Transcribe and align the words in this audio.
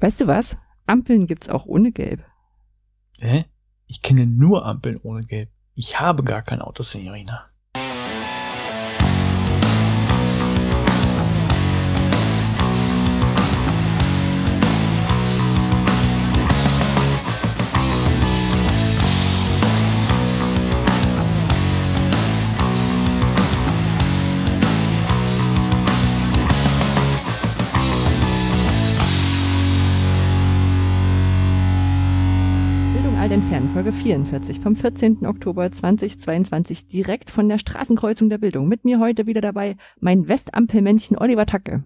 Weißt 0.00 0.20
du 0.20 0.26
was? 0.26 0.56
Ampeln 0.86 1.26
gibt's 1.26 1.48
auch 1.48 1.66
ohne 1.66 1.92
Gelb. 1.92 2.24
Hä? 3.20 3.44
Ich 3.86 4.02
kenne 4.02 4.26
nur 4.26 4.64
Ampeln 4.64 4.98
ohne 5.02 5.22
Gelb. 5.22 5.50
Ich 5.74 6.00
habe 6.00 6.22
gar 6.24 6.42
kein 6.42 6.60
Auto, 6.60 6.82
Signorina. 6.82 7.46
Folge 33.88 34.02
44 34.02 34.60
vom 34.60 34.76
14. 34.76 35.24
Oktober 35.24 35.72
2022, 35.72 36.88
direkt 36.88 37.30
von 37.30 37.48
der 37.48 37.56
Straßenkreuzung 37.56 38.28
der 38.28 38.36
Bildung. 38.36 38.68
Mit 38.68 38.84
mir 38.84 39.00
heute 39.00 39.26
wieder 39.26 39.40
dabei 39.40 39.78
mein 39.98 40.28
Westampelmännchen 40.28 41.16
Oliver 41.16 41.46
Tacke. 41.46 41.84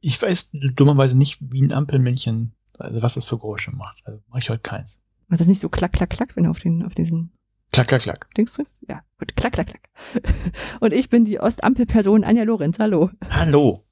Ich 0.00 0.22
weiß 0.22 0.50
dummerweise 0.52 1.18
nicht, 1.18 1.38
wie 1.40 1.62
ein 1.62 1.72
Ampelmännchen, 1.72 2.52
also 2.78 3.02
was 3.02 3.14
das 3.14 3.24
für 3.24 3.38
Geräusche 3.38 3.72
macht. 3.72 4.06
Also 4.06 4.20
mache 4.28 4.38
ich 4.38 4.50
heute 4.50 4.62
keins. 4.62 5.00
Macht 5.26 5.40
das 5.40 5.48
nicht 5.48 5.60
so 5.60 5.68
klack, 5.68 5.94
klack, 5.94 6.10
klack, 6.10 6.36
wenn 6.36 6.44
du 6.44 6.50
auf, 6.50 6.60
den, 6.60 6.84
auf 6.84 6.94
diesen 6.94 7.32
Klack, 7.72 7.88
klack, 7.88 8.02
klack. 8.02 8.32
Dings 8.36 8.54
drückst? 8.54 8.84
Ja, 8.88 9.02
gut, 9.18 9.34
klack, 9.34 9.54
klack, 9.54 9.66
klack. 9.66 9.88
Und 10.80 10.92
ich 10.92 11.08
bin 11.08 11.24
die 11.24 11.40
Ostampelperson 11.40 12.22
Anja 12.22 12.44
Lorenz. 12.44 12.78
Hallo. 12.78 13.10
Hallo. 13.30 13.84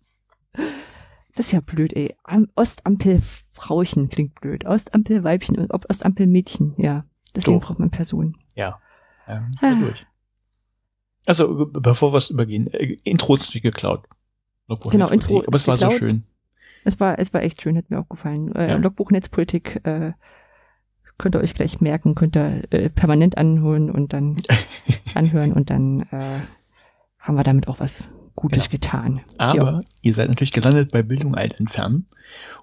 Das 1.34 1.46
ist 1.46 1.52
ja 1.52 1.60
blöd, 1.60 1.92
ey. 1.94 2.14
Am- 2.24 2.48
Ostampelfrauchen 2.56 4.08
klingt 4.10 4.40
blöd. 4.40 4.64
Ostampelweibchen 4.66 5.58
und 5.58 5.72
Ostampelmädchen, 5.90 6.74
ja. 6.76 7.04
Deswegen 7.34 7.58
Doof. 7.60 7.68
braucht 7.68 7.78
man 7.78 7.90
Person. 7.90 8.36
Ja. 8.54 8.78
Ähm, 9.26 9.50
Ah. 9.62 9.74
durch. 9.80 10.04
Also, 11.26 11.66
be- 11.66 11.80
bevor 11.80 12.12
wir 12.12 12.18
es 12.18 12.30
übergehen, 12.30 12.66
äh, 12.68 12.96
Intro 13.04 13.34
ist 13.34 13.42
natürlich 13.42 13.62
geklaut. 13.62 14.06
Logbuch 14.68 14.90
Genau, 14.90 15.08
Intro 15.08 15.42
Aber 15.46 15.56
es 15.56 15.66
war 15.68 15.76
so 15.76 15.86
geklaut. 15.86 15.98
schön. 15.98 16.24
Es 16.84 16.98
war, 17.00 17.18
es 17.18 17.32
war 17.32 17.42
echt 17.42 17.62
schön, 17.62 17.76
hat 17.76 17.88
mir 17.90 18.00
auch 18.00 18.08
gefallen. 18.08 18.54
Äh, 18.54 18.70
Ja. 18.70 18.76
Logbuch 18.76 19.10
Netzpolitik, 19.10 19.80
äh, 19.84 20.12
könnt 21.18 21.36
ihr 21.36 21.40
euch 21.40 21.54
gleich 21.54 21.80
merken, 21.80 22.14
könnt 22.14 22.36
ihr 22.36 22.64
äh, 22.72 22.90
permanent 22.90 23.38
anholen 23.38 23.90
und 23.90 24.12
dann 24.12 24.36
anhören 25.14 25.52
und 25.52 25.70
dann 25.70 26.00
äh, 26.10 26.40
haben 27.18 27.36
wir 27.36 27.44
damit 27.44 27.68
auch 27.68 27.78
was 27.80 28.08
Gutes 28.34 28.64
Genau. 28.68 28.70
getan. 28.80 29.20
Aber 29.38 29.56
Ja. 29.72 29.80
ihr 30.02 30.14
seid 30.14 30.28
natürlich 30.28 30.52
gelandet 30.52 30.90
bei 30.92 31.02
Bildung 31.02 31.34
alt 31.34 31.58
entfernen. 31.60 32.06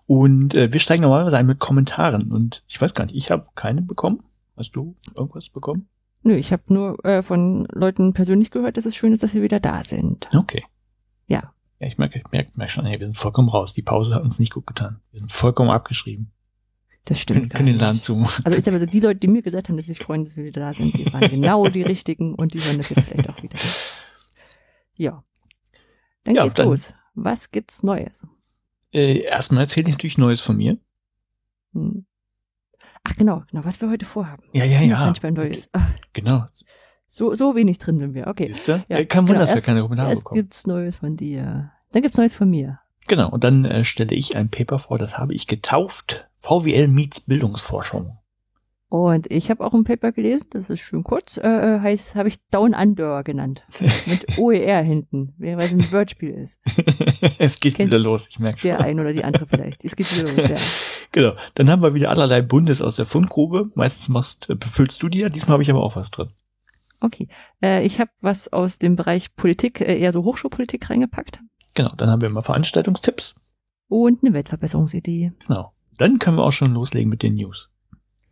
Und 0.08 0.56
äh, 0.56 0.72
wir 0.74 0.80
steigen 0.80 1.04
normalerweise 1.04 1.38
ein 1.38 1.46
mit 1.46 1.60
Kommentaren. 1.60 2.32
Und 2.32 2.64
ich 2.68 2.82
weiß 2.82 2.94
gar 2.94 3.06
nicht, 3.06 3.16
ich 3.16 3.32
habe 3.32 3.48
keine 3.56 3.82
bekommen. 3.82 4.24
Hast 4.58 4.72
du 4.76 4.96
irgendwas 5.18 5.50
bekommen? 5.50 5.88
Nö, 6.24 6.36
ich 6.36 6.52
habe 6.52 6.64
nur 6.68 7.04
äh, 7.06 7.22
von 7.22 7.66
Leuten 7.72 8.14
persönlich 8.14 8.52
gehört, 8.52 8.76
dass 8.78 8.86
es 8.86 8.96
schön 8.96 9.14
ist, 9.14 9.24
dass 9.24 9.34
wir 9.34 9.42
wieder 9.42 9.60
da 9.60 9.84
sind. 9.84 10.28
Okay. 10.36 10.66
Ja. 11.28 11.54
Ja, 11.80 11.88
ich 11.88 11.98
merke, 11.98 12.20
ich 12.20 12.26
merke, 12.32 12.52
merke 12.56 12.72
schon, 12.74 12.86
hey, 12.86 13.00
wir 13.00 13.06
sind 13.08 13.16
vollkommen 13.16 13.48
raus. 13.48 13.74
Die 13.74 13.82
Pause 13.84 14.14
hat 14.16 14.24
uns 14.24 14.38
nicht 14.40 14.52
gut 14.54 14.68
getan. 14.68 15.00
Wir 15.12 15.20
sind 15.22 15.32
vollkommen 15.32 15.70
abgeschrieben. 15.70 16.32
Das 17.06 17.16
Können, 17.26 17.40
stimmt. 17.40 17.50
gar 17.52 17.58
können 17.58 17.68
den. 17.68 17.80
Laden 17.80 18.02
zu. 18.02 18.18
Also 18.44 18.58
ich 18.58 18.66
sag 18.66 18.74
mal 18.74 18.82
so, 18.82 18.86
die 18.86 19.00
Leute, 19.00 19.20
die 19.22 19.28
mir 19.30 19.42
gesagt 19.42 19.70
haben, 19.70 19.78
dass 19.78 19.86
sie 19.86 19.94
sich 19.94 20.04
freuen, 20.04 20.26
dass 20.26 20.36
wir 20.36 20.44
wieder 20.44 20.60
da 20.60 20.74
sind, 20.74 20.94
die 20.98 21.12
waren 21.14 21.22
genau 21.30 21.66
die 21.68 21.84
richtigen 21.84 22.36
und 22.36 22.54
die 22.54 22.60
hören 22.60 22.78
das 22.80 22.90
jetzt 22.90 23.02
vielleicht 23.04 23.30
auch 23.30 23.42
wieder. 23.42 23.58
Ja. 24.98 25.24
Dann 26.30 26.36
Ja, 26.36 26.44
geht's 26.44 26.54
dann- 26.56 26.68
los. 26.68 26.94
Was 27.16 27.50
gibt's 27.50 27.82
Neues? 27.82 28.24
Äh, 28.94 29.22
erstmal 29.22 29.64
erzähle 29.64 29.88
ich 29.88 29.94
natürlich 29.96 30.20
Neues 30.20 30.42
von 30.42 30.58
mir. 30.58 30.78
Hm. 31.74 32.06
Ach 33.04 33.16
genau, 33.16 33.42
genau, 33.50 33.66
was 33.66 33.82
wir 33.82 33.90
heute 33.90 34.06
vorhaben. 34.06 34.44
Ja, 34.54 34.64
ja, 34.64 34.80
ja. 34.82 35.00
Manchmal 35.06 35.32
Neues. 35.32 35.70
Ach, 35.74 35.90
Genau. 36.14 36.46
so, 37.08 37.34
so 37.34 37.56
wenig 37.56 37.80
drin 37.80 37.98
sind 37.98 38.14
wir. 38.14 38.28
Okay. 38.28 38.54
Du? 38.64 38.72
Ja, 38.90 38.98
äh, 38.98 39.06
kein 39.06 39.22
Wunder, 39.24 39.34
genau, 39.34 39.46
dass 39.48 39.56
wir 39.56 39.62
keine 39.64 39.82
Kommentare 39.82 40.16
bekommen. 40.18 40.40
gibt's 40.40 40.68
Neues 40.68 40.98
von 40.98 41.18
dir. 41.18 41.72
Dann 41.94 42.02
gibt's 42.04 42.18
Neues 42.20 42.36
von 42.36 42.48
mir. 42.48 42.80
Genau. 43.08 43.32
Und 43.32 43.44
dann 43.44 43.66
äh, 43.66 43.84
stelle 43.84 44.14
ich 44.14 44.38
ein 44.38 44.50
Paper 44.50 44.78
vor, 44.78 45.00
das 45.00 45.18
habe 45.18 45.34
ich 45.34 45.48
getauft. 45.48 46.30
VWL 46.38 46.90
meets 46.90 47.22
Bildungsforschung. 47.22 48.19
Und 48.90 49.32
ich 49.32 49.52
habe 49.52 49.64
auch 49.64 49.76
ein 49.76 49.84
Paper 49.84 50.12
gelesen, 50.12 50.48
das 50.50 50.68
ist 50.68 50.80
schön 50.80 51.04
kurz, 51.04 51.38
äh, 51.38 51.48
äh, 51.48 51.80
heißt, 51.80 52.16
habe 52.16 52.28
ich 52.28 52.40
Down 52.50 52.74
Under 52.74 53.24
genannt. 53.24 53.64
Mit 54.08 54.26
OER 54.40 54.82
hinten, 54.82 55.36
weil 55.38 55.60
es 55.60 55.72
ein 55.72 55.92
Wordspiel 55.92 56.32
ist. 56.32 56.60
es 57.38 57.60
geht 57.60 57.76
Kennt 57.76 57.92
wieder 57.92 58.00
los, 58.00 58.28
ich 58.30 58.40
merke 58.40 58.58
schon. 58.58 58.70
Der 58.70 58.82
ein 58.82 59.00
oder 59.00 59.14
die 59.14 59.24
andere 59.24 59.46
vielleicht. 59.46 59.86
Es 59.86 59.96
geht 59.96 60.12
wieder 60.18 60.34
los, 60.34 60.50
ja. 60.50 60.58
Genau. 61.12 61.34
Dann 61.54 61.70
haben 61.70 61.84
wir 61.84 61.94
wieder 61.94 62.10
allerlei 62.10 62.42
Bundes 62.42 62.82
aus 62.82 62.96
der 62.96 63.06
Fundgrube. 63.06 63.72
Meistens 63.76 64.10
machst, 64.10 64.50
äh, 64.50 64.56
befüllst 64.56 65.02
du 65.04 65.10
die 65.10 65.20
ja. 65.20 65.30
Diesmal 65.30 65.54
habe 65.54 65.64
ich 65.64 65.70
aber 65.70 65.84
auch 65.84 65.96
was 65.96 66.10
drin. 66.10 66.30
Okay. 67.00 67.28
Äh, 67.62 67.86
ich 67.86 68.00
habe 68.00 68.12
was 68.22 68.52
aus 68.52 68.80
dem 68.80 68.96
Bereich 68.96 69.36
Politik, 69.36 69.82
äh, 69.82 70.00
eher 70.00 70.14
so 70.14 70.24
Hochschulpolitik 70.24 70.90
reingepackt. 70.90 71.40
Genau. 71.76 71.92
Dann 71.96 72.10
haben 72.10 72.22
wir 72.22 72.30
immer 72.30 72.42
Veranstaltungstipps. 72.42 73.40
Und 73.88 74.24
eine 74.24 74.34
Weltverbesserungsidee. 74.34 75.34
Genau. 75.48 75.74
Dann 75.98 76.18
können 76.18 76.38
wir 76.38 76.44
auch 76.44 76.52
schon 76.52 76.74
loslegen 76.74 77.10
mit 77.10 77.22
den 77.22 77.36
News. 77.36 77.70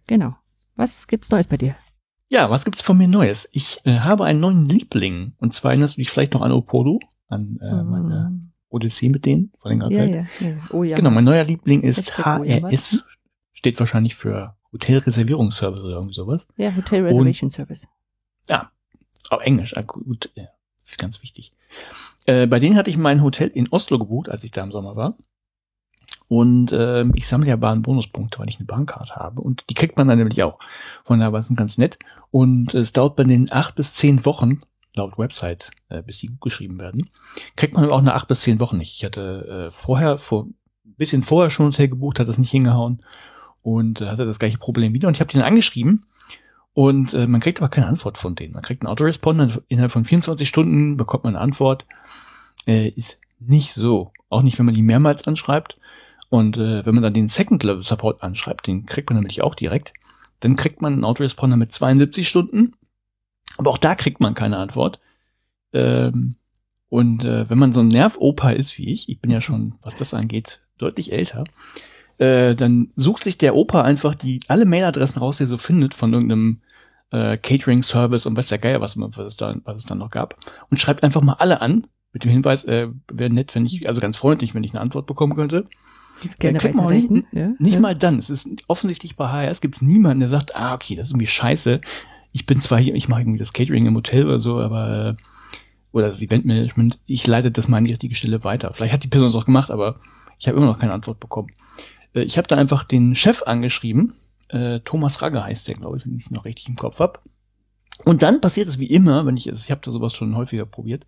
Genau. 0.07 0.35
Was 0.77 1.07
gibt's 1.07 1.29
Neues 1.29 1.47
bei 1.47 1.57
dir? 1.57 1.75
Ja, 2.29 2.49
was 2.49 2.63
gibt's 2.65 2.81
von 2.81 2.97
mir 2.97 3.07
Neues? 3.07 3.49
Ich 3.51 3.81
äh, 3.83 3.99
habe 3.99 4.25
einen 4.25 4.39
neuen 4.39 4.65
Liebling. 4.65 5.33
Und 5.39 5.53
zwar 5.53 5.71
erinnerst 5.71 5.97
du 5.97 6.01
dich 6.01 6.09
vielleicht 6.09 6.33
noch 6.33 6.41
an 6.41 6.51
Opodo, 6.51 6.99
an 7.27 7.59
äh, 7.61 7.83
meine 7.83 8.27
Ähm, 8.29 8.51
Odyssee 8.69 9.09
mit 9.09 9.25
denen 9.25 9.51
vor 9.57 9.71
längerer 9.71 9.91
ja, 9.91 9.97
Zeit. 9.97 10.15
ja, 10.39 10.47
ja. 10.49 10.57
Oh 10.71 10.83
ja. 10.83 10.95
Genau, 10.95 11.09
mein 11.09 11.23
neuer 11.23 11.43
Liebling 11.43 11.81
ist. 11.81 12.17
HRS. 12.17 13.05
Steht 13.53 13.79
wahrscheinlich 13.79 14.15
für 14.15 14.55
Hotelreservierungsservice 14.71 15.83
oder 15.83 15.95
irgendwie 15.95 16.13
sowas. 16.13 16.47
Ja, 16.57 16.75
Hotel 16.75 17.03
Reservation 17.03 17.49
Service. 17.49 17.87
Auf 19.29 19.41
Englisch, 19.41 19.75
ah, 19.75 19.81
gut, 19.81 20.29
ja, 20.35 20.45
ganz 20.97 21.21
wichtig. 21.21 21.51
Äh, 22.25 22.47
bei 22.47 22.59
denen 22.59 22.77
hatte 22.77 22.89
ich 22.89 22.97
mein 22.97 23.21
Hotel 23.23 23.49
in 23.49 23.67
Oslo 23.69 23.99
gebucht, 23.99 24.29
als 24.29 24.43
ich 24.43 24.51
da 24.51 24.63
im 24.63 24.71
Sommer 24.71 24.95
war. 24.95 25.17
Und 26.29 26.73
ähm, 26.73 27.13
ich 27.15 27.27
sammle 27.27 27.49
ja 27.49 27.55
Bahnbonuspunkte, 27.55 28.39
weil 28.39 28.49
ich 28.49 28.57
eine 28.57 28.65
Bahncard 28.65 29.15
habe. 29.15 29.41
Und 29.41 29.63
die 29.69 29.73
kriegt 29.73 29.97
man 29.97 30.07
dann 30.07 30.17
nämlich 30.17 30.43
auch. 30.43 30.59
Von 31.03 31.19
daher 31.19 31.31
war 31.33 31.39
es 31.39 31.53
ganz 31.55 31.77
nett. 31.77 31.97
Und 32.31 32.73
es 32.73 32.93
dauert 32.93 33.15
bei 33.15 33.23
den 33.23 33.51
acht 33.51 33.75
bis 33.75 33.93
zehn 33.93 34.25
Wochen, 34.25 34.61
laut 34.95 35.17
Website, 35.17 35.71
äh, 35.89 36.03
bis 36.03 36.19
die 36.19 36.27
gut 36.27 36.41
geschrieben 36.41 36.81
werden, 36.81 37.09
kriegt 37.55 37.75
man 37.75 37.89
auch 37.89 38.01
nach 38.01 38.15
acht 38.15 38.27
bis 38.27 38.41
zehn 38.41 38.59
Wochen 38.59 38.77
nicht. 38.77 38.95
Ich 38.95 39.05
hatte 39.05 39.67
äh, 39.67 39.71
vorher, 39.71 40.17
vor 40.17 40.45
ein 40.45 40.95
bisschen 40.97 41.23
vorher 41.23 41.49
schon 41.49 41.67
ein 41.67 41.71
Hotel 41.71 41.87
gebucht, 41.87 42.19
hat 42.19 42.27
das 42.27 42.37
nicht 42.37 42.51
hingehauen 42.51 43.03
und 43.61 44.01
äh, 44.01 44.07
hatte 44.07 44.25
das 44.25 44.39
gleiche 44.39 44.57
Problem 44.57 44.93
wieder. 44.93 45.07
Und 45.07 45.13
ich 45.13 45.21
habe 45.21 45.31
den 45.31 45.41
angeschrieben 45.41 46.01
und 46.73 47.13
äh, 47.13 47.25
man 47.25 47.41
kriegt 47.41 47.59
aber 47.59 47.69
keine 47.69 47.87
Antwort 47.87 48.17
von 48.17 48.35
denen. 48.35 48.53
Man 48.53 48.63
kriegt 48.63 48.83
einen 48.83 48.91
Autoresponder, 48.91 49.49
innerhalb 49.67 49.91
von 49.91 50.05
24 50.05 50.47
Stunden 50.47 50.97
bekommt 50.97 51.23
man 51.23 51.35
eine 51.35 51.43
Antwort. 51.43 51.85
Äh, 52.67 52.89
ist 52.89 53.21
nicht 53.39 53.73
so. 53.73 54.11
Auch 54.29 54.41
nicht, 54.41 54.59
wenn 54.59 54.65
man 54.65 54.75
die 54.75 54.81
mehrmals 54.81 55.25
anschreibt. 55.27 55.76
Und 56.29 56.57
äh, 56.57 56.85
wenn 56.85 56.93
man 56.93 57.03
dann 57.03 57.13
den 57.13 57.27
Second 57.27 57.63
Level 57.63 57.81
Support 57.81 58.21
anschreibt, 58.21 58.67
den 58.67 58.85
kriegt 58.85 59.09
man 59.09 59.17
nämlich 59.17 59.41
auch 59.41 59.55
direkt, 59.55 59.93
dann 60.39 60.55
kriegt 60.55 60.81
man 60.81 60.93
einen 60.93 61.05
Autoresponder 61.05 61.57
mit 61.57 61.71
72 61.71 62.27
Stunden. 62.27 62.73
Aber 63.57 63.71
auch 63.71 63.77
da 63.77 63.95
kriegt 63.95 64.19
man 64.19 64.33
keine 64.33 64.57
Antwort. 64.57 64.99
Ähm, 65.73 66.35
und 66.89 67.23
äh, 67.23 67.49
wenn 67.49 67.57
man 67.57 67.73
so 67.73 67.79
ein 67.79 67.87
Nervoper 67.87 68.53
ist 68.53 68.77
wie 68.77 68.93
ich, 68.93 69.09
ich 69.09 69.19
bin 69.19 69.31
ja 69.31 69.41
schon, 69.41 69.75
was 69.81 69.95
das 69.95 70.13
angeht, 70.13 70.61
deutlich 70.77 71.11
älter, 71.11 71.43
äh, 72.17 72.55
dann 72.55 72.89
sucht 72.95 73.23
sich 73.23 73.37
der 73.37 73.55
Opa 73.55 73.81
einfach 73.81 74.15
die 74.15 74.39
alle 74.47 74.65
Mailadressen 74.65 75.19
raus, 75.19 75.37
die 75.37 75.43
er 75.43 75.47
so 75.47 75.57
findet 75.57 75.93
von 75.93 76.13
irgendeinem 76.13 76.61
äh, 77.11 77.37
Catering-Service 77.37 78.25
und 78.25 78.37
weiß 78.37 78.47
der 78.47 78.57
Geier, 78.57 78.81
was, 78.81 78.99
was, 78.99 79.17
es 79.17 79.37
da, 79.37 79.55
was 79.63 79.77
es 79.77 79.85
dann 79.85 79.99
noch 79.99 80.09
gab, 80.09 80.35
und 80.69 80.79
schreibt 80.79 81.03
einfach 81.03 81.21
mal 81.21 81.35
alle 81.39 81.61
an, 81.61 81.87
mit 82.13 82.23
dem 82.23 82.31
Hinweis, 82.31 82.65
äh, 82.65 82.87
wäre 83.11 83.29
nett, 83.29 83.53
wenn 83.53 83.65
ich, 83.65 83.87
also 83.87 84.01
ganz 84.01 84.17
freundlich, 84.17 84.55
wenn 84.55 84.63
ich 84.63 84.71
eine 84.71 84.81
Antwort 84.81 85.05
bekommen 85.05 85.35
könnte. 85.35 85.65
Gerne 86.39 86.57
kriegt 86.59 86.75
man 86.75 86.85
auch 86.85 86.89
nicht- 86.89 87.11
ja? 87.31 87.51
Nicht 87.59 87.73
ja. 87.73 87.79
mal 87.79 87.95
dann. 87.95 88.19
Es 88.19 88.29
ist 88.29 88.47
offensichtlich 88.67 89.15
bei 89.15 89.27
HRS 89.27 89.61
gibt 89.61 89.75
es 89.75 89.81
niemanden, 89.81 90.19
der 90.21 90.29
sagt, 90.29 90.55
ah, 90.55 90.73
okay, 90.73 90.95
das 90.95 91.07
ist 91.07 91.11
irgendwie 91.11 91.27
scheiße. 91.27 91.81
Ich 92.33 92.45
bin 92.45 92.59
zwar 92.59 92.79
hier, 92.79 92.95
ich 92.95 93.07
mache 93.07 93.21
irgendwie 93.21 93.39
das 93.39 93.53
Catering 93.53 93.85
im 93.85 93.95
Hotel 93.95 94.25
oder 94.25 94.39
so, 94.39 94.59
aber 94.59 95.15
oder 95.91 96.07
das 96.07 96.21
Eventmanagement, 96.21 96.99
ich 97.05 97.25
leite 97.25 97.49
das 97.51 97.67
mal 97.67 97.77
an 97.77 97.85
die 97.85 97.91
richtige 97.91 98.15
Stelle 98.15 98.43
weiter. 98.43 98.71
Vielleicht 98.73 98.93
hat 98.93 99.03
die 99.03 99.07
Person 99.07 99.29
es 99.29 99.35
auch 99.35 99.45
gemacht, 99.45 99.71
aber 99.71 99.99
ich 100.37 100.47
habe 100.47 100.57
immer 100.57 100.67
noch 100.67 100.79
keine 100.79 100.93
Antwort 100.93 101.19
bekommen. 101.19 101.49
Äh, 102.13 102.21
ich 102.23 102.37
habe 102.37 102.47
da 102.47 102.55
einfach 102.55 102.83
den 102.83 103.15
Chef 103.15 103.43
angeschrieben. 103.43 104.13
Äh, 104.49 104.79
Thomas 104.81 105.21
Ragger 105.21 105.43
heißt 105.43 105.67
der, 105.67 105.75
glaube 105.75 105.97
ich, 105.97 106.05
wenn 106.05 106.15
ich 106.15 106.25
es 106.25 106.31
noch 106.31 106.45
richtig 106.45 106.67
im 106.69 106.75
Kopf 106.75 106.99
hab. 106.99 107.23
Und 108.05 108.21
dann 108.21 108.41
passiert 108.41 108.67
es 108.67 108.79
wie 108.79 108.85
immer, 108.85 109.25
wenn 109.25 109.37
ich, 109.37 109.49
also 109.49 109.61
ich 109.63 109.71
habe 109.71 109.81
da 109.83 109.91
sowas 109.91 110.13
schon 110.13 110.35
häufiger 110.35 110.65
probiert, 110.65 111.05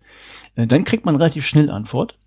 äh, 0.56 0.66
dann 0.66 0.84
kriegt 0.84 1.04
man 1.06 1.14
relativ 1.16 1.46
schnell 1.46 1.70
Antwort. 1.70 2.18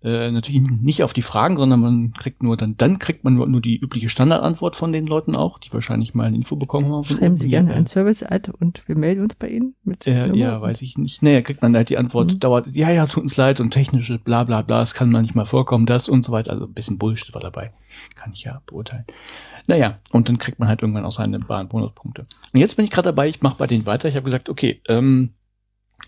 Äh, 0.00 0.30
natürlich 0.30 0.60
nicht 0.60 1.02
auf 1.02 1.12
die 1.12 1.22
Fragen, 1.22 1.56
sondern 1.56 1.80
man 1.80 2.12
kriegt 2.12 2.40
nur 2.40 2.56
dann, 2.56 2.76
dann 2.76 3.00
kriegt 3.00 3.24
man 3.24 3.34
nur, 3.34 3.48
nur 3.48 3.60
die 3.60 3.76
übliche 3.76 4.08
Standardantwort 4.08 4.76
von 4.76 4.92
den 4.92 5.08
Leuten 5.08 5.34
auch, 5.34 5.58
die 5.58 5.72
wahrscheinlich 5.72 6.14
mal 6.14 6.24
eine 6.24 6.36
Info 6.36 6.54
bekommen 6.54 6.92
haben. 6.92 7.04
Schreiben 7.04 7.36
Sie 7.36 7.48
gerne 7.48 7.74
ein 7.74 7.88
Service-Ad 7.88 8.52
und 8.60 8.86
wir 8.86 8.96
melden 8.96 9.22
uns 9.22 9.34
bei 9.34 9.48
Ihnen 9.48 9.74
mit. 9.82 10.06
Äh, 10.06 10.32
ja, 10.36 10.60
weiß 10.60 10.82
ich 10.82 10.98
nicht. 10.98 11.22
Naja, 11.24 11.42
kriegt 11.42 11.62
man 11.62 11.74
halt 11.74 11.88
die 11.88 11.98
Antwort, 11.98 12.32
mhm. 12.32 12.38
dauert, 12.38 12.68
ja, 12.76 12.90
ja, 12.90 13.06
tut 13.06 13.24
uns 13.24 13.36
leid 13.36 13.58
und 13.58 13.70
technische 13.70 14.18
bla 14.18 14.44
bla 14.44 14.62
bla, 14.62 14.82
es 14.82 14.94
kann 14.94 15.10
manchmal 15.10 15.46
vorkommen, 15.46 15.84
das 15.84 16.08
und 16.08 16.24
so 16.24 16.30
weiter. 16.30 16.52
Also 16.52 16.66
ein 16.66 16.74
bisschen 16.74 16.98
Bullshit 16.98 17.34
war 17.34 17.42
dabei. 17.42 17.72
Kann 18.14 18.32
ich 18.32 18.44
ja 18.44 18.62
beurteilen. 18.66 19.04
Naja, 19.66 19.98
und 20.12 20.28
dann 20.28 20.38
kriegt 20.38 20.60
man 20.60 20.68
halt 20.68 20.80
irgendwann 20.80 21.04
auch 21.04 21.12
seine 21.12 21.40
Bonuspunkte. 21.40 22.26
Und 22.54 22.60
jetzt 22.60 22.76
bin 22.76 22.84
ich 22.84 22.92
gerade 22.92 23.08
dabei, 23.08 23.28
ich 23.28 23.42
mache 23.42 23.56
bei 23.58 23.66
denen 23.66 23.84
weiter. 23.84 24.08
Ich 24.08 24.14
habe 24.14 24.24
gesagt, 24.24 24.48
okay, 24.48 24.80
ähm, 24.88 25.34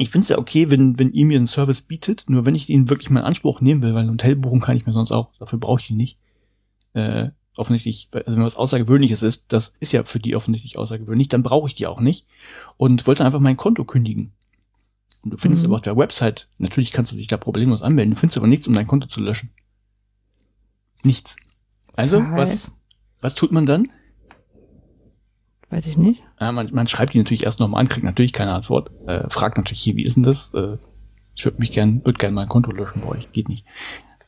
ich 0.01 0.09
finde 0.09 0.23
es 0.23 0.29
ja 0.31 0.39
okay, 0.39 0.71
wenn, 0.71 0.99
wenn 0.99 1.11
ihr 1.11 1.27
mir 1.27 1.37
einen 1.37 1.47
Service 1.47 1.83
bietet, 1.83 2.31
nur 2.31 2.47
wenn 2.47 2.55
ich 2.55 2.71
ihn 2.71 2.89
wirklich 2.89 3.11
mal 3.11 3.21
in 3.21 3.27
Anspruch 3.27 3.61
nehmen 3.61 3.83
will, 3.83 3.93
weil 3.93 4.05
ein 4.05 4.11
Hotel 4.11 4.35
buchen 4.35 4.61
kann 4.61 4.77
ich 4.77 4.87
mir 4.87 4.93
sonst 4.93 5.13
auch, 5.13 5.31
dafür 5.39 5.59
brauche 5.59 5.81
ich 5.81 5.91
ihn 5.91 5.99
nicht. 5.99 6.19
Äh, 6.95 7.29
offensichtlich, 7.57 8.09
also 8.13 8.39
wenn 8.39 8.47
was 8.47 8.57
Außergewöhnliches 8.57 9.23
ist, 9.23 9.53
das 9.53 9.75
ist 9.79 9.93
ja 9.93 10.03
für 10.05 10.19
die 10.19 10.37
offensichtlich 10.37 10.79
außergewöhnlich, 10.79 11.29
dann 11.29 11.43
brauche 11.43 11.69
ich 11.69 11.75
die 11.75 11.87
auch 11.87 12.01
nicht. 12.01 12.27
Und 12.79 13.07
wollte 13.07 13.27
einfach 13.27 13.41
mein 13.41 13.59
Konto 13.59 13.85
kündigen. 13.85 14.33
Und 15.23 15.35
du 15.35 15.37
findest 15.37 15.65
mhm. 15.65 15.71
aber 15.71 15.77
auf 15.77 15.83
der 15.83 15.99
Website, 15.99 16.49
natürlich 16.57 16.93
kannst 16.93 17.13
du 17.13 17.17
dich 17.17 17.27
da 17.27 17.37
problemlos 17.37 17.83
anmelden, 17.83 18.15
du 18.15 18.19
findest 18.19 18.39
aber 18.39 18.47
nichts, 18.47 18.67
um 18.67 18.75
dein 18.75 18.87
Konto 18.87 19.07
zu 19.07 19.21
löschen. 19.21 19.51
Nichts. 21.05 21.37
Also, 21.95 22.23
was, 22.23 22.71
was 23.21 23.35
tut 23.35 23.53
man 23.53 23.67
dann? 23.67 23.87
Weiß 25.71 25.87
ich 25.87 25.97
nicht. 25.97 26.23
Ja, 26.41 26.51
man, 26.51 26.69
man 26.73 26.89
schreibt 26.89 27.15
die 27.15 27.19
natürlich 27.19 27.47
erst 27.47 27.61
nochmal 27.61 27.81
an, 27.81 27.89
kriegt 27.89 28.05
natürlich 28.05 28.33
keine 28.33 28.53
Antwort. 28.53 28.91
Äh, 29.07 29.31
fragt 29.31 29.57
natürlich 29.57 29.81
hier, 29.81 29.95
wie 29.97 30.03
ist 30.03 30.17
denn 30.17 30.25
das? 30.25 30.53
Äh, 30.53 30.79
ich 31.35 31.45
würde 31.45 31.59
mich 31.61 31.71
gern, 31.71 32.05
würde 32.05 32.19
gern 32.19 32.35
mein 32.35 32.49
Konto 32.49 32.73
löschen 32.73 33.03
bei 33.03 33.09
euch. 33.09 33.31
Geht 33.33 33.49
nicht. 33.49 33.65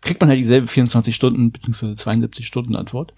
Kriegt 0.00 0.21
man 0.21 0.31
halt 0.31 0.39
dieselbe 0.39 0.67
24 0.67 1.15
Stunden 1.15 1.50
bzw. 1.50 1.94
72 1.94 2.47
Stunden 2.47 2.77
Antwort. 2.77 3.12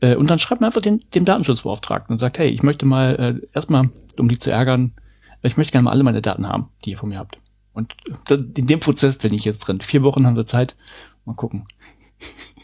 Äh, 0.00 0.16
und 0.16 0.30
dann 0.30 0.38
schreibt 0.38 0.62
man 0.62 0.68
einfach 0.68 0.80
den, 0.80 1.02
dem 1.14 1.26
Datenschutzbeauftragten 1.26 2.14
und 2.14 2.18
sagt, 2.18 2.38
hey, 2.38 2.48
ich 2.48 2.62
möchte 2.62 2.86
mal 2.86 3.14
äh, 3.16 3.48
erstmal, 3.54 3.90
um 4.18 4.28
die 4.28 4.38
zu 4.38 4.50
ärgern, 4.50 4.94
ich 5.42 5.56
möchte 5.56 5.72
gerne 5.72 5.84
mal 5.84 5.92
alle 5.92 6.02
meine 6.02 6.22
Daten 6.22 6.48
haben, 6.48 6.70
die 6.84 6.90
ihr 6.90 6.98
von 6.98 7.10
mir 7.10 7.18
habt. 7.18 7.38
Und 7.72 7.94
in 8.30 8.66
dem 8.66 8.80
Prozess 8.80 9.18
bin 9.18 9.32
ich 9.32 9.44
jetzt 9.44 9.60
drin. 9.60 9.80
Vier 9.80 10.02
Wochen 10.02 10.26
haben 10.26 10.34
wir 10.34 10.46
Zeit. 10.46 10.76
Mal 11.24 11.34
gucken. 11.34 11.68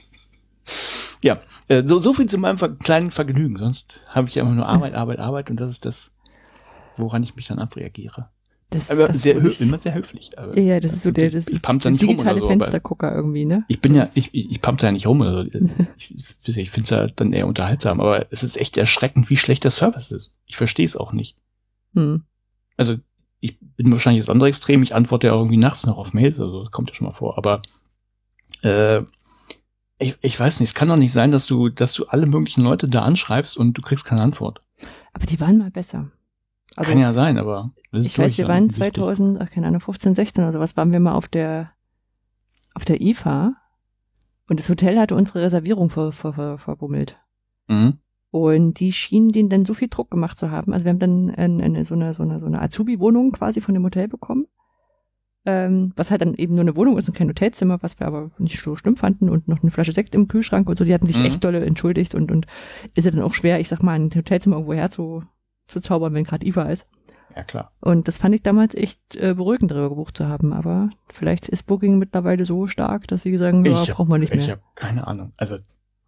ja, 1.23 1.35
äh, 1.35 1.39
so, 1.69 1.99
so 1.99 2.12
viel 2.12 2.26
zu 2.26 2.38
meinem 2.38 2.78
kleinen 2.78 3.11
Vergnügen. 3.11 3.56
Sonst 3.58 4.06
habe 4.11 4.28
ich 4.28 4.34
ja 4.34 4.43
immer 4.43 4.55
nur 4.55 4.66
Arbeit, 4.66 4.94
Arbeit, 4.94 5.19
Arbeit 5.19 5.50
und 5.50 5.61
das 5.61 5.70
ist 5.70 5.84
das, 5.84 6.16
woran 6.96 7.22
ich 7.22 7.37
mich 7.37 7.46
dann 7.46 7.58
abreagiere. 7.58 8.28
Das, 8.70 8.90
aber 8.90 9.06
das 9.08 9.22
sehr 9.22 9.37
immer 9.37 9.78
sehr 9.78 9.94
höflich. 9.94 10.31
Ja, 10.56 10.81
das 10.81 10.94
ist 10.94 11.02
so 11.02 11.12
der, 11.12 11.31
das 11.31 11.46
ich 11.46 11.62
pump 11.62 11.82
da 11.82 11.90
nicht 11.90 12.02
digitale 12.02 12.40
rum 12.40 12.46
oder 12.46 12.56
so, 12.56 12.61
Fenstergucker 12.64 13.14
irgendwie, 13.14 13.44
ne? 13.44 13.64
Ich 13.69 13.81
bin 13.81 13.94
ja, 13.94 14.08
ich, 14.14 14.34
ich 14.34 14.61
pump 14.61 14.81
da 14.81 14.88
ja 14.88 14.93
nicht 14.93 15.06
rum. 15.06 15.22
Also, 15.22 15.44
ich 15.96 16.14
ich, 16.14 16.56
ich 16.56 16.70
finde 16.70 16.84
es 16.84 16.90
ja 16.90 17.06
dann 17.06 17.32
eher 17.32 17.46
unterhaltsam, 17.46 18.00
aber 18.00 18.26
es 18.32 18.43
ist 18.43 18.60
echt 18.60 18.76
erschreckend, 18.76 19.31
wie 19.31 19.37
schlecht 19.37 19.62
der 19.62 19.70
Service 19.70 20.10
ist. 20.10 20.34
Ich 20.46 20.56
verstehe 20.56 20.87
es 20.87 20.96
auch 20.96 21.12
nicht. 21.12 21.37
Hm. 21.94 22.25
Also 22.76 22.96
ich 23.40 23.58
bin 23.60 23.93
wahrscheinlich 23.93 24.25
das 24.25 24.31
andere 24.31 24.49
Extrem. 24.49 24.82
Ich 24.82 24.94
antworte 24.94 25.28
ja 25.28 25.34
irgendwie 25.34 25.56
nachts 25.56 25.87
noch 25.87 25.99
auf 25.99 26.12
Mails, 26.12 26.40
also 26.40 26.64
das 26.64 26.72
kommt 26.72 26.88
ja 26.90 26.94
schon 26.94 27.06
mal 27.06 27.12
vor. 27.12 27.38
Aber 27.38 27.62
äh, 28.62 29.02
ich, 30.05 30.19
ich 30.21 30.39
weiß 30.39 30.61
nicht, 30.61 30.71
es 30.71 30.75
kann 30.75 30.89
doch 30.89 30.97
nicht 30.97 31.12
sein, 31.12 31.31
dass 31.31 31.47
du, 31.47 31.71
dass 31.71 31.95
du 31.95 32.05
alle 32.06 32.27
möglichen 32.27 32.62
Leute 32.62 32.89
da 32.89 33.03
anschreibst 33.03 33.56
und 33.56 33.77
du 33.79 33.83
kriegst 33.83 34.05
keine 34.05 34.21
Antwort. 34.21 34.61
Aber 35.12 35.27
die 35.27 35.41
waren 35.41 35.59
mal 35.59 35.71
besser. 35.71 36.11
Also, 36.77 36.91
kann 36.91 37.01
ja 37.01 37.12
sein, 37.12 37.39
aber 37.39 37.73
ich 37.93 38.19
weiß, 38.19 38.37
wir 38.37 38.49
waren 38.49 38.69
2000, 38.69 39.41
ach 39.41 39.51
keine 39.51 39.69
Ahnung, 39.69 39.81
15, 39.81 40.15
16 40.15 40.45
oder 40.45 40.53
sowas, 40.53 40.77
waren 40.77 40.93
wir 40.93 41.01
mal 41.01 41.15
auf 41.15 41.29
der 41.29 41.71
auf 42.75 42.85
der 42.85 43.01
IFA 43.01 43.55
und 44.49 44.59
das 44.59 44.69
Hotel 44.69 44.99
hatte 44.99 45.15
unsere 45.15 45.43
Reservierung 45.43 45.91
ver, 45.91 46.11
ver, 46.11 46.33
ver, 46.33 46.59
verbummelt. 46.59 47.17
Mhm. 47.69 47.95
Und 48.31 48.81
die 48.81 48.91
schienen 48.91 49.31
denen 49.31 49.49
dann 49.49 49.65
so 49.65 49.75
viel 49.75 49.87
Druck 49.87 50.11
gemacht 50.11 50.39
zu 50.39 50.51
haben. 50.51 50.73
Also 50.73 50.85
wir 50.85 50.91
haben 50.91 50.99
dann 50.99 51.31
eine, 51.31 51.62
eine, 51.62 51.85
so 51.85 51.95
eine, 51.95 52.12
so 52.15 52.25
eine, 52.25 52.41
so 52.41 52.47
eine 52.47 52.61
Azubi-Wohnung 52.61 53.31
quasi 53.31 53.61
von 53.61 53.75
dem 53.75 53.85
Hotel 53.85 54.09
bekommen 54.09 54.49
ähm, 55.46 55.93
was 55.96 56.11
halt 56.11 56.23
dann 56.23 56.35
eben 56.35 56.55
nur 56.55 56.62
eine 56.62 56.76
Wohnung 56.76 56.96
ist 56.96 57.08
und 57.08 57.14
kein 57.14 57.29
Hotelzimmer, 57.29 57.82
was 57.82 58.00
wir 58.00 58.06
aber 58.06 58.31
nicht 58.38 58.61
so 58.61 58.76
schlimm 58.76 58.96
fanden 58.96 59.29
und 59.29 59.49
noch 59.49 59.62
eine 59.62 59.70
Flasche 59.70 59.93
Sekt 59.93 60.14
im 60.14 60.29
Kühlschrank 60.29 60.69
und 60.69 60.79
so. 60.79 60.85
Die 60.85 60.94
hatten 60.94 61.06
sich 61.06 61.19
mhm. 61.19 61.26
echt 61.26 61.44
dolle 61.44 61.64
entschuldigt 61.64 62.14
und, 62.14 62.31
und 62.31 62.46
ist 62.94 63.05
ja 63.05 63.11
dann 63.11 63.23
auch 63.23 63.35
schwer, 63.35 63.61
ich 63.61 63.69
sag 63.69 63.82
mal, 63.82 63.93
ein 63.93 64.11
Hotelzimmer 64.14 64.56
irgendwo 64.56 64.75
her 64.75 64.91
zu, 64.91 65.23
zu 65.67 65.81
zaubern, 65.81 66.14
wenn 66.14 66.25
gerade 66.25 66.46
IFA 66.46 66.64
ist. 66.64 66.87
Ja, 67.37 67.43
klar. 67.43 67.73
Und 67.81 68.08
das 68.08 68.19
fand 68.19 68.35
ich 68.35 68.43
damals 68.43 68.75
echt 68.75 69.17
äh, 69.17 69.35
beruhigend, 69.35 69.70
darüber 69.70 69.91
gebucht 69.91 70.17
zu 70.17 70.29
haben. 70.29 70.52
Aber 70.52 70.91
vielleicht 71.08 71.49
ist 71.49 71.67
Booking 71.67 71.99
mittlerweile 71.99 72.46
so 72.46 72.67
stark, 72.67 73.08
dass 73.08 73.23
sie 73.23 73.37
sagen, 73.37 73.64
ja, 73.64 73.85
braucht 73.85 74.08
man 74.08 74.20
nicht 74.20 74.35
mehr. 74.35 74.44
Ich 74.44 74.50
habe 74.50 74.62
keine 74.75 75.06
Ahnung. 75.06 75.32
Also 75.37 75.56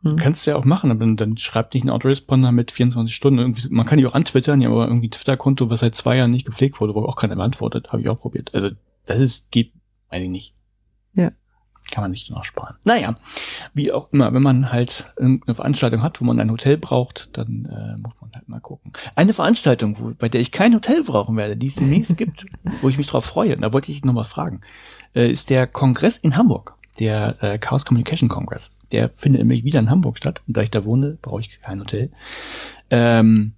Du 0.03 0.11
hm. 0.11 0.17
kannst 0.19 0.47
ja 0.47 0.56
auch 0.56 0.65
machen, 0.65 0.91
aber 0.91 1.00
dann, 1.00 1.17
dann 1.17 1.37
schreibt 1.37 1.75
dich 1.75 1.83
ein 1.83 1.91
Autoresponder 1.91 2.53
mit 2.53 2.71
24 2.71 3.15
Stunden. 3.15 3.41
Irgendwie, 3.41 3.67
man 3.71 3.87
kann 3.87 3.99
die 3.99 4.06
auch 4.06 4.15
antwittern, 4.15 4.61
ja, 4.61 4.69
aber 4.69 4.87
irgendwie 4.87 5.11
Twitter-Konto, 5.11 5.71
was 5.71 5.81
seit 5.81 5.94
zwei 5.94 6.17
Jahren 6.17 6.31
nicht 6.31 6.47
gepflegt 6.47 6.81
wurde, 6.81 6.94
wo 6.94 7.03
auch 7.03 7.17
keiner 7.17 7.35
beantwortet, 7.35 7.93
habe 7.93 8.03
ich 8.03 8.09
auch 8.09 8.21
probiert. 8.21 8.55
Also 8.55 8.71
das 9.06 9.19
ist, 9.19 9.50
geht, 9.50 9.73
weiß 10.11 10.23
ich 10.23 10.29
nicht. 10.29 10.55
Ja. 11.14 11.32
Kann 11.91 12.03
man 12.03 12.11
nicht 12.11 12.31
noch 12.31 12.44
sparen. 12.44 12.76
Naja, 12.85 13.14
wie 13.73 13.93
auch 13.93 14.12
immer, 14.12 14.35
wenn 14.35 14.43
man 14.43 14.73
halt 14.73 15.12
eine 15.19 15.41
Veranstaltung 15.55 16.03
hat, 16.03 16.20
wo 16.20 16.25
man 16.25 16.41
ein 16.41 16.50
Hotel 16.50 16.76
braucht, 16.76 17.31
dann 17.32 17.64
äh, 17.67 17.97
muss 17.99 18.20
man 18.20 18.32
halt 18.35 18.49
mal 18.49 18.61
gucken. 18.61 18.93
Eine 19.14 19.32
Veranstaltung, 19.32 19.99
wo, 20.00 20.12
bei 20.19 20.29
der 20.29 20.41
ich 20.41 20.50
kein 20.50 20.75
Hotel 20.75 21.05
brauchen 21.05 21.37
werde, 21.37 21.56
die 21.56 21.69
es 21.69 21.76
demnächst 21.76 22.17
gibt, 22.19 22.44
wo 22.82 22.88
ich 22.88 22.99
mich 22.99 23.06
drauf 23.06 23.25
freue, 23.25 23.55
und 23.55 23.62
da 23.62 23.73
wollte 23.73 23.93
ich 23.93 24.05
noch 24.05 24.12
mal 24.12 24.25
fragen, 24.25 24.62
äh, 25.14 25.31
ist 25.31 25.49
der 25.49 25.69
Kongress 25.69 26.19
in 26.19 26.37
Hamburg, 26.37 26.76
der 26.99 27.37
äh, 27.43 27.59
Chaos 27.59 27.85
Communication 27.85 28.29
Congress. 28.29 28.76
Der 28.91 29.11
findet 29.11 29.41
nämlich 29.41 29.64
wieder 29.64 29.79
in 29.79 29.91
Hamburg 29.91 30.19
statt. 30.19 30.43
Und 30.47 30.56
da 30.56 30.62
ich 30.62 30.70
da 30.70 30.85
wohne, 30.85 31.19
brauche 31.23 31.41
ich 31.41 31.61
kein 31.61 31.81
Hotel. 31.81 32.11
Ähm, 32.91 33.55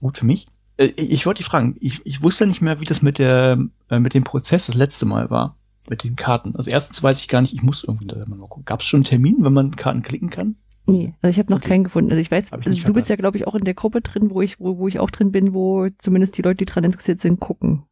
gut 0.00 0.18
für 0.18 0.26
mich. 0.26 0.46
Äh, 0.76 0.86
ich 0.96 1.26
wollte 1.26 1.38
dich 1.38 1.46
fragen, 1.46 1.76
ich, 1.80 2.04
ich 2.04 2.22
wusste 2.22 2.46
nicht 2.46 2.60
mehr, 2.60 2.80
wie 2.80 2.84
das 2.84 3.02
mit 3.02 3.18
der 3.18 3.58
äh, 3.92 4.00
mit 4.00 4.14
dem 4.14 4.24
Prozess 4.24 4.66
das 4.66 4.74
letzte 4.74 5.06
Mal 5.06 5.30
war, 5.30 5.58
mit 5.88 6.02
den 6.02 6.16
Karten. 6.16 6.56
Also 6.56 6.70
erstens 6.70 7.02
weiß 7.02 7.20
ich 7.20 7.28
gar 7.28 7.42
nicht, 7.42 7.52
ich 7.52 7.62
muss 7.62 7.84
irgendwie 7.84 8.06
da 8.06 8.24
mal 8.26 8.38
gucken. 8.38 8.64
Gab 8.64 8.80
es 8.80 8.86
schon 8.86 8.98
einen 8.98 9.04
Termin, 9.04 9.36
wenn 9.40 9.52
man 9.52 9.76
Karten 9.76 10.02
klicken 10.02 10.30
kann? 10.30 10.56
Nee, 10.86 11.14
also 11.20 11.30
ich 11.30 11.38
habe 11.38 11.52
noch 11.52 11.58
okay. 11.58 11.68
keinen 11.68 11.84
gefunden. 11.84 12.10
Also 12.10 12.20
ich 12.20 12.30
weiß, 12.30 12.46
ich 12.46 12.52
also 12.52 12.86
du 12.86 12.92
bist 12.92 13.08
ja, 13.08 13.16
glaube 13.16 13.36
ich, 13.36 13.46
auch 13.46 13.54
in 13.54 13.64
der 13.64 13.74
Gruppe 13.74 14.00
drin, 14.00 14.30
wo 14.30 14.42
ich, 14.42 14.58
wo, 14.58 14.78
wo 14.78 14.88
ich 14.88 14.98
auch 14.98 15.10
drin 15.10 15.30
bin, 15.30 15.54
wo 15.54 15.88
zumindest 15.98 16.36
die 16.38 16.42
Leute, 16.42 16.56
die 16.56 16.64
dran 16.64 16.84
interessiert 16.84 17.20
sind, 17.20 17.38
gucken, 17.38 17.84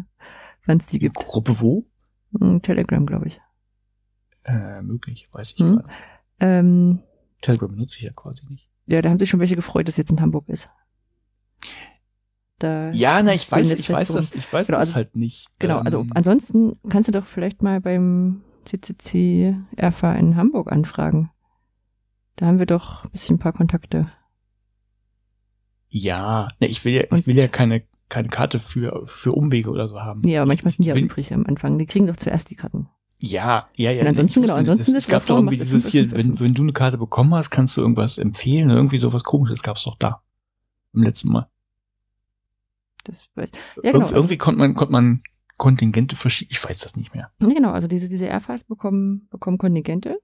wann 0.66 0.78
es 0.78 0.86
die 0.86 1.00
gibt. 1.00 1.16
Gruppe 1.16 1.60
wo? 1.60 1.84
Hm, 2.38 2.62
Telegram, 2.62 3.04
glaube 3.04 3.28
ich. 3.28 3.40
Äh, 4.44 4.80
möglich, 4.82 5.28
weiß 5.32 5.52
ich 5.56 5.60
hm. 5.60 5.66
gerade. 5.66 5.88
Ähm, 6.38 7.00
Telegram 7.42 7.70
benutze 7.70 7.96
ich 7.98 8.04
ja 8.04 8.12
quasi 8.12 8.42
nicht. 8.48 8.70
Ja, 8.86 9.02
da 9.02 9.10
haben 9.10 9.18
sich 9.18 9.28
schon 9.28 9.40
welche 9.40 9.56
gefreut, 9.56 9.88
dass 9.88 9.96
jetzt 9.96 10.10
in 10.10 10.20
Hamburg 10.20 10.48
ist. 10.48 10.70
Da 12.60 12.90
ja, 12.92 13.22
na, 13.22 13.32
ich 13.32 13.50
weiß, 13.50 13.72
ich 13.72 13.90
weiß 13.90 14.12
das, 14.12 14.34
ich 14.34 14.52
weiß 14.52 14.66
genau, 14.66 14.78
das 14.78 14.88
also, 14.88 14.96
halt 14.96 15.16
nicht. 15.16 15.48
Genau, 15.58 15.78
also 15.78 16.00
ähm, 16.00 16.12
ansonsten 16.14 16.76
kannst 16.90 17.08
du 17.08 17.12
doch 17.12 17.24
vielleicht 17.24 17.62
mal 17.62 17.80
beim 17.80 18.42
CCC 18.66 19.56
RFA 19.80 20.12
in 20.12 20.36
Hamburg 20.36 20.70
anfragen. 20.70 21.30
Da 22.36 22.46
haben 22.46 22.58
wir 22.58 22.66
doch 22.66 23.04
ein 23.04 23.10
bisschen 23.12 23.36
ein 23.36 23.38
paar 23.38 23.54
Kontakte. 23.54 24.12
Ja, 25.88 26.50
ne, 26.60 26.68
ich 26.68 26.84
will 26.84 26.92
ja, 26.92 27.04
ich 27.10 27.26
will 27.26 27.36
ja 27.36 27.48
keine, 27.48 27.82
keine 28.10 28.28
Karte 28.28 28.58
für, 28.58 29.06
für 29.06 29.32
Umwege 29.32 29.70
oder 29.70 29.88
so 29.88 29.98
haben. 29.98 30.28
Ja, 30.28 30.42
aber 30.42 30.48
manchmal 30.48 30.72
sind 30.72 30.84
die 30.84 30.90
ja 30.90 30.96
übrig 30.96 31.32
am 31.32 31.46
Anfang. 31.46 31.78
Die 31.78 31.86
kriegen 31.86 32.06
doch 32.06 32.16
zuerst 32.16 32.50
die 32.50 32.56
Karten. 32.56 32.90
Ja, 33.20 33.70
ja, 33.74 33.90
ja. 33.90 34.02
Und 34.02 34.08
ansonsten, 34.08 34.42
genau, 34.42 34.54
ansonsten 34.54 34.92
das, 34.92 35.04
es 35.04 35.10
gab 35.10 35.24
doch 35.24 35.36
irgendwie 35.36 35.56
dieses 35.56 35.88
hier, 35.88 36.14
wenn, 36.14 36.38
wenn 36.38 36.52
du 36.52 36.62
eine 36.62 36.72
Karte 36.72 36.98
bekommen 36.98 37.34
hast, 37.34 37.48
kannst 37.48 37.74
du 37.78 37.80
irgendwas 37.80 38.18
empfehlen, 38.18 38.68
irgendwie 38.68 38.98
sowas 38.98 39.24
komisches 39.24 39.62
gab's 39.62 39.84
doch 39.84 39.96
da. 39.96 40.22
Im 40.92 41.04
letzten 41.04 41.32
Mal. 41.32 41.48
Das, 43.04 43.22
ja, 43.36 43.92
genau. 43.92 44.10
Irgendwie 44.10 44.36
konnte 44.36 44.58
man, 44.58 44.74
konnte 44.74 44.92
man 44.92 45.22
Kontingente 45.56 46.16
verschieben. 46.16 46.50
Ich 46.52 46.62
weiß 46.62 46.78
das 46.78 46.96
nicht 46.96 47.14
mehr. 47.14 47.30
Genau, 47.38 47.72
also 47.72 47.86
diese, 47.86 48.08
diese 48.08 48.26
Airfiles 48.26 48.64
bekommen, 48.64 49.28
bekommen 49.30 49.58
Kontingente. 49.58 50.18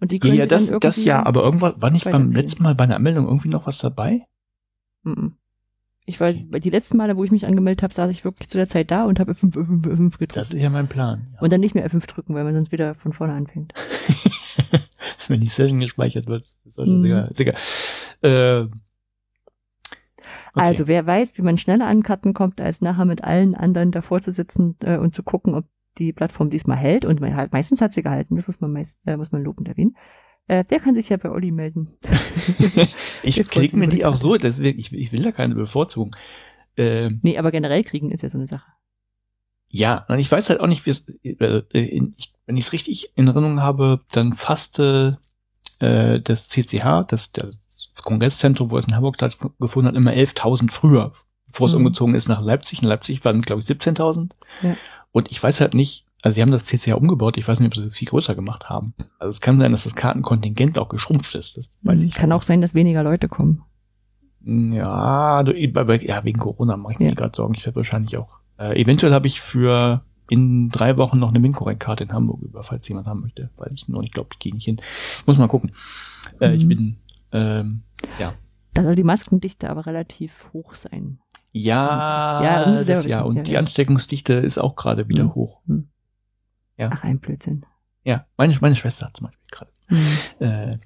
Und 0.00 0.10
die 0.10 0.18
können 0.18 0.34
ja, 0.34 0.40
ja 0.40 0.46
das, 0.46 0.70
das 0.70 1.04
ja, 1.04 1.24
aber 1.24 1.42
irgendwas, 1.44 1.80
war 1.80 1.90
nicht 1.90 2.04
beim 2.04 2.32
letzten 2.32 2.62
Mal 2.62 2.74
bei 2.74 2.84
einer 2.84 2.96
Anmeldung 2.96 3.26
irgendwie 3.26 3.48
noch 3.48 3.66
was 3.66 3.78
dabei? 3.78 4.26
Ich 6.06 6.20
war, 6.20 6.28
okay. 6.28 6.60
die 6.60 6.70
letzten 6.70 6.98
Male, 6.98 7.16
wo 7.16 7.24
ich 7.24 7.30
mich 7.30 7.46
angemeldet 7.46 7.82
habe, 7.82 7.94
saß 7.94 8.10
ich 8.10 8.24
wirklich 8.24 8.50
zu 8.50 8.58
der 8.58 8.66
Zeit 8.66 8.90
da 8.90 9.04
und 9.04 9.18
habe 9.18 9.32
F5, 9.32 9.54
F5, 9.54 9.82
F5 9.86 10.10
gedrückt. 10.10 10.36
Das 10.36 10.52
ist 10.52 10.60
ja 10.60 10.68
mein 10.68 10.88
Plan. 10.88 11.28
Ja. 11.32 11.40
Und 11.40 11.52
dann 11.52 11.60
nicht 11.60 11.74
mehr 11.74 11.88
F5 11.88 12.06
drücken, 12.06 12.34
weil 12.34 12.44
man 12.44 12.52
sonst 12.52 12.72
wieder 12.72 12.94
von 12.94 13.14
vorne 13.14 13.32
anfängt. 13.32 13.72
Wenn 15.28 15.40
die 15.40 15.46
Session 15.46 15.80
gespeichert 15.80 16.26
wird, 16.26 16.44
ist 16.66 16.78
also 16.78 16.92
mm. 16.92 17.04
egal. 17.06 17.28
Ist 17.30 17.40
egal. 17.40 17.54
Äh, 18.20 18.66
Okay. 20.54 20.66
Also 20.66 20.86
wer 20.86 21.06
weiß, 21.06 21.36
wie 21.38 21.42
man 21.42 21.56
schneller 21.56 21.86
an 21.86 22.02
Karten 22.02 22.34
kommt, 22.34 22.60
als 22.60 22.80
nachher 22.80 23.04
mit 23.04 23.24
allen 23.24 23.54
anderen 23.54 23.90
davor 23.90 24.20
zu 24.22 24.30
sitzen 24.30 24.76
äh, 24.82 24.98
und 24.98 25.14
zu 25.14 25.22
gucken, 25.22 25.54
ob 25.54 25.64
die 25.98 26.12
Plattform 26.12 26.50
diesmal 26.50 26.76
hält. 26.76 27.04
Und 27.04 27.20
halt, 27.20 27.52
meistens 27.52 27.80
hat 27.80 27.94
sie 27.94 28.02
gehalten, 28.02 28.36
das 28.36 28.46
muss 28.46 28.60
man 28.60 28.72
meist, 28.72 28.98
äh, 29.06 29.16
muss 29.16 29.32
man 29.32 29.42
lobend 29.42 29.68
erwähnen. 29.68 29.96
Äh, 30.46 30.64
der 30.64 30.80
kann 30.80 30.94
sich 30.94 31.08
ja 31.08 31.16
bei 31.16 31.30
Olli 31.30 31.50
melden. 31.50 31.96
ich 33.22 33.42
krieg 33.48 33.74
mir 33.74 33.88
die 33.88 34.04
auch 34.04 34.16
so, 34.16 34.36
deswegen, 34.36 34.78
ich, 34.78 34.92
ich 34.92 35.12
will 35.12 35.22
da 35.22 35.32
keine 35.32 35.54
Bevorzugung. 35.54 36.14
Ähm, 36.76 37.20
nee, 37.22 37.38
aber 37.38 37.50
generell 37.50 37.84
kriegen 37.84 38.10
ist 38.10 38.22
ja 38.22 38.28
so 38.28 38.38
eine 38.38 38.46
Sache. 38.46 38.66
Ja, 39.68 40.04
und 40.08 40.18
ich 40.18 40.30
weiß 40.30 40.50
halt 40.50 40.60
auch 40.60 40.66
nicht, 40.66 40.84
wie 40.86 40.90
es, 40.90 41.08
äh, 41.22 41.62
ich 41.72 42.34
wenn 42.46 42.56
ich 42.56 42.66
es 42.66 42.72
richtig 42.72 43.16
in 43.16 43.26
Erinnerung 43.26 43.60
habe, 43.60 44.00
dann 44.12 44.32
fasste 44.32 45.18
äh, 45.80 46.20
das 46.20 46.48
CCH, 46.48 47.04
das, 47.08 47.32
das 47.32 47.63
Kongresszentrum, 48.02 48.70
wo 48.70 48.78
es 48.78 48.86
in 48.86 48.96
Hamburg 48.96 49.16
stattgefunden 49.16 49.88
hat, 49.88 49.96
immer 49.96 50.12
11.000 50.12 50.70
früher, 50.70 51.12
bevor 51.46 51.66
es 51.66 51.72
mhm. 51.72 51.78
umgezogen 51.78 52.14
ist 52.14 52.28
nach 52.28 52.42
Leipzig. 52.42 52.82
In 52.82 52.88
Leipzig 52.88 53.24
waren, 53.24 53.40
glaube 53.40 53.62
ich, 53.62 53.68
17.000. 53.68 54.30
Ja. 54.62 54.76
Und 55.12 55.30
ich 55.30 55.42
weiß 55.42 55.60
halt 55.60 55.74
nicht, 55.74 56.06
also 56.22 56.36
sie 56.36 56.42
haben 56.42 56.50
das 56.50 56.64
CCH 56.64 56.94
umgebaut, 56.94 57.36
ich 57.36 57.46
weiß 57.46 57.60
nicht, 57.60 57.68
ob 57.68 57.74
sie 57.74 57.86
es 57.86 57.96
viel 57.96 58.08
größer 58.08 58.34
gemacht 58.34 58.70
haben. 58.70 58.94
Also 59.18 59.30
es 59.30 59.40
kann 59.40 59.60
sein, 59.60 59.72
dass 59.72 59.84
das 59.84 59.94
Kartenkontingent 59.94 60.78
auch 60.78 60.88
geschrumpft 60.88 61.34
ist. 61.34 61.56
Das 61.56 61.78
weiß 61.82 62.00
mhm. 62.00 62.06
ich. 62.06 62.14
Kann 62.14 62.32
auch 62.32 62.42
sein, 62.42 62.60
dass 62.60 62.74
weniger 62.74 63.02
Leute 63.02 63.28
kommen. 63.28 63.62
Ja, 64.46 65.42
ja 65.42 66.24
wegen 66.24 66.38
Corona 66.38 66.76
mache 66.76 66.94
ich 66.94 66.98
mir 66.98 67.08
ja. 67.08 67.14
gerade 67.14 67.36
Sorgen. 67.36 67.54
Ich 67.54 67.64
werde 67.64 67.76
wahrscheinlich 67.76 68.16
auch. 68.16 68.38
Äh, 68.58 68.80
eventuell 68.80 69.12
habe 69.12 69.26
ich 69.26 69.40
für 69.40 70.04
in 70.30 70.70
drei 70.70 70.96
Wochen 70.96 71.18
noch 71.18 71.28
eine 71.28 71.38
Minkorrekt-Karte 71.40 72.04
in 72.04 72.12
Hamburg 72.12 72.42
über, 72.42 72.62
falls 72.62 72.88
jemand 72.88 73.06
haben 73.06 73.20
möchte, 73.20 73.50
weil 73.56 73.72
ich 73.74 73.88
nur 73.88 74.00
nicht 74.00 74.14
glaube, 74.14 74.30
ich 74.32 74.38
gehe 74.38 74.54
nicht 74.54 74.64
hin. 74.64 74.80
Muss 75.26 75.38
mal 75.38 75.48
gucken. 75.48 75.72
Äh, 76.40 76.48
mhm. 76.48 76.54
Ich 76.54 76.68
bin, 76.68 76.96
ähm, 77.34 77.82
ja. 78.18 78.34
Da 78.72 78.82
soll 78.82 78.94
die 78.94 79.04
Maskendichte 79.04 79.68
aber 79.68 79.86
relativ 79.86 80.32
hoch 80.52 80.74
sein. 80.74 81.18
Ja, 81.52 82.42
ja, 82.42 82.82
das, 82.82 83.06
ja 83.06 83.22
und 83.22 83.46
die 83.46 83.58
Ansteckungsdichte 83.58 84.32
ist 84.32 84.58
auch 84.58 84.74
gerade 84.74 85.08
wieder 85.08 85.24
mhm. 85.24 85.34
hoch. 85.34 85.60
Mhm. 85.66 85.88
Ja. 86.76 86.90
Ach, 86.92 87.04
ein 87.04 87.20
Blödsinn. 87.20 87.64
Ja, 88.04 88.26
meine, 88.36 88.56
meine 88.60 88.74
Schwester 88.74 89.06
hat 89.06 89.16
zum 89.16 89.28
Beispiel 89.28 89.46
gerade. 89.50 89.70
Mhm. 89.88 90.44
Äh, 90.46 90.76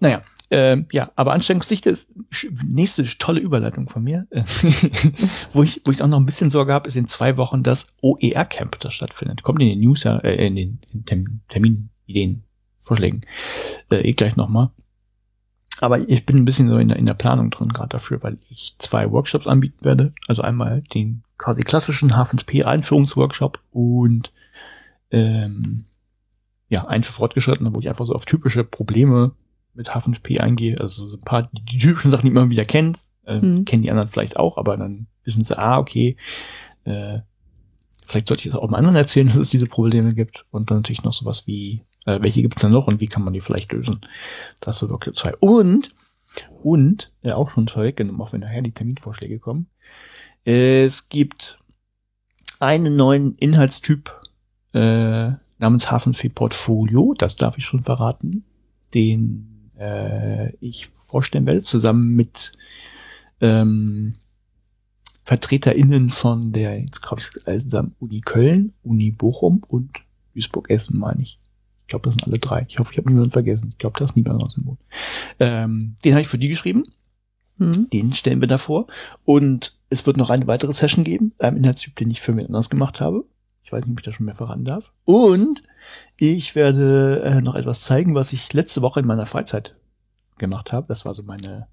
naja, 0.00 0.22
äh, 0.50 0.82
ja, 0.92 1.10
aber 1.16 1.32
Ansteckungsdichte 1.32 1.90
ist 1.90 2.12
nächste 2.66 3.04
tolle 3.18 3.40
Überleitung 3.40 3.88
von 3.88 4.02
mir. 4.02 4.26
wo, 5.52 5.62
ich, 5.62 5.80
wo 5.84 5.90
ich 5.90 6.02
auch 6.02 6.08
noch 6.08 6.18
ein 6.18 6.26
bisschen 6.26 6.50
Sorge 6.50 6.72
habe, 6.72 6.88
ist 6.88 6.96
in 6.96 7.08
zwei 7.08 7.36
Wochen 7.36 7.62
das 7.62 7.94
OER-Camp, 8.02 8.78
das 8.80 8.92
stattfindet. 8.92 9.42
Kommt 9.42 9.62
in 9.62 9.68
den 9.68 9.80
News, 9.80 10.04
äh, 10.04 10.46
in 10.46 10.80
den 10.92 11.40
Terminideen, 11.48 12.44
Vorschlägen, 12.78 13.22
äh, 13.90 14.00
eh 14.00 14.12
gleich 14.12 14.36
nochmal. 14.36 14.70
Aber 15.80 15.98
ich 15.98 16.26
bin 16.26 16.36
ein 16.36 16.44
bisschen 16.44 16.68
so 16.68 16.78
in 16.78 16.88
der, 16.88 16.98
in 16.98 17.06
der 17.06 17.14
Planung 17.14 17.50
drin 17.50 17.70
gerade 17.70 17.88
dafür, 17.88 18.22
weil 18.22 18.38
ich 18.50 18.76
zwei 18.78 19.10
Workshops 19.10 19.46
anbieten 19.46 19.84
werde. 19.84 20.12
Also 20.28 20.42
einmal 20.42 20.82
den 20.94 21.22
quasi 21.38 21.62
klassischen 21.62 22.12
H5P-Einführungsworkshop 22.12 23.62
und 23.70 24.30
ähm, 25.10 25.86
ja, 26.68 26.86
einen 26.86 27.02
für 27.02 27.12
Fortgeschrittene, 27.12 27.74
wo 27.74 27.80
ich 27.80 27.88
einfach 27.88 28.06
so 28.06 28.12
auf 28.12 28.26
typische 28.26 28.62
Probleme 28.62 29.32
mit 29.74 29.90
H5P 29.90 30.40
eingehe. 30.40 30.76
Also 30.78 31.08
so 31.08 31.16
ein 31.16 31.22
paar 31.22 31.48
die, 31.52 31.64
die 31.64 31.78
typischen 31.78 32.10
Sachen, 32.10 32.26
die 32.26 32.32
man 32.32 32.50
wieder 32.50 32.64
kennt. 32.64 32.98
Äh, 33.24 33.40
mhm. 33.40 33.64
Kennen 33.64 33.82
die 33.82 33.90
anderen 33.90 34.08
vielleicht 34.08 34.36
auch, 34.36 34.58
aber 34.58 34.76
dann 34.76 35.06
wissen 35.24 35.44
sie, 35.44 35.58
ah, 35.58 35.78
okay, 35.78 36.16
äh, 36.84 37.20
vielleicht 38.06 38.28
sollte 38.28 38.46
ich 38.46 38.52
das 38.52 38.60
auch 38.60 38.68
mal 38.68 38.78
anderen 38.78 38.96
erzählen, 38.96 39.26
dass 39.26 39.36
es 39.36 39.50
diese 39.50 39.66
Probleme 39.66 40.14
gibt. 40.14 40.46
Und 40.50 40.70
dann 40.70 40.78
natürlich 40.78 41.04
noch 41.04 41.12
sowas 41.12 41.46
wie, 41.46 41.82
äh, 42.06 42.18
welche 42.22 42.42
gibt 42.42 42.56
es 42.56 42.62
denn 42.62 42.70
noch 42.72 42.86
und 42.86 43.00
wie 43.00 43.06
kann 43.06 43.24
man 43.24 43.32
die 43.32 43.40
vielleicht 43.40 43.72
lösen? 43.72 44.00
Das 44.60 44.80
wird 44.80 44.90
Workshop 44.90 45.16
2. 45.16 45.36
Und, 45.36 45.94
und, 46.62 47.12
ja, 47.22 47.36
auch 47.36 47.50
schon 47.50 47.68
vorweggenommen, 47.68 48.20
auch 48.20 48.32
wenn 48.32 48.40
nachher 48.40 48.62
die 48.62 48.72
Terminvorschläge 48.72 49.38
kommen. 49.38 49.68
Es 50.44 51.08
gibt 51.08 51.58
einen 52.60 52.96
neuen 52.96 53.34
Inhaltstyp 53.36 54.20
äh, 54.72 55.32
namens 55.58 55.90
Hafenfee 55.90 56.28
Portfolio, 56.28 57.14
das 57.16 57.36
darf 57.36 57.58
ich 57.58 57.64
schon 57.64 57.84
verraten, 57.84 58.44
den 58.94 59.70
äh, 59.78 60.54
ich 60.56 60.88
vorstellen 61.04 61.46
werde, 61.46 61.62
zusammen 61.62 62.14
mit 62.14 62.52
ähm, 63.40 64.12
VertreterInnen 65.24 66.10
von 66.10 66.52
der, 66.52 66.80
jetzt 66.80 67.02
glaube 67.02 67.22
ich, 67.22 67.92
Uni 67.98 68.20
Köln, 68.20 68.72
Uni 68.82 69.10
Bochum 69.10 69.62
und 69.66 69.90
Duisburg-Essen, 70.34 70.98
meine 70.98 71.22
ich. 71.22 71.39
Ich 71.90 71.92
glaube, 71.92 72.04
das 72.04 72.14
sind 72.14 72.24
alle 72.24 72.38
drei. 72.38 72.64
Ich 72.68 72.78
hoffe, 72.78 72.92
ich 72.92 72.98
habe 72.98 73.08
niemanden 73.08 73.32
vergessen. 73.32 73.70
Ich 73.72 73.78
glaube, 73.78 73.98
da 73.98 74.04
ist 74.04 74.14
niemand 74.14 74.40
aus 74.44 74.54
dem 74.54 74.62
Boot. 74.62 74.78
Ähm, 75.40 75.96
den 76.04 76.12
habe 76.12 76.20
ich 76.20 76.28
für 76.28 76.38
die 76.38 76.46
geschrieben. 76.46 76.84
Mhm. 77.56 77.90
Den 77.92 78.14
stellen 78.14 78.40
wir 78.40 78.46
da 78.46 78.58
vor. 78.58 78.86
Und 79.24 79.72
es 79.88 80.06
wird 80.06 80.16
noch 80.16 80.30
eine 80.30 80.46
weitere 80.46 80.72
Session 80.72 81.02
geben, 81.02 81.32
einem 81.40 81.56
Inhaltstyp, 81.56 81.96
den 81.96 82.08
ich 82.12 82.20
für 82.20 82.32
mich 82.32 82.46
anders 82.46 82.70
gemacht 82.70 83.00
habe. 83.00 83.24
Ich 83.64 83.72
weiß 83.72 83.86
nicht, 83.86 83.90
ob 83.90 83.98
ich 83.98 84.04
das 84.04 84.14
schon 84.14 84.26
mehr 84.26 84.36
verraten 84.36 84.64
darf. 84.64 84.92
Und 85.04 85.64
ich 86.16 86.54
werde 86.54 87.22
äh, 87.24 87.40
noch 87.40 87.56
etwas 87.56 87.80
zeigen, 87.80 88.14
was 88.14 88.32
ich 88.32 88.52
letzte 88.52 88.82
Woche 88.82 89.00
in 89.00 89.06
meiner 89.06 89.26
Freizeit 89.26 89.74
gemacht 90.38 90.72
habe. 90.72 90.86
Das 90.86 91.04
war 91.04 91.12
so 91.12 91.24
meine, 91.24 91.66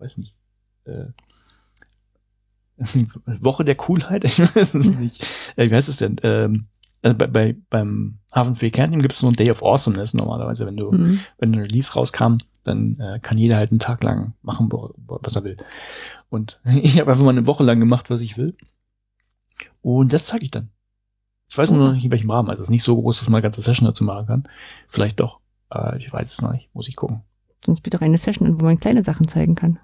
weiß 0.00 0.18
nicht, 0.18 0.34
äh, 0.84 1.06
Woche 3.40 3.64
der 3.64 3.76
Coolheit, 3.76 4.24
ich 4.26 4.38
weiß 4.38 4.74
es 4.74 4.90
nicht. 4.98 5.26
Äh, 5.56 5.70
wie 5.70 5.74
heißt 5.74 5.88
es 5.88 5.96
denn? 5.96 6.16
Ähm, 6.24 6.66
also 7.02 7.16
bei, 7.16 7.26
bei, 7.26 7.56
beim 7.70 8.18
Hafenfee 8.34 8.70
Kernteam 8.70 9.00
gibt 9.00 9.14
es 9.14 9.20
so 9.20 9.28
ein 9.28 9.34
Day 9.34 9.50
of 9.50 9.62
Awesomeness 9.62 10.14
normalerweise, 10.14 10.66
wenn 10.66 10.76
du, 10.76 10.92
mhm. 10.92 11.20
wenn 11.38 11.54
ein 11.54 11.60
Release 11.60 11.92
rauskam, 11.94 12.38
dann 12.64 12.98
äh, 13.00 13.18
kann 13.20 13.38
jeder 13.38 13.56
halt 13.56 13.70
einen 13.70 13.80
Tag 13.80 14.04
lang 14.04 14.34
machen, 14.42 14.68
was 14.70 15.36
er 15.36 15.44
will. 15.44 15.56
Und 16.28 16.60
ich 16.82 17.00
habe 17.00 17.10
einfach 17.10 17.24
mal 17.24 17.30
eine 17.30 17.46
Woche 17.46 17.64
lang 17.64 17.80
gemacht, 17.80 18.10
was 18.10 18.20
ich 18.20 18.36
will. 18.36 18.54
Und 19.82 20.12
das 20.12 20.24
zeige 20.24 20.44
ich 20.44 20.50
dann. 20.50 20.70
Ich 21.48 21.58
weiß 21.58 21.70
nur 21.70 21.88
noch 21.88 21.94
nicht, 21.94 22.04
in 22.04 22.12
welchem 22.12 22.30
Rahmen. 22.30 22.48
Also 22.48 22.62
es 22.62 22.68
ist 22.68 22.72
nicht 22.72 22.84
so 22.84 23.00
groß, 23.00 23.18
dass 23.18 23.28
man 23.28 23.36
eine 23.36 23.42
ganze 23.42 23.62
Session 23.62 23.86
dazu 23.86 24.04
machen 24.04 24.26
kann. 24.26 24.48
Vielleicht 24.86 25.18
doch. 25.18 25.40
Äh, 25.72 25.98
ich 25.98 26.12
weiß 26.12 26.32
es 26.32 26.40
noch 26.42 26.52
nicht. 26.52 26.72
Muss 26.74 26.86
ich 26.86 26.96
gucken. 26.96 27.22
Sonst 27.64 27.80
bitte 27.82 28.00
eine 28.00 28.18
Session 28.18 28.60
wo 28.60 28.64
man 28.64 28.78
kleine 28.78 29.02
Sachen 29.02 29.26
zeigen 29.26 29.54
kann. 29.54 29.78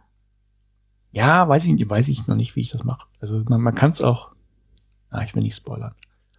Ja, 1.12 1.48
weiß 1.48 1.66
ich, 1.66 1.90
weiß 1.90 2.08
ich 2.08 2.26
noch 2.28 2.36
nicht, 2.36 2.56
wie 2.56 2.60
ich 2.60 2.70
das 2.70 2.84
mache. 2.84 3.06
Also 3.20 3.42
man, 3.48 3.60
man 3.60 3.74
kann 3.74 3.90
es 3.90 4.02
auch. 4.02 4.32
Ah, 5.08 5.22
ich 5.22 5.34
will 5.34 5.42
nicht 5.42 5.56
spoilern. 5.56 5.94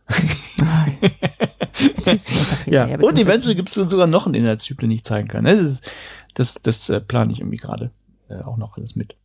ja, 2.66 2.98
und 3.00 3.18
eventuell 3.18 3.56
gibt 3.56 3.70
es 3.70 3.76
sogar 3.76 4.08
noch 4.08 4.26
einen 4.26 4.36
Inhaltstyp, 4.36 4.80
den 4.80 4.92
ich 4.92 5.04
zeigen 5.04 5.28
kann. 5.28 5.46
Das, 5.46 5.60
ist, 5.60 5.92
das, 6.34 6.56
das 6.56 6.90
äh, 6.90 7.02
plane 7.02 7.34
ich 7.34 7.42
irgendwie 7.42 7.58
gerade 7.58 7.92
äh, 8.30 8.42
auch 8.42 8.58
noch 8.58 8.78
alles 8.78 8.96
mit. 8.96 9.16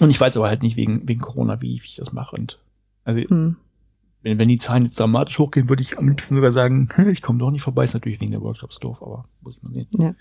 Und 0.00 0.10
ich 0.10 0.20
weiß 0.20 0.36
aber 0.36 0.48
halt 0.48 0.62
nicht 0.62 0.76
wegen, 0.76 1.08
wegen 1.08 1.20
Corona, 1.20 1.62
wie, 1.62 1.80
wie 1.82 1.86
ich 1.86 1.96
das 1.96 2.12
mache. 2.12 2.36
Und 2.36 2.58
also 3.04 3.20
hm 3.20 3.56
wenn, 4.22 4.38
wenn 4.38 4.48
die 4.48 4.58
Zahlen 4.58 4.84
jetzt 4.84 4.98
dramatisch 4.98 5.38
hochgehen, 5.38 5.68
würde 5.68 5.82
ich 5.82 5.98
am 5.98 6.08
liebsten 6.08 6.34
sogar 6.34 6.52
sagen, 6.52 6.88
ich 7.10 7.22
komme 7.22 7.38
doch 7.38 7.50
nicht 7.50 7.62
vorbei, 7.62 7.84
ist 7.84 7.94
natürlich 7.94 8.20
wegen 8.20 8.32
der 8.32 8.42
Workshops 8.42 8.78
doof, 8.78 9.02
aber 9.02 9.24
muss 9.40 9.62
man 9.62 9.74
sehen. 9.74 9.88
Ja. 9.92 10.14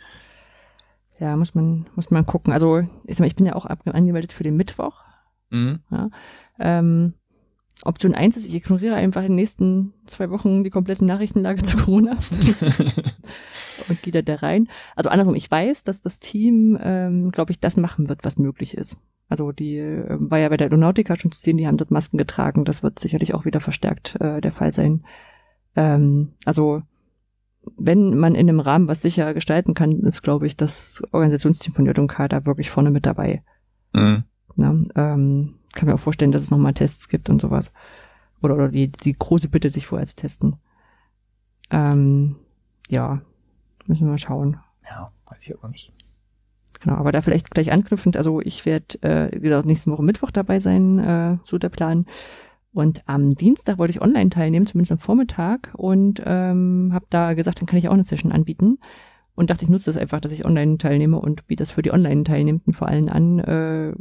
Ja, 1.20 1.36
muss 1.36 1.56
man, 1.56 1.88
muss 1.96 2.12
man 2.12 2.28
gucken. 2.28 2.54
Also, 2.54 2.82
ich, 3.06 3.16
sag 3.16 3.22
mal, 3.22 3.28
ich 3.28 3.36
bin 3.36 3.48
ja 3.48 3.56
auch 3.56 3.66
angemeldet 3.66 4.34
für 4.34 4.44
den 4.44 4.56
Mittwoch. 4.56 5.02
Mhm. 5.50 5.80
Ja. 5.90 6.10
Ähm, 6.60 7.16
Option 7.84 8.16
eins 8.16 8.38
ist, 8.38 8.48
ich 8.48 8.56
ignoriere 8.56 8.96
einfach 8.96 9.22
in 9.22 9.30
den 9.30 9.36
nächsten 9.36 9.94
zwei 10.06 10.30
Wochen 10.30 10.64
die 10.64 10.70
komplette 10.70 11.06
Nachrichtenlage 11.06 11.62
zu 11.64 11.78
Corona 11.78 12.12
und 13.90 14.02
gehe 14.02 14.14
da, 14.14 14.22
da 14.22 14.36
rein. 14.36 14.68
Also 14.96 15.10
andersrum, 15.10 15.36
ich 15.36 15.50
weiß, 15.50 15.84
dass 15.84 16.02
das 16.02 16.20
Team, 16.20 16.78
ähm, 16.82 17.32
glaube 17.32 17.52
ich, 17.52 17.60
das 17.60 17.78
machen 17.78 18.10
wird, 18.10 18.24
was 18.24 18.38
möglich 18.38 18.76
ist. 18.76 19.00
Also 19.30 19.52
die 19.52 19.78
äh, 19.78 20.06
war 20.20 20.40
ja 20.40 20.50
bei 20.50 20.58
der 20.58 20.68
Aeronautica 20.68 21.16
schon 21.16 21.32
zu 21.32 21.40
sehen, 21.40 21.58
die 21.58 21.68
haben 21.68 21.78
dort 21.78 21.92
Masken 21.92 22.18
getragen. 22.18 22.66
Das 22.66 22.84
wird 22.84 23.00
sicherlich 23.00 23.34
auch 23.34 23.46
wieder 23.46 23.60
verstärkt 23.60 24.20
äh, 24.20 24.42
der 24.42 24.54
Fall 24.54 24.72
sein. 24.72 25.04
Ähm, 25.76 26.34
also 26.46 26.82
wenn 27.76 28.18
man 28.18 28.36
in 28.36 28.50
einem 28.50 28.60
Rahmen 28.60 28.88
was 28.88 29.02
sicher 29.02 29.34
gestalten 29.34 29.74
kann, 29.74 29.92
ist, 30.00 30.22
glaube 30.22 30.48
ich, 30.48 30.56
das 30.56 31.04
Organisationsteam 31.12 31.74
von 31.74 31.86
JK 31.86 32.30
da 32.30 32.46
wirklich 32.46 32.70
vorne 32.70 32.92
mit 32.92 33.06
dabei. 33.06 33.44
Mhm. 33.94 34.24
Na, 34.56 34.76
ähm, 34.96 35.56
kann 35.78 35.88
mir 35.88 35.96
auch 35.96 36.00
vorstellen, 36.00 36.32
dass 36.32 36.44
es 36.44 36.52
nochmal 36.52 36.74
Tests 36.74 37.08
gibt 37.08 37.30
und 37.30 37.42
sowas. 37.42 37.72
Oder, 38.42 38.56
oder 38.56 38.70
die, 38.70 38.92
die 38.92 39.14
große 39.18 39.48
Bitte, 39.48 39.70
sich 39.70 39.88
vorher 39.88 40.08
zu 40.08 40.16
testen. 40.16 40.58
Ähm, 41.70 42.36
ja, 42.90 43.22
müssen 43.86 44.06
wir 44.06 44.12
mal 44.12 44.18
schauen. 44.18 44.58
Ja, 44.90 45.12
weiß 45.28 45.48
ich 45.48 45.58
aber 45.58 45.70
nicht. 45.70 45.94
Genau, 46.80 46.96
aber 46.96 47.12
da 47.12 47.22
vielleicht 47.22 47.52
gleich 47.52 47.72
anknüpfend, 47.72 48.18
also 48.18 48.40
ich 48.42 48.66
werde 48.66 49.02
äh, 49.02 49.42
wieder 49.42 49.64
nächste 49.64 49.90
Woche 49.92 50.04
Mittwoch 50.04 50.32
dabei 50.32 50.60
sein, 50.60 51.00
äh, 51.00 51.38
so 51.44 51.58
der 51.58 51.70
Plan. 51.70 52.06
Und 52.74 53.02
am 53.08 53.34
Dienstag 53.34 53.80
wollte 53.80 53.92
ich 53.92 54.02
online 54.02 54.30
teilnehmen, 54.30 54.68
zumindest 54.68 54.92
am 54.92 55.00
Vormittag, 55.00 55.74
und 55.76 56.22
ähm, 56.26 56.92
habe 56.94 57.06
da 57.10 57.34
gesagt, 57.34 57.60
dann 57.60 57.66
kann 57.66 57.80
ich 57.80 57.90
auch 57.90 57.94
eine 57.94 58.04
Session 58.04 58.32
anbieten. 58.32 58.80
Und 59.34 59.52
dachte, 59.52 59.66
ich 59.66 59.70
nutze 59.70 59.86
das 59.86 59.98
einfach, 59.98 60.20
dass 60.20 60.32
ich 60.32 60.46
online 60.46 60.78
teilnehme 60.78 61.20
und 61.20 61.46
biete 61.46 61.62
das 61.62 61.72
für 61.72 61.84
die 61.84 61.92
Online-Teilnehmenden 61.92 62.74
vor 62.74 62.88
allem 62.88 63.08
an. 63.10 63.40
Äh, 63.40 63.94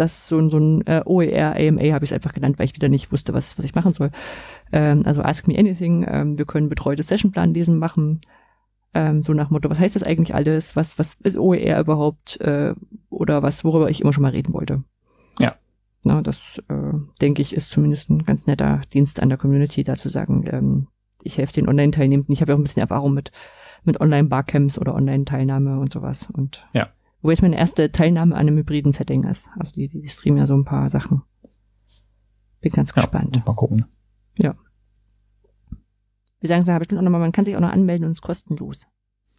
das 0.00 0.28
so, 0.28 0.48
so 0.48 0.58
ein 0.58 0.86
äh, 0.86 1.02
OER, 1.04 1.56
AMA 1.56 1.92
habe 1.92 2.04
ich 2.04 2.10
es 2.10 2.12
einfach 2.12 2.32
genannt, 2.32 2.58
weil 2.58 2.66
ich 2.66 2.74
wieder 2.74 2.88
nicht 2.88 3.12
wusste, 3.12 3.32
was, 3.34 3.56
was 3.58 3.64
ich 3.64 3.74
machen 3.74 3.92
soll. 3.92 4.10
Ähm, 4.72 5.02
also 5.04 5.22
Ask 5.22 5.46
Me 5.46 5.58
Anything, 5.58 6.06
ähm, 6.08 6.38
wir 6.38 6.46
können 6.46 6.68
betreutes 6.68 7.08
Sessionplan 7.08 7.54
lesen 7.54 7.78
machen, 7.78 8.20
ähm, 8.92 9.22
so 9.22 9.32
nach 9.32 9.50
Motto, 9.50 9.70
was 9.70 9.78
heißt 9.78 9.96
das 9.96 10.02
eigentlich 10.02 10.34
alles? 10.34 10.74
Was, 10.74 10.98
was 10.98 11.14
ist 11.22 11.38
OER 11.38 11.80
überhaupt? 11.80 12.40
Äh, 12.40 12.74
oder 13.08 13.42
was, 13.42 13.64
worüber 13.64 13.88
ich 13.88 14.00
immer 14.00 14.12
schon 14.12 14.22
mal 14.22 14.32
reden 14.32 14.52
wollte. 14.52 14.82
Ja. 15.38 15.54
Na, 16.02 16.22
das, 16.22 16.60
äh, 16.68 16.92
denke 17.20 17.42
ich, 17.42 17.54
ist 17.54 17.70
zumindest 17.70 18.10
ein 18.10 18.24
ganz 18.24 18.46
netter 18.46 18.80
Dienst 18.92 19.20
an 19.20 19.28
der 19.28 19.38
Community, 19.38 19.84
da 19.84 19.96
zu 19.96 20.08
sagen, 20.08 20.44
ähm, 20.50 20.86
ich 21.22 21.38
helfe 21.38 21.52
den 21.52 21.68
Online-Teilnehmenden. 21.68 22.32
Ich 22.32 22.40
habe 22.40 22.52
ja 22.52 22.56
auch 22.56 22.60
ein 22.60 22.64
bisschen 22.64 22.80
Erfahrung 22.80 23.14
mit, 23.14 23.30
mit 23.84 24.00
Online-Barcamps 24.00 24.78
oder 24.78 24.94
Online-Teilnahme 24.94 25.78
und 25.78 25.92
sowas. 25.92 26.28
Und 26.32 26.66
ja. 26.74 26.88
Wo 27.22 27.30
jetzt 27.30 27.42
meine 27.42 27.58
erste 27.58 27.92
Teilnahme 27.92 28.34
an 28.34 28.40
einem 28.40 28.56
hybriden 28.56 28.92
Setting 28.92 29.24
ist. 29.24 29.50
Also 29.58 29.72
die, 29.72 29.88
die 29.88 30.08
streamen 30.08 30.38
ja 30.38 30.46
so 30.46 30.54
ein 30.54 30.64
paar 30.64 30.88
Sachen. 30.90 31.22
Bin 32.60 32.72
ganz 32.72 32.92
gespannt. 32.92 33.44
Mal 33.46 33.54
gucken. 33.54 33.86
Ja. 34.38 34.54
Wir 36.40 36.48
sagen 36.48 36.62
es 36.62 36.68
ja 36.68 36.78
bestimmt 36.78 36.98
auch 36.98 37.04
nochmal, 37.04 37.20
man 37.20 37.32
kann 37.32 37.44
sich 37.44 37.56
auch 37.56 37.60
noch 37.60 37.72
anmelden 37.72 38.06
und 38.06 38.12
es 38.12 38.18
ist 38.18 38.22
kostenlos. 38.22 38.86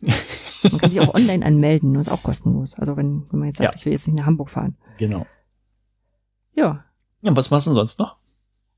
man 0.02 0.80
kann 0.80 0.92
sich 0.92 1.02
auch 1.02 1.14
online 1.16 1.46
anmelden 1.46 1.92
und 1.92 2.02
es 2.02 2.08
ist 2.08 2.14
auch 2.14 2.24
kostenlos. 2.24 2.76
Also 2.76 2.98
wenn, 2.98 3.32
wenn 3.32 3.40
man 3.40 3.48
jetzt 3.48 3.58
sagt, 3.58 3.74
ja. 3.74 3.78
ich 3.78 3.86
will 3.86 3.94
jetzt 3.94 4.08
nicht 4.08 4.18
nach 4.18 4.26
Hamburg 4.26 4.50
fahren. 4.50 4.78
Genau. 4.98 5.26
Ja. 6.54 6.86
Ja, 7.22 7.36
was 7.36 7.50
machst 7.50 7.68
du 7.68 7.72
sonst 7.72 8.00
noch? 8.00 8.18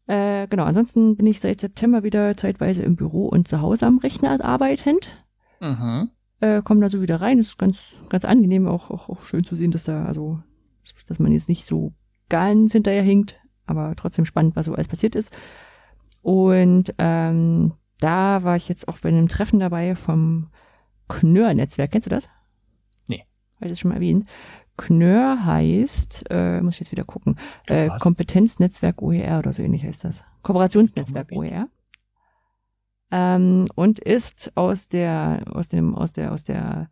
Äh, 0.08 0.48
genau, 0.48 0.64
ansonsten 0.64 1.16
bin 1.16 1.28
ich 1.28 1.40
seit 1.40 1.62
September 1.62 2.04
wieder 2.04 2.36
zeitweise 2.36 2.84
im 2.84 2.96
Büro 2.96 3.28
und 3.28 3.48
zu 3.48 3.62
Hause 3.62 3.86
am 3.86 4.00
Rechner 4.00 4.44
arbeitend. 4.44 5.14
Mhm. 5.62 6.10
Äh, 6.44 6.62
komme 6.62 6.82
da 6.82 6.90
so 6.90 7.02
wieder 7.02 7.22
rein, 7.22 7.40
ist 7.40 7.58
ganz, 7.58 7.94
ganz 8.10 8.26
angenehm, 8.26 8.68
auch, 8.68 8.92
auch, 8.92 9.08
auch 9.08 9.22
schön 9.22 9.46
zu 9.46 9.56
sehen, 9.56 9.72
dass 9.72 9.86
da, 9.86 10.04
also, 10.04 10.42
dass 11.08 11.18
man 11.18 11.32
jetzt 11.32 11.48
nicht 11.48 11.66
so 11.66 11.94
ganz 12.28 12.74
hinterher 12.74 13.02
hinkt, 13.02 13.40
aber 13.66 13.96
trotzdem 13.96 14.26
spannend, 14.26 14.58
was 14.58 14.66
so 14.66 14.74
alles 14.74 14.90
passiert 14.90 15.16
ist. 15.16 15.34
Und 16.22 16.94
ähm, 16.98 17.76
da 18.00 18.44
war 18.44 18.58
ich 18.58 18.68
jetzt 18.68 18.90
auch 18.90 19.00
bei 19.00 19.08
einem 19.08 19.30
Treffen 19.30 19.62
dabei 19.62 19.96
vom 19.96 20.50
Knör-Netzwerk. 21.08 21.92
Kennst 21.92 22.08
du 22.08 22.10
das? 22.10 22.28
Nee. 23.08 23.24
Habe 23.56 23.68
ich 23.68 23.72
das 23.72 23.80
schon 23.80 23.90
mal 23.90 23.96
erwähnt? 23.96 24.28
Knör 24.76 25.46
heißt, 25.46 26.26
äh, 26.30 26.60
muss 26.60 26.74
ich 26.74 26.82
jetzt 26.82 26.92
wieder 26.92 27.06
gucken, 27.06 27.38
äh, 27.68 27.88
Kompetenznetzwerk 28.02 29.02
OER 29.02 29.40
oder 29.40 29.54
so 29.54 29.64
ähnlich 29.64 29.86
heißt 29.86 30.04
das. 30.04 30.26
Kooperationsnetzwerk 30.42 31.32
OER. 31.32 31.70
Ähm, 33.12 33.68
und 33.76 34.00
ist 34.00 34.52
aus 34.56 34.90
der, 34.90 35.44
aus 35.52 35.70
dem, 35.70 35.96
aus 35.96 36.14
der, 36.14 36.32
aus 36.32 36.44
der 36.44 36.90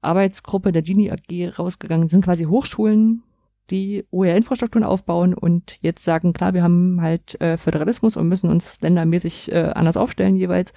Arbeitsgruppe 0.00 0.72
der 0.72 0.82
Genie 0.82 1.10
AG 1.10 1.58
rausgegangen. 1.58 2.06
Das 2.06 2.12
sind 2.12 2.24
quasi 2.24 2.44
Hochschulen, 2.44 3.22
die 3.70 4.04
OER-Infrastrukturen 4.10 4.84
aufbauen 4.84 5.34
und 5.34 5.78
jetzt 5.82 6.04
sagen, 6.04 6.32
klar, 6.32 6.54
wir 6.54 6.62
haben 6.62 7.00
halt 7.00 7.40
äh, 7.40 7.56
Föderalismus 7.56 8.16
und 8.16 8.28
müssen 8.28 8.50
uns 8.50 8.80
ländermäßig 8.80 9.52
äh, 9.52 9.72
anders 9.74 9.96
aufstellen 9.96 10.36
jeweils, 10.36 10.72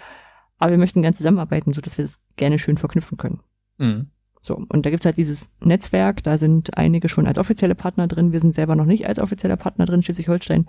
aber 0.57 0.71
wir 0.71 0.77
möchten 0.77 1.01
gerne 1.01 1.15
zusammenarbeiten, 1.15 1.73
so 1.73 1.81
dass 1.81 1.97
wir 1.97 2.05
das 2.05 2.21
gerne 2.35 2.57
schön 2.57 2.77
verknüpfen 2.77 3.17
können. 3.17 3.41
Mhm. 3.77 4.07
So, 4.41 4.55
und 4.69 4.85
da 4.85 4.91
gibt's 4.91 5.07
halt 5.07 5.17
dieses 5.17 5.51
Netzwerk, 5.59 6.21
da 6.21 6.37
sind 6.37 6.77
einige 6.77 7.09
schon 7.09 7.25
als 7.25 7.39
offizielle 7.39 7.73
Partner 7.73 8.07
drin, 8.07 8.31
wir 8.31 8.39
sind 8.39 8.53
selber 8.53 8.75
noch 8.75 8.85
nicht 8.85 9.07
als 9.07 9.17
offizieller 9.19 9.57
Partner 9.57 9.85
drin, 9.85 10.03
Schleswig-Holstein, 10.03 10.67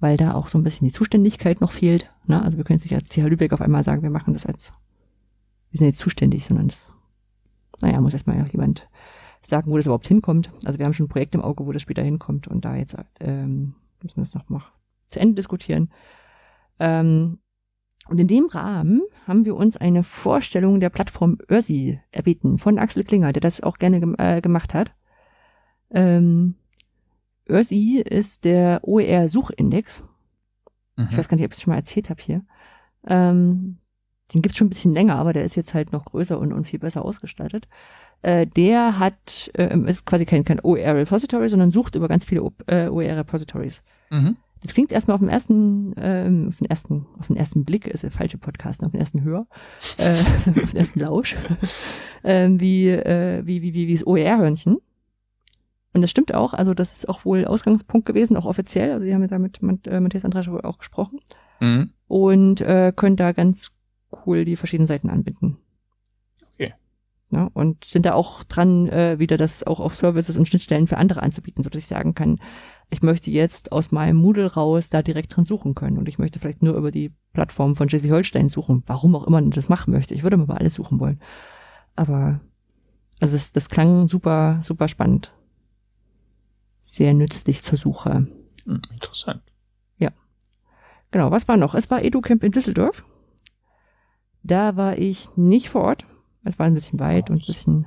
weil 0.00 0.16
da 0.16 0.34
auch 0.34 0.48
so 0.48 0.58
ein 0.58 0.62
bisschen 0.62 0.86
die 0.86 0.92
Zuständigkeit 0.92 1.60
noch 1.60 1.72
fehlt. 1.72 2.10
Ne? 2.26 2.42
Also 2.42 2.58
wir 2.58 2.64
können 2.64 2.78
jetzt 2.78 2.84
nicht 2.84 2.94
als 2.94 3.08
TH 3.08 3.28
Lübeck 3.28 3.52
auf 3.52 3.60
einmal 3.60 3.84
sagen, 3.84 4.02
wir 4.02 4.10
machen 4.10 4.34
das 4.34 4.46
als, 4.46 4.72
wir 5.70 5.78
sind 5.78 5.88
jetzt 5.88 5.98
zuständig, 5.98 6.44
sondern 6.44 6.68
das, 6.68 6.92
naja, 7.80 8.00
muss 8.00 8.12
erstmal 8.12 8.46
jemand 8.48 8.88
sagen, 9.42 9.70
wo 9.70 9.76
das 9.76 9.86
überhaupt 9.86 10.08
hinkommt. 10.08 10.50
Also 10.64 10.78
wir 10.78 10.86
haben 10.86 10.92
schon 10.92 11.06
ein 11.06 11.10
Projekt 11.10 11.34
im 11.34 11.42
Auge, 11.42 11.66
wo 11.66 11.72
das 11.72 11.82
später 11.82 12.02
hinkommt 12.02 12.48
und 12.48 12.64
da 12.64 12.76
jetzt 12.76 12.96
ähm, 13.20 13.74
müssen 14.02 14.16
wir 14.16 14.24
das 14.24 14.34
noch 14.34 14.48
mal 14.48 14.62
zu 15.08 15.20
Ende 15.20 15.34
diskutieren. 15.34 15.90
Ähm, 16.78 17.38
und 18.08 18.18
in 18.18 18.28
dem 18.28 18.46
Rahmen 18.46 19.02
haben 19.26 19.44
wir 19.44 19.56
uns 19.56 19.76
eine 19.76 20.02
Vorstellung 20.02 20.78
der 20.78 20.90
Plattform 20.90 21.38
Örsi 21.50 22.00
erbeten 22.12 22.58
von 22.58 22.78
Axel 22.78 23.04
Klinger, 23.04 23.32
der 23.32 23.40
das 23.40 23.60
auch 23.60 23.78
gerne 23.78 24.14
äh, 24.18 24.40
gemacht 24.40 24.74
hat. 24.74 24.94
Ähm, 25.90 26.54
Örsi 27.48 28.02
ist 28.04 28.44
der 28.44 28.80
OER-Suchindex. 28.82 30.04
Mhm. 30.96 31.08
Ich 31.10 31.16
weiß 31.16 31.28
gar 31.28 31.36
nicht, 31.36 31.44
ob 31.44 31.52
ich 31.52 31.58
es 31.58 31.62
schon 31.62 31.72
mal 31.72 31.78
erzählt 31.78 32.10
habe 32.10 32.22
hier. 32.22 32.44
Ähm, 33.06 33.78
den 34.34 34.42
gibt's 34.42 34.58
schon 34.58 34.66
ein 34.66 34.70
bisschen 34.70 34.92
länger, 34.92 35.16
aber 35.16 35.32
der 35.32 35.44
ist 35.44 35.54
jetzt 35.54 35.74
halt 35.74 35.92
noch 35.92 36.04
größer 36.04 36.38
und, 36.38 36.52
und 36.52 36.66
viel 36.66 36.80
besser 36.80 37.04
ausgestattet. 37.04 37.68
Äh, 38.22 38.46
der 38.46 38.98
hat, 38.98 39.50
äh, 39.54 39.78
ist 39.86 40.06
quasi 40.06 40.26
kein, 40.26 40.44
kein 40.44 40.60
OER-Repository, 40.60 41.48
sondern 41.48 41.70
sucht 41.70 41.94
über 41.94 42.08
ganz 42.08 42.24
viele 42.24 42.50
äh, 42.66 42.88
OER-Repositories. 42.88 43.82
Mhm. 44.10 44.36
Das 44.62 44.74
klingt 44.74 44.90
erstmal 44.90 45.14
auf 45.14 45.20
dem 45.20 45.28
ersten, 45.28 45.94
ähm, 45.98 46.46
auf 46.48 46.56
den 46.56 46.68
ersten, 46.68 47.06
auf 47.20 47.28
den 47.28 47.36
ersten 47.36 47.64
Blick, 47.64 47.86
ist 47.86 48.02
der 48.02 48.10
falsche 48.10 48.38
Podcast, 48.38 48.82
auf 48.82 48.90
den 48.90 49.00
ersten 49.00 49.22
Hör, 49.22 49.46
äh, 49.98 50.10
auf 50.62 50.70
den 50.70 50.76
ersten 50.76 51.00
Lausch, 51.00 51.36
äh, 52.24 52.48
wie, 52.50 52.88
äh, 52.88 53.42
wie, 53.44 53.62
wie, 53.62 53.74
wie, 53.74 53.86
wie 53.86 53.94
das 53.94 54.06
OER-Hörnchen. 54.06 54.78
Und 55.96 56.02
das 56.02 56.10
stimmt 56.10 56.34
auch, 56.34 56.52
also 56.52 56.74
das 56.74 56.92
ist 56.92 57.08
auch 57.08 57.24
wohl 57.24 57.46
Ausgangspunkt 57.46 58.04
gewesen, 58.04 58.36
auch 58.36 58.44
offiziell. 58.44 58.92
Also 58.92 59.06
die 59.06 59.14
haben 59.14 59.22
ja 59.22 59.28
da 59.28 59.38
mit, 59.38 59.62
mit 59.62 59.86
äh, 59.86 59.98
Matthias 59.98 60.26
Andrasche 60.26 60.52
wohl 60.52 60.60
auch 60.60 60.76
gesprochen. 60.76 61.20
Mhm. 61.58 61.88
Und 62.06 62.60
äh, 62.60 62.92
können 62.94 63.16
da 63.16 63.32
ganz 63.32 63.72
cool 64.26 64.44
die 64.44 64.56
verschiedenen 64.56 64.86
Seiten 64.86 65.08
anbinden. 65.08 65.56
Okay. 66.52 66.74
Ja, 67.30 67.48
und 67.54 67.86
sind 67.86 68.04
da 68.04 68.12
auch 68.12 68.44
dran, 68.44 68.88
äh, 68.88 69.18
wieder 69.18 69.38
das 69.38 69.62
auch 69.62 69.80
auf 69.80 69.96
Services 69.96 70.36
und 70.36 70.46
Schnittstellen 70.46 70.86
für 70.86 70.98
andere 70.98 71.22
anzubieten, 71.22 71.64
so 71.64 71.70
dass 71.70 71.80
ich 71.80 71.88
sagen 71.88 72.14
kann, 72.14 72.40
ich 72.90 73.00
möchte 73.00 73.30
jetzt 73.30 73.72
aus 73.72 73.90
meinem 73.90 74.18
Moodle 74.18 74.52
raus 74.52 74.90
da 74.90 75.00
direkt 75.00 75.34
drin 75.34 75.46
suchen 75.46 75.74
können 75.74 75.96
und 75.96 76.10
ich 76.10 76.18
möchte 76.18 76.38
vielleicht 76.38 76.62
nur 76.62 76.74
über 76.74 76.90
die 76.90 77.14
Plattform 77.32 77.74
von 77.74 77.88
Schleswig-Holstein 77.88 78.50
suchen, 78.50 78.82
warum 78.86 79.16
auch 79.16 79.26
immer 79.26 79.40
man 79.40 79.50
das 79.50 79.70
machen 79.70 79.94
möchte. 79.94 80.12
Ich 80.12 80.24
würde 80.24 80.36
mal 80.36 80.58
alles 80.58 80.74
suchen 80.74 81.00
wollen. 81.00 81.22
Aber 81.94 82.40
also 83.18 83.34
das, 83.34 83.52
das 83.52 83.70
klang 83.70 84.08
super, 84.08 84.58
super 84.60 84.88
spannend. 84.88 85.32
Sehr 86.88 87.14
nützlich 87.14 87.62
zur 87.62 87.76
Suche. 87.76 88.28
Hm, 88.64 88.80
interessant. 88.92 89.42
Ja. 89.98 90.12
Genau, 91.10 91.32
was 91.32 91.48
war 91.48 91.56
noch? 91.56 91.74
Es 91.74 91.90
war 91.90 92.04
EduCamp 92.04 92.44
in 92.44 92.52
Düsseldorf. 92.52 93.04
Da 94.44 94.76
war 94.76 94.96
ich 94.96 95.36
nicht 95.36 95.68
vor 95.68 95.82
Ort. 95.82 96.06
Es 96.44 96.60
war 96.60 96.66
ein 96.66 96.74
bisschen 96.74 97.00
weit 97.00 97.28
und 97.28 97.42
ein 97.42 97.46
bisschen 97.46 97.86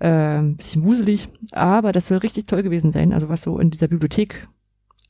äh, 0.00 0.38
ein 0.38 0.58
bisschen 0.58 0.82
wuselig, 0.82 1.30
aber 1.52 1.92
das 1.92 2.08
soll 2.08 2.18
richtig 2.18 2.46
toll 2.46 2.62
gewesen 2.62 2.92
sein, 2.92 3.14
also 3.14 3.30
was 3.30 3.40
so 3.40 3.58
in 3.58 3.70
dieser 3.70 3.88
Bibliothek 3.88 4.48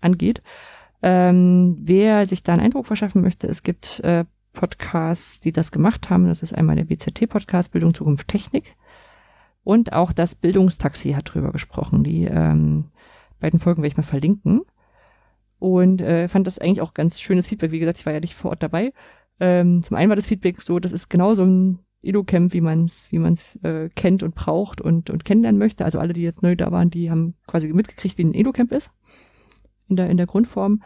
angeht. 0.00 0.40
Ähm, 1.02 1.78
wer 1.80 2.28
sich 2.28 2.44
da 2.44 2.52
einen 2.52 2.62
Eindruck 2.62 2.86
verschaffen 2.86 3.22
möchte, 3.22 3.48
es 3.48 3.64
gibt 3.64 3.98
äh, 4.00 4.24
Podcasts, 4.52 5.40
die 5.40 5.50
das 5.50 5.72
gemacht 5.72 6.10
haben. 6.10 6.28
Das 6.28 6.44
ist 6.44 6.54
einmal 6.54 6.76
der 6.76 6.84
BZT-Podcast 6.84 7.72
Bildung, 7.72 7.92
Zukunft, 7.92 8.28
Technik 8.28 8.76
und 9.64 9.92
auch 9.92 10.12
das 10.12 10.36
Bildungstaxi 10.36 11.12
hat 11.12 11.34
drüber 11.34 11.50
gesprochen. 11.50 12.04
Die 12.04 12.24
ähm, 12.24 12.86
beiden 13.40 13.58
Folgen 13.58 13.82
werde 13.82 13.92
ich 13.92 13.96
mal 13.96 14.02
verlinken. 14.02 14.62
Und 15.58 16.00
äh, 16.00 16.28
fand 16.28 16.46
das 16.46 16.58
eigentlich 16.58 16.80
auch 16.80 16.94
ganz 16.94 17.20
schönes 17.20 17.46
Feedback. 17.48 17.70
Wie 17.70 17.78
gesagt, 17.78 17.98
ich 17.98 18.06
war 18.06 18.12
ja 18.12 18.20
nicht 18.20 18.34
vor 18.34 18.50
Ort 18.50 18.62
dabei. 18.62 18.92
Ähm, 19.40 19.82
zum 19.82 19.96
einen 19.96 20.08
war 20.08 20.16
das 20.16 20.26
Feedback 20.26 20.60
so, 20.60 20.78
das 20.78 20.92
ist 20.92 21.08
genau 21.08 21.34
so 21.34 21.44
ein 21.44 21.80
Edu-Camp, 22.02 22.52
wie 22.52 22.60
man 22.60 22.84
es 22.84 23.12
wie 23.12 23.18
man's, 23.18 23.56
äh, 23.62 23.90
kennt 23.90 24.22
und 24.22 24.34
braucht 24.34 24.80
und, 24.80 25.10
und 25.10 25.24
kennenlernen 25.24 25.58
möchte. 25.58 25.84
Also 25.84 25.98
alle, 25.98 26.12
die 26.12 26.22
jetzt 26.22 26.42
neu 26.42 26.56
da 26.56 26.72
waren, 26.72 26.90
die 26.90 27.10
haben 27.10 27.34
quasi 27.46 27.72
mitgekriegt, 27.72 28.16
wie 28.16 28.24
ein 28.24 28.34
Edu-Camp 28.34 28.72
ist. 28.72 28.90
In 29.88 29.96
der, 29.96 30.08
in 30.08 30.16
der 30.16 30.26
Grundform. 30.26 30.82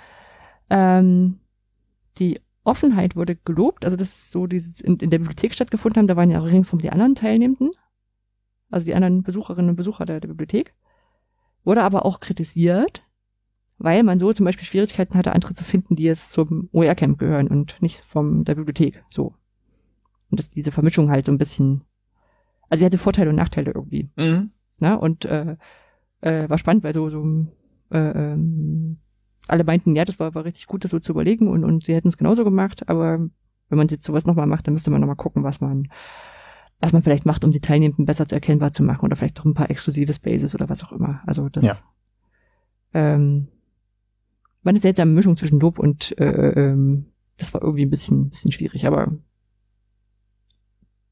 Ähm, 0.70 1.38
die 2.18 2.40
Offenheit 2.64 3.16
wurde 3.16 3.36
gelobt. 3.36 3.84
Also 3.84 3.96
das 3.96 4.12
ist 4.12 4.30
so 4.30 4.46
dieses 4.46 4.80
in, 4.80 4.96
in 4.96 5.10
der 5.10 5.18
Bibliothek 5.18 5.54
stattgefunden 5.54 6.00
haben. 6.00 6.08
Da 6.08 6.16
waren 6.16 6.30
ja 6.30 6.40
auch 6.40 6.46
ringsum 6.46 6.80
die 6.80 6.90
anderen 6.90 7.14
Teilnehmenden. 7.14 7.70
Also 8.70 8.86
die 8.86 8.94
anderen 8.94 9.22
Besucherinnen 9.22 9.70
und 9.70 9.76
Besucher 9.76 10.06
der, 10.06 10.20
der 10.20 10.28
Bibliothek. 10.28 10.74
Wurde 11.64 11.82
aber 11.82 12.04
auch 12.04 12.20
kritisiert, 12.20 13.02
weil 13.78 14.02
man 14.02 14.18
so 14.18 14.32
zum 14.32 14.44
Beispiel 14.44 14.66
Schwierigkeiten 14.66 15.16
hatte, 15.16 15.32
andere 15.32 15.54
zu 15.54 15.64
finden, 15.64 15.96
die 15.96 16.04
jetzt 16.04 16.30
zum 16.32 16.68
OER-Camp 16.72 17.18
gehören 17.18 17.48
und 17.48 17.80
nicht 17.80 18.04
vom 18.04 18.44
der 18.44 18.54
Bibliothek. 18.54 19.04
So. 19.10 19.34
Und 20.30 20.40
dass 20.40 20.50
diese 20.50 20.72
Vermischung 20.72 21.10
halt 21.10 21.26
so 21.26 21.32
ein 21.32 21.38
bisschen, 21.38 21.82
also 22.68 22.80
sie 22.80 22.86
hatte 22.86 22.98
Vorteile 22.98 23.30
und 23.30 23.36
Nachteile 23.36 23.72
irgendwie. 23.74 24.10
Mhm. 24.16 24.50
Na, 24.78 24.94
und 24.94 25.24
äh, 25.24 25.56
äh, 26.20 26.48
war 26.48 26.58
spannend, 26.58 26.84
weil 26.84 26.94
so, 26.94 27.08
so 27.08 27.46
äh, 27.90 27.98
ähm, 27.98 28.98
alle 29.46 29.64
meinten, 29.64 29.94
ja, 29.94 30.04
das 30.04 30.18
war, 30.18 30.34
war 30.34 30.44
richtig 30.44 30.66
gut, 30.66 30.84
das 30.84 30.90
so 30.90 30.98
zu 30.98 31.12
überlegen 31.12 31.48
und, 31.48 31.64
und 31.64 31.84
sie 31.84 31.94
hätten 31.94 32.08
es 32.08 32.16
genauso 32.16 32.44
gemacht, 32.44 32.88
aber 32.88 33.18
wenn 33.68 33.78
man 33.78 33.88
jetzt 33.88 34.04
sowas 34.04 34.26
nochmal 34.26 34.46
macht, 34.46 34.66
dann 34.66 34.74
müsste 34.74 34.90
man 34.90 35.00
nochmal 35.00 35.16
gucken, 35.16 35.44
was 35.44 35.60
man, 35.60 35.88
was 36.84 36.92
man 36.92 37.02
vielleicht 37.02 37.24
macht, 37.24 37.44
um 37.44 37.50
die 37.50 37.60
Teilnehmenden 37.60 38.04
besser 38.04 38.28
zu 38.28 38.34
erkennbar 38.34 38.74
zu 38.74 38.82
machen 38.82 39.06
oder 39.06 39.16
vielleicht 39.16 39.40
auch 39.40 39.46
ein 39.46 39.54
paar 39.54 39.70
exklusive 39.70 40.12
Spaces 40.12 40.54
oder 40.54 40.68
was 40.68 40.84
auch 40.84 40.92
immer. 40.92 41.22
Also 41.26 41.48
das 41.48 41.64
ja. 41.64 41.74
ähm, 42.92 43.48
war 44.62 44.70
eine 44.70 44.80
seltsame 44.80 45.12
Mischung 45.12 45.38
zwischen 45.38 45.60
Lob 45.60 45.78
und 45.78 46.16
äh, 46.18 46.50
ähm, 46.50 47.06
das 47.38 47.54
war 47.54 47.62
irgendwie 47.62 47.86
ein 47.86 47.90
bisschen, 47.90 48.28
bisschen 48.28 48.52
schwierig, 48.52 48.86
aber 48.86 49.12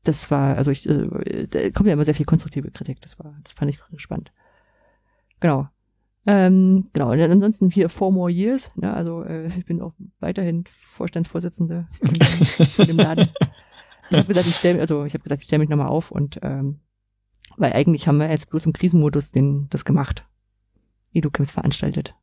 das 0.05 0.31
war, 0.31 0.57
also 0.59 0.71
ich, 0.71 0.87
äh, 0.87 1.47
da 1.49 1.71
kommt 1.71 1.87
ja 1.87 1.95
immer 1.95 2.05
sehr 2.05 2.15
viel 2.15 2.27
konstruktive 2.27 2.71
Kritik, 2.71 3.01
das 3.01 3.19
war, 3.19 3.35
das 3.43 3.55
fand 3.55 3.71
ich 3.71 3.81
spannend. 3.97 4.31
Genau. 5.41 5.69
Ähm, 6.27 6.91
genau, 6.93 7.13
und 7.13 7.21
ansonsten 7.21 7.71
hier 7.71 7.89
Four 7.89 8.13
More 8.13 8.31
Years, 8.31 8.71
ne, 8.77 8.93
also 8.93 9.25
äh, 9.25 9.49
ich 9.49 9.65
bin 9.65 9.81
auch 9.81 9.95
weiterhin 10.21 10.65
Vorstandsvorsitzende 10.69 11.87
von 12.77 12.87
dem 12.87 12.99
Laden. 12.99 13.29
Ich 14.11 14.17
habe 14.17 14.29
gesagt, 14.29 14.47
ich 14.47 14.57
stelle, 14.57 14.81
also 14.81 15.05
ich 15.05 15.15
habe 15.15 15.23
gesagt, 15.23 15.41
ich 15.41 15.47
stelle 15.47 15.61
mich 15.61 15.69
nochmal 15.69 15.88
auf 15.88 16.11
und 16.11 16.38
ähm, 16.43 16.81
weil 17.57 17.73
eigentlich 17.73 18.09
haben 18.09 18.19
wir 18.19 18.31
jetzt 18.31 18.51
bloß 18.51 18.67
im 18.67 18.73
Krisenmodus 18.73 19.33
den 19.33 19.69
das 19.71 19.85
gemacht. 19.85 20.25
EduCamps 21.12 21.51
veranstaltet. 21.51 22.15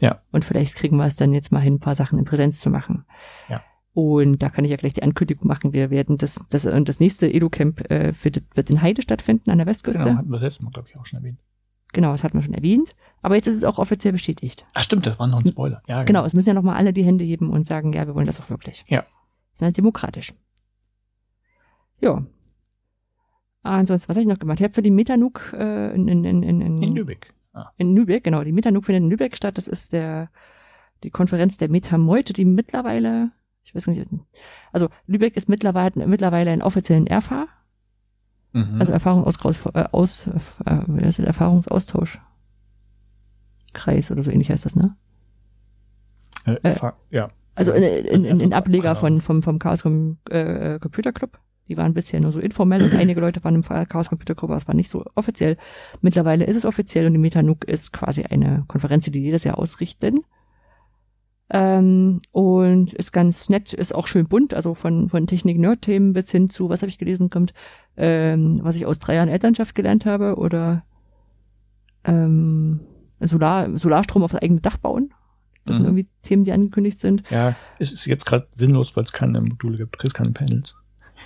Ja. 0.00 0.20
Und 0.32 0.44
vielleicht 0.44 0.74
kriegen 0.74 0.96
wir 0.96 1.06
es 1.06 1.16
dann 1.16 1.32
jetzt 1.32 1.52
mal 1.52 1.60
hin, 1.60 1.74
ein 1.74 1.80
paar 1.80 1.96
Sachen 1.96 2.18
in 2.18 2.24
Präsenz 2.24 2.60
zu 2.60 2.70
machen. 2.70 3.04
Ja. 3.48 3.62
Und 3.94 4.42
da 4.42 4.50
kann 4.50 4.64
ich 4.64 4.72
ja 4.72 4.76
gleich 4.76 4.92
die 4.92 5.02
Ankündigung 5.02 5.46
machen. 5.46 5.72
Wir 5.72 5.88
werden 5.90 6.18
das, 6.18 6.44
das, 6.50 6.66
und 6.66 6.88
das 6.88 6.98
nächste 6.98 7.28
Edu-Camp 7.28 7.90
äh, 7.90 8.12
wird, 8.22 8.42
wird 8.54 8.70
in 8.70 8.82
Heide 8.82 9.02
stattfinden, 9.02 9.50
an 9.50 9.58
der 9.58 9.66
Westküste. 9.66 10.02
Genau, 10.02 10.16
hatten 10.16 10.30
wir 10.30 10.40
letztes 10.40 10.62
Mal, 10.62 10.70
glaube 10.70 10.88
ich, 10.88 10.98
auch 10.98 11.06
schon 11.06 11.20
erwähnt. 11.20 11.38
Genau, 11.92 12.10
das 12.10 12.24
hatten 12.24 12.36
wir 12.36 12.42
schon 12.42 12.54
erwähnt. 12.54 12.96
Aber 13.22 13.36
jetzt 13.36 13.46
ist 13.46 13.54
es 13.54 13.64
auch 13.64 13.78
offiziell 13.78 14.12
bestätigt. 14.12 14.66
Ach 14.74 14.82
stimmt, 14.82 15.06
das 15.06 15.20
war 15.20 15.28
noch 15.28 15.40
ein 15.40 15.46
Spoiler. 15.46 15.80
Ja, 15.86 16.02
genau. 16.02 16.06
genau, 16.06 16.24
es 16.26 16.34
müssen 16.34 16.48
ja 16.48 16.54
nochmal 16.54 16.76
alle 16.76 16.92
die 16.92 17.04
Hände 17.04 17.24
heben 17.24 17.50
und 17.50 17.64
sagen, 17.64 17.92
ja, 17.92 18.04
wir 18.06 18.16
wollen 18.16 18.26
das 18.26 18.40
auch 18.40 18.50
wirklich. 18.50 18.84
Ja. 18.88 19.04
Sind 19.54 19.66
halt 19.66 19.78
demokratisch. 19.78 20.34
Ja. 22.00 22.24
Ansonsten, 23.62 24.08
was 24.08 24.16
habe 24.16 24.22
ich 24.22 24.28
noch 24.28 24.38
gemacht? 24.38 24.60
Ich 24.60 24.64
habe 24.64 24.74
für 24.74 24.82
die 24.82 24.90
Metanuk 24.90 25.54
äh, 25.56 25.94
in, 25.94 26.06
in, 26.08 26.24
in, 26.24 26.42
in, 26.42 26.60
in 26.60 26.94
Lübeck. 26.94 27.32
Ah. 27.52 27.70
In 27.78 27.94
Lübeck, 27.94 28.24
genau. 28.24 28.44
Die 28.44 28.52
Metanuk 28.52 28.84
findet 28.84 29.04
in 29.04 29.10
Lübeck 29.10 29.36
statt. 29.36 29.56
Das 29.56 29.68
ist 29.68 29.92
der 29.92 30.28
die 31.04 31.10
Konferenz 31.10 31.58
der 31.58 31.68
Metameute, 31.68 32.32
die 32.32 32.44
mittlerweile, 32.44 33.30
ich 33.62 33.74
weiß 33.74 33.86
nicht, 33.88 34.08
also 34.72 34.88
Lübeck 35.06 35.36
ist 35.36 35.48
mittlerweile, 35.48 36.06
mittlerweile 36.06 36.50
ein 36.50 36.62
offiziellen 36.62 37.06
RFA. 37.06 37.46
Mhm. 38.52 38.80
Also 38.80 38.92
Erfahrung 38.92 39.24
aus, 39.24 39.36
äh, 39.74 39.84
aus 39.92 40.26
äh, 40.26 40.80
das 40.86 41.18
ist 41.18 41.26
Erfahrungsaustausch. 41.26 42.20
Kreis 43.72 44.10
oder 44.10 44.22
so 44.22 44.30
ähnlich 44.30 44.50
heißt 44.50 44.64
das, 44.64 44.76
ne? 44.76 44.96
Äh, 46.46 46.58
äh, 46.62 46.92
ja. 47.10 47.30
Also 47.56 47.72
in, 47.72 47.82
in, 47.82 48.24
in, 48.24 48.40
in 48.40 48.52
Ableger 48.52 48.96
von, 48.96 49.18
vom, 49.18 49.42
vom 49.42 49.58
Chaos 49.58 49.84
äh, 49.84 50.78
Computer 50.78 51.12
Club. 51.12 51.38
Die 51.68 51.76
waren 51.76 51.94
bisher 51.94 52.20
nur 52.20 52.32
so 52.32 52.40
informell 52.40 52.82
und 52.82 52.94
einige 52.94 53.20
Leute 53.20 53.42
waren 53.42 53.54
im 53.54 53.62
Chaos 53.62 54.08
Computer 54.10 54.34
Club, 54.34 54.50
aber 54.50 54.58
es 54.58 54.68
war 54.68 54.74
nicht 54.74 54.90
so 54.90 55.04
offiziell. 55.14 55.56
Mittlerweile 56.02 56.44
ist 56.44 56.56
es 56.56 56.64
offiziell 56.64 57.06
und 57.06 57.14
die 57.14 57.18
Metanuk 57.18 57.64
ist 57.64 57.92
quasi 57.92 58.24
eine 58.24 58.64
Konferenz, 58.68 59.06
die 59.06 59.18
jedes 59.18 59.44
Jahr 59.44 59.58
ausrichten. 59.58 60.24
Ähm, 61.50 62.22
und 62.32 62.92
ist 62.94 63.12
ganz 63.12 63.48
nett, 63.48 63.72
ist 63.74 63.94
auch 63.94 64.06
schön 64.06 64.26
bunt, 64.26 64.54
also 64.54 64.74
von, 64.74 65.08
von 65.08 65.26
Technik-Nerd-Themen 65.26 66.14
bis 66.14 66.30
hin 66.30 66.48
zu, 66.48 66.70
was 66.70 66.80
habe 66.80 66.88
ich 66.88 66.98
gelesen, 66.98 67.28
kommt, 67.28 67.52
ähm, 67.96 68.58
was 68.62 68.76
ich 68.76 68.86
aus 68.86 68.98
drei 68.98 69.16
Jahren 69.16 69.28
Elternschaft 69.28 69.74
gelernt 69.74 70.06
habe 70.06 70.36
oder 70.36 70.84
ähm, 72.04 72.80
Solar, 73.20 73.76
Solarstrom 73.76 74.22
auf 74.22 74.32
das 74.32 74.42
eigene 74.42 74.60
Dach 74.60 74.78
bauen. 74.78 75.12
Das 75.64 75.74
mhm. 75.74 75.78
sind 75.78 75.86
irgendwie 75.88 76.08
Themen, 76.22 76.44
die 76.44 76.52
angekündigt 76.52 76.98
sind. 76.98 77.22
Ja, 77.30 77.56
es 77.78 77.92
ist 77.92 78.06
jetzt 78.06 78.26
gerade 78.26 78.48
sinnlos, 78.54 78.96
weil 78.96 79.04
es 79.04 79.12
keine 79.12 79.40
Module 79.40 79.78
gibt. 79.78 79.94
Du 79.94 79.98
kriegst 79.98 80.16
keine 80.16 80.32
Panels. 80.32 80.76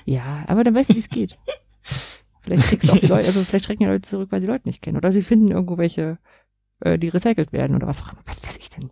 Ja, 0.05 0.45
aber 0.47 0.65
dann 0.65 0.75
weißt 0.75 0.91
du, 0.91 0.95
wie 0.95 1.01
es 1.01 1.09
geht. 1.09 1.39
vielleicht 2.41 2.69
kriegst 2.69 2.89
du 2.89 2.93
auch 2.93 2.99
die 2.99 3.07
Leute, 3.09 3.27
also 3.27 3.43
vielleicht 3.43 3.65
schrecken 3.67 3.85
die 3.85 3.89
Leute 3.89 4.03
zurück, 4.03 4.31
weil 4.31 4.41
sie 4.41 4.47
Leute 4.47 4.69
nicht 4.69 4.83
kennen. 4.83 4.97
Oder 4.97 5.13
sie 5.13 5.23
finden 5.23 5.51
irgendwo 5.51 5.79
welche, 5.79 6.19
äh, 6.81 6.99
die 6.99 7.09
recycelt 7.09 7.53
werden 7.53 7.77
oder 7.77 7.87
was 7.87 8.03
auch 8.03 8.13
immer. 8.13 8.23
Was 8.27 8.43
weiß 8.43 8.57
ich 8.57 8.71
denn? 8.71 8.91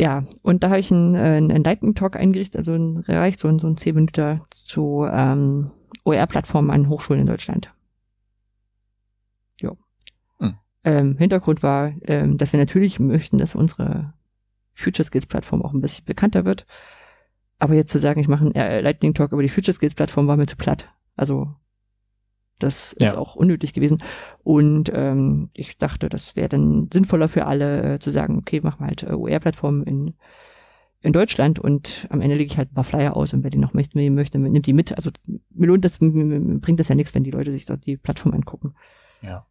ja, 0.00 0.24
und 0.42 0.64
da 0.64 0.70
habe 0.70 0.80
ich 0.80 0.90
einen, 0.90 1.14
äh, 1.14 1.36
einen 1.36 1.62
Lightning 1.62 1.94
Talk 1.94 2.16
eingerichtet, 2.16 2.56
also 2.56 2.72
ein 2.72 3.02
Bereich, 3.02 3.36
so, 3.36 3.58
so 3.58 3.66
ein 3.66 3.76
10 3.76 3.94
Minuten 3.94 4.40
zu 4.50 5.06
ähm, 5.10 5.72
OER-Plattformen 6.04 6.70
an 6.70 6.88
Hochschulen 6.88 7.20
in 7.20 7.26
Deutschland. 7.26 7.70
Ja. 9.60 9.72
Hm. 10.38 10.54
Ähm, 10.84 11.16
Hintergrund 11.18 11.62
war, 11.62 11.92
ähm, 12.04 12.38
dass 12.38 12.54
wir 12.54 12.60
natürlich 12.60 12.98
möchten, 12.98 13.36
dass 13.36 13.54
unsere 13.54 14.14
Future 14.72 15.04
Skills 15.04 15.26
Plattform 15.26 15.62
auch 15.62 15.74
ein 15.74 15.82
bisschen 15.82 16.06
bekannter 16.06 16.46
wird. 16.46 16.66
Aber 17.60 17.74
jetzt 17.74 17.90
zu 17.90 17.98
sagen, 17.98 18.20
ich 18.20 18.28
mache 18.28 18.44
einen 18.44 18.54
äh, 18.54 18.80
Lightning 18.80 19.14
Talk 19.14 19.32
über 19.32 19.42
die 19.42 19.48
Future 19.48 19.74
Skills 19.74 19.94
Plattform, 19.94 20.26
war 20.26 20.36
mir 20.36 20.46
zu 20.46 20.56
platt. 20.56 20.88
Also 21.14 21.54
das 22.58 22.94
ja. 22.98 23.08
ist 23.08 23.16
auch 23.16 23.36
unnötig 23.36 23.72
gewesen. 23.72 24.02
Und 24.42 24.90
ähm, 24.94 25.50
ich 25.54 25.78
dachte, 25.78 26.08
das 26.08 26.36
wäre 26.36 26.48
dann 26.48 26.88
sinnvoller 26.92 27.28
für 27.28 27.46
alle 27.46 27.94
äh, 27.94 27.98
zu 27.98 28.10
sagen, 28.10 28.38
okay, 28.38 28.60
machen 28.60 28.80
wir 28.80 28.86
halt 28.88 29.02
äh, 29.02 29.12
OER-Plattformen 29.12 29.84
in, 29.84 30.14
in 31.00 31.12
Deutschland 31.12 31.58
und 31.58 32.06
am 32.10 32.20
Ende 32.20 32.36
lege 32.36 32.50
ich 32.50 32.58
halt 32.58 32.72
ein 32.72 32.74
paar 32.74 32.84
Flyer 32.84 33.16
aus 33.16 33.32
und 33.32 33.42
wer 33.42 33.50
die 33.50 33.58
noch 33.58 33.74
möchte, 33.74 33.98
möchte 34.10 34.38
nimmt 34.38 34.66
die 34.66 34.72
mit. 34.72 34.94
Also 34.96 35.10
mir 35.50 35.66
lohnt 35.66 35.84
das, 35.84 35.98
bringt 35.98 36.80
das 36.80 36.88
ja 36.88 36.94
nichts, 36.94 37.14
wenn 37.14 37.24
die 37.24 37.30
Leute 37.30 37.52
sich 37.52 37.66
dort 37.66 37.86
die 37.86 37.96
Plattform 37.96 38.32
angucken. 38.32 38.74
Ja. 39.22 39.46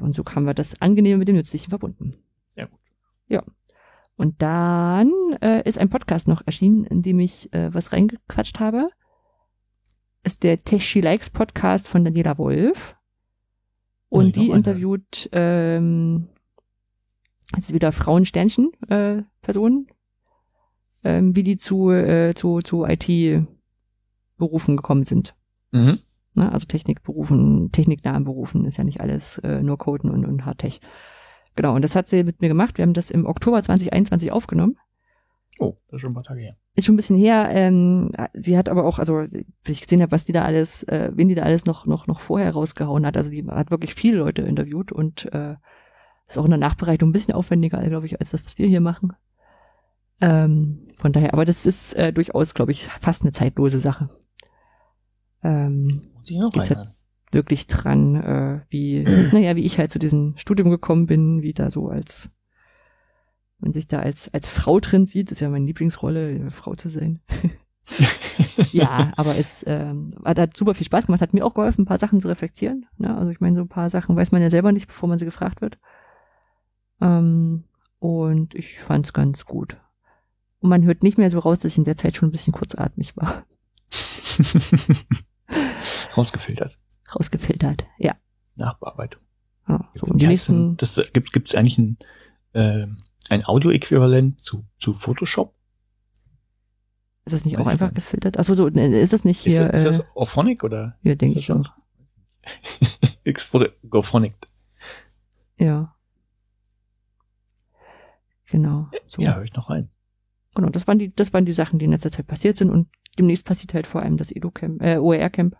Und 0.00 0.14
so 0.14 0.24
haben 0.24 0.44
wir 0.44 0.54
das 0.54 0.80
Angenehme 0.80 1.18
mit 1.18 1.28
dem 1.28 1.36
Nützlichen 1.36 1.70
verbunden. 1.70 2.14
Ja, 2.54 2.66
gut. 2.66 2.78
Ja. 3.28 3.42
Und 4.22 4.40
dann 4.40 5.12
äh, 5.40 5.68
ist 5.68 5.78
ein 5.78 5.90
Podcast 5.90 6.28
noch 6.28 6.42
erschienen, 6.46 6.84
in 6.84 7.02
dem 7.02 7.18
ich 7.18 7.52
äh, 7.52 7.74
was 7.74 7.92
reingequatscht 7.92 8.60
habe 8.60 8.88
ist 10.24 10.42
der 10.42 10.62
Tech 10.62 10.84
She 10.84 11.00
Likes 11.00 11.30
Podcast 11.30 11.88
von 11.88 12.04
Daniela 12.04 12.38
Wolf. 12.38 12.96
Und 14.08 14.36
oh, 14.36 14.40
die 14.40 14.50
interviewt 14.50 15.28
ähm, 15.32 16.28
ist 17.56 17.72
wieder 17.72 17.92
Frauensternchen 17.92 18.72
äh, 18.88 19.22
Personen, 19.40 19.86
ähm, 21.02 21.34
wie 21.34 21.42
die 21.42 21.56
zu 21.56 21.90
äh, 21.90 22.34
zu 22.34 22.60
zu 22.60 22.84
IT 22.84 23.46
Berufen 24.36 24.76
gekommen 24.76 25.04
sind. 25.04 25.34
Mhm. 25.72 25.98
Na, 26.34 26.50
also 26.50 26.66
Technikberufen, 26.66 27.72
techniknahen 27.72 28.24
Berufen 28.24 28.64
ist 28.64 28.76
ja 28.76 28.84
nicht 28.84 29.00
alles 29.00 29.38
äh, 29.38 29.62
nur 29.62 29.78
Coden 29.78 30.10
und, 30.10 30.24
und 30.24 30.44
Hardtech. 30.44 30.80
Genau, 31.54 31.74
und 31.74 31.82
das 31.82 31.94
hat 31.94 32.08
sie 32.08 32.24
mit 32.24 32.40
mir 32.40 32.48
gemacht. 32.48 32.78
Wir 32.78 32.82
haben 32.82 32.94
das 32.94 33.10
im 33.10 33.26
Oktober 33.26 33.62
2021 33.62 34.32
aufgenommen. 34.32 34.76
Oh, 35.58 35.76
das 35.86 35.96
ist 35.96 36.00
schon 36.00 36.12
ein 36.12 36.14
paar 36.14 36.22
Tage 36.22 36.40
her. 36.40 36.56
Ist 36.74 36.86
schon 36.86 36.94
ein 36.94 36.96
bisschen 36.96 37.16
her. 37.16 37.48
Ähm, 37.50 38.12
sie 38.32 38.56
hat 38.56 38.70
aber 38.70 38.84
auch, 38.84 38.98
also 38.98 39.16
wenn 39.16 39.44
ich 39.66 39.82
gesehen 39.82 40.00
habe, 40.00 40.12
was 40.12 40.24
die 40.24 40.32
da 40.32 40.44
alles, 40.44 40.82
äh, 40.84 41.12
wen 41.14 41.28
die 41.28 41.34
da 41.34 41.42
alles 41.42 41.66
noch 41.66 41.86
noch 41.86 42.06
noch 42.06 42.20
vorher 42.20 42.52
rausgehauen 42.52 43.04
hat. 43.04 43.16
Also 43.16 43.30
die 43.30 43.46
hat 43.46 43.70
wirklich 43.70 43.94
viele 43.94 44.18
Leute 44.18 44.42
interviewt 44.42 44.92
und 44.92 45.30
äh, 45.32 45.56
ist 46.26 46.38
auch 46.38 46.44
in 46.44 46.50
der 46.50 46.58
Nachbereitung 46.58 47.10
ein 47.10 47.12
bisschen 47.12 47.34
aufwendiger, 47.34 47.82
glaube 47.82 48.06
ich, 48.06 48.18
als 48.18 48.30
das, 48.30 48.44
was 48.44 48.56
wir 48.56 48.66
hier 48.66 48.80
machen. 48.80 49.12
Ähm, 50.22 50.88
von 50.96 51.12
daher, 51.12 51.34
aber 51.34 51.44
das 51.44 51.66
ist 51.66 51.92
äh, 51.94 52.12
durchaus, 52.12 52.54
glaube 52.54 52.72
ich, 52.72 52.84
fast 52.84 53.22
eine 53.22 53.32
zeitlose 53.32 53.78
Sache. 53.78 54.08
Ähm, 55.42 56.00
Muss 56.14 56.30
ich 56.30 56.38
noch 56.38 56.54
halt 56.54 56.76
wirklich 57.32 57.66
dran, 57.66 58.16
äh, 58.16 58.60
wie, 58.68 59.04
naja, 59.32 59.56
wie 59.56 59.64
ich 59.64 59.78
halt 59.78 59.90
zu 59.90 59.98
diesem 59.98 60.34
Studium 60.36 60.70
gekommen 60.70 61.06
bin, 61.06 61.42
wie 61.42 61.52
da 61.52 61.70
so 61.70 61.88
als 61.88 62.30
man 63.62 63.72
sich 63.72 63.86
da 63.86 64.00
als, 64.00 64.32
als 64.34 64.48
Frau 64.48 64.80
drin 64.80 65.06
sieht, 65.06 65.30
ist 65.30 65.40
ja 65.40 65.48
meine 65.48 65.66
Lieblingsrolle, 65.66 66.50
Frau 66.50 66.74
zu 66.74 66.88
sein. 66.88 67.20
ja, 68.72 69.12
aber 69.16 69.38
es 69.38 69.64
ähm, 69.68 70.10
hat, 70.24 70.38
hat 70.38 70.56
super 70.56 70.74
viel 70.74 70.86
Spaß 70.86 71.06
gemacht, 71.06 71.20
hat 71.20 71.32
mir 71.32 71.46
auch 71.46 71.54
geholfen, 71.54 71.82
ein 71.82 71.86
paar 71.86 71.98
Sachen 71.98 72.20
zu 72.20 72.28
reflektieren. 72.28 72.86
Ne? 72.98 73.16
Also 73.16 73.30
ich 73.30 73.40
meine, 73.40 73.56
so 73.56 73.62
ein 73.62 73.68
paar 73.68 73.88
Sachen 73.88 74.16
weiß 74.16 74.32
man 74.32 74.42
ja 74.42 74.50
selber 74.50 74.72
nicht, 74.72 74.88
bevor 74.88 75.08
man 75.08 75.18
sie 75.18 75.24
gefragt 75.24 75.60
wird. 75.60 75.78
Ähm, 77.00 77.64
und 78.00 78.54
ich 78.56 78.78
fand's 78.80 79.12
ganz 79.12 79.44
gut. 79.44 79.80
Und 80.58 80.68
man 80.68 80.84
hört 80.84 81.04
nicht 81.04 81.18
mehr 81.18 81.30
so 81.30 81.38
raus, 81.38 81.60
dass 81.60 81.72
ich 81.72 81.78
in 81.78 81.84
der 81.84 81.96
Zeit 81.96 82.16
schon 82.16 82.28
ein 82.28 82.32
bisschen 82.32 82.52
kurzatmig 82.52 83.16
war. 83.16 83.44
Rausgefiltert. 86.16 86.78
Rausgefiltert, 87.14 87.84
ja. 87.98 88.16
Nachbearbeitung. 88.56 89.22
Ja, 89.68 89.88
so, 89.94 90.06
und 90.06 90.20
die 90.20 90.26
nächsten, 90.26 90.76
das 90.76 91.00
gibt 91.12 91.48
es 91.48 91.54
eigentlich 91.54 91.78
ein 91.78 91.98
äh, 92.52 92.86
ein 93.30 93.44
Audio-Äquivalent 93.46 94.40
zu, 94.40 94.64
zu 94.78 94.92
Photoshop? 94.92 95.54
Ist 97.24 97.32
das 97.34 97.44
nicht 97.44 97.56
Weiß 97.56 97.66
auch 97.66 97.70
einfach 97.70 97.86
nicht. 97.86 97.96
gefiltert? 97.96 98.38
Achso, 98.38 98.54
so, 98.54 98.66
ist 98.66 99.12
das 99.12 99.24
nicht 99.24 99.40
hier? 99.40 99.72
Ist, 99.72 99.84
das, 99.84 99.96
ist 99.96 99.98
das 100.00 100.16
Orphonic 100.16 100.64
oder? 100.64 100.98
Ja, 101.02 101.14
denke 101.14 101.38
ich 101.38 101.46
schon. 101.46 101.66
X 103.24 103.52
Gophonic. 103.88 104.34
Ja. 105.56 105.94
Genau. 108.50 108.88
So. 109.06 109.22
Ja, 109.22 109.36
höre 109.36 109.44
ich 109.44 109.54
noch 109.54 109.70
rein. 109.70 109.88
Genau, 110.54 110.68
das 110.68 110.86
waren 110.86 110.98
die, 110.98 111.14
das 111.14 111.32
waren 111.32 111.46
die 111.46 111.54
Sachen, 111.54 111.78
die 111.78 111.84
in 111.86 111.92
letzter 111.92 112.10
Zeit 112.10 112.26
passiert 112.26 112.56
sind 112.56 112.70
und 112.70 112.88
demnächst 113.18 113.44
passiert 113.44 113.72
halt 113.72 113.86
vor 113.86 114.02
allem 114.02 114.16
das 114.16 114.30
Edu-Camp, 114.32 114.82
äh, 114.82 114.98
OER-Camp. 114.98 115.56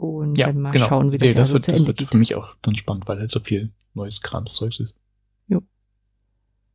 Und 0.00 0.38
ja, 0.38 0.46
dann 0.46 0.60
mal 0.60 0.70
genau. 0.70 0.88
schauen, 0.88 1.12
wie 1.12 1.18
das, 1.18 1.28
nee, 1.28 1.34
das 1.34 1.48
so 1.48 1.54
wird, 1.54 1.68
das 1.68 1.86
wird 1.86 2.00
für 2.00 2.16
mich 2.16 2.34
auch 2.34 2.54
dann 2.62 2.74
spannend, 2.74 3.06
weil 3.06 3.18
halt 3.18 3.30
so 3.30 3.40
viel 3.40 3.70
neues 3.92 4.22
Krams 4.22 4.54
Zeugs 4.54 4.80
ist. 4.80 4.96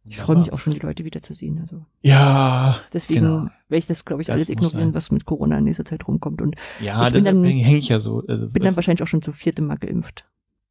Ich 0.07 0.17
freue 0.17 0.37
mich 0.37 0.53
auch 0.53 0.59
schon, 0.59 0.73
die 0.73 0.79
Leute 0.79 1.03
wiederzusehen. 1.03 1.59
Also. 1.59 1.83
Ja. 2.01 2.79
Deswegen 2.93 3.21
genau. 3.21 3.37
werde 3.69 3.79
ich 3.79 3.87
das, 3.87 4.05
glaube 4.05 4.21
ich, 4.21 4.27
das 4.27 4.35
alles 4.35 4.49
ignorieren, 4.49 4.93
was 4.93 5.09
mit 5.09 5.25
Corona 5.25 5.57
in 5.57 5.63
nächster 5.63 5.85
Zeit 5.85 6.07
rumkommt. 6.07 6.41
Und 6.41 6.55
ja, 6.79 7.07
ich 7.07 7.23
dann 7.23 7.43
hänge 7.43 7.77
ich 7.77 7.89
ja 7.89 7.99
so. 7.99 8.23
Also, 8.27 8.47
bin 8.49 8.61
dann 8.61 8.75
wahrscheinlich 8.75 9.01
auch 9.01 9.07
schon 9.07 9.23
zum 9.23 9.33
vierten 9.33 9.65
Mal 9.65 9.77
geimpft. 9.77 10.25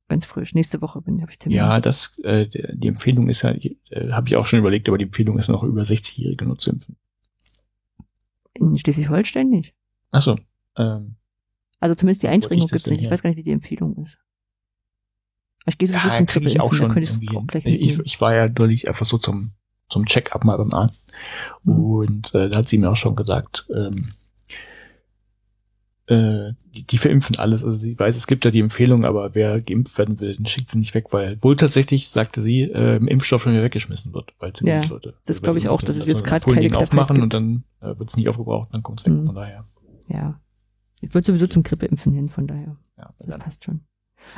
Ganz 0.07 0.25
frisch. 0.25 0.55
Nächste 0.55 0.81
Woche 0.83 1.01
bin 1.03 1.21
habe 1.21 1.33
ich 1.33 1.39
Termin. 1.39 1.57
Ja, 1.57 1.81
das 1.81 2.19
äh, 2.21 2.47
die 2.47 2.87
Empfehlung 2.87 3.29
ist 3.29 3.43
ja, 3.43 3.51
äh, 3.51 4.13
habe 4.13 4.29
ich 4.29 4.37
auch 4.37 4.47
schon 4.47 4.61
überlegt, 4.61 4.89
aber 4.89 4.99
die 4.99 5.07
Empfehlung 5.07 5.37
ist 5.39 5.49
noch 5.49 5.65
über 5.65 5.83
60-Jährige 5.83 6.45
nur 6.45 6.59
zu 6.59 6.71
impfen. 6.71 6.97
In 8.53 8.79
Schleswig-Holstein 8.79 9.49
nicht. 9.49 9.75
Ach 10.13 10.23
so. 10.23 10.39
Ähm, 10.77 11.17
also 11.85 11.95
zumindest 11.97 12.23
die 12.23 12.29
Einschränkung 12.29 12.67
gibt's 12.67 12.87
nicht. 12.87 13.03
Ich 13.03 13.11
weiß 13.11 13.21
gar 13.21 13.29
nicht, 13.29 13.37
wie 13.37 13.43
die 13.43 13.53
Empfehlung 13.53 13.95
ist. 14.03 14.17
Ich 15.67 15.77
gehe 15.77 15.87
so 15.87 15.93
ja, 15.95 16.23
krieg 16.23 16.47
ich 16.47 16.59
auch 16.59 16.73
schon. 16.73 16.97
Ich, 16.97 17.11
ich, 17.67 17.99
ich, 17.99 18.21
war 18.23 18.35
ja 18.35 18.49
neulich 18.49 18.89
einfach 18.89 19.05
so 19.05 19.19
zum 19.19 19.53
zum 19.91 20.07
Check-up 20.07 20.47
mal 20.47 20.57
beim 20.57 20.73
Arzt 20.73 21.13
mhm. 21.65 21.79
und 21.79 22.35
äh, 22.35 22.49
da 22.49 22.57
hat 22.57 22.69
sie 22.69 22.79
mir 22.79 22.89
auch 22.89 22.97
schon 22.97 23.17
gesagt, 23.17 23.67
ähm, 23.77 24.09
äh, 26.07 26.55
die, 26.75 26.87
die 26.87 26.97
verimpfen 26.97 27.37
alles. 27.39 27.63
Also 27.63 27.79
sie 27.79 27.99
weiß, 27.99 28.17
es 28.17 28.27
gibt 28.27 28.47
ja 28.47 28.51
die 28.51 28.61
Empfehlung, 28.61 29.05
aber 29.05 29.35
wer 29.35 29.61
geimpft 29.61 29.99
werden 29.99 30.19
will, 30.21 30.37
den 30.37 30.47
schickt 30.47 30.71
sie 30.71 30.79
nicht 30.79 30.95
weg, 30.95 31.09
weil 31.11 31.37
wohl 31.43 31.55
tatsächlich, 31.55 32.09
sagte 32.09 32.41
sie, 32.41 32.63
äh, 32.63 32.97
Impfstoff 32.97 33.43
schon 33.43 33.53
wieder 33.53 33.63
weggeschmissen 33.63 34.15
wird, 34.15 34.33
weil 34.39 34.55
ziemlich 34.55 34.87
ja, 34.87 34.91
Leute. 34.91 35.19
Das 35.27 35.43
glaube 35.43 35.59
ich 35.59 35.69
auch, 35.69 35.83
dass 35.83 35.97
es 35.97 36.07
jetzt 36.07 36.25
gerade 36.25 36.51
keine 36.51 36.75
aufmachen 36.79 37.21
und 37.21 37.35
dann 37.35 37.65
äh, 37.83 37.99
wird 37.99 38.09
es 38.09 38.17
nicht 38.17 38.31
aufgebraucht, 38.31 38.71
dann 38.73 38.83
kommt 38.83 39.01
es 39.01 39.07
weg, 39.07 39.13
mhm. 39.13 39.27
von 39.27 39.35
daher. 39.35 39.67
Ja. 40.09 40.41
Ich 41.05 41.15
würde 41.15 41.27
sowieso 41.27 41.47
zum 41.47 41.63
Grippeimpfen 41.63 42.13
hin, 42.13 42.29
von 42.29 42.47
daher. 42.47 42.77
Ja, 42.97 43.15
das 43.19 43.39
passt 43.39 43.65
schon. 43.65 43.81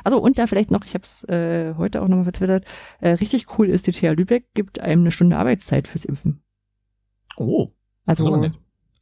Also 0.04 0.18
und 0.18 0.38
da 0.38 0.46
vielleicht 0.46 0.70
noch, 0.70 0.84
ich 0.84 0.94
habe 0.94 1.04
es 1.04 1.24
äh, 1.24 1.74
heute 1.76 2.02
auch 2.02 2.08
nochmal 2.08 2.24
vertwittert, 2.24 2.64
äh, 3.00 3.10
richtig 3.10 3.58
cool 3.58 3.68
ist, 3.68 3.86
die 3.86 3.92
TH 3.92 4.16
Lübeck 4.16 4.52
gibt 4.54 4.80
einem 4.80 5.02
eine 5.02 5.10
Stunde 5.10 5.36
Arbeitszeit 5.36 5.86
fürs 5.86 6.04
Impfen. 6.04 6.42
Oh. 7.36 7.72
Also, 8.04 8.24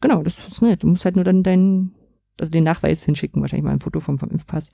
genau, 0.00 0.22
das 0.22 0.38
ist 0.46 0.62
nett. 0.62 0.83
Du 0.83 0.88
musst 0.88 1.05
halt 1.05 1.16
nur 1.16 1.24
dann 1.24 1.42
deinen, 1.42 1.94
also 2.40 2.50
den 2.50 2.64
Nachweis 2.64 3.05
hinschicken, 3.05 3.40
wahrscheinlich 3.42 3.64
mal 3.64 3.72
ein 3.72 3.81
Foto 3.81 4.00
vom, 4.00 4.18
vom 4.18 4.31
Impfpass. 4.31 4.70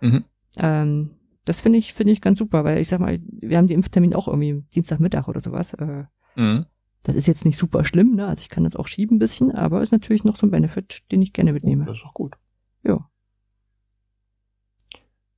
Mhm. 0.00 0.24
Ähm, 0.58 1.10
das 1.44 1.60
finde 1.60 1.78
ich, 1.78 1.94
finde 1.94 2.12
ich 2.12 2.20
ganz 2.20 2.38
super, 2.38 2.64
weil 2.64 2.80
ich 2.80 2.88
sag 2.88 3.00
mal, 3.00 3.18
wir 3.22 3.56
haben 3.56 3.68
die 3.68 3.74
Impftermin 3.74 4.14
auch 4.14 4.28
irgendwie 4.28 4.64
Dienstagmittag 4.74 5.28
oder 5.28 5.40
sowas. 5.40 5.74
Äh, 5.74 6.04
mhm. 6.34 6.66
Das 7.02 7.14
ist 7.14 7.26
jetzt 7.26 7.44
nicht 7.44 7.58
super 7.58 7.84
schlimm, 7.84 8.16
ne? 8.16 8.26
Also 8.26 8.40
ich 8.40 8.48
kann 8.48 8.64
das 8.64 8.76
auch 8.76 8.88
schieben 8.88 9.16
ein 9.16 9.20
bisschen, 9.20 9.54
aber 9.54 9.82
ist 9.82 9.92
natürlich 9.92 10.24
noch 10.24 10.36
so 10.36 10.46
ein 10.46 10.50
Benefit, 10.50 11.04
den 11.10 11.22
ich 11.22 11.32
gerne 11.32 11.52
mitnehme. 11.52 11.84
Das 11.84 11.98
ist 11.98 12.04
auch 12.04 12.14
gut. 12.14 12.34
Ja. 12.82 13.08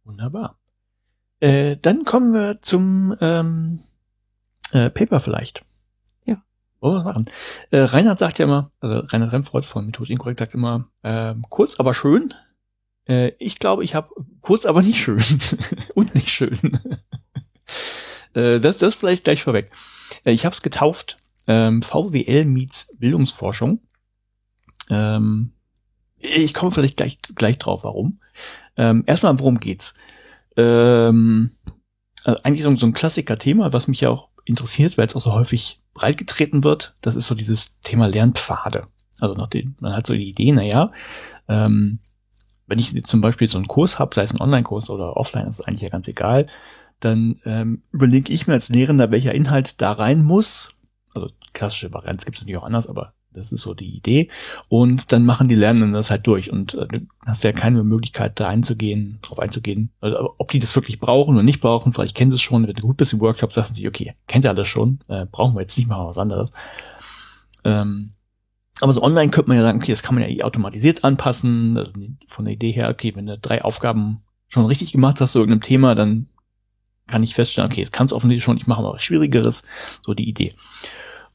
Wunderbar. 0.04 0.58
Äh, 1.40 1.76
dann 1.76 2.04
kommen 2.04 2.32
wir 2.32 2.60
zum 2.62 3.14
ähm, 3.20 3.80
äh, 4.72 4.90
Paper 4.90 5.20
vielleicht. 5.20 5.62
Ja. 6.24 6.42
Wollen 6.80 6.94
wir 6.94 6.98
was 6.98 7.04
machen? 7.04 7.26
Äh, 7.70 7.80
Reinhard 7.80 8.18
sagt 8.18 8.38
ja 8.38 8.46
immer, 8.46 8.70
also 8.80 9.00
Reinhard 9.00 9.32
Remfreud 9.32 9.66
von 9.66 9.86
Methodisch 9.86 10.10
Inkorrekt 10.10 10.38
sagt 10.38 10.54
immer, 10.54 10.88
äh, 11.02 11.34
kurz 11.48 11.78
aber 11.78 11.94
schön. 11.94 12.34
Äh, 13.08 13.32
ich 13.38 13.58
glaube, 13.58 13.84
ich 13.84 13.94
habe 13.94 14.08
kurz 14.40 14.66
aber 14.66 14.82
nicht 14.82 15.00
schön 15.00 15.22
und 15.94 16.14
nicht 16.14 16.30
schön. 16.30 16.80
äh, 18.34 18.60
das, 18.60 18.78
das 18.78 18.94
vielleicht 18.94 19.24
gleich 19.24 19.42
vorweg. 19.42 19.70
Äh, 20.24 20.32
ich 20.32 20.44
habe 20.44 20.54
es 20.54 20.62
getauft. 20.62 21.18
Ähm, 21.48 21.82
VWL 21.82 22.44
meets 22.44 22.96
Bildungsforschung. 22.98 23.80
Ähm, 24.90 25.52
ich 26.18 26.54
komme 26.54 26.70
vielleicht 26.70 26.96
gleich, 26.96 27.18
gleich 27.34 27.58
drauf, 27.58 27.82
warum. 27.82 28.20
Ähm, 28.76 29.02
erstmal, 29.06 29.38
worum 29.40 29.58
geht's? 29.58 29.94
Ähm, 30.56 31.50
also 32.24 32.42
eigentlich 32.42 32.62
so, 32.62 32.74
so 32.76 32.86
ein 32.86 32.92
Klassiker-Thema, 32.92 33.72
was 33.72 33.88
mich 33.88 34.02
ja 34.02 34.10
auch 34.10 34.28
interessiert, 34.44 34.98
weil 34.98 35.06
es 35.06 35.16
auch 35.16 35.20
so 35.20 35.32
häufig 35.32 35.82
breitgetreten 35.94 36.64
wird. 36.64 36.96
Das 37.00 37.16
ist 37.16 37.26
so 37.26 37.34
dieses 37.34 37.80
Thema 37.80 38.06
Lernpfade. 38.06 38.86
Also 39.20 39.34
nach 39.34 39.48
den, 39.48 39.76
man 39.80 39.94
hat 39.94 40.06
so 40.06 40.14
die 40.14 40.28
Idee, 40.28 40.52
na 40.52 40.62
ja, 40.62 40.92
ähm, 41.48 41.98
wenn 42.66 42.78
ich 42.78 43.02
zum 43.04 43.20
Beispiel 43.20 43.48
so 43.48 43.58
einen 43.58 43.66
Kurs 43.66 43.98
habe, 43.98 44.14
sei 44.14 44.22
es 44.22 44.34
ein 44.34 44.40
Online-Kurs 44.40 44.90
oder 44.90 45.16
offline, 45.16 45.46
ist 45.46 45.66
eigentlich 45.66 45.82
ja 45.82 45.88
ganz 45.88 46.06
egal, 46.06 46.46
dann 47.00 47.40
ähm, 47.44 47.82
überlege 47.90 48.32
ich 48.32 48.46
mir 48.46 48.54
als 48.54 48.68
Lehrender, 48.68 49.10
welcher 49.10 49.34
Inhalt 49.34 49.80
da 49.80 49.92
rein 49.92 50.22
muss. 50.22 50.77
Klassische 51.58 51.92
Variante 51.92 52.24
gibt 52.24 52.36
es 52.36 52.42
natürlich 52.42 52.58
auch 52.58 52.66
anders, 52.66 52.86
aber 52.86 53.14
das 53.32 53.50
ist 53.50 53.62
so 53.62 53.74
die 53.74 53.96
Idee. 53.96 54.30
Und 54.68 55.10
dann 55.10 55.26
machen 55.26 55.48
die 55.48 55.56
Lernenden 55.56 55.92
das 55.92 56.12
halt 56.12 56.24
durch. 56.28 56.52
Und 56.52 56.74
äh, 56.74 56.86
du 56.86 57.00
hast 57.26 57.42
ja 57.42 57.50
keine 57.50 57.82
Möglichkeit, 57.82 58.38
da 58.38 58.48
einzugehen, 58.48 59.18
drauf 59.22 59.40
einzugehen. 59.40 59.90
Also, 60.00 60.34
ob 60.38 60.52
die 60.52 60.60
das 60.60 60.76
wirklich 60.76 61.00
brauchen 61.00 61.34
oder 61.34 61.42
nicht 61.42 61.60
brauchen, 61.60 61.92
vielleicht 61.92 62.16
kennen 62.16 62.30
sie 62.30 62.36
es 62.36 62.42
schon. 62.42 62.66
Wenn 62.66 62.74
du 62.74 62.82
gut 62.82 62.96
bist 62.96 63.12
im 63.12 63.20
Workshop, 63.20 63.52
sagst 63.52 63.70
du 63.70 63.72
natürlich, 63.72 63.88
okay, 63.88 64.14
kennt 64.28 64.44
ihr 64.44 64.50
alles 64.50 64.68
schon, 64.68 65.00
äh, 65.08 65.26
brauchen 65.26 65.56
wir 65.56 65.62
jetzt 65.62 65.76
nicht 65.76 65.88
mal 65.88 66.06
was 66.06 66.18
anderes. 66.18 66.50
Ähm, 67.64 68.12
aber 68.80 68.92
so 68.92 69.02
online 69.02 69.32
könnte 69.32 69.48
man 69.48 69.56
ja 69.56 69.64
sagen, 69.64 69.78
okay, 69.78 69.90
das 69.90 70.04
kann 70.04 70.14
man 70.14 70.22
ja 70.22 70.30
eh 70.30 70.42
automatisiert 70.42 71.02
anpassen. 71.02 71.76
Also 71.76 71.90
von 72.28 72.44
der 72.44 72.54
Idee 72.54 72.70
her, 72.70 72.88
okay, 72.88 73.16
wenn 73.16 73.26
du 73.26 73.36
drei 73.36 73.64
Aufgaben 73.64 74.22
schon 74.46 74.66
richtig 74.66 74.92
gemacht 74.92 75.20
hast 75.20 75.32
zu 75.32 75.40
irgendeinem 75.40 75.62
Thema, 75.62 75.96
dann 75.96 76.28
kann 77.08 77.22
ich 77.22 77.34
feststellen, 77.34 77.70
okay, 77.70 77.80
das 77.80 77.90
kannst 77.90 78.12
du 78.12 78.16
offensichtlich 78.16 78.44
schon, 78.44 78.56
ich 78.56 78.66
mache 78.66 78.82
mal 78.82 78.92
was 78.92 79.02
Schwierigeres. 79.02 79.64
So 80.06 80.14
die 80.14 80.28
Idee. 80.28 80.52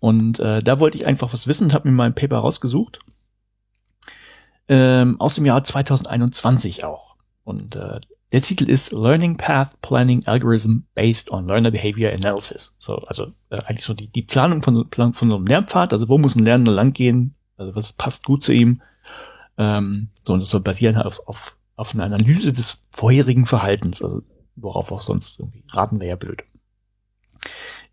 Und 0.04 0.42
äh, 0.42 0.62
da 0.62 0.82
wollte 0.82 0.98
ich 0.98 1.06
einfach 1.06 1.32
was 1.32 1.48
wissen 1.48 1.64
und 1.64 1.74
habe 1.74 1.88
mir 1.88 1.96
mal 1.96 2.08
ein 2.08 2.14
Paper 2.14 2.40
rausgesucht. 2.40 3.00
Ähm, 4.68 5.16
aus 5.22 5.36
dem 5.36 5.46
Jahr 5.46 5.64
2021 5.64 6.84
auch. 6.84 7.16
Und 7.46 7.78
äh, 7.78 8.02
der 8.34 8.42
Titel 8.42 8.70
ist 8.70 8.92
Learning 8.92 9.38
Path 9.38 9.80
Planning 9.82 10.26
Algorithm 10.26 10.88
Based 10.94 11.32
on 11.32 11.48
Learner 11.48 11.72
Behavior 11.72 12.12
Analysis. 12.12 12.76
So, 12.80 12.98
also 12.98 13.28
äh, 13.50 13.60
eigentlich 13.60 13.86
so 13.86 13.94
die, 13.94 14.10
die 14.10 14.24
Planung 14.24 14.62
von, 14.62 14.86
von 14.92 15.14
so 15.14 15.38
einem 15.38 15.48
Lernpfad, 15.48 15.94
also 15.94 16.10
wo 16.10 16.18
muss 16.18 16.36
ein 16.36 16.44
Lernender 16.44 16.74
lang 16.74 16.92
gehen, 16.92 17.36
also 17.56 17.74
was 17.74 17.94
passt 17.94 18.26
gut 18.26 18.44
zu 18.44 18.52
ihm. 18.52 18.82
Ähm, 19.58 20.10
so, 20.26 20.34
und 20.34 20.42
das 20.42 20.50
soll 20.50 20.60
basieren 20.60 20.98
auf, 20.98 21.26
auf, 21.30 21.56
auf 21.78 21.94
einer 21.94 22.04
Analyse 22.04 22.52
des 22.52 22.84
vorherigen 22.92 23.46
Verhaltens, 23.46 24.02
also 24.02 24.22
worauf 24.58 24.92
auch 24.92 25.02
sonst 25.02 25.40
irgendwie 25.40 25.64
raten 25.72 26.02
wäre 26.02 26.10
ja 26.10 26.16
blöd 26.18 26.44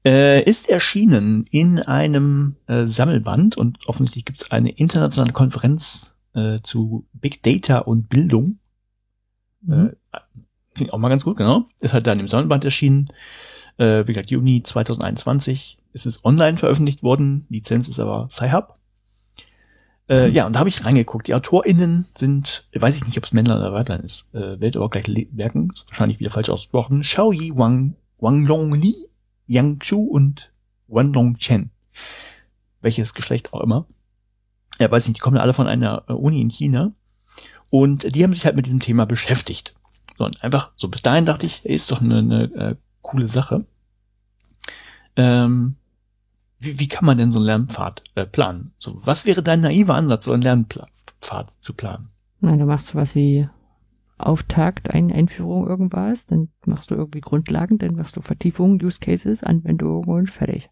äh, 0.04 0.42
ist 0.42 0.68
erschienen 0.68 1.44
in 1.50 1.80
einem 1.80 2.56
äh, 2.66 2.86
Sammelband 2.86 3.56
und 3.56 3.78
offensichtlich 3.86 4.24
gibt 4.24 4.40
es 4.40 4.50
eine 4.50 4.70
internationale 4.70 5.32
Konferenz 5.32 6.14
äh, 6.34 6.60
zu 6.62 7.06
Big 7.12 7.42
Data 7.42 7.78
und 7.78 8.08
Bildung. 8.08 8.58
Mhm. 9.62 9.92
Äh, 10.12 10.18
klingt 10.74 10.92
auch 10.92 10.98
mal 10.98 11.08
ganz 11.08 11.24
gut, 11.24 11.36
genau. 11.36 11.66
Ist 11.80 11.92
halt 11.92 12.06
dann 12.06 12.20
im 12.20 12.28
Sammelband 12.28 12.64
erschienen. 12.64 13.06
Äh, 13.76 14.06
wie 14.06 14.12
gesagt, 14.12 14.30
Juni 14.30 14.62
2021 14.62 15.78
ist 15.92 16.06
es 16.06 16.24
online 16.24 16.56
veröffentlicht 16.56 17.02
worden. 17.02 17.46
Lizenz 17.48 17.88
ist 17.88 18.00
aber 18.00 18.28
Sci-Hub. 18.30 18.74
Äh, 20.08 20.28
mhm. 20.28 20.34
Ja, 20.34 20.46
und 20.46 20.54
da 20.54 20.60
habe 20.60 20.68
ich 20.68 20.84
reingeguckt. 20.84 21.28
Die 21.28 21.34
AutorInnen 21.34 22.06
sind, 22.16 22.68
weiß 22.74 22.96
ich 22.96 23.04
nicht, 23.04 23.18
ob 23.18 23.24
es 23.24 23.32
Männlein 23.32 23.58
oder 23.58 23.72
Weiblein 23.72 24.00
ist, 24.00 24.34
äh, 24.34 24.60
werde 24.60 24.78
aber 24.78 24.88
gleich 24.88 25.28
merken, 25.32 25.68
ist 25.72 25.88
wahrscheinlich 25.88 26.20
wieder 26.20 26.30
falsch 26.30 26.48
ausgesprochen. 26.48 27.02
Xiaoyi 27.02 27.52
Wang, 27.54 27.96
Wang 28.18 28.46
Long 28.46 28.74
Li 28.74 29.09
Yang 29.50 29.80
Chu 29.80 30.00
und 30.04 30.52
Wenlong 30.86 31.36
Chen. 31.36 31.70
Welches 32.80 33.14
Geschlecht 33.14 33.52
auch 33.52 33.60
immer. 33.60 33.86
Ja, 34.78 34.90
weiß 34.90 35.08
nicht, 35.08 35.16
die 35.16 35.20
kommen 35.20 35.38
alle 35.38 35.52
von 35.52 35.66
einer 35.66 36.04
äh, 36.08 36.12
Uni 36.12 36.40
in 36.40 36.50
China. 36.50 36.92
Und 37.70 38.14
die 38.14 38.22
haben 38.22 38.32
sich 38.32 38.46
halt 38.46 38.54
mit 38.54 38.66
diesem 38.66 38.78
Thema 38.78 39.06
beschäftigt. 39.06 39.74
So, 40.16 40.24
und 40.24 40.42
einfach, 40.44 40.70
so 40.76 40.88
bis 40.88 41.02
dahin 41.02 41.24
dachte 41.24 41.46
ich, 41.46 41.64
ist 41.64 41.90
doch 41.90 42.00
eine, 42.00 42.18
eine 42.18 42.42
äh, 42.54 42.76
coole 43.02 43.26
Sache. 43.26 43.66
Ähm, 45.16 45.74
wie, 46.60 46.78
wie 46.78 46.88
kann 46.88 47.04
man 47.04 47.18
denn 47.18 47.32
so 47.32 47.40
einen 47.40 47.46
Lernpfad 47.46 48.04
äh, 48.14 48.26
planen? 48.26 48.72
So, 48.78 48.94
was 49.04 49.26
wäre 49.26 49.42
dein 49.42 49.62
naiver 49.62 49.96
Ansatz, 49.96 50.26
so 50.26 50.32
einen 50.32 50.42
Lernpfad 50.42 51.50
zu 51.60 51.74
planen? 51.74 52.08
Na, 52.38 52.56
du 52.56 52.66
machst 52.66 52.88
sowas 52.88 53.16
wie 53.16 53.48
Auftakt, 54.26 54.92
eine 54.94 55.14
Einführung 55.14 55.66
irgendwas, 55.66 56.26
dann 56.26 56.48
machst 56.66 56.90
du 56.90 56.94
irgendwie 56.94 57.20
Grundlagen, 57.20 57.78
dann 57.78 57.96
machst 57.96 58.16
du 58.16 58.20
Vertiefungen, 58.20 58.82
Use 58.82 58.98
Cases, 59.00 59.42
Anwendungen 59.42 60.08
und 60.08 60.30
fertig. 60.30 60.70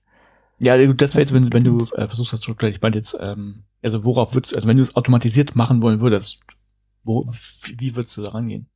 Ja, 0.61 0.77
das 0.77 1.15
wäre 1.15 1.23
jetzt, 1.23 1.33
wenn, 1.33 1.53
wenn 1.53 1.65
du 1.65 1.83
äh, 1.95 2.07
versuchst, 2.07 2.33
das 2.33 2.41
zu 2.41 2.53
erklären. 2.53 2.73
Ich 2.73 2.83
meine 2.83 2.97
jetzt, 2.97 3.17
ähm, 3.21 3.65
also 3.83 4.05
worauf 4.05 4.35
würdest 4.35 4.55
also 4.55 4.67
wenn 4.67 4.77
du 4.77 4.83
es 4.83 4.97
automatisiert 4.97 5.55
machen 5.55 5.83
wollen 5.83 6.01
würdest, 6.01 6.41
wo, 7.05 7.25
wie 7.77 7.95
würdest 7.95 8.17
du 8.17 8.23
da 8.23 8.31
rangehen? 8.31 8.69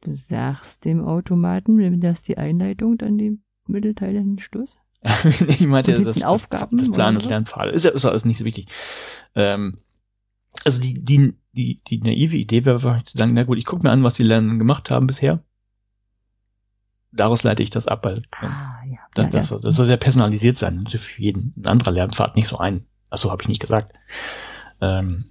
Du 0.00 0.16
sagst 0.16 0.84
dem 0.84 1.04
Automaten, 1.04 1.78
wenn 1.78 2.00
das 2.00 2.22
die 2.22 2.38
Einleitung, 2.38 2.98
dann 2.98 3.18
die 3.18 3.38
Mittelteile 3.66 4.18
hinten 4.18 4.38
Schluss. 4.38 4.76
ich 5.48 5.66
meinte, 5.66 6.02
das, 6.02 6.16
das, 6.16 6.24
Aufgaben 6.24 6.76
das, 6.76 6.86
das 6.86 6.94
Plan 6.94 7.14
des 7.14 7.26
Lernpfades. 7.26 7.74
Ist 7.74 7.84
ja 7.84 7.90
ist 7.90 8.04
alles 8.04 8.24
nicht 8.24 8.38
so 8.38 8.44
wichtig. 8.44 8.66
Ähm, 9.34 9.78
also 10.64 10.80
die, 10.80 10.94
die, 10.94 11.34
die, 11.52 11.80
die 11.86 11.98
naive 11.98 12.36
Idee 12.36 12.64
wäre 12.64 12.82
wahrscheinlich 12.82 13.06
zu 13.06 13.18
sagen, 13.18 13.34
na 13.34 13.44
gut, 13.44 13.58
ich 13.58 13.64
gucke 13.64 13.86
mir 13.86 13.92
an, 13.92 14.04
was 14.04 14.14
die 14.14 14.22
Lernen 14.22 14.58
gemacht 14.58 14.90
haben 14.90 15.06
bisher. 15.06 15.42
Daraus 17.12 17.42
leite 17.42 17.62
ich 17.62 17.70
das 17.70 17.88
ab, 17.88 18.04
weil 18.04 18.22
ah, 18.30 18.78
ja. 18.88 18.98
das, 19.14 19.30
das, 19.30 19.50
ja. 19.50 19.58
das 19.58 19.74
soll 19.74 19.86
sehr 19.86 19.96
personalisiert 19.96 20.58
sein. 20.58 20.86
Für 20.86 21.20
jeden 21.20 21.52
ein 21.56 21.66
anderer 21.66 21.90
Lernpfad 21.90 22.36
nicht 22.36 22.46
so 22.46 22.58
ein. 22.58 22.86
Achso, 23.08 23.30
habe 23.30 23.42
ich 23.42 23.48
nicht 23.48 23.60
gesagt. 23.60 23.92
Ähm, 24.80 25.24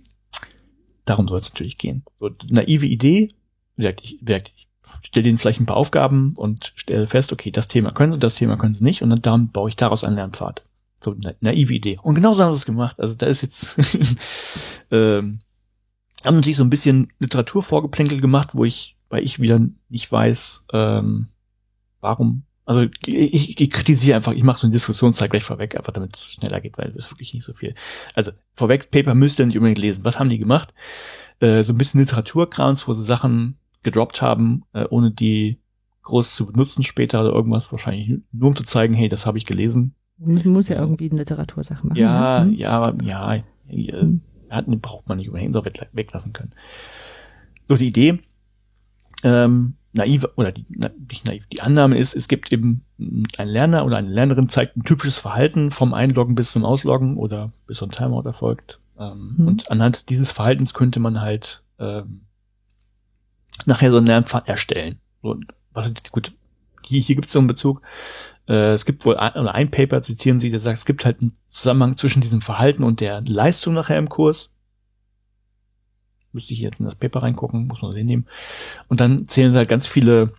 darum 1.05 1.27
soll 1.27 1.39
es 1.39 1.53
natürlich 1.53 1.77
gehen. 1.77 2.03
So, 2.19 2.32
naive 2.49 2.86
Idee, 2.86 3.29
gesagt, 3.77 4.01
ich, 4.03 4.19
ich 4.21 4.67
stelle 5.08 5.23
denen 5.23 5.38
vielleicht 5.38 5.62
ein 5.62 5.65
paar 5.65 5.77
Aufgaben 5.77 6.34
und 6.36 6.73
stelle 6.75 7.08
fest, 7.08 7.32
okay, 7.32 7.51
das 7.51 7.69
Thema 7.69 7.91
können 7.91 8.13
sie, 8.13 8.19
das 8.19 8.36
Thema 8.36 8.58
können 8.58 8.73
sie 8.73 8.84
nicht 8.84 9.01
und 9.01 9.10
dann, 9.10 9.21
dann 9.21 9.51
baue 9.51 9.69
ich 9.69 9.77
daraus 9.77 10.03
einen 10.03 10.15
Lernpfad. 10.15 10.63
So 11.01 11.12
eine 11.12 11.36
naive 11.39 11.73
Idee. 11.73 11.97
Und 12.01 12.15
genau 12.15 12.34
so 12.34 12.43
haben 12.43 12.51
sie 12.51 12.58
es 12.58 12.65
gemacht. 12.65 12.99
Also 12.99 13.15
da 13.15 13.25
ist 13.27 13.41
jetzt 13.41 13.77
ähm, 14.91 15.39
haben 16.25 16.36
natürlich 16.36 16.58
so 16.58 16.63
ein 16.63 16.69
bisschen 16.69 17.08
Literaturvorgeplänkel 17.19 18.21
gemacht, 18.21 18.49
wo 18.53 18.65
ich, 18.65 18.97
weil 19.10 19.23
ich 19.23 19.39
wieder 19.39 19.60
nicht 19.89 20.12
weiß, 20.12 20.65
ähm, 20.73 21.27
warum. 22.01 22.43
Also 22.65 22.86
ich, 23.08 23.60
ich 23.60 23.69
kritisiere 23.71 24.17
einfach, 24.17 24.34
ich 24.34 24.43
mache 24.43 24.60
so 24.60 24.67
eine 24.67 24.73
Diskussionszeit 24.73 25.32
gleich 25.32 25.43
vorweg, 25.43 25.75
einfach 25.75 25.91
damit 25.91 26.15
es 26.15 26.34
schneller 26.34 26.62
geht, 26.62 26.77
weil 26.77 26.91
ist 26.91 27.12
wirklich 27.12 27.34
nicht 27.34 27.43
so 27.43 27.53
viel. 27.53 27.73
Also 28.15 28.32
vorweg, 28.53 28.91
Paper 28.91 29.15
müsst 29.15 29.39
ihr 29.39 29.45
nicht 29.47 29.58
unbedingt 29.58 29.79
lesen. 29.79 30.05
Was 30.05 30.19
haben 30.19 30.29
die 30.29 30.38
gemacht? 30.38 30.73
Äh, 31.39 31.63
so 31.63 31.73
ein 31.73 31.77
bisschen 31.77 32.01
Literaturkrams, 32.01 32.88
wo 32.88 32.93
sie 32.93 33.03
Sachen 33.03 33.58
gedroppt 33.82 34.21
haben, 34.21 34.65
äh, 34.73 34.86
ohne 34.89 35.12
die 35.12 35.60
groß 36.03 36.36
zu 36.36 36.45
benutzen 36.45 36.84
später 36.84 37.21
oder 37.21 37.32
irgendwas, 37.32 37.71
wahrscheinlich 37.71 38.19
nur 38.32 38.49
um 38.49 38.55
zu 38.55 38.63
zeigen, 38.63 38.93
hey, 38.93 39.10
das 39.10 39.25
habe 39.25 39.39
ich 39.39 39.45
gelesen. 39.45 39.95
Man 40.17 40.47
muss 40.49 40.67
ja 40.67 40.75
irgendwie 40.75 41.10
eine 41.10 41.21
Literatursache 41.21 41.88
machen. 41.88 41.97
Ja, 41.97 42.43
ne? 42.43 42.53
ja, 42.53 42.93
ja, 43.01 43.36
ja. 43.67 44.01
Hm 44.01 44.21
hatten, 44.51 44.79
braucht 44.81 45.07
man 45.07 45.17
nicht 45.17 45.31
ohnehin 45.31 45.53
so 45.53 45.63
weglassen 45.65 46.33
können. 46.33 46.53
So 47.67 47.77
die 47.77 47.88
Idee, 47.88 48.19
ähm, 49.23 49.75
naiv, 49.93 50.27
oder 50.35 50.51
die, 50.51 50.65
nicht 51.09 51.25
naiv, 51.25 51.47
die 51.47 51.62
Annahme 51.62 51.97
ist, 51.97 52.15
es 52.15 52.27
gibt 52.27 52.51
eben 52.51 52.83
ein 53.38 53.47
Lerner 53.47 53.85
oder 53.85 53.97
eine 53.97 54.09
Lernerin 54.09 54.49
zeigt 54.49 54.77
ein 54.77 54.83
typisches 54.83 55.17
Verhalten 55.17 55.71
vom 55.71 55.93
Einloggen 55.93 56.35
bis 56.35 56.51
zum 56.51 56.65
Ausloggen 56.65 57.17
oder 57.17 57.51
bis 57.67 57.79
so 57.79 57.85
ein 57.85 57.91
Timeout 57.91 58.25
erfolgt. 58.25 58.79
Ähm, 58.97 59.35
mhm. 59.38 59.47
Und 59.47 59.71
anhand 59.71 60.09
dieses 60.09 60.31
Verhaltens 60.31 60.73
könnte 60.73 60.99
man 60.99 61.21
halt 61.21 61.63
ähm, 61.79 62.21
nachher 63.65 63.91
so 63.91 63.97
einen 63.97 64.07
Lernpfad 64.07 64.47
erstellen. 64.47 64.99
Und 65.21 65.45
was 65.73 65.88
ist, 65.88 66.12
gut, 66.12 66.33
hier, 66.85 67.01
hier 67.01 67.15
gibt 67.15 67.27
es 67.27 67.33
so 67.33 67.39
einen 67.39 67.47
Bezug. 67.47 67.81
Äh, 68.49 68.73
es 68.73 68.85
gibt 68.85 69.05
wohl 69.05 69.15
ein, 69.15 69.33
oder 69.33 69.53
ein 69.53 69.69
Paper, 69.69 70.01
zitieren 70.01 70.39
Sie, 70.39 70.49
der 70.49 70.59
sagt, 70.59 70.79
es 70.79 70.85
gibt 70.85 71.05
halt 71.05 71.21
einen 71.21 71.38
Zusammenhang 71.47 71.95
zwischen 71.95 72.19
diesem 72.19 72.41
Verhalten 72.41 72.83
und 72.83 72.99
der 72.99 73.21
Leistung 73.21 73.75
nachher 73.75 73.99
im 73.99 74.09
Kurs. 74.09 74.55
Müsste 76.31 76.53
ich 76.53 76.59
jetzt 76.59 76.79
in 76.79 76.85
das 76.85 76.95
Paper 76.95 77.23
reingucken, 77.23 77.67
muss 77.67 77.81
man 77.81 77.91
sehen 77.91 78.07
nehmen. 78.07 78.27
Und 78.88 78.99
dann 78.99 79.27
zählen 79.27 79.51
sie 79.51 79.57
halt 79.57 79.69
ganz 79.69 79.88
viele 79.88 80.33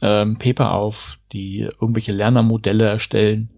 ähm, 0.00 0.38
Paper 0.38 0.72
auf, 0.72 1.20
die 1.32 1.60
irgendwelche 1.80 2.12
Lernermodelle 2.12 2.86
erstellen. 2.86 3.50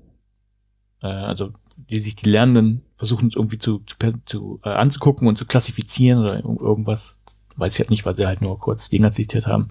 Äh, 1.00 1.06
also 1.06 1.52
die 1.88 2.00
sich 2.00 2.16
die 2.16 2.28
Lernenden 2.28 2.82
versuchen 2.96 3.30
irgendwie 3.34 3.58
zu, 3.58 3.80
zu, 3.80 3.96
zu 4.24 4.60
äh, 4.64 4.70
anzugucken 4.70 5.28
und 5.28 5.38
zu 5.38 5.46
klassifizieren 5.46 6.20
oder 6.20 6.42
irgendwas. 6.44 7.22
Weiß 7.56 7.74
ich 7.74 7.80
halt 7.80 7.90
nicht, 7.90 8.04
weil 8.04 8.16
sie 8.16 8.26
halt 8.26 8.40
nur 8.40 8.58
kurz 8.58 8.88
Dinger 8.90 9.12
zitiert 9.12 9.46
haben. 9.46 9.68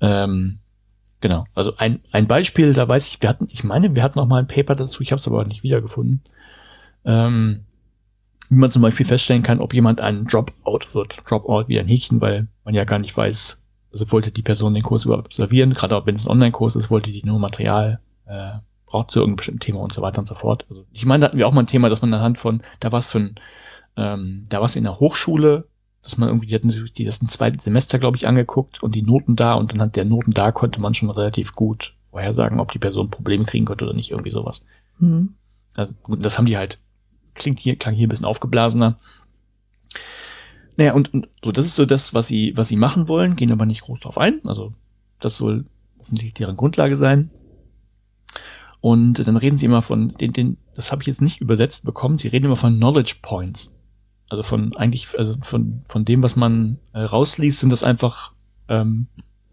Ähm, 0.00 0.58
genau. 1.24 1.46
Also 1.54 1.72
ein, 1.78 2.00
ein 2.12 2.26
Beispiel, 2.26 2.74
da 2.74 2.86
weiß 2.86 3.08
ich, 3.08 3.22
wir 3.22 3.30
hatten, 3.30 3.48
ich 3.50 3.64
meine, 3.64 3.96
wir 3.96 4.02
hatten 4.02 4.18
noch 4.18 4.26
mal 4.26 4.40
ein 4.40 4.46
Paper 4.46 4.74
dazu, 4.74 5.02
ich 5.02 5.10
habe 5.10 5.20
es 5.20 5.26
aber 5.26 5.46
nicht 5.46 5.62
wiedergefunden. 5.62 6.22
Ähm, 7.06 7.60
wie 8.50 8.56
man 8.56 8.70
zum 8.70 8.82
Beispiel 8.82 9.06
feststellen 9.06 9.42
kann, 9.42 9.60
ob 9.60 9.72
jemand 9.72 10.02
ein 10.02 10.26
Dropout 10.26 10.92
wird. 10.92 11.16
Dropout 11.26 11.64
wie 11.68 11.80
ein 11.80 11.86
Häkchen, 11.86 12.20
weil 12.20 12.48
man 12.62 12.74
ja 12.74 12.84
gar 12.84 12.98
nicht 12.98 13.16
weiß, 13.16 13.62
also 13.90 14.12
wollte 14.12 14.32
die 14.32 14.42
Person 14.42 14.74
den 14.74 14.82
Kurs 14.82 15.06
überhaupt 15.06 15.28
absolvieren, 15.28 15.72
gerade 15.72 15.96
auch 15.96 16.04
wenn 16.04 16.14
es 16.14 16.26
ein 16.26 16.30
Online-Kurs 16.30 16.76
ist, 16.76 16.90
wollte 16.90 17.10
die 17.10 17.22
nur 17.24 17.38
Material 17.38 18.00
äh, 18.26 18.58
braucht 18.84 19.10
zu 19.10 19.20
irgendeinem 19.20 19.36
bestimmten 19.36 19.60
Thema 19.60 19.80
und 19.80 19.94
so 19.94 20.02
weiter 20.02 20.18
und 20.18 20.28
so 20.28 20.34
fort. 20.34 20.66
Also 20.68 20.84
ich 20.92 21.06
meine, 21.06 21.22
da 21.22 21.26
hatten 21.28 21.38
wir 21.38 21.48
auch 21.48 21.54
mal 21.54 21.62
ein 21.62 21.66
Thema, 21.66 21.88
dass 21.88 22.02
man 22.02 22.12
anhand 22.12 22.36
von, 22.36 22.60
da 22.80 22.92
war 22.92 22.98
es 22.98 23.06
für 23.06 23.20
ein, 23.20 23.34
ähm, 23.96 24.44
da 24.50 24.58
war 24.58 24.66
es 24.66 24.76
in 24.76 24.84
der 24.84 25.00
Hochschule, 25.00 25.68
dass 26.04 26.18
man 26.18 26.28
irgendwie, 26.28 26.46
die 26.46 26.54
hatten 26.54 26.68
sich 26.68 26.92
die 26.92 27.04
das 27.04 27.22
ein 27.22 27.28
zweites 27.28 27.64
Semester, 27.64 27.98
glaube 27.98 28.18
ich, 28.18 28.28
angeguckt 28.28 28.82
und 28.82 28.94
die 28.94 29.02
Noten 29.02 29.36
da 29.36 29.54
und 29.54 29.72
anhand 29.72 29.96
der 29.96 30.04
Noten 30.04 30.32
da 30.32 30.52
konnte 30.52 30.80
man 30.80 30.92
schon 30.92 31.10
relativ 31.10 31.54
gut 31.54 31.96
vorhersagen, 32.10 32.60
ob 32.60 32.70
die 32.70 32.78
Person 32.78 33.10
Probleme 33.10 33.44
kriegen 33.44 33.64
konnte 33.64 33.86
oder 33.86 33.94
nicht, 33.94 34.10
irgendwie 34.10 34.30
sowas. 34.30 34.66
Mhm. 34.98 35.34
Also, 35.74 35.94
gut, 36.02 36.24
das 36.24 36.36
haben 36.36 36.44
die 36.44 36.58
halt, 36.58 36.78
klingt 37.32 37.58
hier, 37.58 37.76
klang 37.76 37.94
hier 37.94 38.06
ein 38.06 38.10
bisschen 38.10 38.26
aufgeblasener. 38.26 38.98
Naja, 40.76 40.92
und, 40.92 41.12
und 41.14 41.28
so, 41.42 41.52
das 41.52 41.64
ist 41.64 41.76
so 41.76 41.86
das, 41.86 42.12
was 42.12 42.26
sie, 42.26 42.52
was 42.54 42.68
sie 42.68 42.76
machen 42.76 43.08
wollen, 43.08 43.34
gehen 43.34 43.50
aber 43.50 43.64
nicht 43.64 43.82
groß 43.82 44.00
drauf 44.00 44.18
ein. 44.18 44.40
Also, 44.44 44.74
das 45.20 45.38
soll 45.38 45.64
offensichtlich 45.98 46.34
deren 46.34 46.56
Grundlage 46.56 46.96
sein. 46.96 47.30
Und 48.80 49.26
dann 49.26 49.38
reden 49.38 49.56
sie 49.56 49.64
immer 49.64 49.80
von, 49.80 50.10
den, 50.14 50.34
den, 50.34 50.58
das 50.74 50.92
habe 50.92 51.02
ich 51.02 51.06
jetzt 51.06 51.22
nicht 51.22 51.40
übersetzt 51.40 51.86
bekommen, 51.86 52.18
sie 52.18 52.28
reden 52.28 52.44
immer 52.44 52.56
von 52.56 52.76
Knowledge 52.76 53.16
Points. 53.22 53.73
Also 54.34 54.42
von 54.42 54.76
eigentlich, 54.76 55.16
also 55.18 55.34
von, 55.40 55.82
von 55.86 56.04
dem, 56.04 56.22
was 56.22 56.34
man 56.34 56.78
äh, 56.92 57.02
rausliest, 57.02 57.60
sind 57.60 57.70
das 57.70 57.84
einfach 57.84 58.32
ähm, 58.68 59.06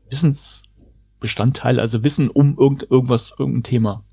Wissensbestandteile, 0.10 1.82
also 1.82 2.04
Wissen 2.04 2.30
um 2.30 2.58
irgend, 2.58 2.84
irgendwas, 2.89 3.34
irgendein 3.38 3.63
Thema. 3.63 4.04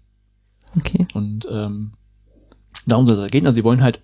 Okay. 0.76 1.06
Und 1.14 1.48
ähm, 1.50 1.92
darum 2.86 3.06
soll 3.06 3.16
es 3.16 3.30
gehen. 3.30 3.46
Also 3.46 3.56
sie 3.56 3.64
wollen 3.64 3.82
halt, 3.82 4.00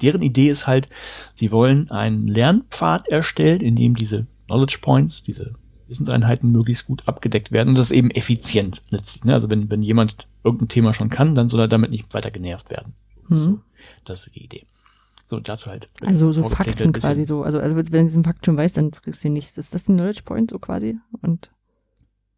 deren 0.00 0.22
Idee 0.22 0.48
ist 0.48 0.66
halt, 0.66 0.88
sie 1.32 1.50
wollen 1.50 1.90
einen 1.90 2.28
Lernpfad 2.28 3.08
erstellen, 3.08 3.60
in 3.60 3.74
dem 3.74 3.96
diese 3.96 4.26
Knowledge 4.46 4.78
Points, 4.80 5.22
diese 5.22 5.54
Wissenseinheiten 5.88 6.50
möglichst 6.50 6.86
gut 6.86 7.06
abgedeckt 7.08 7.52
werden 7.52 7.70
und 7.70 7.74
das 7.78 7.90
eben 7.90 8.10
effizient 8.10 8.82
letztlich. 8.90 9.24
Ne? 9.24 9.34
Also 9.34 9.50
wenn, 9.50 9.70
wenn 9.70 9.82
jemand 9.82 10.28
irgendein 10.44 10.68
Thema 10.68 10.94
schon 10.94 11.10
kann, 11.10 11.34
dann 11.34 11.48
soll 11.48 11.60
er 11.60 11.68
damit 11.68 11.90
nicht 11.90 12.14
weiter 12.14 12.30
genervt 12.30 12.70
werden. 12.70 12.94
Mhm. 13.28 13.36
So, 13.36 13.60
das 14.04 14.26
ist 14.26 14.34
die 14.34 14.44
Idee. 14.44 14.64
So, 15.26 15.40
dazu 15.40 15.70
halt. 15.70 15.88
Also 16.02 16.32
so 16.32 16.48
Fakten 16.48 16.92
quasi 16.92 17.24
so. 17.24 17.42
Also, 17.42 17.58
also 17.58 17.76
wenn 17.76 17.84
du 17.84 18.02
diesen 18.04 18.24
Fakt 18.24 18.44
schon 18.44 18.56
weißt, 18.56 18.76
dann 18.76 18.90
kriegst 18.90 19.24
du 19.24 19.28
ihn 19.28 19.34
nicht. 19.34 19.56
Ist 19.56 19.74
das 19.74 19.88
ein 19.88 19.96
Knowledge 19.96 20.22
Point 20.24 20.50
so 20.50 20.58
quasi? 20.58 20.98
Und 21.22 21.50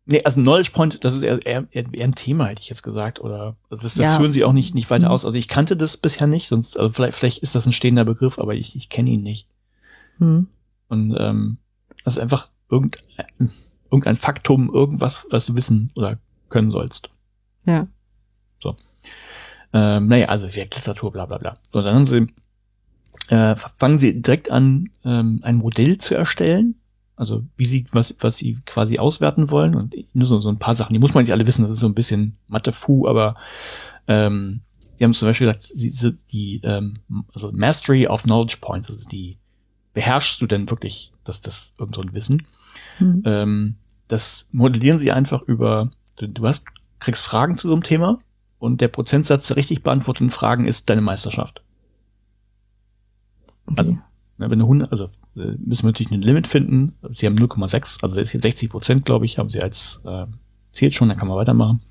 Nee, 0.09 0.23
also 0.23 0.41
Knowledge 0.41 0.71
Point, 0.73 1.05
das 1.05 1.15
ist 1.15 1.25
eher, 1.25 1.45
eher, 1.45 1.67
eher 1.73 2.05
ein 2.05 2.15
Thema, 2.15 2.47
hätte 2.47 2.63
ich 2.63 2.69
jetzt 2.69 2.85
gesagt. 2.85 3.21
Oder 3.21 3.57
also 3.69 3.83
das, 3.83 3.95
das 3.95 3.97
ja. 3.97 4.17
führen 4.17 4.31
sie 4.31 4.45
auch 4.45 4.53
nicht, 4.53 4.73
nicht 4.73 4.89
weiter 4.89 5.07
mhm. 5.07 5.11
aus. 5.11 5.25
Also 5.25 5.37
ich 5.37 5.49
kannte 5.49 5.77
das 5.77 5.97
bisher 5.97 6.29
nicht, 6.29 6.47
sonst, 6.47 6.79
also 6.79 6.91
vielleicht, 6.91 7.19
vielleicht 7.19 7.39
ist 7.39 7.57
das 7.57 7.67
ein 7.67 7.73
stehender 7.73 8.05
Begriff, 8.05 8.39
aber 8.39 8.55
ich, 8.55 8.77
ich 8.77 8.89
kenne 8.89 9.11
ihn 9.11 9.25
nicht. 9.25 9.49
Mhm. 10.19 10.47
Und 10.89 11.17
ähm, 11.19 11.59
das 12.05 12.17
ist 12.17 12.23
einfach 12.23 12.51
irgendein, 12.71 13.27
irgendein 13.91 14.15
Faktum, 14.15 14.73
irgendwas, 14.73 15.27
was 15.31 15.47
du 15.47 15.57
wissen 15.57 15.91
oder 15.97 16.21
können 16.51 16.71
sollst. 16.71 17.11
Ja. 17.65 17.89
So. 18.63 18.77
Ähm, 19.73 20.07
naja, 20.07 20.29
also 20.29 20.47
ja, 20.47 20.63
Literatur, 20.63 21.11
bla 21.11 21.27
bla 21.27 21.39
bla. 21.39 21.59
So, 21.69 21.83
dann 21.83 21.97
haben 21.97 22.07
sie, 22.07 22.29
äh, 23.29 23.57
fangen 23.57 23.99
sie 23.99 24.21
direkt 24.21 24.51
an, 24.51 24.91
ähm, 25.05 25.41
ein 25.43 25.57
Modell 25.57 25.99
zu 25.99 26.15
erstellen. 26.15 26.77
Also 27.17 27.45
wie 27.57 27.67
sie, 27.67 27.87
was, 27.93 28.15
was 28.21 28.37
sie 28.37 28.59
quasi 28.67 28.99
auswerten 28.99 29.51
wollen. 29.51 29.75
Und 29.75 29.95
nur 30.15 30.27
so, 30.27 30.39
so 30.39 30.51
ein 30.51 30.59
paar 30.59 30.75
Sachen, 30.75 30.93
die 30.93 30.99
muss 30.99 31.15
man 31.15 31.25
nicht 31.25 31.33
alle 31.33 31.47
wissen, 31.47 31.63
das 31.63 31.71
ist 31.71 31.81
so 31.81 31.87
ein 31.87 31.95
bisschen 31.95 32.37
Mathe-Fu, 32.49 33.09
aber 33.09 33.37
ähm, 34.07 34.61
die 34.99 35.05
haben 35.05 35.13
zum 35.13 35.29
Beispiel 35.29 35.47
gesagt, 35.47 35.63
sie, 35.63 35.91
sie, 35.91 36.15
die 36.31 36.61
ähm, 36.63 36.95
also 37.35 37.53
Mastery 37.53 38.07
of 38.07 38.25
Knowledge 38.25 38.59
Points, 38.61 38.91
also 38.91 39.07
die 39.09 39.39
beherrschst 39.95 40.41
du 40.43 40.47
denn 40.47 40.69
wirklich 40.69 41.13
das, 41.25 41.41
das 41.41 41.75
irgend 41.79 41.95
so 41.95 42.03
ein 42.03 42.15
Wissen? 42.15 42.47
Mhm. 42.99 43.23
Ähm, 43.25 43.75
das 44.09 44.49
modellieren 44.53 44.99
sie 44.99 45.13
einfach 45.13 45.43
über, 45.43 45.91
du, 46.17 46.29
du 46.29 46.47
hast, 46.47 46.67
kriegst 46.99 47.25
Fragen 47.25 47.59
zu 47.59 47.69
so 47.69 47.75
einem 47.75 47.83
Thema 47.83 48.19
und 48.59 48.81
der 48.81 48.89
Prozentsatz 48.89 49.49
der 49.49 49.57
richtig 49.57 49.83
beantworteten 49.83 50.31
Fragen 50.31 50.67
ist 50.67 50.89
deine 50.91 51.01
Meisterschaft. 51.01 51.63
Okay. 53.67 53.79
Also, 53.79 53.91
ne, 53.93 54.51
wenn 54.51 54.59
du 54.59 54.65
100, 54.65 54.93
also 54.93 55.05
äh, 55.37 55.57
müssen 55.59 55.83
wir 55.83 55.89
natürlich 55.89 56.13
ein 56.13 56.23
Limit 56.23 56.47
finden. 56.47 56.95
Sie 57.13 57.27
haben 57.27 57.37
0,6, 57.37 58.03
also 58.03 58.21
jetzt 58.21 58.31
60 58.31 58.71
Prozent, 58.71 59.05
glaube 59.05 59.27
ich, 59.27 59.39
haben 59.39 59.49
sie 59.49 59.63
als 59.63 60.03
äh, 60.05 60.27
zählt 60.73 60.95
schon, 60.95 61.09
dann 61.09 61.19
kann 61.19 61.29
man 61.29 61.37
weitermachen. 61.37 61.83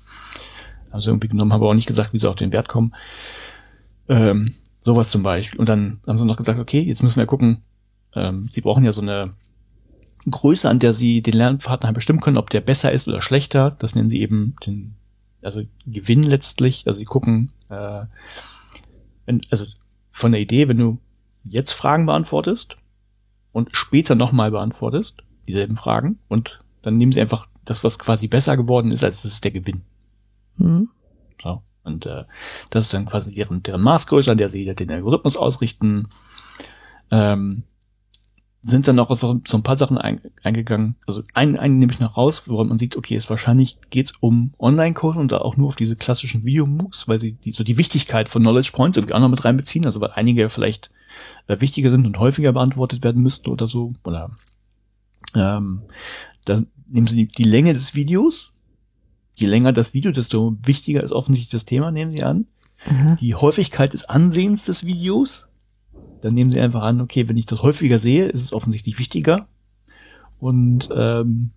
Sie 0.98 1.10
irgendwie 1.10 1.28
genommen, 1.28 1.52
haben 1.52 1.60
aber 1.60 1.70
auch 1.70 1.74
nicht 1.74 1.88
gesagt, 1.88 2.12
wie 2.12 2.18
sie 2.18 2.28
auf 2.28 2.36
den 2.36 2.52
Wert 2.52 2.68
kommen. 2.68 2.94
Ähm, 4.08 4.54
sowas 4.80 5.10
zum 5.10 5.22
Beispiel. 5.22 5.60
Und 5.60 5.68
dann 5.68 6.00
haben 6.06 6.16
sie 6.16 6.24
noch 6.24 6.36
gesagt, 6.36 6.58
okay, 6.58 6.80
jetzt 6.80 7.02
müssen 7.02 7.18
wir 7.18 7.26
gucken, 7.26 7.62
ähm, 8.14 8.40
sie 8.40 8.62
brauchen 8.62 8.84
ja 8.84 8.92
so 8.92 9.02
eine 9.02 9.32
Größe, 10.30 10.68
an 10.68 10.78
der 10.78 10.94
sie 10.94 11.22
den 11.22 11.34
Lernpartner 11.34 11.92
bestimmen 11.92 12.20
können, 12.20 12.38
ob 12.38 12.50
der 12.50 12.60
besser 12.60 12.92
ist 12.92 13.06
oder 13.08 13.20
schlechter. 13.20 13.72
Das 13.78 13.94
nennen 13.94 14.08
sie 14.08 14.22
eben 14.22 14.56
den, 14.64 14.94
also 15.42 15.62
Gewinn 15.86 16.22
letztlich. 16.22 16.84
Also 16.86 16.98
sie 16.98 17.04
gucken, 17.04 17.52
äh, 17.68 18.04
wenn, 19.26 19.42
also 19.50 19.66
von 20.10 20.32
der 20.32 20.40
Idee, 20.40 20.68
wenn 20.68 20.78
du 20.78 20.98
jetzt 21.48 21.72
Fragen 21.72 22.06
beantwortest 22.06 22.76
und 23.52 23.74
später 23.76 24.14
nochmal 24.14 24.50
beantwortest, 24.50 25.24
dieselben 25.48 25.76
Fragen, 25.76 26.18
und 26.28 26.60
dann 26.82 26.96
nehmen 26.96 27.12
sie 27.12 27.20
einfach 27.20 27.46
das, 27.64 27.84
was 27.84 27.98
quasi 27.98 28.28
besser 28.28 28.56
geworden 28.56 28.92
ist, 28.92 29.04
als 29.04 29.22
das 29.22 29.32
ist 29.32 29.44
der 29.44 29.50
Gewinn. 29.50 29.82
Mhm. 30.56 30.88
So. 31.42 31.62
Und 31.84 32.06
äh, 32.06 32.24
das 32.70 32.86
ist 32.86 32.94
dann 32.94 33.06
quasi 33.06 33.34
deren, 33.34 33.62
deren 33.62 33.82
Maßgröße, 33.82 34.30
an 34.30 34.38
der 34.38 34.48
sie 34.48 34.74
den 34.74 34.90
Algorithmus 34.90 35.36
ausrichten. 35.36 36.08
Ähm, 37.10 37.62
sind 38.62 38.88
dann 38.88 38.98
auch 38.98 39.10
auf 39.10 39.20
so 39.20 39.40
ein 39.52 39.62
paar 39.62 39.78
Sachen 39.78 39.96
eingegangen. 40.42 40.96
Also 41.06 41.22
einen, 41.34 41.56
einen 41.56 41.78
nehme 41.78 41.92
ich 41.92 42.00
noch 42.00 42.16
raus, 42.16 42.48
woran 42.48 42.66
man 42.66 42.80
sieht, 42.80 42.96
okay, 42.96 43.14
es 43.14 43.30
wahrscheinlich 43.30 43.78
geht's 43.90 44.14
um 44.18 44.52
Online-Kurse 44.58 45.20
und 45.20 45.30
da 45.30 45.38
auch 45.38 45.56
nur 45.56 45.68
auf 45.68 45.76
diese 45.76 45.94
klassischen 45.94 46.44
Video-MOOCs, 46.44 47.06
weil 47.06 47.20
sie 47.20 47.32
die, 47.34 47.52
so 47.52 47.62
die 47.62 47.78
Wichtigkeit 47.78 48.28
von 48.28 48.42
Knowledge 48.42 48.72
Points 48.72 48.96
irgendwie 48.96 49.14
auch 49.14 49.20
noch 49.20 49.28
mit 49.28 49.44
reinbeziehen, 49.44 49.86
also 49.86 50.00
weil 50.00 50.10
einige 50.14 50.48
vielleicht 50.48 50.90
äh, 51.46 51.60
wichtiger 51.60 51.90
sind 51.90 52.06
und 52.06 52.18
häufiger 52.18 52.52
beantwortet 52.52 53.04
werden 53.04 53.22
müssten 53.22 53.50
oder 53.50 53.68
so. 53.68 53.92
Oder 54.04 54.30
ähm, 55.34 55.82
da 56.44 56.60
nehmen 56.88 57.06
sie 57.06 57.16
die, 57.16 57.26
die 57.26 57.44
Länge 57.44 57.74
des 57.74 57.94
Videos. 57.94 58.54
Je 59.34 59.46
länger 59.46 59.72
das 59.72 59.92
Video, 59.92 60.12
desto 60.12 60.56
wichtiger 60.64 61.02
ist 61.02 61.12
offensichtlich 61.12 61.50
das 61.50 61.64
Thema, 61.66 61.90
nehmen 61.90 62.10
sie 62.10 62.22
an. 62.22 62.46
Mhm. 62.90 63.16
Die 63.16 63.34
Häufigkeit 63.34 63.92
des 63.92 64.08
Ansehens 64.08 64.64
des 64.64 64.86
Videos 64.86 65.48
dann 66.20 66.34
nehmen 66.34 66.50
sie 66.50 66.60
einfach 66.60 66.82
an, 66.82 67.00
okay, 67.00 67.28
wenn 67.28 67.36
ich 67.36 67.46
das 67.46 67.62
häufiger 67.62 67.98
sehe, 67.98 68.26
ist 68.26 68.42
es 68.42 68.52
offensichtlich 68.52 68.98
wichtiger. 68.98 69.48
Und 70.38 70.88
ähm, 70.94 71.52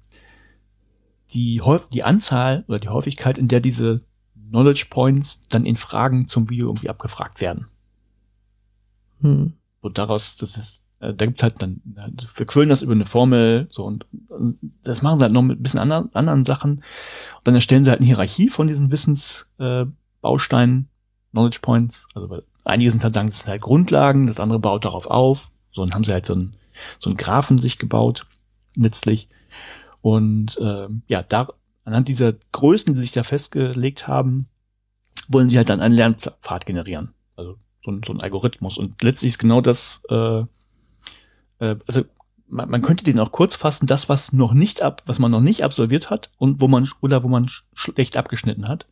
die, 1.32 1.62
die 1.94 2.04
Anzahl 2.04 2.64
oder 2.68 2.80
die 2.80 2.90
Häufigkeit, 2.90 3.38
in 3.38 3.48
der 3.48 3.62
diese 3.62 4.02
Knowledge 4.50 4.88
Points 4.90 5.42
dann 5.50 5.66
in 5.66 5.76
Fragen 5.76 6.28
zum 6.28 6.50
Video 6.50 6.68
irgendwie 6.68 6.90
abgefragt 6.90 7.42
werden. 7.42 7.68
Hm. 9.22 9.54
Und 9.82 9.98
daraus, 9.98 10.38
das 10.38 10.58
ist, 10.58 10.86
äh, 11.00 11.14
da 11.14 11.26
gibt's 11.26 11.44
halt 11.44 11.62
dann, 11.62 11.82
wir 11.84 12.46
quillen 12.46 12.70
das 12.70 12.82
über 12.82 12.94
eine 12.94 13.06
Formel, 13.06 13.68
so 13.70 13.86
und, 13.86 14.06
und 14.28 14.60
das 14.84 15.02
machen 15.02 15.20
sie 15.20 15.24
halt 15.24 15.34
noch 15.34 15.42
mit 15.42 15.60
ein 15.60 15.64
bisschen 15.64 15.80
anderen, 15.80 16.14
anderen 16.14 16.46
Sachen. 16.46 16.72
Und 16.72 16.84
dann 17.46 17.56
erstellen 17.56 17.84
sie 17.84 17.90
halt 17.90 18.00
eine 18.00 18.08
Hierarchie 18.08 18.50
von 18.50 18.68
diesen 18.68 18.92
Wissensbausteinen, 18.92 20.82
äh, 20.82 21.32
Knowledge 21.32 21.60
Points, 21.62 22.08
also 22.16 22.42
Einige 22.66 22.92
sind 22.92 23.04
halt 23.04 23.16
sagen, 23.16 23.30
das 23.30 23.40
sind 23.40 23.48
halt 23.48 23.62
Grundlagen, 23.62 24.28
das 24.28 24.40
andere 24.40 24.60
baut 24.60 24.86
darauf 24.86 25.08
auf. 25.08 25.50
So, 25.72 25.84
dann 25.84 25.94
haben 25.94 26.04
sie 26.04 26.12
halt 26.12 26.26
so 26.26 26.36
ein 26.36 26.54
so 27.00 27.10
ein 27.10 27.18
Graphen 27.18 27.58
sich 27.58 27.78
gebaut, 27.78 28.26
letztlich. 28.76 29.30
Und 30.02 30.58
ähm, 30.62 31.04
ja, 31.08 31.24
da 31.24 31.48
anhand 31.84 32.08
dieser 32.08 32.34
Größen, 32.52 32.94
die 32.94 33.00
sich 33.00 33.12
da 33.12 33.24
festgelegt 33.24 34.08
haben, 34.08 34.48
wollen 35.28 35.50
sie 35.50 35.58
halt 35.58 35.70
dann 35.70 35.82
einen 35.82 35.96
Lernpfad 35.96 36.66
generieren. 36.66 37.14
Also 37.36 37.58
so 37.90 37.98
ein, 37.98 38.02
so 38.06 38.14
ein 38.14 38.22
Algorithmus. 38.22 38.78
Und 38.78 39.02
letztlich 39.02 39.32
ist 39.32 39.40
genau 39.40 39.62
das, 39.62 40.04
äh, 40.10 40.40
äh, 41.60 41.76
also 41.88 42.04
man, 42.48 42.70
man 42.70 42.82
könnte 42.82 43.04
den 43.04 43.20
auch 43.20 43.32
kurz 43.32 43.56
fassen, 43.56 43.88
das, 43.88 44.10
was 44.10 44.34
noch 44.34 44.54
nicht 44.54 44.82
ab, 44.82 45.04
was 45.06 45.20
man 45.20 45.32
noch 45.32 45.42
nicht 45.42 45.64
absolviert 45.64 46.10
hat 46.10 46.32
und 46.38 46.62
wo 46.62 46.68
man, 46.68 46.88
oder 47.02 47.24
wo 47.24 47.28
man 47.28 47.50
schlecht 47.74 48.18
abgeschnitten 48.18 48.68
hat, 48.68 48.88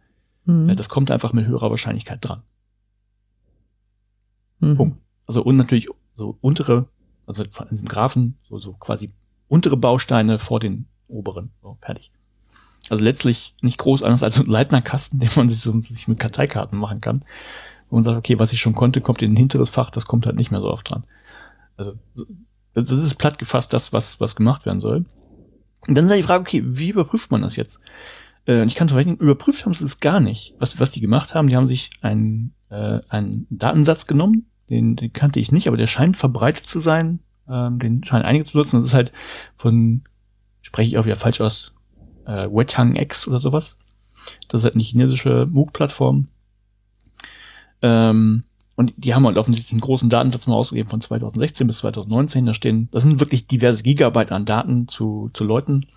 mhm. 0.46 0.76
das 0.76 0.90
kommt 0.90 1.12
einfach 1.12 1.34
mit 1.34 1.48
höherer 1.48 1.70
Wahrscheinlichkeit 1.70 2.20
dran. 2.22 2.44
Mhm. 4.60 4.78
Punkt. 4.78 4.98
Also 5.26 5.44
und 5.44 5.58
natürlich 5.58 5.90
so 6.16 6.38
untere, 6.42 6.88
also 7.26 7.44
von 7.50 7.68
diesem 7.70 7.88
Graphen, 7.88 8.38
so, 8.48 8.58
so 8.60 8.74
quasi 8.74 9.12
untere 9.48 9.78
Bausteine 9.78 10.40
vor 10.40 10.60
den 10.60 10.88
oberen. 11.08 11.52
So, 11.62 11.78
fertig. 11.82 12.12
Also 12.90 13.04
letztlich 13.04 13.54
nicht 13.62 13.78
groß 13.78 14.04
anders 14.04 14.24
als 14.24 14.40
ein 14.40 14.46
Leitnerkasten, 14.46 15.20
den 15.20 15.30
man 15.36 15.50
sich, 15.50 15.60
so, 15.60 15.80
sich 15.82 16.08
mit 16.08 16.20
Karteikarten 16.20 16.78
machen 16.78 17.02
kann. 17.02 17.26
Man 17.90 18.04
sagt, 18.04 18.18
okay, 18.18 18.40
was 18.40 18.54
ich 18.54 18.60
schon 18.60 18.74
konnte, 18.74 19.02
kommt 19.02 19.22
in 19.22 19.34
ein 19.34 19.38
hinteres 19.38 19.70
Fach, 19.70 19.90
das 19.90 20.06
kommt 20.06 20.26
halt 20.26 20.36
nicht 20.36 20.52
mehr 20.52 20.60
so 20.60 20.70
oft 20.72 20.90
dran. 20.90 21.04
Also 21.78 21.94
das 22.74 22.92
ist 22.92 23.16
platt 23.16 23.40
gefasst 23.40 23.74
das, 23.74 23.94
was, 23.94 24.20
was 24.20 24.36
gemacht 24.36 24.66
werden 24.66 24.80
soll. 24.80 25.06
Und 25.88 25.96
dann 25.96 26.06
ist 26.06 26.12
ja 26.12 26.18
die 26.18 26.24
Frage, 26.24 26.42
okay, 26.42 26.64
wie 26.66 26.90
überprüft 26.90 27.32
man 27.32 27.42
das 27.42 27.56
jetzt? 27.56 27.82
Äh, 28.48 28.66
ich 28.66 28.76
kann 28.76 28.90
verwechseln, 28.90 29.18
überprüft 29.18 29.66
haben 29.66 29.74
sie 29.74 29.86
es 29.86 30.00
gar 30.00 30.20
nicht. 30.20 30.56
Was, 30.60 30.80
was 30.80 30.92
die 30.92 31.02
gemacht 31.02 31.34
haben, 31.34 31.48
die 31.48 31.56
haben 31.56 31.68
sich 31.68 31.92
einen, 32.02 32.54
äh, 32.70 33.00
einen 33.10 33.48
Datensatz 33.50 34.08
genommen, 34.08 34.48
den, 34.70 34.96
den 34.96 35.14
kannte 35.14 35.40
ich 35.40 35.52
nicht, 35.52 35.68
aber 35.68 35.78
der 35.78 35.88
scheint 35.88 36.18
verbreitet 36.18 36.66
zu 36.66 36.80
sein. 36.80 37.20
Ähm, 37.50 37.80
den 37.80 38.04
scheinen 38.04 38.26
einige 38.26 38.46
zu 38.46 38.58
nutzen. 38.58 38.80
Das 38.80 38.90
ist 38.90 38.94
halt 38.94 39.12
von, 39.56 40.04
spreche 40.62 40.90
ich 40.90 40.98
auch 40.98 41.06
wieder 41.06 41.16
falsch 41.16 41.40
aus, 41.40 41.74
äh, 42.26 42.48
Wethang 42.50 42.96
X 42.96 43.28
oder 43.28 43.40
sowas. 43.40 43.80
Das 44.50 44.62
ist 44.62 44.66
halt 44.66 44.76
eine 44.76 44.84
chinesische 44.84 45.48
MOOC-Plattform. 45.50 46.28
Ähm, 47.82 48.44
und 48.76 48.94
die 48.96 49.16
haben 49.16 49.26
halt 49.26 49.38
offensichtlich 49.38 49.74
einen 49.74 49.82
großen 49.82 50.10
Datensatz 50.10 50.46
mal 50.46 50.56
ausgegeben 50.56 50.90
von 50.90 51.02
2016 51.02 51.66
bis 51.66 51.80
2019. 51.80 52.46
Da 52.46 52.54
stehen, 52.54 52.90
das 52.92 53.04
sind 53.04 53.20
wirklich 53.20 53.48
diverse 53.48 53.82
Gigabyte 53.82 54.32
an 54.32 54.46
Daten 54.46 54.88
zu, 54.88 55.30
zu 55.34 55.44
Leuten 55.44 55.88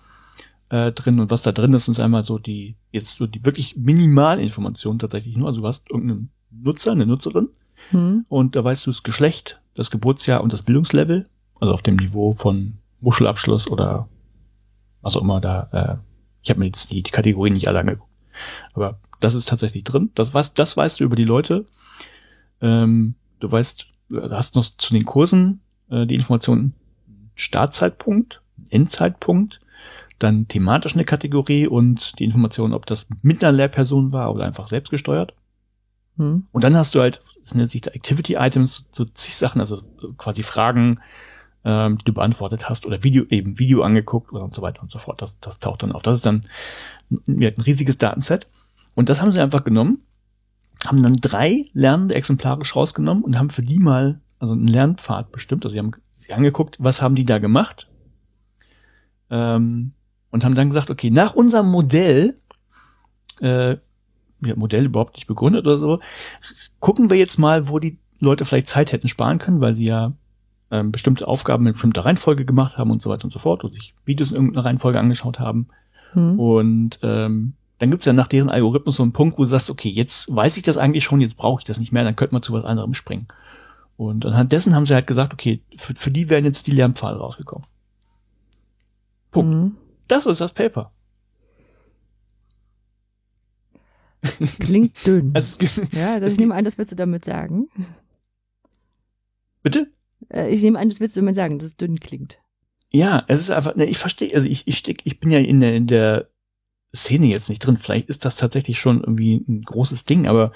äh, 0.69 0.91
drin. 0.91 1.19
Und 1.19 1.29
was 1.29 1.43
da 1.43 1.51
drin 1.51 1.73
ist, 1.73 1.87
ist 1.87 1.99
einmal 1.99 2.23
so 2.23 2.39
die, 2.39 2.75
jetzt 2.91 3.17
so 3.17 3.27
die 3.27 3.45
wirklich 3.45 3.77
Minimalinformation 3.77 4.97
tatsächlich 4.97 5.37
nur. 5.37 5.47
Also 5.47 5.61
du 5.61 5.67
hast 5.67 5.91
irgendeinen 5.91 6.31
Nutzer, 6.49 6.93
eine 6.93 7.05
Nutzerin. 7.05 7.49
Mhm. 7.91 8.25
Und 8.29 8.55
da 8.55 8.63
weißt 8.63 8.87
du 8.87 8.91
das 8.91 9.03
Geschlecht, 9.03 9.61
das 9.75 9.91
Geburtsjahr 9.91 10.41
und 10.41 10.51
das 10.51 10.63
Bildungslevel. 10.63 11.29
Also 11.59 11.73
auf 11.75 11.83
dem 11.83 11.97
Niveau 11.97 12.33
von 12.33 12.79
Muschelabschluss 12.99 13.69
oder 13.69 14.09
was 15.01 15.15
auch 15.15 15.21
immer 15.21 15.39
da. 15.39 15.69
Äh, 15.71 15.97
ich 16.41 16.49
habe 16.49 16.59
mir 16.59 16.65
jetzt 16.65 16.91
die, 16.91 17.03
die 17.03 17.11
Kategorien 17.11 17.53
nicht 17.53 17.67
alle 17.67 17.79
angeguckt. 17.79 18.10
Aber 18.73 18.99
das 19.19 19.35
ist 19.35 19.47
tatsächlich 19.47 19.83
drin. 19.83 20.11
Das, 20.15 20.33
was, 20.33 20.53
das 20.53 20.75
weißt 20.77 20.99
du 20.99 21.03
über 21.03 21.15
die 21.15 21.25
Leute. 21.25 21.65
Ähm, 22.61 23.15
du 23.39 23.51
weißt, 23.51 23.87
du 24.09 24.31
hast 24.31 24.55
noch 24.55 24.65
zu 24.65 24.93
den 24.93 25.05
Kursen 25.05 25.61
äh, 25.89 26.05
die 26.05 26.15
Informationen 26.15 26.73
Startzeitpunkt, 27.35 28.41
Endzeitpunkt, 28.69 29.59
dann 30.19 30.47
thematisch 30.47 30.93
eine 30.93 31.05
Kategorie 31.05 31.67
und 31.67 32.19
die 32.19 32.25
Information, 32.25 32.73
ob 32.73 32.85
das 32.85 33.09
mit 33.21 33.43
einer 33.43 33.51
Lehrperson 33.51 34.11
war 34.11 34.33
oder 34.33 34.45
einfach 34.45 34.67
selbst 34.67 34.91
gesteuert. 34.91 35.33
Hm. 36.17 36.47
Und 36.51 36.63
dann 36.63 36.75
hast 36.75 36.93
du 36.93 37.01
halt, 37.01 37.21
das 37.43 37.55
nennt 37.55 37.71
sich 37.71 37.85
Activity 37.87 38.35
Items, 38.35 38.89
so 38.91 39.05
zig 39.05 39.35
Sachen, 39.35 39.61
also 39.61 39.81
quasi 40.17 40.43
Fragen, 40.43 40.99
ähm, 41.63 41.97
die 41.97 42.05
du 42.05 42.13
beantwortet 42.13 42.69
hast 42.69 42.85
oder 42.85 43.03
Video, 43.03 43.23
eben 43.29 43.59
Video 43.59 43.81
angeguckt 43.83 44.31
oder 44.31 44.43
und 44.43 44.53
so 44.53 44.61
weiter 44.61 44.83
und 44.83 44.91
so 44.91 44.99
fort. 44.99 45.21
Das, 45.21 45.39
das 45.39 45.59
taucht 45.59 45.83
dann 45.83 45.91
auf. 45.91 46.01
Das 46.01 46.15
ist 46.15 46.25
dann 46.25 46.43
ein, 47.11 47.43
ein 47.43 47.61
riesiges 47.61 47.97
Datenset. 47.97 48.47
Und 48.95 49.09
das 49.09 49.21
haben 49.21 49.31
sie 49.31 49.41
einfach 49.41 49.63
genommen 49.63 50.03
haben 50.85 51.03
dann 51.03 51.15
drei 51.15 51.65
Lernende 51.73 52.15
exemplarisch 52.15 52.75
rausgenommen 52.75 53.23
und 53.23 53.37
haben 53.37 53.49
für 53.49 53.61
die 53.61 53.77
mal 53.77 54.19
also 54.39 54.53
einen 54.53 54.67
Lernpfad 54.67 55.31
bestimmt. 55.31 55.63
Also 55.63 55.73
sie 55.73 55.79
haben 55.79 55.91
sich 56.11 56.33
angeguckt, 56.33 56.77
was 56.79 57.01
haben 57.01 57.15
die 57.15 57.25
da 57.25 57.37
gemacht 57.37 57.89
ähm, 59.29 59.93
und 60.31 60.43
haben 60.43 60.55
dann 60.55 60.69
gesagt, 60.69 60.89
okay, 60.89 61.11
nach 61.11 61.35
unserem 61.35 61.69
Modell, 61.69 62.35
äh, 63.41 63.77
ja, 64.43 64.55
Modell 64.55 64.85
überhaupt 64.85 65.15
nicht 65.15 65.27
begründet 65.27 65.65
oder 65.65 65.77
so, 65.77 65.99
gucken 66.79 67.09
wir 67.09 67.17
jetzt 67.17 67.37
mal, 67.37 67.67
wo 67.67 67.77
die 67.77 67.99
Leute 68.19 68.45
vielleicht 68.45 68.67
Zeit 68.67 68.91
hätten 68.91 69.07
sparen 69.07 69.37
können, 69.37 69.61
weil 69.61 69.75
sie 69.75 69.85
ja 69.85 70.13
ähm, 70.71 70.91
bestimmte 70.91 71.27
Aufgaben 71.27 71.67
in 71.67 71.73
bestimmter 71.73 72.05
Reihenfolge 72.05 72.45
gemacht 72.45 72.77
haben 72.77 72.89
und 72.89 73.01
so 73.01 73.09
weiter 73.09 73.25
und 73.25 73.31
so 73.31 73.39
fort 73.39 73.63
und 73.63 73.73
sich 73.73 73.93
Videos 74.05 74.31
in 74.31 74.37
irgendeiner 74.37 74.65
Reihenfolge 74.65 74.99
angeschaut 74.99 75.39
haben. 75.39 75.67
Hm. 76.13 76.39
Und 76.39 76.99
ähm, 77.03 77.53
dann 77.79 77.89
gibt's 77.89 78.05
ja 78.05 78.13
nach 78.13 78.27
deren 78.27 78.49
Algorithmus 78.49 78.97
so 78.97 79.03
einen 79.03 79.13
Punkt, 79.13 79.37
wo 79.37 79.43
du 79.43 79.49
sagst, 79.49 79.69
okay, 79.69 79.89
jetzt 79.89 80.33
weiß 80.33 80.57
ich 80.57 80.63
das 80.63 80.77
eigentlich 80.77 81.03
schon, 81.03 81.21
jetzt 81.21 81.37
brauche 81.37 81.61
ich 81.61 81.65
das 81.65 81.79
nicht 81.79 81.91
mehr, 81.91 82.03
dann 82.03 82.15
könnte 82.15 82.35
man 82.35 82.43
zu 82.43 82.53
was 82.53 82.65
anderem 82.65 82.93
springen. 82.93 83.27
Und 83.97 84.25
anhand 84.25 84.51
dessen 84.51 84.75
haben 84.75 84.85
sie 84.85 84.93
halt 84.93 85.07
gesagt, 85.07 85.33
okay, 85.33 85.61
für, 85.75 85.93
für 85.95 86.11
die 86.11 86.29
wären 86.29 86.45
jetzt 86.45 86.67
die 86.67 86.71
Lernpfade 86.71 87.17
rausgekommen. 87.17 87.67
Punkt. 89.31 89.53
Mhm. 89.53 89.77
Das 90.07 90.25
ist 90.25 90.41
das 90.41 90.53
Paper. 90.53 90.91
Klingt 94.59 95.05
dünn. 95.05 95.31
Also 95.35 95.63
ja, 95.91 96.19
das 96.19 96.33
ich 96.33 96.39
nehme 96.39 96.55
an, 96.55 96.65
das 96.65 96.77
willst 96.77 96.91
du 96.91 96.95
damit 96.95 97.25
sagen. 97.25 97.69
Bitte? 99.63 99.91
Äh, 100.29 100.49
ich 100.49 100.61
nehme 100.61 100.79
an, 100.79 100.89
das 100.89 100.99
willst 100.99 101.15
du 101.15 101.21
damit 101.21 101.35
sagen, 101.35 101.59
dass 101.59 101.67
es 101.67 101.77
dünn 101.77 101.99
klingt. 101.99 102.40
Ja, 102.91 103.23
es 103.27 103.39
ist 103.39 103.51
einfach, 103.51 103.75
ne, 103.75 103.85
ich 103.85 103.97
verstehe, 103.97 104.35
also 104.35 104.47
ich, 104.47 104.67
ich, 104.67 104.77
steck, 104.77 105.01
ich 105.05 105.19
bin 105.19 105.31
ja 105.31 105.39
in 105.39 105.61
der, 105.61 105.75
in 105.75 105.87
der 105.87 106.27
Szene 106.93 107.27
jetzt 107.27 107.49
nicht 107.49 107.59
drin. 107.59 107.77
Vielleicht 107.77 108.09
ist 108.09 108.25
das 108.25 108.35
tatsächlich 108.35 108.79
schon 108.79 108.99
irgendwie 109.01 109.43
ein 109.47 109.61
großes 109.61 110.05
Ding, 110.05 110.27
aber 110.27 110.51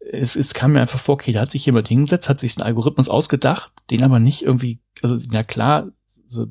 es, 0.00 0.36
es 0.36 0.54
kam 0.54 0.72
mir 0.72 0.80
einfach 0.80 0.98
vor, 0.98 1.14
okay, 1.14 1.32
da 1.32 1.40
hat 1.40 1.50
sich 1.50 1.66
jemand 1.66 1.88
hingesetzt, 1.88 2.28
hat 2.28 2.40
sich 2.40 2.56
einen 2.56 2.66
Algorithmus 2.66 3.08
ausgedacht, 3.08 3.72
den 3.90 4.02
aber 4.02 4.18
nicht 4.18 4.42
irgendwie, 4.42 4.80
also 5.02 5.18
na 5.30 5.42
klar, 5.42 5.88
so 6.26 6.46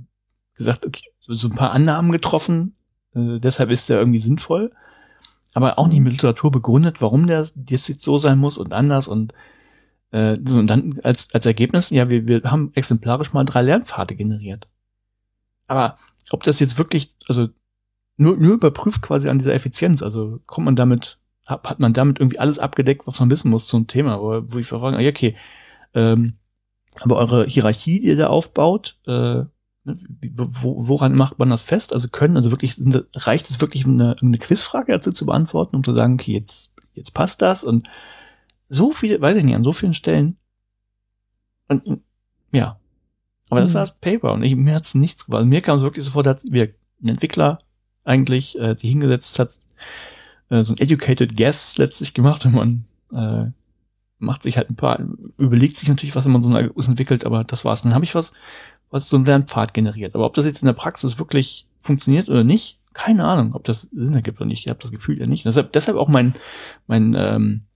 gesagt, 0.56 0.86
okay, 0.86 1.10
so, 1.20 1.34
so 1.34 1.48
ein 1.48 1.56
paar 1.56 1.72
Annahmen 1.72 2.12
getroffen, 2.12 2.76
äh, 3.16 3.40
deshalb 3.40 3.72
ist 3.72 3.90
der 3.90 3.98
irgendwie 3.98 4.20
sinnvoll, 4.20 4.72
aber 5.54 5.80
auch 5.80 5.88
nicht 5.88 6.02
mit 6.02 6.14
Literatur 6.14 6.52
begründet, 6.52 7.02
warum 7.02 7.26
der 7.26 7.48
jetzt 7.70 8.04
so 8.04 8.18
sein 8.20 8.38
muss 8.38 8.58
und 8.58 8.74
anders 8.74 9.08
und 9.08 9.34
äh, 10.12 10.38
so, 10.44 10.56
und 10.58 10.68
dann 10.68 11.00
als, 11.04 11.34
als 11.34 11.46
Ergebnis, 11.46 11.90
ja, 11.90 12.10
wir, 12.10 12.28
wir 12.28 12.44
haben 12.44 12.72
exemplarisch 12.76 13.34
mal 13.34 13.44
drei 13.44 13.62
Lernpfade 13.64 14.16
generiert. 14.16 14.68
Aber 15.68 15.98
ob 16.32 16.44
das 16.44 16.60
jetzt 16.60 16.78
wirklich, 16.78 17.16
also 17.28 17.50
nur, 18.18 18.38
nur 18.38 18.56
überprüft 18.56 19.02
quasi 19.02 19.30
an 19.30 19.40
dieser 19.40 19.54
Effizienz. 19.54 20.02
Also 20.02 20.40
kommt 20.46 20.66
man 20.66 20.76
damit, 20.76 21.20
hat, 21.46 21.64
hat 21.70 21.80
man 21.80 21.94
damit 21.94 22.20
irgendwie 22.20 22.40
alles 22.40 22.60
abgedeckt, 22.60 23.08
was 23.08 23.20
man 23.20 23.30
wissen 23.30 23.52
muss 23.52 23.68
zum 23.68 23.88
Thema, 23.88 24.20
wo, 24.20 24.42
wo 24.48 24.58
ich 24.58 24.72
ah, 24.74 24.98
okay, 24.98 25.36
ähm, 25.94 26.34
aber 27.02 27.18
eure 27.18 27.46
Hierarchie, 27.46 28.00
die 28.00 28.08
ihr 28.08 28.18
da 28.18 28.28
aufbaut, 28.28 29.00
äh, 29.06 29.12
ne, 29.12 29.50
wo, 29.84 30.88
woran 30.88 31.16
macht 31.16 31.38
man 31.38 31.50
das 31.50 31.62
fest? 31.62 31.94
Also 31.94 32.08
können, 32.10 32.38
also 32.38 32.52
wirklich, 32.52 32.76
reicht 33.16 33.50
es 33.50 33.62
wirklich, 33.62 33.86
eine, 33.86 34.16
eine 34.20 34.38
Quizfrage 34.40 34.92
dazu 34.92 35.12
zu 35.12 35.26
beantworten, 35.28 35.76
um 35.76 35.84
zu 35.84 35.94
sagen, 35.94 36.16
okay, 36.16 36.34
jetzt, 36.34 36.76
jetzt 36.94 37.14
passt 37.14 37.42
das 37.42 37.64
und 37.64 37.88
so 38.68 38.92
viele, 38.92 39.22
weiß 39.22 39.38
ich 39.38 39.44
nicht, 39.44 39.56
an 39.56 39.64
so 39.64 39.74
vielen 39.74 39.94
Stellen. 39.94 40.38
Und, 41.68 42.02
ja. 42.52 42.80
Aber 43.50 43.62
das 43.62 43.72
mhm. 43.72 43.76
war 43.76 43.82
das 43.82 44.00
Paper 44.00 44.34
und 44.34 44.44
ich, 44.44 44.56
mir 44.56 44.76
hat's 44.76 44.96
nichts, 44.96 45.26
weil 45.28 45.46
mir 45.46 45.62
kam 45.62 45.78
es 45.78 45.84
wirklich 45.84 46.06
sofort, 46.06 46.28
als 46.28 46.46
wir 46.52 46.70
ein 47.02 47.10
Entwickler 47.10 47.60
eigentlich 48.04 48.58
äh, 48.60 48.76
die 48.76 48.88
hingesetzt 48.88 49.40
hat, 49.40 49.60
äh, 50.50 50.62
so 50.62 50.74
ein 50.74 50.80
educated 50.80 51.36
guess 51.36 51.78
letztlich 51.78 52.14
gemacht, 52.14 52.46
wenn 52.46 52.54
man 52.54 52.86
äh, 53.14 53.52
macht 54.20 54.44
sich 54.44 54.58
halt 54.58 54.70
ein 54.70 54.76
paar, 54.76 55.00
überlegt 55.38 55.78
sich 55.78 55.90
natürlich, 55.90 56.16
was 56.16 56.26
man 56.28 56.42
so 56.42 56.54
entwickelt, 56.56 57.26
aber 57.26 57.44
das 57.44 57.66
war's. 57.66 57.84
Dann 57.84 57.94
habe 57.94 58.06
ich 58.06 58.16
was, 58.16 58.34
was 58.90 59.10
so 59.10 59.18
ein 59.18 59.26
Lernpfad 59.26 59.74
generiert. 59.74 60.16
Aber 60.16 60.26
ob 60.26 60.34
das 60.34 60.46
jetzt 60.46 60.62
in 60.62 60.66
der 60.66 60.74
Praxis 60.74 61.20
wirklich 61.20 61.68
funktioniert 61.80 62.30
oder 62.30 62.44
nicht, 62.44 62.82
keine 62.94 63.26
Ahnung, 63.26 63.54
ob 63.54 63.64
das 63.64 63.82
Sinn 63.82 64.16
ergibt 64.16 64.40
oder 64.40 64.48
nicht. 64.48 64.66
Ich 64.66 64.70
habe 64.70 64.82
das 64.82 64.92
Gefühl 64.92 65.20
ja 65.20 65.28
nicht. 65.28 65.46
Deshalb, 65.46 65.72
deshalb 65.74 65.98
auch 65.98 66.08
mein, 66.08 66.34
mein, 66.88 67.16
ähm, 67.16 67.67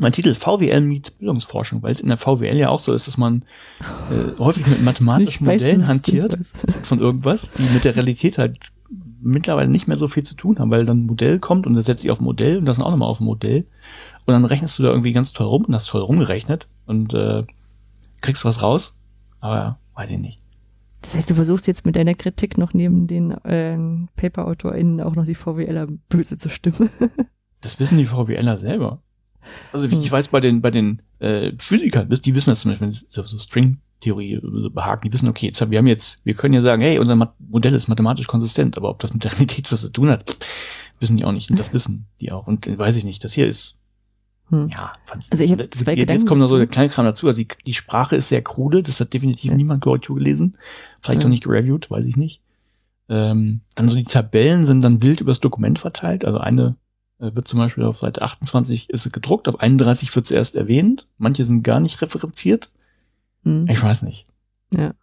mein 0.00 0.12
Titel 0.12 0.34
VWL 0.34 0.80
meets 0.80 1.10
Bildungsforschung, 1.10 1.82
weil 1.82 1.92
es 1.92 2.00
in 2.00 2.08
der 2.08 2.16
VWL 2.16 2.56
ja 2.56 2.70
auch 2.70 2.80
so 2.80 2.94
ist, 2.94 3.06
dass 3.06 3.18
man 3.18 3.44
äh, 4.10 4.38
häufig 4.40 4.66
mit 4.66 4.82
mathematischen 4.82 5.46
Modellen 5.46 5.86
hantiert 5.86 6.38
von 6.82 6.98
irgendwas, 6.98 7.52
die 7.52 7.62
mit 7.74 7.84
der 7.84 7.94
Realität 7.96 8.38
halt 8.38 8.58
mittlerweile 9.20 9.68
nicht 9.68 9.88
mehr 9.88 9.96
so 9.96 10.08
viel 10.08 10.22
zu 10.22 10.34
tun 10.34 10.58
haben, 10.58 10.70
weil 10.70 10.84
dann 10.84 11.00
ein 11.00 11.06
Modell 11.06 11.38
kommt 11.38 11.66
und 11.66 11.74
das 11.74 11.86
setzt 11.86 12.02
sich 12.02 12.10
auf 12.10 12.20
ein 12.20 12.24
Modell 12.24 12.58
und 12.58 12.64
das 12.64 12.80
auch 12.80 12.90
nochmal 12.90 13.08
auf 13.08 13.20
ein 13.20 13.24
Modell. 13.24 13.66
Und 14.26 14.32
dann 14.32 14.44
rechnest 14.44 14.78
du 14.78 14.82
da 14.82 14.90
irgendwie 14.90 15.12
ganz 15.12 15.32
toll 15.32 15.46
rum 15.46 15.64
und 15.66 15.74
hast 15.74 15.88
toll 15.88 16.02
rumgerechnet 16.02 16.68
und 16.86 17.14
äh, 17.14 17.44
kriegst 18.20 18.44
was 18.44 18.62
raus. 18.62 18.98
Aber 19.40 19.78
weiß 19.94 20.10
ich 20.10 20.18
nicht. 20.18 20.38
Das 21.02 21.14
heißt, 21.14 21.30
du 21.30 21.34
versuchst 21.34 21.66
jetzt 21.66 21.84
mit 21.84 21.96
deiner 21.96 22.14
Kritik 22.14 22.58
noch 22.58 22.74
neben 22.74 23.06
den 23.08 23.32
äh, 23.32 23.76
Paper-AutorInnen 24.16 25.00
auch 25.00 25.16
noch 25.16 25.26
die 25.26 25.34
VWLer 25.34 25.88
böse 26.08 26.36
zu 26.36 26.48
stimmen. 26.48 26.90
das 27.60 27.78
wissen 27.80 27.98
die 27.98 28.06
VWLer 28.06 28.56
selber. 28.56 29.02
Also 29.72 29.90
wie 29.90 29.98
ich 29.98 30.10
weiß, 30.10 30.28
bei 30.28 30.40
den, 30.40 30.60
bei 30.60 30.70
den 30.70 31.02
äh, 31.18 31.52
Physikern, 31.58 32.08
die 32.08 32.34
wissen 32.34 32.50
das 32.50 32.60
zum 32.60 32.70
Beispiel, 32.70 32.92
so 33.08 33.38
String 33.38 33.78
Theorie 34.00 34.40
behaken. 34.72 35.08
Die 35.08 35.12
wissen, 35.12 35.28
okay, 35.28 35.46
jetzt, 35.46 35.70
wir 35.70 35.78
haben 35.78 35.86
jetzt, 35.86 36.26
wir 36.26 36.34
können 36.34 36.54
ja 36.54 36.60
sagen, 36.60 36.82
hey, 36.82 36.98
unser 36.98 37.34
Modell 37.38 37.74
ist 37.74 37.88
mathematisch 37.88 38.26
konsistent, 38.26 38.76
aber 38.76 38.90
ob 38.90 38.98
das 38.98 39.14
mit 39.14 39.24
der 39.24 39.32
Realität 39.32 39.70
was 39.70 39.82
zu 39.82 39.90
tun 39.90 40.10
hat, 40.10 40.36
wissen 41.00 41.16
die 41.16 41.24
auch 41.24 41.32
nicht. 41.32 41.50
Und 41.50 41.58
das 41.58 41.72
wissen 41.72 42.06
die 42.20 42.32
auch. 42.32 42.46
Und 42.46 42.66
äh, 42.66 42.78
weiß 42.78 42.96
ich 42.96 43.04
nicht. 43.04 43.24
Das 43.24 43.32
hier 43.32 43.46
ist 43.46 43.78
Hm. 44.52 44.68
Ja, 44.68 44.92
fand's 45.06 45.32
also 45.32 45.42
ich 45.42 45.50
habe 45.50 45.70
zwei 45.70 45.94
jetzt, 45.94 46.10
jetzt 46.10 46.26
kommt 46.26 46.40
noch 46.40 46.48
so 46.48 46.58
der 46.58 46.66
kleine 46.66 46.90
Kram 46.90 47.06
dazu. 47.06 47.26
Also 47.26 47.38
die, 47.38 47.48
die 47.66 47.74
Sprache 47.74 48.16
ist 48.16 48.28
sehr 48.28 48.42
krude, 48.42 48.82
das 48.82 49.00
hat 49.00 49.12
definitiv 49.14 49.50
ja. 49.50 49.56
niemand 49.56 49.82
Korrektur 49.82 50.16
gelesen. 50.16 50.58
Vielleicht 51.00 51.22
ja. 51.22 51.26
auch 51.26 51.30
nicht 51.30 51.44
gereviewt, 51.44 51.90
weiß 51.90 52.04
ich 52.04 52.18
nicht. 52.18 52.42
Ähm, 53.08 53.62
dann 53.74 53.88
so 53.88 53.96
die 53.96 54.04
Tabellen 54.04 54.66
sind 54.66 54.82
dann 54.82 55.02
wild 55.02 55.20
übers 55.22 55.40
Dokument 55.40 55.78
verteilt. 55.78 56.26
Also 56.26 56.38
eine 56.38 56.62
äh, 56.62 56.81
wird 57.22 57.48
zum 57.48 57.60
Beispiel 57.60 57.84
auf 57.84 57.98
Seite 57.98 58.22
28 58.22 58.90
ist 58.90 59.06
es 59.06 59.12
gedruckt, 59.12 59.48
auf 59.48 59.60
31 59.60 60.14
wird 60.14 60.26
es 60.26 60.30
erst 60.32 60.56
erwähnt. 60.56 61.08
Manche 61.18 61.44
sind 61.44 61.62
gar 61.62 61.80
nicht 61.80 62.02
referenziert. 62.02 62.70
Hm. 63.44 63.66
Ich 63.68 63.82
weiß 63.82 64.02
nicht. 64.02 64.26
Ja. 64.70 64.94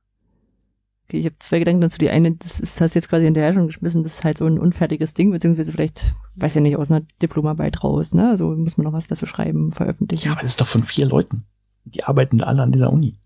Okay, 1.05 1.19
ich 1.19 1.25
habe 1.25 1.35
zwei 1.39 1.59
Gedanken 1.59 1.81
dazu. 1.81 1.97
Die 1.97 2.09
eine, 2.09 2.33
das 2.33 2.59
ist, 2.59 2.79
hast 2.81 2.93
du 2.93 2.99
jetzt 2.99 3.09
quasi 3.09 3.25
in 3.25 3.33
der 3.33 3.53
schon 3.53 3.67
geschmissen, 3.67 4.03
das 4.03 4.15
ist 4.15 4.23
halt 4.23 4.37
so 4.37 4.45
ein 4.45 4.59
unfertiges 4.59 5.13
Ding, 5.13 5.31
beziehungsweise 5.31 5.71
vielleicht, 5.71 6.13
weiß 6.35 6.55
ja 6.55 6.61
nicht, 6.61 6.77
aus 6.77 6.91
einer 6.91 7.05
Diplomarbeit 7.21 7.83
raus, 7.83 8.13
ne? 8.13 8.29
Also 8.29 8.49
muss 8.49 8.77
man 8.77 8.85
noch 8.85 8.93
was 8.93 9.07
dazu 9.07 9.25
schreiben, 9.25 9.71
veröffentlichen. 9.71 10.25
Ja, 10.25 10.33
aber 10.33 10.41
das 10.41 10.51
ist 10.51 10.61
doch 10.61 10.67
von 10.67 10.83
vier 10.83 11.07
Leuten. 11.07 11.45
Die 11.85 12.03
arbeiten 12.03 12.43
alle 12.43 12.61
an 12.61 12.71
dieser 12.71 12.93
Uni. 12.93 13.17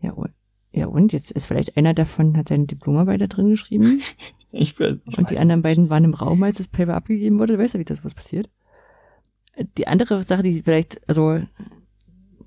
Ja, 0.00 0.12
und, 0.12 0.30
ja, 0.72 0.86
und 0.86 1.12
jetzt 1.12 1.30
ist 1.30 1.46
vielleicht 1.46 1.76
einer 1.76 1.92
davon, 1.92 2.36
hat 2.36 2.48
seine 2.48 2.66
Diplomarbeit 2.66 3.20
da 3.20 3.26
drin 3.26 3.50
geschrieben. 3.50 4.00
ich, 4.52 4.78
will, 4.78 5.00
ich 5.06 5.18
Und 5.18 5.30
die 5.30 5.38
anderen 5.38 5.60
nicht. 5.60 5.68
beiden 5.68 5.90
waren 5.90 6.04
im 6.04 6.14
Raum, 6.14 6.42
als 6.42 6.58
das 6.58 6.68
Paper 6.68 6.94
abgegeben 6.94 7.38
wurde. 7.38 7.58
Weißt 7.58 7.74
du, 7.74 7.78
wie 7.78 7.84
das 7.84 8.04
was 8.04 8.14
passiert? 8.14 8.48
Die 9.76 9.86
andere 9.86 10.22
Sache, 10.22 10.42
die 10.42 10.62
vielleicht, 10.62 11.00
also, 11.08 11.40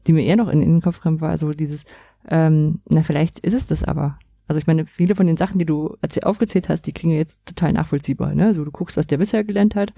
die 0.07 0.13
mir 0.13 0.23
eher 0.23 0.35
noch 0.35 0.47
in, 0.47 0.61
in 0.61 0.75
den 0.75 0.81
Kopf 0.81 1.01
kam, 1.01 1.21
war 1.21 1.37
so 1.37 1.51
dieses, 1.53 1.85
ähm, 2.27 2.81
na, 2.87 3.01
vielleicht 3.01 3.39
ist 3.39 3.53
es 3.53 3.67
das 3.67 3.83
aber. 3.83 4.19
Also 4.47 4.59
ich 4.59 4.67
meine, 4.67 4.85
viele 4.85 5.15
von 5.15 5.27
den 5.27 5.37
Sachen, 5.37 5.59
die 5.59 5.65
du 5.65 5.95
aufgezählt 6.23 6.69
hast, 6.69 6.87
die 6.87 6.91
klingen 6.91 7.15
jetzt 7.15 7.45
total 7.45 7.73
nachvollziehbar. 7.73 8.33
Ne? 8.33 8.47
Also 8.47 8.65
du 8.65 8.71
guckst, 8.71 8.97
was 8.97 9.05
der 9.05 9.17
bisher 9.17 9.43
gelernt 9.43 9.75
hat 9.75 9.93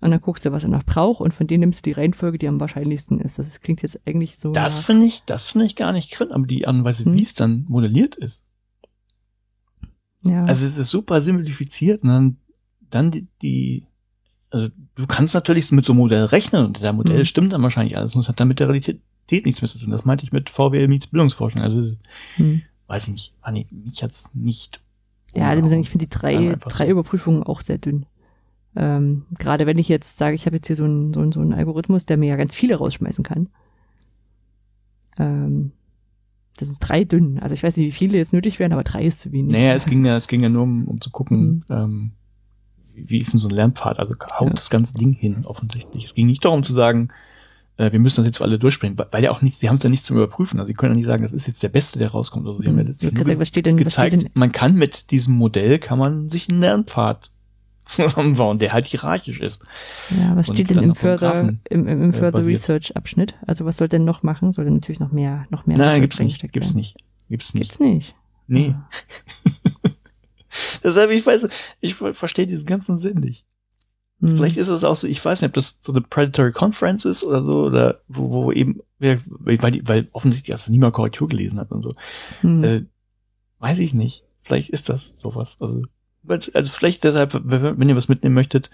und 0.00 0.12
dann 0.12 0.20
guckst 0.20 0.44
du, 0.44 0.52
was 0.52 0.62
er 0.62 0.68
noch 0.68 0.84
braucht 0.84 1.20
und 1.20 1.34
von 1.34 1.46
denen 1.46 1.60
nimmst 1.60 1.80
du 1.80 1.90
die 1.90 2.00
Reihenfolge, 2.00 2.38
die 2.38 2.46
am 2.46 2.60
wahrscheinlichsten 2.60 3.20
ist. 3.20 3.38
Das 3.38 3.60
klingt 3.60 3.82
jetzt 3.82 3.98
eigentlich 4.06 4.38
so. 4.38 4.52
Das 4.52 4.80
finde 4.80 5.06
ich, 5.06 5.24
das 5.24 5.50
finde 5.50 5.66
ich 5.66 5.74
gar 5.74 5.92
nicht 5.92 6.16
drin, 6.16 6.30
aber 6.30 6.46
die 6.46 6.66
Art 6.66 6.76
und 6.76 6.84
Weise, 6.84 7.04
hm. 7.04 7.14
wie 7.14 7.22
es 7.22 7.34
dann 7.34 7.64
modelliert 7.68 8.14
ist. 8.14 8.44
Ja. 10.22 10.44
Also 10.44 10.66
es 10.66 10.76
ist 10.76 10.90
super 10.90 11.22
simplifiziert 11.22 12.02
und 12.02 12.08
dann, 12.08 12.36
dann 12.90 13.10
die, 13.10 13.26
die, 13.42 13.86
also 14.50 14.68
du 14.94 15.06
kannst 15.06 15.34
natürlich 15.34 15.70
mit 15.72 15.84
so 15.84 15.92
einem 15.92 16.00
Modell 16.00 16.24
rechnen 16.24 16.64
und 16.64 16.82
der 16.82 16.92
Modell 16.92 17.18
hm. 17.18 17.24
stimmt 17.24 17.52
dann 17.52 17.62
wahrscheinlich 17.62 17.96
alles 17.96 18.14
und 18.14 18.20
es 18.20 18.28
hat 18.28 18.40
dann 18.40 18.48
mit 18.48 18.60
der 18.60 18.68
Realität 18.68 19.00
nichts 19.44 19.62
mehr 19.62 19.70
zu 19.70 19.78
tun. 19.78 19.90
Das 19.90 20.04
meinte 20.04 20.24
ich 20.24 20.32
mit 20.32 20.50
VWL 20.50 20.88
meets 20.88 21.06
Bildungsforschung. 21.06 21.62
Also 21.62 21.96
hm 22.36 22.62
weiß 22.88 23.08
ich 23.08 23.12
nicht, 23.12 23.34
ah, 23.42 23.52
nee, 23.52 23.66
mich 23.70 24.02
hat's 24.02 24.34
nicht. 24.34 24.80
Ja, 25.34 25.50
also 25.50 25.64
ich 25.64 25.90
finde 25.90 26.06
die 26.06 26.10
drei, 26.10 26.56
drei 26.58 26.86
so. 26.86 26.90
Überprüfungen 26.90 27.42
auch 27.42 27.60
sehr 27.60 27.78
dünn. 27.78 28.06
Ähm, 28.74 29.26
gerade 29.38 29.66
wenn 29.66 29.78
ich 29.78 29.88
jetzt 29.88 30.16
sage, 30.16 30.34
ich 30.34 30.46
habe 30.46 30.56
jetzt 30.56 30.66
hier 30.66 30.76
so 30.76 30.84
einen, 30.84 31.12
so, 31.12 31.20
einen, 31.20 31.32
so 31.32 31.40
einen 31.40 31.52
Algorithmus, 31.52 32.06
der 32.06 32.16
mir 32.16 32.30
ja 32.30 32.36
ganz 32.36 32.54
viele 32.54 32.76
rausschmeißen 32.76 33.22
kann. 33.22 33.50
Ähm, 35.18 35.72
das 36.58 36.68
sind 36.68 36.78
drei 36.80 37.04
dünn. 37.04 37.38
Also 37.38 37.54
ich 37.54 37.62
weiß 37.62 37.76
nicht, 37.76 37.86
wie 37.86 37.92
viele 37.92 38.18
jetzt 38.18 38.32
nötig 38.32 38.58
wären, 38.58 38.72
aber 38.72 38.84
drei 38.84 39.04
ist 39.04 39.20
zu 39.20 39.32
wenig. 39.32 39.52
Naja, 39.52 39.74
es 39.74 39.86
ging 39.86 40.04
ja, 40.04 40.16
es 40.16 40.28
ging 40.28 40.42
ja 40.42 40.48
nur 40.48 40.64
um, 40.64 40.86
um 40.88 41.00
zu 41.00 41.10
gucken, 41.10 41.62
mhm. 41.68 41.74
ähm, 41.74 42.10
wie 42.94 43.18
ist 43.18 43.32
denn 43.32 43.40
so 43.40 43.48
ein 43.48 43.54
Lernpfad? 43.54 44.00
Also 44.00 44.14
haut 44.38 44.48
ja. 44.48 44.54
das 44.54 44.70
ganze 44.70 44.94
Ding 44.94 45.12
hin, 45.12 45.44
offensichtlich. 45.44 46.04
Es 46.04 46.14
ging 46.14 46.26
nicht 46.26 46.44
darum 46.44 46.64
zu 46.64 46.72
sagen, 46.72 47.10
äh, 47.76 47.92
wir 47.92 48.00
müssen 48.00 48.16
das 48.16 48.26
jetzt 48.26 48.38
für 48.38 48.44
alle 48.44 48.58
durchspringen, 48.58 48.98
weil 49.10 49.22
ja 49.22 49.30
auch 49.30 49.40
nicht, 49.40 49.56
sie 49.56 49.68
haben 49.68 49.76
es 49.76 49.84
ja 49.84 49.90
nicht 49.90 50.04
zum 50.04 50.16
Überprüfen. 50.16 50.58
Also 50.58 50.68
sie 50.68 50.74
können 50.74 50.94
ja 50.94 50.96
nicht 50.96 51.06
sagen, 51.06 51.22
das 51.22 51.32
ist 51.32 51.46
jetzt 51.46 51.62
der 51.62 51.68
Beste, 51.68 52.00
der 52.00 52.10
rauskommt. 52.10 52.46
Also 52.46 52.60
sie 52.60 52.66
haben 52.66 52.78
ja 52.78 52.84
jetzt 52.84 53.02
nur 53.04 53.24
ge 53.24 53.62
denn, 53.62 53.76
gezeigt, 53.76 54.26
man 54.34 54.50
kann 54.50 54.74
mit 54.74 55.12
diesem 55.12 55.34
Modell, 55.34 55.78
kann 55.78 55.98
man 55.98 56.28
sich 56.28 56.48
einen 56.48 56.60
Lernpfad 56.60 57.30
zusammenbauen, 57.88 58.58
der 58.58 58.72
halt 58.72 58.86
hierarchisch 58.86 59.40
ist. 59.40 59.62
Ja, 60.10 60.36
was 60.36 60.46
steht 60.46 60.70
denn 60.70 60.82
im 60.82 60.94
Further, 60.94 61.40
im, 61.40 61.60
im, 61.64 61.88
im 61.88 62.10
äh, 62.10 62.12
Further 62.12 62.44
Research 62.46 62.96
Abschnitt? 62.96 63.34
Also 63.46 63.64
was 63.64 63.76
soll 63.76 63.88
denn 63.88 64.04
noch 64.04 64.22
machen? 64.22 64.52
Soll 64.52 64.66
denn 64.66 64.74
natürlich 64.74 65.00
noch 65.00 65.12
mehr, 65.12 65.46
noch 65.50 65.66
mehr? 65.66 65.78
Nein, 65.78 66.02
gibt's 66.02 66.20
nicht, 66.20 66.40
gibt's 66.52 66.74
nicht, 66.74 66.96
gibt's 67.28 67.54
nicht. 67.54 67.70
Gibt's 67.70 67.80
nicht. 67.80 68.14
Nee. 68.46 68.74
Ah. 68.76 68.88
Deshalb, 70.82 71.10
ich 71.10 71.24
weiß, 71.24 71.48
ich 71.80 71.94
verstehe 71.94 72.46
diesen 72.46 72.66
ganzen 72.66 72.98
Sinn 72.98 73.18
nicht. 73.18 73.46
Mhm. 74.20 74.36
Vielleicht 74.36 74.56
ist 74.56 74.68
es 74.68 74.84
auch 74.84 74.96
so, 74.96 75.06
ich 75.06 75.24
weiß 75.24 75.40
nicht, 75.42 75.50
ob 75.50 75.54
das 75.54 75.78
so 75.80 75.92
eine 75.92 76.00
Predatory 76.00 76.52
Conference 76.52 77.04
ist 77.04 77.22
oder 77.22 77.44
so, 77.44 77.64
oder 77.64 78.00
wo, 78.08 78.32
wo 78.32 78.52
eben, 78.52 78.80
weil, 78.98 79.20
weil 79.38 80.08
offensichtlich 80.12 80.52
das 80.52 80.68
niemand 80.68 80.94
Korrektur 80.94 81.28
gelesen 81.28 81.60
hat 81.60 81.70
und 81.70 81.82
so. 81.82 81.94
Mhm. 82.42 82.64
Äh, 82.64 82.84
weiß 83.60 83.78
ich 83.78 83.94
nicht. 83.94 84.24
Vielleicht 84.40 84.70
ist 84.70 84.88
das 84.88 85.12
sowas. 85.14 85.58
Also, 85.60 85.82
also 86.26 86.70
vielleicht 86.70 87.04
deshalb, 87.04 87.40
wenn 87.44 87.88
ihr 87.88 87.96
was 87.96 88.08
mitnehmen 88.08 88.34
möchtet, 88.34 88.70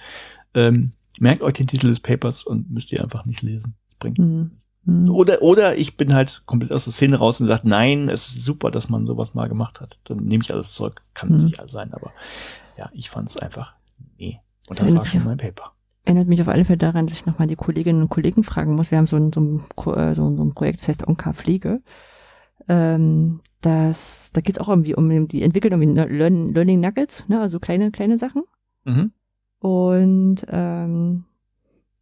ähm, 0.55 0.93
merkt 1.21 1.43
euch 1.43 1.55
den 1.55 1.67
Titel 1.67 1.89
des 1.89 2.01
Papers 2.01 2.45
und 2.45 2.71
müsst 2.71 2.93
ihr 2.93 3.03
einfach 3.03 3.27
nicht 3.27 3.43
lesen. 3.43 3.77
Das 3.89 3.99
bringt. 3.99 4.19
Mhm. 4.19 4.53
mhm. 4.85 5.11
Oder, 5.11 5.43
oder 5.43 5.77
ich 5.77 5.97
bin 5.97 6.15
halt 6.15 6.43
komplett 6.47 6.73
aus 6.73 6.85
der 6.85 6.93
Szene 6.93 7.17
raus 7.17 7.41
und 7.41 7.47
sage, 7.47 7.69
nein, 7.69 8.09
es 8.09 8.29
ist 8.29 8.45
super, 8.45 8.71
dass 8.71 8.89
man 8.89 9.07
sowas 9.07 9.35
mal 9.35 9.49
gemacht 9.49 9.81
hat. 9.81 9.99
Dann 10.05 10.19
nehme 10.19 10.43
ich 10.43 10.53
alles 10.53 10.73
zurück. 10.73 11.03
Kann 11.15 11.29
mhm. 11.29 11.37
natürlich 11.37 11.61
alles 11.61 11.73
sein, 11.73 11.93
aber 11.93 12.13
ja, 12.77 12.91
ich 12.93 13.11
fand 13.11 13.29
es 13.29 13.37
einfach, 13.37 13.75
nee. 14.19 14.41
Und 14.69 14.81
das 14.81 14.95
war 14.95 15.07
schon 15.07 15.25
mein 15.25 15.37
Paper. 15.37 15.73
Erinnert 16.05 16.29
mich 16.29 16.41
auf 16.43 16.49
alle 16.49 16.65
Fälle 16.65 16.79
daran, 16.79 17.07
dass 17.07 17.17
ich 17.17 17.27
nochmal 17.27 17.49
die 17.49 17.57
Kolleginnen 17.57 18.03
und 18.03 18.09
Kollegen 18.11 18.45
fragen 18.45 18.75
muss. 18.75 18.91
Wir 18.91 18.99
haben 18.99 19.07
so 19.07 19.17
ein, 19.17 19.33
so 19.33 19.41
ein, 19.41 19.65
äh, 19.95 20.15
so 20.15 20.27
ein 20.27 20.55
Projekt, 20.55 20.81
das 20.81 20.89
heißt 20.89 21.09
Onka 21.09 21.33
Pflege. 21.33 21.81
Ähm, 22.69 23.41
das, 23.65 24.31
da 24.33 24.41
geht 24.41 24.57
es 24.57 24.61
auch 24.61 24.69
irgendwie 24.69 24.95
um, 24.95 25.29
die 25.29 25.43
entwickeln 25.43 25.73
irgendwie 25.81 26.17
Learn, 26.17 26.53
Learning 26.53 26.81
Nuggets, 26.81 27.29
ne, 27.29 27.41
also 27.41 27.59
kleine, 27.61 27.91
kleine 27.91 28.19
Sachen. 28.19 28.43
Mhm. 28.85 29.13
Und 29.59 30.45
ähm, 30.49 31.25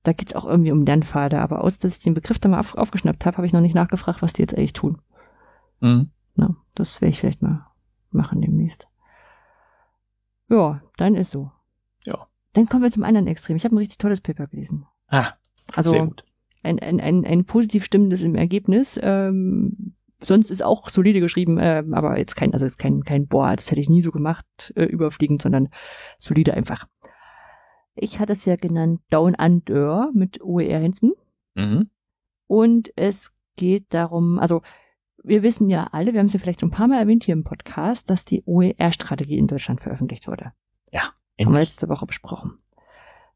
da 0.02 0.12
geht 0.12 0.28
es 0.28 0.34
auch 0.34 0.44
irgendwie 0.44 0.72
um 0.72 0.84
Lernpfade, 0.84 1.40
aber 1.40 1.62
aus, 1.62 1.78
dass 1.78 1.98
ich 1.98 2.02
den 2.02 2.14
Begriff 2.14 2.38
da 2.38 2.48
mal 2.48 2.58
auf, 2.58 2.74
aufgeschnappt 2.76 3.24
habe, 3.24 3.36
habe 3.36 3.46
ich 3.46 3.52
noch 3.52 3.60
nicht 3.60 3.74
nachgefragt, 3.74 4.22
was 4.22 4.32
die 4.32 4.42
jetzt 4.42 4.56
eigentlich 4.56 4.72
tun. 4.72 5.00
Mhm. 5.80 6.10
Na, 6.34 6.56
das 6.74 7.00
werde 7.00 7.10
ich 7.10 7.20
vielleicht 7.20 7.42
mal 7.42 7.66
machen 8.10 8.40
demnächst. 8.40 8.88
Ja, 10.48 10.82
dann 10.96 11.14
ist 11.14 11.30
so. 11.30 11.50
Ja. 12.04 12.26
Dann 12.54 12.68
kommen 12.68 12.82
wir 12.82 12.90
zum 12.90 13.04
anderen 13.04 13.28
Extrem. 13.28 13.56
Ich 13.56 13.64
habe 13.64 13.74
ein 13.74 13.78
richtig 13.78 13.98
tolles 13.98 14.20
Paper 14.20 14.46
gelesen. 14.46 14.86
Ah, 15.08 15.28
also 15.74 15.90
sehr 15.90 16.06
gut. 16.06 16.24
Ein, 16.62 16.78
ein, 16.80 17.00
ein, 17.00 17.24
ein 17.24 17.44
positiv 17.44 17.84
stimmendes 17.84 18.22
im 18.22 18.34
Ergebnis. 18.34 18.98
Ähm, 19.02 19.94
sonst 20.24 20.50
ist 20.50 20.62
auch 20.62 20.88
solide 20.88 21.20
geschrieben, 21.20 21.58
äh, 21.58 21.82
aber 21.92 22.18
jetzt 22.18 22.34
kein, 22.36 22.52
also 22.52 22.66
ist 22.66 22.78
kein, 22.78 23.04
kein 23.04 23.26
Boah, 23.26 23.54
das 23.56 23.70
hätte 23.70 23.80
ich 23.80 23.88
nie 23.88 24.02
so 24.02 24.10
gemacht, 24.10 24.72
äh, 24.76 24.84
überfliegend, 24.84 25.42
sondern 25.42 25.68
solide 26.18 26.54
einfach. 26.54 26.86
Ich 27.94 28.18
hatte 28.18 28.32
es 28.32 28.44
ja 28.44 28.56
genannt 28.56 29.00
Down 29.10 29.34
Under 29.34 30.10
mit 30.14 30.40
OER 30.40 30.78
hinten. 30.78 31.12
Mhm. 31.54 31.90
Und 32.46 32.92
es 32.96 33.32
geht 33.56 33.86
darum, 33.90 34.38
also 34.38 34.62
wir 35.22 35.42
wissen 35.42 35.68
ja 35.68 35.88
alle, 35.92 36.12
wir 36.12 36.20
haben 36.20 36.26
es 36.26 36.32
ja 36.32 36.38
vielleicht 36.38 36.60
schon 36.60 36.70
ein 36.70 36.74
paar 36.74 36.88
Mal 36.88 36.98
erwähnt 36.98 37.24
hier 37.24 37.34
im 37.34 37.44
Podcast, 37.44 38.10
dass 38.10 38.24
die 38.24 38.42
OER-Strategie 38.44 39.38
in 39.38 39.46
Deutschland 39.46 39.80
veröffentlicht 39.80 40.26
wurde. 40.26 40.52
Ja. 40.90 41.02
Endlich. 41.36 41.46
Haben 41.46 41.54
wir 41.54 41.60
letzte 41.60 41.88
Woche 41.88 42.06
besprochen. 42.06 42.58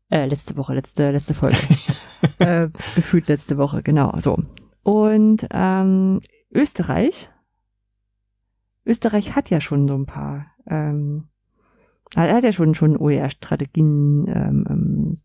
Äh, 0.08 0.26
letzte 0.26 0.56
Woche, 0.56 0.74
letzte, 0.74 1.10
letzte 1.10 1.34
Folge. 1.34 1.56
äh, 2.38 2.68
gefühlt 2.94 3.28
letzte 3.28 3.58
Woche, 3.58 3.82
genau, 3.82 4.12
so. 4.18 4.38
Und 4.82 5.46
ähm, 5.50 6.20
Österreich, 6.50 7.30
Österreich 8.84 9.34
hat 9.34 9.50
ja 9.50 9.60
schon 9.60 9.88
so 9.88 9.94
ein 9.94 10.06
paar, 10.06 10.46
ähm, 10.66 11.28
hat 12.14 12.44
ja 12.44 12.52
schon 12.52 12.74
schon 12.74 12.96
OER-Strategien, 12.96 14.26
ähm, 14.28 14.64
ähm, 14.68 15.18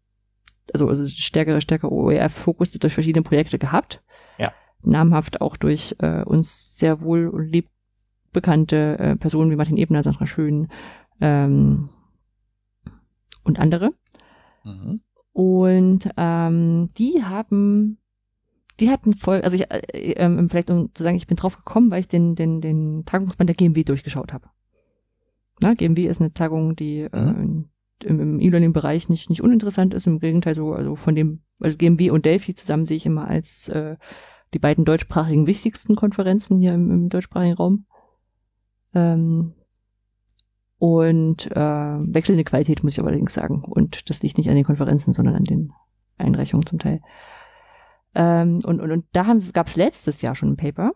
also, 0.73 0.87
also 0.87 1.07
stärkere, 1.07 1.61
stärkere 1.61 1.91
OER-Fokus 1.91 2.71
durch 2.71 2.93
verschiedene 2.93 3.23
Projekte 3.23 3.59
gehabt. 3.59 4.01
Ja. 4.39 4.49
Namhaft 4.81 5.41
auch 5.41 5.57
durch 5.57 5.95
äh, 5.99 6.23
uns 6.23 6.77
sehr 6.77 7.01
wohl 7.01 7.27
und 7.27 7.47
lieb 7.47 7.69
bekannte 8.33 8.97
äh, 8.97 9.15
Personen 9.15 9.51
wie 9.51 9.55
Martin 9.55 9.77
Ebner, 9.77 10.03
Sandra 10.03 10.25
Schön, 10.25 10.69
ähm, 11.19 11.89
und 13.43 13.59
andere. 13.59 13.93
Mhm. 14.63 15.01
Und 15.33 16.09
ähm, 16.17 16.89
die 16.97 17.23
haben, 17.23 17.97
die 18.81 18.89
hatten 18.89 19.13
voll, 19.13 19.41
also 19.41 19.55
ich, 19.55 19.71
äh, 19.71 20.13
ähm, 20.13 20.49
vielleicht 20.49 20.69
um 20.71 20.93
zu 20.93 21.03
sagen, 21.03 21.15
ich 21.15 21.27
bin 21.27 21.37
drauf 21.37 21.55
gekommen, 21.55 21.91
weil 21.91 22.01
ich 22.01 22.07
den, 22.07 22.35
den, 22.35 22.59
den 22.59 23.05
Tagungsband 23.05 23.47
der 23.47 23.55
GMW 23.55 23.83
durchgeschaut 23.83 24.33
habe. 24.33 24.49
Na, 25.61 25.75
GMW 25.75 26.07
ist 26.07 26.19
eine 26.19 26.33
Tagung, 26.33 26.75
die 26.75 27.01
äh, 27.01 27.07
im, 27.11 27.69
im 28.03 28.39
E-Learning-Bereich 28.39 29.07
nicht, 29.09 29.29
nicht 29.29 29.43
uninteressant 29.43 29.93
ist, 29.93 30.07
im 30.07 30.19
Gegenteil 30.19 30.55
so, 30.55 30.73
also 30.73 30.95
von 30.95 31.13
dem, 31.13 31.41
also 31.59 31.77
GMW 31.77 32.09
und 32.09 32.25
Delphi 32.25 32.55
zusammen 32.55 32.87
sehe 32.87 32.97
ich 32.97 33.05
immer 33.05 33.27
als 33.27 33.69
äh, 33.69 33.97
die 34.55 34.59
beiden 34.59 34.83
deutschsprachigen 34.83 35.45
wichtigsten 35.45 35.95
Konferenzen 35.95 36.57
hier 36.57 36.73
im, 36.73 36.89
im 36.89 37.09
deutschsprachigen 37.09 37.55
Raum. 37.55 37.85
Ähm, 38.95 39.53
und 40.79 41.51
äh, 41.51 41.55
wechselnde 41.55 42.43
Qualität, 42.43 42.83
muss 42.83 42.93
ich 42.93 43.03
allerdings 43.03 43.35
sagen. 43.35 43.63
Und 43.63 44.09
das 44.09 44.23
liegt 44.23 44.39
nicht 44.39 44.49
an 44.49 44.55
den 44.55 44.65
Konferenzen, 44.65 45.13
sondern 45.13 45.35
an 45.35 45.43
den 45.43 45.71
Einreichungen 46.17 46.65
zum 46.65 46.79
Teil. 46.79 47.01
Ähm, 48.13 48.59
und, 48.65 48.79
und, 48.81 48.91
und 48.91 49.05
da 49.13 49.35
gab 49.53 49.67
es 49.67 49.75
letztes 49.75 50.21
Jahr 50.21 50.35
schon 50.35 50.51
ein 50.53 50.57
Paper. 50.57 50.91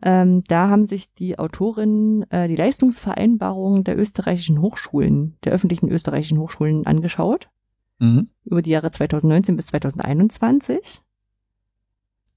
Ähm, 0.00 0.44
da 0.44 0.68
haben 0.68 0.86
sich 0.86 1.12
die 1.14 1.38
Autorinnen 1.38 2.30
äh, 2.30 2.46
die 2.46 2.54
Leistungsvereinbarung 2.56 3.82
der 3.82 3.98
österreichischen 3.98 4.60
Hochschulen, 4.60 5.36
der 5.42 5.52
öffentlichen 5.52 5.88
österreichischen 5.90 6.38
Hochschulen 6.38 6.86
angeschaut. 6.86 7.50
mhm. 7.98 8.28
über 8.44 8.62
die 8.62 8.70
Jahre 8.70 8.90
2019 8.90 9.56
bis 9.56 9.66
2021 9.66 11.02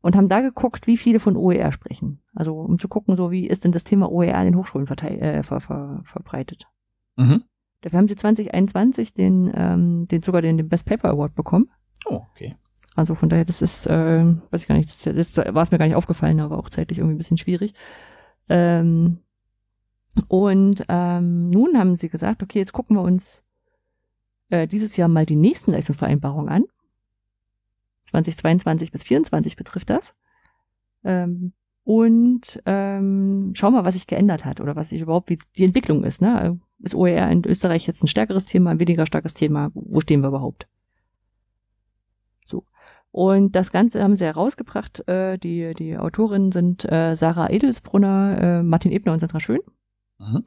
und 0.01 0.15
haben 0.15 0.30
da 0.30 0.41
geguckt, 0.41 0.88
wie 0.88 0.97
viele 0.97 1.19
von 1.19 1.38
OER 1.38 1.72
sprechen. 1.72 2.19
Also 2.34 2.59
um 2.59 2.80
zu 2.80 2.88
gucken, 2.88 3.15
so 3.15 3.32
wie 3.32 3.47
ist 3.47 3.63
denn 3.63 3.72
das 3.72 3.84
Thema 3.84 4.11
OER 4.11 4.39
in 4.39 4.45
den 4.45 4.55
Hochschulen 4.55 4.88
äh, 4.88 5.43
ver 5.43 5.59
ver 5.59 6.01
verbreitet. 6.03 6.67
Mhm. 7.17 7.43
Dafür 7.82 7.99
haben 7.99 8.07
sie 8.07 8.15
2021 8.15 9.13
den, 9.13 9.51
ähm, 9.53 10.07
den 10.07 10.22
sogar 10.22 10.41
den, 10.41 10.57
den 10.57 10.69
Best 10.69 10.86
Paper 10.86 11.09
Award 11.09 11.36
bekommen. 11.36 11.69
Oh, 12.05 12.22
okay. 12.32 12.53
Also 12.96 13.16
von 13.16 13.30
daher, 13.30 13.46
das 13.46 13.62
ist, 13.62 13.88
äh, 13.88 14.26
weiß 14.52 14.62
ich 14.62 14.68
gar 14.68 14.76
nicht, 14.76 14.89
das, 14.89 15.34
das 15.34 15.54
war 15.54 15.64
es 15.64 15.72
mir 15.72 15.78
gar 15.78 15.86
nicht 15.86 15.96
aufgefallen, 15.96 16.39
aber 16.39 16.58
auch 16.58 16.70
zeitlich 16.70 17.00
irgendwie 17.00 17.16
ein 17.16 17.20
bisschen 17.20 17.38
schwierig. 17.38 17.74
Ähm, 18.50 19.20
und 20.28 20.84
ähm, 20.89 21.50
nun 21.50 21.78
haben 21.78 21.96
sie 21.96 22.10
gesagt, 22.10 22.44
okay, 22.44 22.60
jetzt 22.60 22.74
gucken 22.74 22.98
wir 22.98 23.02
uns 23.02 23.46
äh, 24.50 24.68
dieses 24.68 24.98
Jahr 24.98 25.08
mal 25.08 25.26
die 25.26 25.38
nächsten 25.38 25.72
Leistungsvereinbarungen 25.72 26.50
an. 26.50 26.66
2022 28.06 28.92
bis 28.92 29.02
2024 29.02 29.56
betrifft 29.56 29.89
das. 29.89 30.16
Ähm, 31.06 31.54
und 31.84 32.62
ähm, 32.66 33.52
schau 33.56 33.72
mal, 33.72 33.86
was 33.86 33.96
sich 33.96 34.06
geändert 34.06 34.46
hat 34.46 34.62
oder 34.62 34.76
was 34.76 34.89
sich 34.89 35.02
überhaupt, 35.02 35.30
wie 35.30 35.39
die 35.56 35.64
Entwicklung 35.64 36.04
ist. 36.04 36.22
Ne? 36.22 36.60
Ist 36.80 36.94
OER 36.94 37.30
in 37.32 37.46
Österreich 37.46 37.88
jetzt 37.88 38.04
ein 38.04 38.08
stärkeres 38.08 38.46
Thema, 38.46 38.72
ein 38.72 38.80
weniger 38.80 39.06
starkes 39.06 39.34
Thema? 39.34 39.72
Wo 39.74 40.02
stehen 40.02 40.22
wir 40.22 40.28
überhaupt? 40.28 40.68
Und 43.12 43.55
das 43.55 43.72
Ganze 43.72 44.01
haben 44.01 44.16
sie 44.16 44.26
herausgebracht. 44.26 45.07
Äh, 45.07 45.38
die, 45.38 45.74
die 45.74 45.97
Autorinnen 45.97 46.51
sind 46.51 46.89
äh, 46.89 47.16
Sarah 47.16 47.49
Edelsbrunner, 47.49 48.38
äh, 48.41 48.64
Martin 48.64 48.91
Ebner 48.91 49.14
und 49.14 49.20
Sandra 49.20 49.39
Schön. 49.39 49.59
Mhm. 50.18 50.45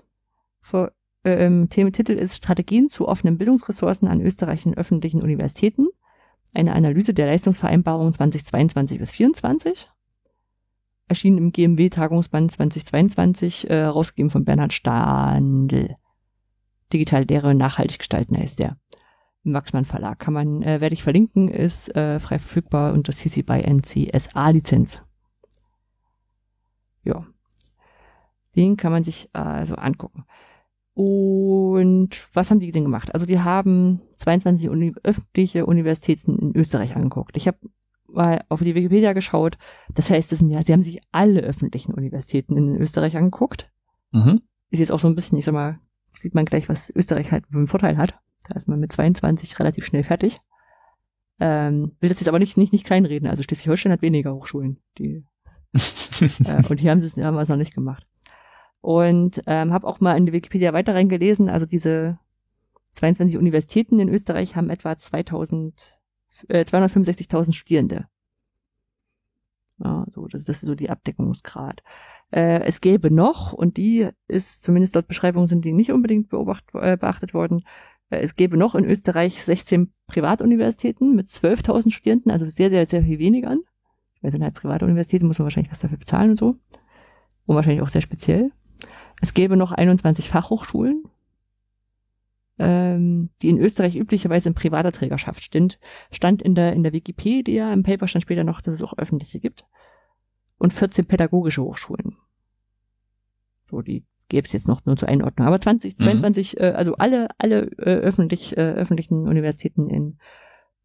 Für, 0.60 0.92
äh, 1.24 1.44
ähm, 1.44 1.68
Thementitel 1.68 2.12
ist 2.12 2.36
Strategien 2.36 2.88
zu 2.88 3.06
offenen 3.06 3.36
Bildungsressourcen 3.36 4.08
an 4.08 4.20
österreichischen 4.20 4.74
öffentlichen 4.74 5.22
Universitäten 5.22 5.88
eine 6.54 6.74
Analyse 6.74 7.12
der 7.12 7.26
Leistungsvereinbarung 7.26 8.12
2022 8.12 8.98
bis 8.98 9.08
2024. 9.08 9.90
Erschienen 11.06 11.38
im 11.38 11.52
GMW-Tagungsband 11.52 12.50
2022, 12.50 13.68
äh, 13.68 13.84
rausgegeben 13.84 14.30
von 14.30 14.44
Bernhard 14.44 14.72
Standl. 14.72 15.96
Digital 16.92 17.24
Lehre 17.24 17.54
nachhaltig 17.54 17.98
gestalten 17.98 18.38
heißt 18.38 18.60
der. 18.60 18.78
Im 19.44 19.52
Wachsmann 19.52 19.84
Verlag. 19.84 20.18
Kann 20.18 20.34
man, 20.34 20.62
äh, 20.62 20.80
werde 20.80 20.94
ich 20.94 21.02
verlinken, 21.02 21.48
ist 21.48 21.94
äh, 21.94 22.18
frei 22.18 22.38
verfügbar 22.38 22.92
unter 22.92 23.12
CC 23.12 23.42
by 23.42 23.62
NCSA 23.62 24.50
Lizenz. 24.50 25.02
Ja. 27.02 27.26
Den 28.56 28.76
kann 28.76 28.92
man 28.92 29.04
sich 29.04 29.28
also 29.32 29.74
angucken. 29.74 30.24
Und 30.94 32.10
was 32.32 32.50
haben 32.50 32.60
die 32.60 32.70
denn 32.70 32.84
gemacht? 32.84 33.12
Also 33.12 33.26
die 33.26 33.40
haben 33.40 34.00
22 34.16 34.68
Uni 34.68 34.94
öffentliche 35.02 35.66
Universitäten 35.66 36.38
in 36.38 36.56
Österreich 36.56 36.94
angeguckt. 36.94 37.36
Ich 37.36 37.48
habe 37.48 37.58
mal 38.06 38.44
auf 38.48 38.60
die 38.60 38.76
Wikipedia 38.76 39.12
geschaut. 39.12 39.58
Das 39.92 40.08
heißt, 40.08 40.30
das 40.30 40.38
sind 40.38 40.50
ja, 40.50 40.62
sie 40.62 40.72
haben 40.72 40.84
sich 40.84 41.00
alle 41.10 41.40
öffentlichen 41.40 41.92
Universitäten 41.92 42.56
in 42.56 42.76
Österreich 42.76 43.16
angeguckt. 43.16 43.70
Mhm. 44.12 44.42
Ist 44.70 44.78
jetzt 44.78 44.92
auch 44.92 45.00
so 45.00 45.08
ein 45.08 45.16
bisschen, 45.16 45.36
ich 45.36 45.44
sag 45.44 45.52
mal, 45.52 45.80
sieht 46.14 46.34
man 46.34 46.44
gleich, 46.44 46.68
was 46.68 46.92
Österreich 46.94 47.32
halt 47.32 47.46
für 47.50 47.58
einen 47.58 47.66
Vorteil 47.66 47.98
hat. 47.98 48.18
Da 48.48 48.56
ist 48.56 48.68
man 48.68 48.80
mit 48.80 48.92
22 48.92 49.58
relativ 49.58 49.84
schnell 49.84 50.04
fertig. 50.04 50.38
Ähm, 51.40 51.96
will 52.00 52.08
das 52.08 52.20
jetzt 52.20 52.28
aber 52.28 52.38
nicht, 52.38 52.56
nicht, 52.56 52.72
nicht 52.72 52.86
kleinreden. 52.86 53.28
Also 53.28 53.42
Schleswig-Holstein 53.42 53.92
hat 53.92 54.02
weniger 54.02 54.34
Hochschulen. 54.34 54.80
Die, 54.98 55.24
äh, 55.74 56.62
und 56.68 56.80
hier 56.80 56.90
haben 56.90 57.00
sie 57.00 57.06
es 57.06 57.16
haben 57.16 57.38
es 57.38 57.48
noch 57.48 57.56
nicht 57.56 57.74
gemacht. 57.74 58.06
Und 58.80 59.42
ähm, 59.46 59.72
habe 59.72 59.86
auch 59.86 60.00
mal 60.00 60.16
in 60.16 60.26
die 60.26 60.32
Wikipedia 60.32 60.72
weiter 60.72 60.94
reingelesen. 60.94 61.48
Also 61.48 61.66
diese 61.66 62.18
22 62.92 63.38
Universitäten 63.38 63.98
in 63.98 64.08
Österreich 64.08 64.56
haben 64.56 64.70
etwa 64.70 64.96
2000, 64.96 65.98
äh, 66.48 66.64
265.000 66.64 67.52
Studierende. 67.52 68.06
Ja, 69.82 70.06
so, 70.14 70.26
das, 70.28 70.44
das 70.44 70.62
ist 70.62 70.68
so 70.68 70.74
die 70.74 70.90
Abdeckungsgrad. 70.90 71.82
Äh, 72.30 72.60
es 72.64 72.80
gäbe 72.80 73.10
noch, 73.10 73.52
und 73.52 73.76
die 73.76 74.08
ist, 74.28 74.62
zumindest 74.62 74.94
dort 74.94 75.08
Beschreibungen 75.08 75.46
sind 75.46 75.64
die 75.64 75.72
nicht 75.72 75.90
unbedingt 75.90 76.28
beobacht, 76.28 76.64
äh, 76.74 76.96
beachtet 76.96 77.34
worden, 77.34 77.64
es 78.20 78.34
gäbe 78.34 78.56
noch 78.56 78.74
in 78.74 78.84
Österreich 78.84 79.42
16 79.42 79.92
Privatuniversitäten 80.06 81.14
mit 81.14 81.28
12.000 81.28 81.90
Studierenden, 81.90 82.30
also 82.32 82.46
sehr, 82.46 82.70
sehr, 82.70 82.86
sehr 82.86 83.02
viel 83.02 83.18
weniger 83.18 83.50
an. 83.50 83.60
Weil 84.20 84.32
sind 84.32 84.42
halt 84.42 84.54
private 84.54 84.84
Universitäten, 84.84 85.26
muss 85.26 85.38
man 85.38 85.44
wahrscheinlich 85.44 85.70
was 85.70 85.80
dafür 85.80 85.98
bezahlen 85.98 86.30
und 86.30 86.38
so. 86.38 86.56
Und 87.46 87.56
wahrscheinlich 87.56 87.82
auch 87.82 87.88
sehr 87.88 88.00
speziell. 88.00 88.52
Es 89.20 89.34
gäbe 89.34 89.56
noch 89.56 89.72
21 89.72 90.28
Fachhochschulen, 90.28 91.04
ähm, 92.58 93.30
die 93.42 93.50
in 93.50 93.58
Österreich 93.58 93.96
üblicherweise 93.96 94.48
in 94.48 94.54
privater 94.54 94.92
Trägerschaft 94.92 95.52
sind. 95.52 95.78
Stand 96.10 96.42
in 96.42 96.54
der, 96.54 96.72
in 96.72 96.82
der 96.82 96.92
Wikipedia, 96.92 97.72
im 97.72 97.82
Paper 97.82 98.06
stand 98.06 98.22
später 98.22 98.44
noch, 98.44 98.60
dass 98.60 98.74
es 98.74 98.82
auch 98.82 98.96
öffentliche 98.98 99.40
gibt. 99.40 99.66
Und 100.58 100.72
14 100.72 101.06
pädagogische 101.06 101.62
Hochschulen. 101.62 102.16
So, 103.68 103.82
die 103.82 104.04
gäbe 104.28 104.46
es 104.46 104.52
jetzt 104.52 104.68
noch 104.68 104.84
nur 104.84 104.96
zur 104.96 105.08
Einordnung. 105.08 105.46
Aber 105.46 105.60
20, 105.60 105.96
22, 105.96 106.54
mhm. 106.54 106.62
äh, 106.62 106.70
also 106.70 106.94
alle, 106.96 107.28
alle 107.38 107.70
äh, 107.78 107.96
öffentlich, 107.96 108.56
äh, 108.56 108.72
öffentlichen 108.72 109.28
Universitäten 109.28 109.88
in 109.88 110.18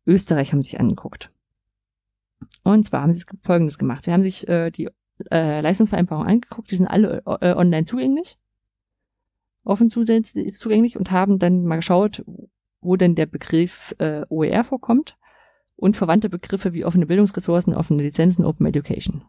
Österreich 0.05 0.51
haben 0.51 0.61
sich 0.61 0.79
angeguckt. 0.79 1.31
Und 2.63 2.85
zwar 2.85 3.01
haben 3.01 3.13
sie 3.13 3.25
Folgendes 3.41 3.77
gemacht. 3.77 4.03
Sie 4.03 4.11
haben 4.11 4.23
sich 4.23 4.47
äh, 4.47 4.71
die 4.71 4.89
äh, 5.31 5.61
Leistungsvereinbarung 5.61 6.25
angeguckt, 6.25 6.71
die 6.71 6.75
sind 6.75 6.87
alle 6.87 7.21
äh, 7.41 7.53
online 7.53 7.85
zugänglich, 7.85 8.37
offen 9.63 9.89
zugänglich 9.89 10.97
und 10.97 11.11
haben 11.11 11.39
dann 11.39 11.65
mal 11.65 11.77
geschaut, 11.77 12.23
wo 12.81 12.95
denn 12.95 13.15
der 13.15 13.25
Begriff 13.25 13.93
äh, 13.99 14.25
OER 14.29 14.63
vorkommt 14.63 15.17
und 15.75 15.97
verwandte 15.97 16.29
Begriffe 16.29 16.73
wie 16.73 16.85
offene 16.85 17.05
Bildungsressourcen, 17.05 17.73
offene 17.73 18.03
Lizenzen, 18.03 18.45
Open 18.45 18.65
Education. 18.65 19.23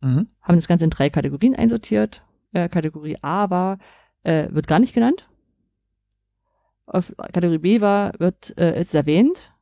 Mhm. 0.00 0.28
Haben 0.42 0.56
das 0.56 0.68
Ganze 0.68 0.84
in 0.84 0.90
drei 0.90 1.10
Kategorien 1.10 1.54
einsortiert. 1.54 2.24
Äh, 2.52 2.68
Kategorie 2.68 3.16
A 3.22 3.50
war, 3.50 3.78
äh, 4.22 4.48
wird 4.50 4.66
gar 4.66 4.78
nicht 4.78 4.94
genannt. 4.94 5.28
Auf 6.86 7.14
Kategorie 7.16 7.58
B 7.58 7.80
war, 7.80 8.12
wird, 8.18 8.56
äh, 8.58 8.80
ist 8.80 8.94
erwähnt. 8.94 9.52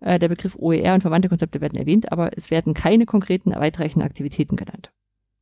Äh, 0.00 0.18
der 0.18 0.28
Begriff 0.28 0.56
OER 0.56 0.94
und 0.94 1.02
verwandte 1.02 1.28
Konzepte 1.28 1.60
werden 1.60 1.78
erwähnt, 1.78 2.10
aber 2.12 2.36
es 2.36 2.50
werden 2.50 2.74
keine 2.74 3.06
konkreten 3.06 3.52
weitreichenden 3.52 4.06
Aktivitäten 4.06 4.56
genannt. 4.56 4.92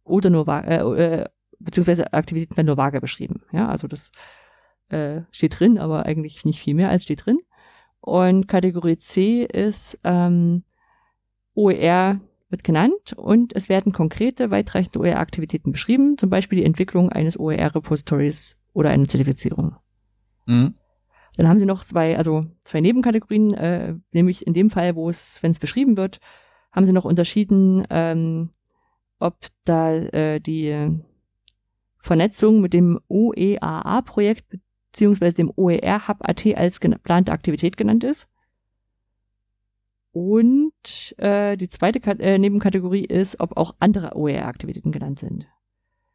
Oder 0.04 0.30
nur 0.30 0.46
äh, 0.48 1.22
äh, 1.22 1.28
beziehungsweise 1.58 2.12
Aktivitäten 2.12 2.56
werden 2.56 2.66
nur 2.66 2.76
vage 2.76 3.00
beschrieben. 3.00 3.42
Ja, 3.52 3.68
also 3.68 3.88
das 3.88 4.12
äh, 4.88 5.22
steht 5.30 5.58
drin, 5.58 5.78
aber 5.78 6.06
eigentlich 6.06 6.44
nicht 6.44 6.60
viel 6.60 6.74
mehr 6.74 6.90
als 6.90 7.04
steht 7.04 7.26
drin. 7.26 7.38
Und 8.00 8.48
Kategorie 8.48 8.98
C 8.98 9.44
ist 9.44 9.98
ähm, 10.04 10.64
OER 11.54 12.20
wird 12.52 12.62
genannt 12.62 13.14
und 13.16 13.56
es 13.56 13.68
werden 13.68 13.92
konkrete, 13.92 14.50
weitreichende 14.50 15.00
OER-Aktivitäten 15.00 15.72
beschrieben, 15.72 16.16
zum 16.16 16.30
Beispiel 16.30 16.58
die 16.58 16.64
Entwicklung 16.64 17.10
eines 17.10 17.38
OER-Repositories 17.38 18.58
oder 18.72 18.90
eine 18.90 19.08
Zertifizierung. 19.08 19.76
Mhm. 20.46 20.74
Dann 21.36 21.48
haben 21.48 21.58
sie 21.58 21.66
noch 21.66 21.84
zwei, 21.84 22.16
also 22.16 22.46
zwei 22.62 22.80
Nebenkategorien, 22.80 23.54
äh, 23.54 23.94
nämlich 24.12 24.46
in 24.46 24.52
dem 24.52 24.70
Fall, 24.70 24.94
wo 24.94 25.08
es, 25.08 25.42
wenn 25.42 25.50
es 25.50 25.58
beschrieben 25.58 25.96
wird, 25.96 26.20
haben 26.70 26.86
sie 26.86 26.92
noch 26.92 27.04
unterschieden, 27.04 27.84
ähm, 27.90 28.50
ob 29.18 29.36
da 29.64 29.92
äh, 29.92 30.40
die 30.40 31.00
Vernetzung 31.98 32.60
mit 32.60 32.72
dem 32.72 33.00
OEAA-Projekt 33.08 34.58
beziehungsweise 34.90 35.36
dem 35.36 35.52
OER-Hub 35.56 36.18
AT 36.20 36.46
als 36.54 36.80
geplante 36.80 37.32
Aktivität 37.32 37.76
genannt 37.76 38.04
ist. 38.04 38.28
Und 40.12 41.14
äh, 41.16 41.56
die 41.56 41.68
zweite 41.68 41.98
Kat 41.98 42.20
äh, 42.20 42.38
Nebenkategorie 42.38 43.04
ist, 43.04 43.40
ob 43.40 43.56
auch 43.56 43.74
andere 43.78 44.14
OER-Aktivitäten 44.14 44.92
genannt 44.92 45.18
sind. 45.18 45.46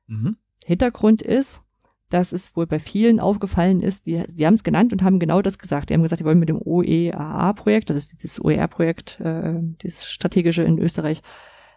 Mhm. 0.06 0.38
Hintergrund 0.66 1.22
ist, 1.22 1.64
dass 2.10 2.32
es 2.32 2.56
wohl 2.56 2.68
bei 2.68 2.80
vielen 2.80 3.20
aufgefallen 3.20 3.82
ist, 3.82 4.06
die, 4.06 4.24
die 4.28 4.46
haben 4.46 4.54
es 4.54 4.64
genannt 4.64 4.94
und 4.94 5.04
haben 5.04 5.20
genau 5.20 5.42
das 5.42 5.58
gesagt. 5.58 5.90
Die 5.90 5.94
haben 5.94 6.04
gesagt, 6.04 6.22
die 6.22 6.26
wollen 6.26 6.40
mit 6.40 6.50
dem 6.50 6.62
OEAA-Projekt, 6.62 7.90
das 7.90 7.98
ist 7.98 8.24
dieses 8.24 8.40
OER-Projekt, 8.40 9.20
äh, 9.20 9.56
dieses 9.82 10.10
strategische 10.10 10.64
in 10.64 10.78
Österreich, 10.78 11.22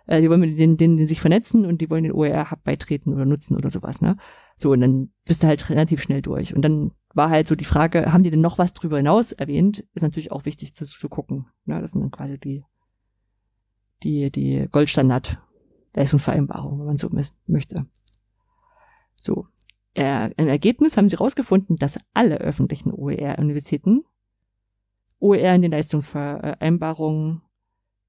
äh, 0.06 0.20
die 0.20 0.28
wollen 0.28 0.40
mit 0.40 0.58
denen, 0.58 0.76
denen, 0.76 1.06
sich 1.08 1.20
vernetzen 1.20 1.66
und 1.66 1.80
die 1.80 1.90
wollen 1.90 2.04
den 2.04 2.12
OER-Hub 2.12 2.62
beitreten 2.62 3.12
oder 3.12 3.24
nutzen 3.24 3.56
oder 3.56 3.70
sowas, 3.70 4.00
ne? 4.00 4.16
So, 4.60 4.72
und 4.72 4.80
dann 4.82 5.10
bist 5.24 5.42
du 5.42 5.46
halt 5.46 5.70
relativ 5.70 6.02
schnell 6.02 6.20
durch. 6.20 6.54
Und 6.54 6.60
dann 6.60 6.90
war 7.14 7.30
halt 7.30 7.48
so 7.48 7.54
die 7.54 7.64
Frage, 7.64 8.12
haben 8.12 8.24
die 8.24 8.30
denn 8.30 8.42
noch 8.42 8.58
was 8.58 8.74
drüber 8.74 8.98
hinaus 8.98 9.32
erwähnt? 9.32 9.86
Ist 9.94 10.02
natürlich 10.02 10.32
auch 10.32 10.44
wichtig 10.44 10.74
zu, 10.74 10.84
zu 10.84 11.08
gucken. 11.08 11.46
Ne? 11.64 11.80
Das 11.80 11.92
sind 11.92 12.02
dann 12.02 12.10
quasi 12.10 12.38
die, 12.38 12.62
die, 14.02 14.30
die 14.30 14.68
Goldstandard-Leistungsvereinbarung, 14.70 16.78
wenn 16.78 16.86
man 16.86 16.98
so 16.98 17.08
möchte. 17.46 17.86
So, 19.14 19.46
äh, 19.94 20.30
im 20.36 20.48
Ergebnis 20.48 20.98
haben 20.98 21.08
sie 21.08 21.16
herausgefunden, 21.16 21.76
dass 21.76 21.98
alle 22.12 22.36
öffentlichen 22.36 22.92
OER-Universitäten 22.92 24.04
OER 25.20 25.54
in 25.54 25.62
den 25.62 25.70
Leistungsvereinbarungen 25.70 27.40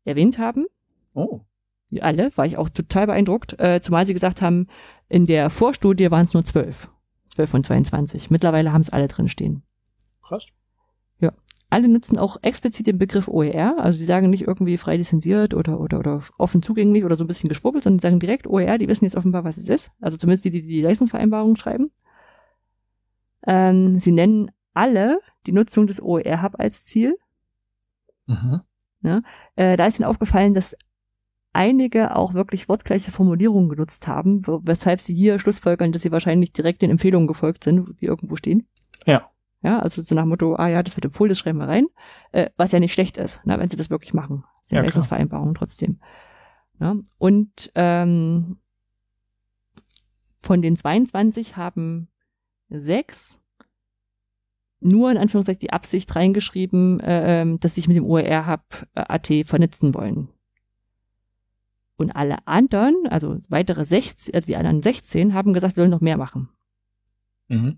erwähnt 0.03 0.37
haben. 0.37 0.65
Oh. 1.13 1.45
Alle, 1.99 2.31
war 2.35 2.45
ich 2.45 2.57
auch 2.57 2.69
total 2.69 3.07
beeindruckt, 3.07 3.59
äh, 3.59 3.81
zumal 3.81 4.05
sie 4.05 4.13
gesagt 4.13 4.41
haben, 4.41 4.67
in 5.09 5.25
der 5.25 5.49
Vorstudie 5.49 6.09
waren 6.09 6.23
es 6.23 6.33
nur 6.33 6.45
zwölf. 6.45 6.89
Zwölf 7.27 7.49
von 7.49 7.63
22. 7.63 8.29
Mittlerweile 8.29 8.71
haben 8.71 8.81
es 8.81 8.89
alle 8.89 9.07
drin 9.07 9.27
stehen. 9.27 9.63
Krass. 10.21 10.47
Ja. 11.19 11.33
alle 11.69 11.87
nutzen 11.87 12.17
auch 12.17 12.37
explizit 12.41 12.87
den 12.87 12.97
Begriff 12.97 13.27
OER, 13.27 13.75
also 13.77 13.97
die 13.97 14.05
sagen 14.05 14.29
nicht 14.29 14.47
irgendwie 14.47 14.77
frei 14.77 14.97
lizenziert 14.97 15.53
oder, 15.53 15.79
oder, 15.79 15.99
oder 15.99 16.23
offen 16.37 16.61
zugänglich 16.61 17.03
oder 17.03 17.15
so 17.15 17.23
ein 17.23 17.27
bisschen 17.27 17.49
geschwurbelt, 17.49 17.83
sondern 17.83 17.97
die 17.97 18.01
sagen 18.03 18.19
direkt 18.19 18.47
OER, 18.47 18.77
die 18.77 18.87
wissen 18.87 19.05
jetzt 19.05 19.15
offenbar, 19.15 19.43
was 19.43 19.57
es 19.57 19.69
ist. 19.69 19.91
Also 19.99 20.17
zumindest 20.17 20.45
die, 20.45 20.51
die 20.51 20.61
die 20.61 20.81
Leistungsvereinbarung 20.81 21.55
schreiben. 21.55 21.91
Ähm, 23.45 23.99
sie 23.99 24.11
nennen 24.11 24.51
alle 24.73 25.19
die 25.45 25.51
Nutzung 25.51 25.87
des 25.87 26.01
OER-Hub 26.01 26.59
als 26.59 26.83
Ziel. 26.83 27.17
Mhm. 28.27 28.61
Ja, 29.03 29.21
äh, 29.55 29.75
da 29.77 29.85
ist 29.87 29.99
ihnen 29.99 30.07
aufgefallen, 30.07 30.53
dass 30.53 30.75
einige 31.53 32.15
auch 32.15 32.33
wirklich 32.33 32.69
wortgleiche 32.69 33.11
Formulierungen 33.11 33.69
genutzt 33.69 34.07
haben, 34.07 34.41
weshalb 34.45 35.01
sie 35.01 35.13
hier 35.13 35.39
schlussfolgern, 35.39 35.91
dass 35.91 36.01
sie 36.01 36.11
wahrscheinlich 36.11 36.53
direkt 36.53 36.81
den 36.81 36.91
Empfehlungen 36.91 37.27
gefolgt 37.27 37.63
sind, 37.63 37.99
die 37.99 38.05
irgendwo 38.05 38.35
stehen. 38.35 38.67
Ja. 39.05 39.29
Ja, 39.63 39.79
also 39.79 40.01
so 40.01 40.15
nach 40.15 40.25
Motto, 40.25 40.55
ah 40.55 40.69
ja, 40.69 40.81
das 40.81 40.97
wird 40.97 41.05
empfohlen, 41.05 41.29
das 41.29 41.37
schreiben 41.37 41.59
wir 41.59 41.67
rein, 41.67 41.85
äh, 42.31 42.49
was 42.57 42.71
ja 42.71 42.79
nicht 42.79 42.93
schlecht 42.93 43.17
ist, 43.17 43.45
ne, 43.45 43.59
wenn 43.59 43.69
sie 43.69 43.77
das 43.77 43.91
wirklich 43.91 44.13
machen. 44.13 44.43
Das 44.61 44.69
sind 44.69 44.77
ja, 44.77 44.81
Leistungsvereinbarungen 44.81 45.53
trotzdem. 45.53 45.99
Ja, 46.79 46.95
und 47.19 47.71
ähm, 47.75 48.57
von 50.41 50.63
den 50.63 50.75
22 50.75 51.57
haben 51.57 52.07
sechs 52.69 53.39
nur 54.79 55.11
in 55.11 55.17
Anführungszeichen 55.17 55.59
die 55.59 55.73
Absicht 55.73 56.15
reingeschrieben, 56.15 56.99
äh, 57.01 57.41
ähm, 57.41 57.59
dass 57.59 57.75
sie 57.75 57.81
sich 57.81 57.87
mit 57.87 57.97
dem 57.97 58.05
OER-Hub 58.05 58.87
äh, 58.95 59.01
AT 59.07 59.29
vernetzen 59.45 59.93
wollen. 59.93 60.29
Und 62.01 62.15
alle 62.15 62.47
anderen, 62.47 62.95
also 63.09 63.37
weitere 63.49 63.85
16, 63.85 64.33
also 64.33 64.47
die 64.47 64.55
anderen 64.55 64.81
16, 64.81 65.35
haben 65.35 65.53
gesagt, 65.53 65.75
wir 65.75 65.81
wollen 65.81 65.91
noch 65.91 66.01
mehr 66.01 66.17
machen. 66.17 66.49
Mhm. 67.47 67.77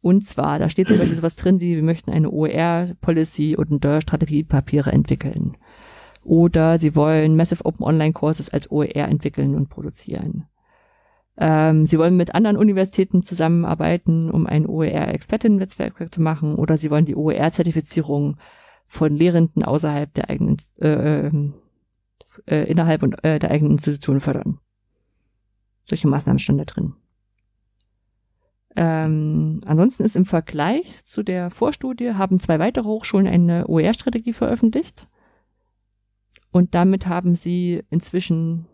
Und 0.00 0.26
zwar, 0.26 0.58
da 0.58 0.68
steht 0.68 0.88
zum 0.88 0.98
Beispiel 0.98 1.16
sowas 1.16 1.36
drin, 1.36 1.60
wie 1.60 1.76
wir 1.76 1.82
möchten 1.84 2.10
eine 2.10 2.30
OER-Policy 2.30 3.54
und 3.54 3.84
Strategiepapiere 3.84 4.90
entwickeln. 4.90 5.56
Oder 6.24 6.78
sie 6.78 6.96
wollen 6.96 7.36
Massive 7.36 7.64
Open 7.64 7.84
Online 7.84 8.12
Courses 8.12 8.48
als 8.48 8.70
OER 8.70 9.08
entwickeln 9.08 9.54
und 9.54 9.68
produzieren. 9.68 10.46
Ähm, 11.36 11.86
sie 11.86 11.98
wollen 11.98 12.16
mit 12.16 12.34
anderen 12.34 12.56
Universitäten 12.56 13.22
zusammenarbeiten, 13.22 14.28
um 14.30 14.46
ein 14.46 14.66
OER-Expertinnen-Netzwerk 14.66 16.12
zu 16.12 16.20
machen. 16.20 16.56
Oder 16.56 16.78
sie 16.78 16.90
wollen 16.90 17.06
die 17.06 17.14
OER-Zertifizierung 17.14 18.38
von 18.88 19.14
Lehrenden 19.14 19.62
außerhalb 19.62 20.12
der 20.14 20.30
eigenen, 20.30 20.56
äh, 20.80 21.26
ähm, 21.26 21.54
äh, 22.46 22.64
innerhalb 22.70 23.02
und, 23.02 23.22
äh, 23.24 23.38
der 23.38 23.50
eigenen 23.50 23.72
Institution 23.72 24.20
fördern. 24.20 24.58
Solche 25.88 26.08
Maßnahmen 26.08 26.38
standen 26.38 26.64
da 26.64 26.64
drin. 26.64 26.94
Ähm, 28.76 29.60
ansonsten 29.66 30.04
ist 30.04 30.14
im 30.14 30.26
Vergleich 30.26 31.04
zu 31.04 31.22
der 31.22 31.50
Vorstudie 31.50 32.12
haben 32.14 32.38
zwei 32.38 32.58
weitere 32.58 32.84
Hochschulen 32.84 33.26
eine 33.26 33.66
OER-Strategie 33.66 34.32
veröffentlicht. 34.32 35.08
Und 36.52 36.74
damit 36.74 37.06
haben 37.06 37.34
sie 37.34 37.82
inzwischen 37.90 38.66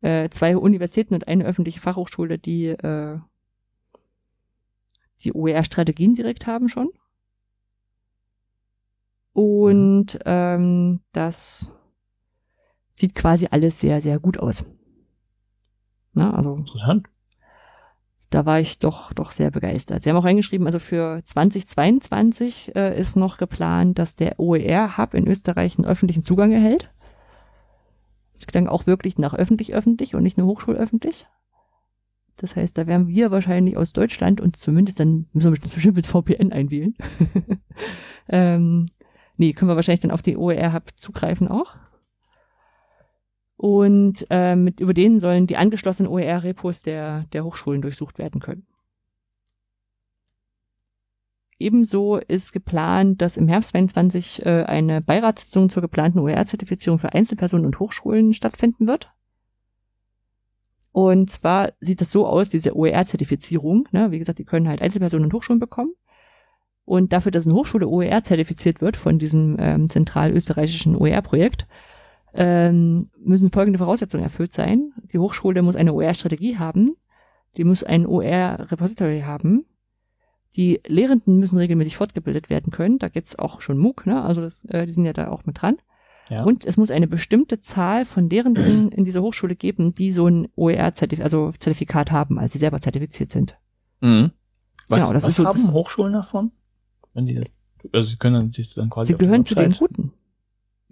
äh, 0.00 0.28
zwei 0.30 0.56
Universitäten 0.56 1.14
und 1.14 1.28
eine 1.28 1.44
öffentliche 1.44 1.80
Fachhochschule, 1.80 2.38
die 2.38 2.66
äh, 2.66 3.18
die 5.20 5.32
OER-Strategien 5.32 6.14
direkt 6.14 6.46
haben 6.46 6.68
schon. 6.68 6.90
Und 9.32 10.18
ähm, 10.26 11.00
das 11.12 11.72
sieht 12.94 13.14
quasi 13.14 13.48
alles 13.50 13.80
sehr, 13.80 14.00
sehr 14.00 14.18
gut 14.18 14.38
aus. 14.38 14.64
Na, 16.12 16.34
also. 16.34 16.56
Interessant 16.56 17.08
da 18.34 18.46
war 18.46 18.60
ich 18.60 18.78
doch, 18.78 19.12
doch 19.12 19.30
sehr 19.30 19.50
begeistert. 19.50 20.02
Sie 20.02 20.10
haben 20.10 20.16
auch 20.16 20.24
reingeschrieben, 20.24 20.66
also 20.66 20.78
für 20.78 21.22
2022 21.24 22.74
äh, 22.74 22.98
ist 22.98 23.16
noch 23.16 23.36
geplant, 23.36 23.98
dass 23.98 24.16
der 24.16 24.40
OER-Hub 24.40 25.14
in 25.14 25.28
Österreich 25.28 25.78
einen 25.78 25.86
öffentlichen 25.86 26.22
Zugang 26.22 26.52
erhält. 26.52 26.90
Das 28.34 28.46
klang 28.46 28.66
auch 28.66 28.86
wirklich 28.86 29.18
nach 29.18 29.34
öffentlich-öffentlich 29.34 30.14
und 30.14 30.22
nicht 30.22 30.38
nur 30.38 30.46
hochschulöffentlich. 30.46 31.26
Das 32.36 32.56
heißt, 32.56 32.76
da 32.76 32.86
werden 32.86 33.06
wir 33.08 33.30
wahrscheinlich 33.30 33.76
aus 33.76 33.92
Deutschland 33.92 34.40
und 34.40 34.56
zumindest 34.56 34.98
dann 34.98 35.26
müssen 35.32 35.54
wir 35.54 35.60
bestimmt 35.70 35.96
mit 35.96 36.06
VPN 36.06 36.52
einwählen. 36.52 36.96
ähm, 38.28 38.88
nee, 39.36 39.52
können 39.52 39.70
wir 39.70 39.76
wahrscheinlich 39.76 40.00
dann 40.00 40.10
auf 40.10 40.22
die 40.22 40.36
OER-Hub 40.36 40.90
zugreifen 40.96 41.48
auch. 41.48 41.76
Und 43.62 44.26
äh, 44.28 44.56
mit, 44.56 44.80
über 44.80 44.92
denen 44.92 45.20
sollen 45.20 45.46
die 45.46 45.56
angeschlossenen 45.56 46.10
OER-Repos 46.10 46.82
der, 46.82 47.26
der 47.32 47.44
Hochschulen 47.44 47.80
durchsucht 47.80 48.18
werden 48.18 48.40
können. 48.40 48.66
Ebenso 51.60 52.16
ist 52.16 52.50
geplant, 52.50 53.22
dass 53.22 53.36
im 53.36 53.46
Herbst 53.46 53.70
22 53.70 54.44
äh, 54.44 54.64
eine 54.64 55.00
Beiratssitzung 55.00 55.68
zur 55.68 55.80
geplanten 55.80 56.18
OER-Zertifizierung 56.18 56.98
für 56.98 57.12
Einzelpersonen 57.12 57.64
und 57.64 57.78
Hochschulen 57.78 58.32
stattfinden 58.32 58.88
wird. 58.88 59.12
Und 60.90 61.30
zwar 61.30 61.72
sieht 61.78 62.00
das 62.00 62.10
so 62.10 62.26
aus, 62.26 62.50
diese 62.50 62.76
OER-Zertifizierung, 62.76 63.88
ne, 63.92 64.10
wie 64.10 64.18
gesagt, 64.18 64.40
die 64.40 64.44
können 64.44 64.66
halt 64.66 64.82
Einzelpersonen 64.82 65.26
und 65.26 65.34
Hochschulen 65.34 65.60
bekommen. 65.60 65.94
Und 66.84 67.12
dafür, 67.12 67.30
dass 67.30 67.46
eine 67.46 67.54
Hochschule 67.54 67.86
OER 67.86 68.24
zertifiziert 68.24 68.80
wird 68.80 68.96
von 68.96 69.20
diesem 69.20 69.54
ähm, 69.60 69.88
zentralösterreichischen 69.88 70.96
OER-Projekt, 70.96 71.68
ähm, 72.34 73.10
müssen 73.18 73.50
folgende 73.50 73.78
Voraussetzungen 73.78 74.24
erfüllt 74.24 74.52
sein. 74.52 74.92
Die 75.12 75.18
Hochschule 75.18 75.62
muss 75.62 75.76
eine 75.76 75.92
OER-Strategie 75.92 76.58
haben, 76.58 76.96
die 77.56 77.64
muss 77.64 77.84
ein 77.84 78.06
OER-Repository 78.06 79.22
haben, 79.22 79.66
die 80.56 80.80
Lehrenden 80.86 81.38
müssen 81.38 81.58
regelmäßig 81.58 81.96
fortgebildet 81.96 82.50
werden 82.50 82.72
können. 82.72 82.98
Da 82.98 83.08
gibt's 83.08 83.38
auch 83.38 83.60
schon 83.60 83.78
MOOC, 83.78 84.06
ne? 84.06 84.22
also 84.22 84.40
das, 84.40 84.64
äh, 84.66 84.86
die 84.86 84.92
sind 84.92 85.04
ja 85.04 85.12
da 85.12 85.28
auch 85.28 85.44
mit 85.44 85.60
dran. 85.60 85.76
Ja. 86.28 86.44
Und 86.44 86.64
es 86.64 86.76
muss 86.76 86.90
eine 86.90 87.06
bestimmte 87.06 87.60
Zahl 87.60 88.04
von 88.04 88.30
Lehrenden 88.30 88.88
in 88.92 89.04
dieser 89.04 89.22
Hochschule 89.22 89.56
geben, 89.56 89.94
die 89.94 90.12
so 90.12 90.26
ein 90.26 90.48
OER-Zertifikat 90.56 91.24
also 91.24 91.52
Zertifikat 91.58 92.10
haben, 92.10 92.38
also 92.38 92.52
die 92.52 92.58
selber 92.58 92.80
zertifiziert 92.80 93.32
sind. 93.32 93.56
Mhm. 94.00 94.30
Was, 94.88 94.98
genau, 94.98 95.14
was 95.14 95.36
so, 95.36 95.44
haben 95.46 95.72
Hochschulen 95.72 96.12
davon? 96.12 96.52
Wenn 97.14 97.26
die 97.26 97.34
das, 97.34 97.52
also 97.92 98.08
sie 98.08 98.16
können 98.16 98.50
sich 98.50 98.74
dann 98.74 98.90
quasi. 98.90 99.12
Sie 99.12 99.18
gehören 99.18 99.44
zu 99.44 99.54
den 99.54 99.72
Guten. 99.72 100.11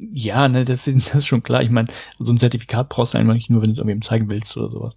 Ja, 0.00 0.48
ne, 0.48 0.64
das 0.64 0.86
ist, 0.86 1.08
das 1.08 1.14
ist 1.16 1.26
schon 1.26 1.42
klar. 1.42 1.62
Ich 1.62 1.70
meine, 1.70 1.88
so 2.18 2.32
ein 2.32 2.38
Zertifikat 2.38 2.88
brauchst 2.88 3.14
du 3.14 3.18
einfach 3.18 3.34
nicht 3.34 3.50
nur, 3.50 3.62
wenn 3.62 3.68
du 3.68 3.72
es 3.72 3.78
irgendwem 3.78 4.02
zeigen 4.02 4.30
willst 4.30 4.56
oder 4.56 4.70
sowas. 4.70 4.96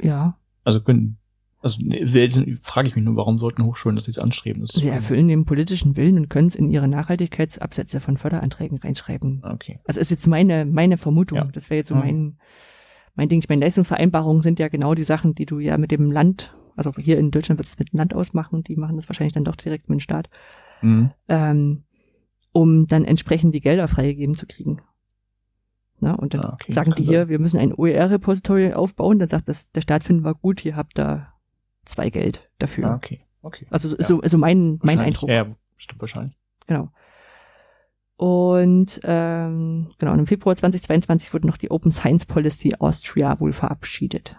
Ja. 0.00 0.38
Also 0.64 0.80
können, 0.80 1.18
also 1.62 1.82
ne, 1.82 2.06
frage 2.62 2.88
ich 2.88 2.96
mich 2.96 3.04
nur, 3.04 3.16
warum 3.16 3.38
sollten 3.38 3.64
Hochschulen 3.64 3.96
das 3.96 4.06
jetzt 4.06 4.18
anstreben? 4.18 4.62
Das 4.62 4.72
Sie 4.72 4.88
erfüllen 4.88 5.28
den 5.28 5.44
politischen 5.44 5.96
Willen 5.96 6.18
und 6.18 6.30
können 6.30 6.48
es 6.48 6.54
in 6.54 6.70
ihre 6.70 6.88
Nachhaltigkeitsabsätze 6.88 8.00
von 8.00 8.16
Förderanträgen 8.16 8.78
reinschreiben. 8.78 9.42
Okay. 9.44 9.78
Also 9.84 10.00
ist 10.00 10.10
jetzt 10.10 10.26
meine, 10.26 10.64
meine 10.64 10.96
Vermutung. 10.96 11.38
Ja. 11.38 11.44
Das 11.52 11.68
wäre 11.68 11.78
jetzt 11.78 11.88
so 11.88 11.96
okay. 11.96 12.06
mein, 12.06 12.38
mein 13.14 13.28
Ding. 13.28 13.40
Ich 13.40 13.48
meine, 13.48 13.64
Leistungsvereinbarungen 13.64 14.42
sind 14.42 14.58
ja 14.58 14.68
genau 14.68 14.94
die 14.94 15.04
Sachen, 15.04 15.34
die 15.34 15.46
du 15.46 15.58
ja 15.58 15.76
mit 15.76 15.90
dem 15.90 16.10
Land, 16.10 16.54
also 16.76 16.92
hier 16.96 17.18
in 17.18 17.30
Deutschland 17.30 17.58
wird 17.58 17.66
es 17.66 17.78
mit 17.78 17.92
dem 17.92 17.98
Land 17.98 18.14
ausmachen, 18.14 18.62
die 18.62 18.76
machen 18.76 18.96
das 18.96 19.08
wahrscheinlich 19.08 19.34
dann 19.34 19.44
doch 19.44 19.56
direkt 19.56 19.88
mit 19.90 19.98
dem 19.98 20.00
Staat. 20.00 20.30
Mhm. 20.80 21.10
Ähm, 21.28 21.82
um 22.52 22.86
dann 22.86 23.04
entsprechend 23.04 23.54
die 23.54 23.60
Gelder 23.60 23.88
freigegeben 23.88 24.34
zu 24.34 24.46
kriegen. 24.46 24.82
Na, 26.00 26.14
und 26.14 26.32
dann 26.32 26.40
ah, 26.40 26.52
okay, 26.54 26.72
sagen 26.72 26.92
die 26.96 27.04
hier, 27.04 27.28
wir 27.28 27.38
müssen 27.38 27.60
ein 27.60 27.74
OER-Repository 27.74 28.72
aufbauen, 28.72 29.18
dann 29.18 29.28
sagt 29.28 29.48
das, 29.48 29.70
der 29.70 29.82
Staat 29.82 30.02
finden 30.02 30.24
wir 30.24 30.34
gut, 30.34 30.64
ihr 30.64 30.74
habt 30.74 30.98
da 30.98 31.34
zwei 31.84 32.08
Geld 32.08 32.50
dafür. 32.58 32.86
Ah, 32.86 32.94
okay, 32.94 33.26
okay. 33.42 33.66
Also 33.70 33.94
ja. 33.94 34.02
so, 34.02 34.20
also 34.20 34.38
mein, 34.38 34.78
mein 34.82 34.98
Eindruck. 34.98 35.28
Ja, 35.28 35.46
stimmt 35.76 36.00
wahrscheinlich. 36.00 36.38
Genau. 36.66 36.90
Und 38.16 39.00
ähm, 39.04 39.92
genau, 39.98 40.14
im 40.14 40.26
Februar 40.26 40.56
2022 40.56 41.32
wurde 41.32 41.46
noch 41.46 41.56
die 41.56 41.70
Open 41.70 41.90
Science 41.90 42.26
Policy 42.26 42.74
Austria 42.78 43.38
wohl 43.40 43.52
verabschiedet. 43.52 44.36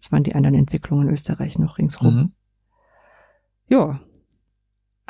Das 0.00 0.10
waren 0.10 0.24
die 0.24 0.34
anderen 0.34 0.56
Entwicklungen 0.56 1.08
in 1.08 1.14
Österreich 1.14 1.58
noch 1.58 1.78
ringsrum. 1.78 2.14
Mhm. 2.14 2.32
Ja, 3.68 4.00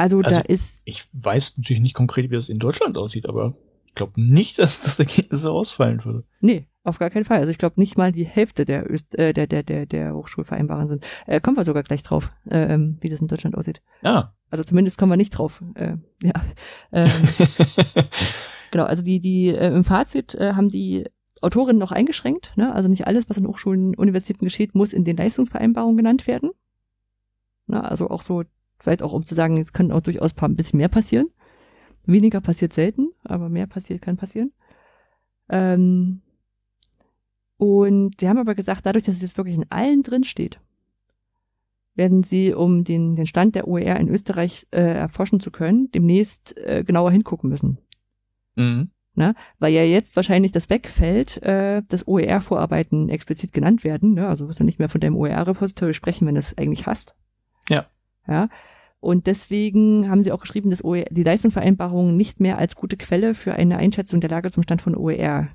also, 0.03 0.19
also, 0.19 0.31
da 0.31 0.41
ist. 0.41 0.83
Ich 0.85 1.05
weiß 1.13 1.59
natürlich 1.59 1.81
nicht 1.81 1.95
konkret, 1.95 2.31
wie 2.31 2.35
das 2.35 2.49
in 2.49 2.59
Deutschland 2.59 2.99
aussieht, 2.99 3.29
aber 3.29 3.55
ich 3.87 3.95
glaube 3.95 4.21
nicht, 4.21 4.59
dass 4.59 4.83
das 4.83 4.99
Ergebnis 4.99 5.43
so 5.43 5.53
ausfallen 5.53 6.05
würde. 6.05 6.25
Nee, 6.41 6.67
auf 6.83 6.99
gar 6.99 7.11
keinen 7.11 7.25
Fall. 7.25 7.39
Also 7.39 7.51
ich 7.51 7.59
glaube 7.59 7.81
nicht 7.81 7.97
mal 7.97 8.11
die 8.11 8.25
Hälfte 8.25 8.65
der, 8.65 8.91
Öst 8.91 9.17
äh, 9.17 9.33
der, 9.33 9.47
der, 9.47 9.63
der, 9.63 9.87
der 9.87 10.15
Hochschulvereinbarungen 10.15 10.89
sind. 10.89 11.07
Äh, 11.27 11.41
kommen 11.41 11.57
wir 11.57 11.65
sogar 11.65 11.85
gleich 11.85 12.03
drauf, 12.03 12.33
äh, 12.51 12.75
ähm, 12.75 12.99
wie 13.01 13.09
das 13.09 13.21
in 13.21 13.29
Deutschland 13.29 13.57
aussieht. 13.57 13.81
Ah. 14.03 14.33
Also 14.51 14.65
zumindest 14.65 14.99
kommen 14.99 15.13
wir 15.13 15.17
nicht 15.17 15.31
drauf. 15.31 15.63
Äh, 15.75 15.97
ja. 16.23 16.33
Ähm, 16.91 17.09
genau, 18.73 18.85
also 18.85 19.05
die, 19.05 19.21
die 19.21 19.49
äh, 19.49 19.69
im 19.69 19.85
Fazit 19.85 20.35
äh, 20.35 20.55
haben 20.55 20.69
die 20.69 21.05
Autorinnen 21.41 21.79
noch 21.79 21.93
eingeschränkt. 21.93 22.53
Ne? 22.57 22.75
Also 22.75 22.89
nicht 22.89 23.07
alles, 23.07 23.29
was 23.29 23.39
an 23.39 23.47
Hochschulen, 23.47 23.95
Universitäten 23.95 24.45
geschieht, 24.45 24.75
muss 24.75 24.93
in 24.93 25.05
den 25.05 25.17
Leistungsvereinbarungen 25.17 25.97
genannt 25.97 26.27
werden. 26.27 26.51
Na, 27.67 27.83
also 27.83 28.11
auch 28.11 28.23
so 28.23 28.43
Vielleicht 28.83 29.03
auch, 29.03 29.13
um 29.13 29.25
zu 29.25 29.35
sagen, 29.35 29.59
es 29.59 29.73
kann 29.73 29.93
auch 29.93 30.01
durchaus 30.01 30.33
ein 30.37 30.57
bisschen 30.57 30.79
mehr 30.79 30.89
passieren. 30.89 31.27
Weniger 32.05 32.41
passiert 32.41 32.73
selten, 32.73 33.11
aber 33.23 33.49
mehr 33.49 33.69
passiert 33.69 34.03
kann 34.03 34.17
passieren. 34.17 34.53
Ähm, 35.49 36.21
und 37.59 38.17
sie 38.19 38.29
haben 38.29 38.39
aber 38.39 38.57
gesagt, 38.57 38.85
dadurch, 38.85 39.05
dass 39.05 39.17
es 39.17 39.23
jetzt 39.23 39.37
wirklich 39.37 39.55
in 39.55 39.71
allen 39.71 40.03
drin 40.03 40.25
steht, 40.25 40.59
werden 41.95 42.25
sie, 42.25 42.53
um 42.55 42.83
den, 42.83 43.15
den 43.15 43.27
Stand 43.27 43.55
der 43.55 43.69
OER 43.69 44.01
in 44.01 44.09
Österreich 44.09 44.67
äh, 44.73 44.81
erforschen 44.81 45.39
zu 45.39 45.53
können, 45.53 45.91
demnächst 45.93 46.57
äh, 46.57 46.83
genauer 46.85 47.13
hingucken 47.13 47.51
müssen. 47.51 47.79
Mhm. 48.57 48.91
Ne? 49.15 49.35
Weil 49.61 49.73
ja 49.75 49.85
jetzt 49.85 50.17
wahrscheinlich 50.17 50.51
das 50.51 50.71
wegfällt, 50.71 51.41
äh, 51.43 51.83
dass 51.87 52.09
OER-Vorarbeiten 52.09 53.11
explizit 53.11 53.53
genannt 53.53 53.85
werden. 53.85 54.15
Ne? 54.15 54.27
Also 54.27 54.49
wirst 54.49 54.59
du 54.59 54.65
nicht 54.65 54.79
mehr 54.81 54.89
von 54.89 55.01
deinem 55.01 55.17
OER-Repository 55.17 55.95
sprechen, 55.95 56.27
wenn 56.27 56.35
du 56.35 56.41
es 56.41 56.57
eigentlich 56.57 56.87
hast. 56.87 57.15
Ja. 57.69 57.85
Ja. 58.27 58.49
Und 59.03 59.27
deswegen 59.27 60.09
haben 60.09 60.23
sie 60.23 60.31
auch 60.31 60.41
geschrieben, 60.41 60.71
dass 60.71 60.85
OER, 60.85 61.07
die 61.11 61.25
Leistungsvereinbarungen 61.25 62.17
nicht 62.17 62.39
mehr 62.39 62.57
als 62.57 62.77
gute 62.77 62.97
Quelle 62.97 63.35
für 63.35 63.53
eine 63.53 63.77
Einschätzung 63.77 64.21
der 64.21 64.31
Lage 64.31 64.53
zum 64.53 64.63
Stand 64.63 64.81
von 64.81 64.97
OER 64.97 65.49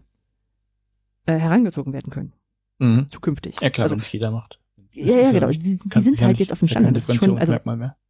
äh, 1.26 1.34
herangezogen 1.34 1.94
werden 1.94 2.12
können. 2.12 2.34
Mhm. 2.80 3.08
Zukünftig. 3.10 3.56
Ja 3.62 3.70
klar, 3.70 3.86
also, 3.86 3.96
wenn 3.96 4.02
es 4.02 4.12
jeder 4.12 4.32
macht. 4.32 4.60
Ja, 4.94 5.18
ja, 5.18 5.32
genau. 5.32 5.48
Die, 5.50 5.60
die 5.60 6.02
sind 6.02 6.20
halt 6.20 6.40
jetzt 6.40 6.52
auf 6.52 6.60
dem 6.60 6.68
Stand. 6.68 6.94
Das, 6.94 7.08
ist 7.08 7.24
schon, 7.24 7.38
also, 7.38 7.56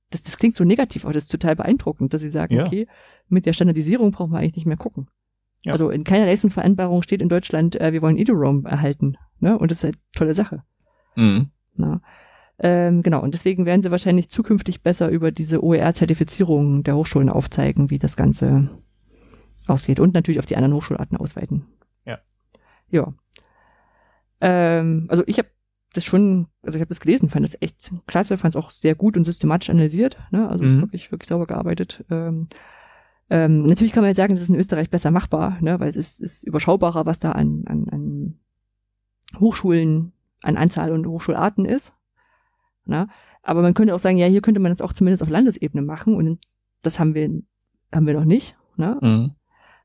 das, 0.10 0.24
das 0.24 0.38
klingt 0.40 0.56
so 0.56 0.64
negativ, 0.64 1.06
aber 1.06 1.14
das 1.14 1.26
ist 1.26 1.32
total 1.32 1.56
beeindruckend, 1.56 2.16
dass 2.16 2.22
sie 2.22 2.32
sagen, 2.32 2.56
ja. 2.56 2.66
okay, 2.66 2.88
mit 3.30 3.46
der 3.46 3.54
Standardisierung 3.54 4.10
brauchen 4.10 4.32
wir 4.32 4.40
eigentlich 4.40 4.56
nicht 4.56 4.66
mehr 4.66 4.76
gucken. 4.76 5.08
Ja. 5.66 5.74
Also 5.74 5.92
in 5.92 6.04
keiner 6.04 6.26
Leistungsvereinbarung 6.26 7.04
steht 7.04 7.22
in 7.22 7.30
Deutschland, 7.30 7.80
äh, 7.80 7.94
wir 7.94 8.02
wollen 8.02 8.18
EduRoam 8.18 8.66
erhalten. 8.66 9.18
Ne? 9.40 9.56
Und 9.56 9.70
das 9.70 9.84
ist 9.84 9.86
eine 9.86 9.94
tolle 10.16 10.34
Sache. 10.34 10.64
Mhm. 11.16 11.52
Na? 11.76 12.02
Ähm, 12.60 13.04
genau, 13.04 13.22
und 13.22 13.34
deswegen 13.34 13.66
werden 13.66 13.84
sie 13.84 13.92
wahrscheinlich 13.92 14.30
zukünftig 14.30 14.82
besser 14.82 15.10
über 15.10 15.32
diese 15.32 15.64
OER-Zertifizierung 15.64 16.84
der 16.84 16.96
Hochschulen 16.96 17.30
aufzeigen, 17.30 17.90
wie 17.90 18.00
das 18.00 18.16
Ganze 18.16 18.70
aussieht. 19.68 20.00
Und 20.00 20.14
natürlich 20.14 20.40
auf 20.40 20.46
die 20.46 20.56
anderen 20.56 20.74
Hochschularten 20.74 21.18
ausweiten. 21.18 21.66
Ja. 22.06 22.20
Ja. 22.90 23.14
Ähm, 24.42 25.06
also 25.10 25.24
ich 25.28 25.38
habe 25.38 25.50
das 25.94 26.04
schon, 26.04 26.48
also 26.64 26.78
ich 26.78 26.82
habe 26.82 26.90
das 26.90 27.00
gelesen, 27.00 27.30
fand 27.30 27.46
das 27.46 27.58
echt 27.60 27.92
klasse, 28.08 28.38
fand 28.38 28.56
es 28.56 28.62
auch 28.62 28.72
sehr 28.72 28.96
gut 28.96 29.18
und 29.18 29.26
systematisch 29.26 29.70
analysiert. 29.70 30.18
Ne? 30.32 30.50
Also 30.50 30.64
mhm. 30.64 30.82
wirklich, 30.82 31.12
wirklich 31.12 31.28
sauber 31.28 31.46
gearbeitet. 31.46 32.06
Ähm, 32.10 32.48
ähm, 33.30 33.64
natürlich 33.64 33.92
kann 33.92 34.02
man 34.02 34.10
jetzt 34.10 34.18
sagen, 34.18 34.34
das 34.34 34.44
ist 34.44 34.50
in 34.50 34.56
Österreich 34.56 34.90
besser 34.90 35.12
machbar, 35.12 35.58
ne? 35.62 35.80
weil 35.80 35.90
es 35.90 35.98
ist, 35.98 36.22
ist 36.22 36.44
überschaubarer, 36.44 37.06
was 37.06 37.20
da 37.20 37.34
an, 37.34 37.64
an, 37.68 37.88
an 37.90 38.40
Hochschulen, 39.40 40.14
an 40.44 40.58
Anzahl 40.58 40.92
und 40.92 41.06
Hochschularten 41.06 41.66
ist. 41.66 41.94
Ne? 42.88 43.08
Aber 43.44 43.62
man 43.62 43.74
könnte 43.74 43.96
auch 43.96 44.00
sagen, 44.00 44.18
ja, 44.18 44.28
hier 44.28 44.42
könnte 44.42 44.60
man 44.60 44.72
das 44.72 44.82
auch 44.82 44.94
zumindest 44.94 45.24
auf 45.24 45.30
Landesebene 45.30 45.82
machen 45.82 46.16
und 46.16 46.40
das 46.82 47.00
haben 47.00 47.14
wir, 47.14 47.30
haben 47.94 48.08
wir 48.08 48.14
noch 48.14 48.26
nicht. 48.26 48.58
Ne? 48.76 48.98
Mhm. 49.02 49.32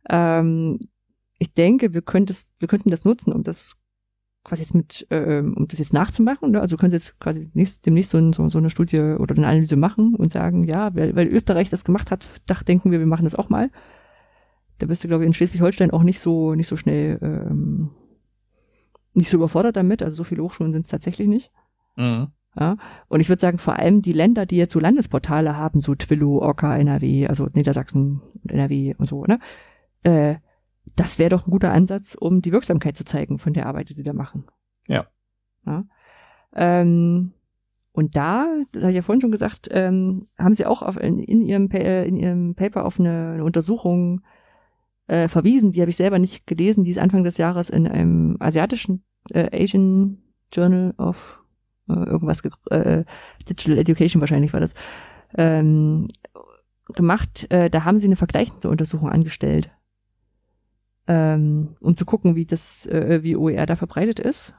Ähm, 0.08 0.78
ich 1.38 1.54
denke, 1.54 1.94
wir, 1.94 2.02
könntest, 2.02 2.54
wir 2.58 2.68
könnten 2.68 2.90
das 2.90 3.04
nutzen, 3.04 3.32
um 3.32 3.42
das 3.42 3.76
quasi 4.44 4.62
jetzt 4.62 4.74
mit, 4.74 5.06
äh, 5.10 5.40
um 5.40 5.66
das 5.68 5.78
jetzt 5.78 5.92
nachzumachen. 5.92 6.52
Ne? 6.52 6.60
Also 6.60 6.76
können 6.76 6.90
Sie 6.90 6.96
jetzt 6.96 7.18
quasi 7.20 7.50
nächst, 7.54 7.86
demnächst 7.86 8.10
so, 8.10 8.32
so, 8.32 8.48
so 8.48 8.58
eine 8.58 8.70
Studie 8.70 9.00
oder 9.00 9.36
eine 9.36 9.46
Analyse 9.46 9.76
machen 9.76 10.14
und 10.14 10.32
sagen, 10.32 10.64
ja, 10.64 10.94
weil, 10.94 11.14
weil 11.14 11.28
Österreich 11.28 11.70
das 11.70 11.84
gemacht 11.84 12.10
hat, 12.10 12.28
da 12.46 12.54
denken 12.54 12.90
wir, 12.90 12.98
wir 12.98 13.06
machen 13.06 13.24
das 13.24 13.34
auch 13.34 13.48
mal. 13.48 13.70
Da 14.78 14.86
bist 14.86 15.04
du, 15.04 15.08
glaube 15.08 15.22
ich, 15.22 15.26
in 15.28 15.32
Schleswig-Holstein 15.32 15.92
auch 15.92 16.02
nicht 16.02 16.18
so, 16.20 16.54
nicht 16.54 16.66
so 16.66 16.76
schnell, 16.76 17.18
ähm, 17.22 17.90
nicht 19.14 19.30
so 19.30 19.36
überfordert 19.36 19.76
damit. 19.76 20.02
Also 20.02 20.16
so 20.16 20.24
viele 20.24 20.42
Hochschulen 20.42 20.72
sind 20.72 20.86
es 20.86 20.90
tatsächlich 20.90 21.28
nicht. 21.28 21.52
Mhm. 21.96 22.28
Ja, 22.58 22.76
und 23.08 23.20
ich 23.20 23.30
würde 23.30 23.40
sagen, 23.40 23.58
vor 23.58 23.76
allem 23.76 24.02
die 24.02 24.12
Länder, 24.12 24.44
die 24.44 24.58
jetzt 24.58 24.74
so 24.74 24.80
Landesportale 24.80 25.56
haben, 25.56 25.80
so 25.80 25.94
Twillo, 25.94 26.38
Orca, 26.38 26.76
NRW, 26.76 27.26
also 27.26 27.46
Niedersachsen, 27.54 28.20
NRW 28.46 28.94
und 28.98 29.06
so, 29.06 29.24
ne? 29.24 29.38
Äh, 30.02 30.36
das 30.96 31.18
wäre 31.18 31.30
doch 31.30 31.46
ein 31.46 31.50
guter 31.50 31.72
Ansatz, 31.72 32.14
um 32.14 32.42
die 32.42 32.52
Wirksamkeit 32.52 32.96
zu 32.96 33.04
zeigen 33.04 33.38
von 33.38 33.54
der 33.54 33.66
Arbeit, 33.66 33.88
die 33.88 33.94
sie 33.94 34.02
da 34.02 34.12
machen. 34.12 34.44
Ja. 34.86 35.06
ja? 35.64 35.84
Ähm, 36.54 37.32
und 37.92 38.16
da, 38.16 38.46
das 38.72 38.82
habe 38.82 38.92
ich 38.92 38.96
ja 38.96 39.02
vorhin 39.02 39.20
schon 39.20 39.30
gesagt, 39.30 39.68
ähm, 39.70 40.28
haben 40.38 40.54
sie 40.54 40.66
auch 40.66 40.82
auf, 40.82 40.96
in, 40.98 41.18
in, 41.18 41.42
ihrem, 41.42 41.70
äh, 41.70 42.04
in 42.06 42.16
ihrem 42.16 42.54
Paper 42.54 42.84
auf 42.84 42.98
eine, 42.98 43.32
eine 43.34 43.44
Untersuchung 43.44 44.22
äh, 45.06 45.28
verwiesen, 45.28 45.72
die 45.72 45.80
habe 45.80 45.90
ich 45.90 45.96
selber 45.96 46.18
nicht 46.18 46.46
gelesen, 46.46 46.84
die 46.84 46.90
ist 46.90 46.98
Anfang 46.98 47.24
des 47.24 47.36
Jahres 47.36 47.70
in 47.70 47.86
einem 47.86 48.36
asiatischen 48.40 49.04
äh, 49.30 49.62
Asian 49.62 50.22
Journal 50.52 50.94
of 50.98 51.41
irgendwas, 51.88 52.42
äh, 52.70 53.04
Digital 53.48 53.78
Education 53.78 54.20
wahrscheinlich 54.20 54.52
war 54.52 54.60
das, 54.60 54.74
ähm, 55.36 56.08
gemacht. 56.94 57.50
Äh, 57.50 57.70
da 57.70 57.84
haben 57.84 57.98
sie 57.98 58.06
eine 58.06 58.16
vergleichende 58.16 58.68
Untersuchung 58.68 59.10
angestellt 59.10 59.70
ähm, 61.08 61.76
um 61.80 61.96
zu 61.96 62.04
gucken, 62.04 62.36
wie 62.36 62.46
das, 62.46 62.86
äh, 62.86 63.20
wie 63.22 63.36
OER 63.36 63.66
da 63.66 63.76
verbreitet 63.76 64.20
ist. 64.20 64.54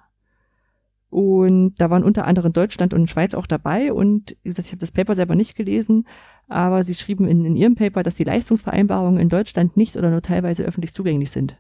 Und 1.10 1.76
da 1.78 1.90
waren 1.90 2.04
unter 2.04 2.26
anderem 2.26 2.54
Deutschland 2.54 2.94
und 2.94 3.10
Schweiz 3.10 3.36
auch 3.36 3.46
dabei. 3.46 3.94
Und 3.94 4.36
wie 4.42 4.50
gesagt, 4.50 4.68
ich 4.68 4.72
habe 4.72 4.80
das 4.80 4.92
Paper 4.92 5.16
selber 5.16 5.36
nicht 5.36 5.56
gelesen, 5.56 6.08
aber 6.48 6.84
sie 6.84 6.96
schrieben 6.96 7.28
in, 7.28 7.46
in 7.46 7.56
ihrem 7.56 7.76
Paper, 7.76 8.02
dass 8.02 8.16
die 8.16 8.24
Leistungsvereinbarungen 8.24 9.22
in 9.22 9.30
Deutschland 9.30 9.78
nicht 9.78 9.96
oder 9.96 10.10
nur 10.10 10.24
teilweise 10.24 10.64
öffentlich 10.64 10.94
zugänglich 10.94 11.30
sind. 11.32 11.58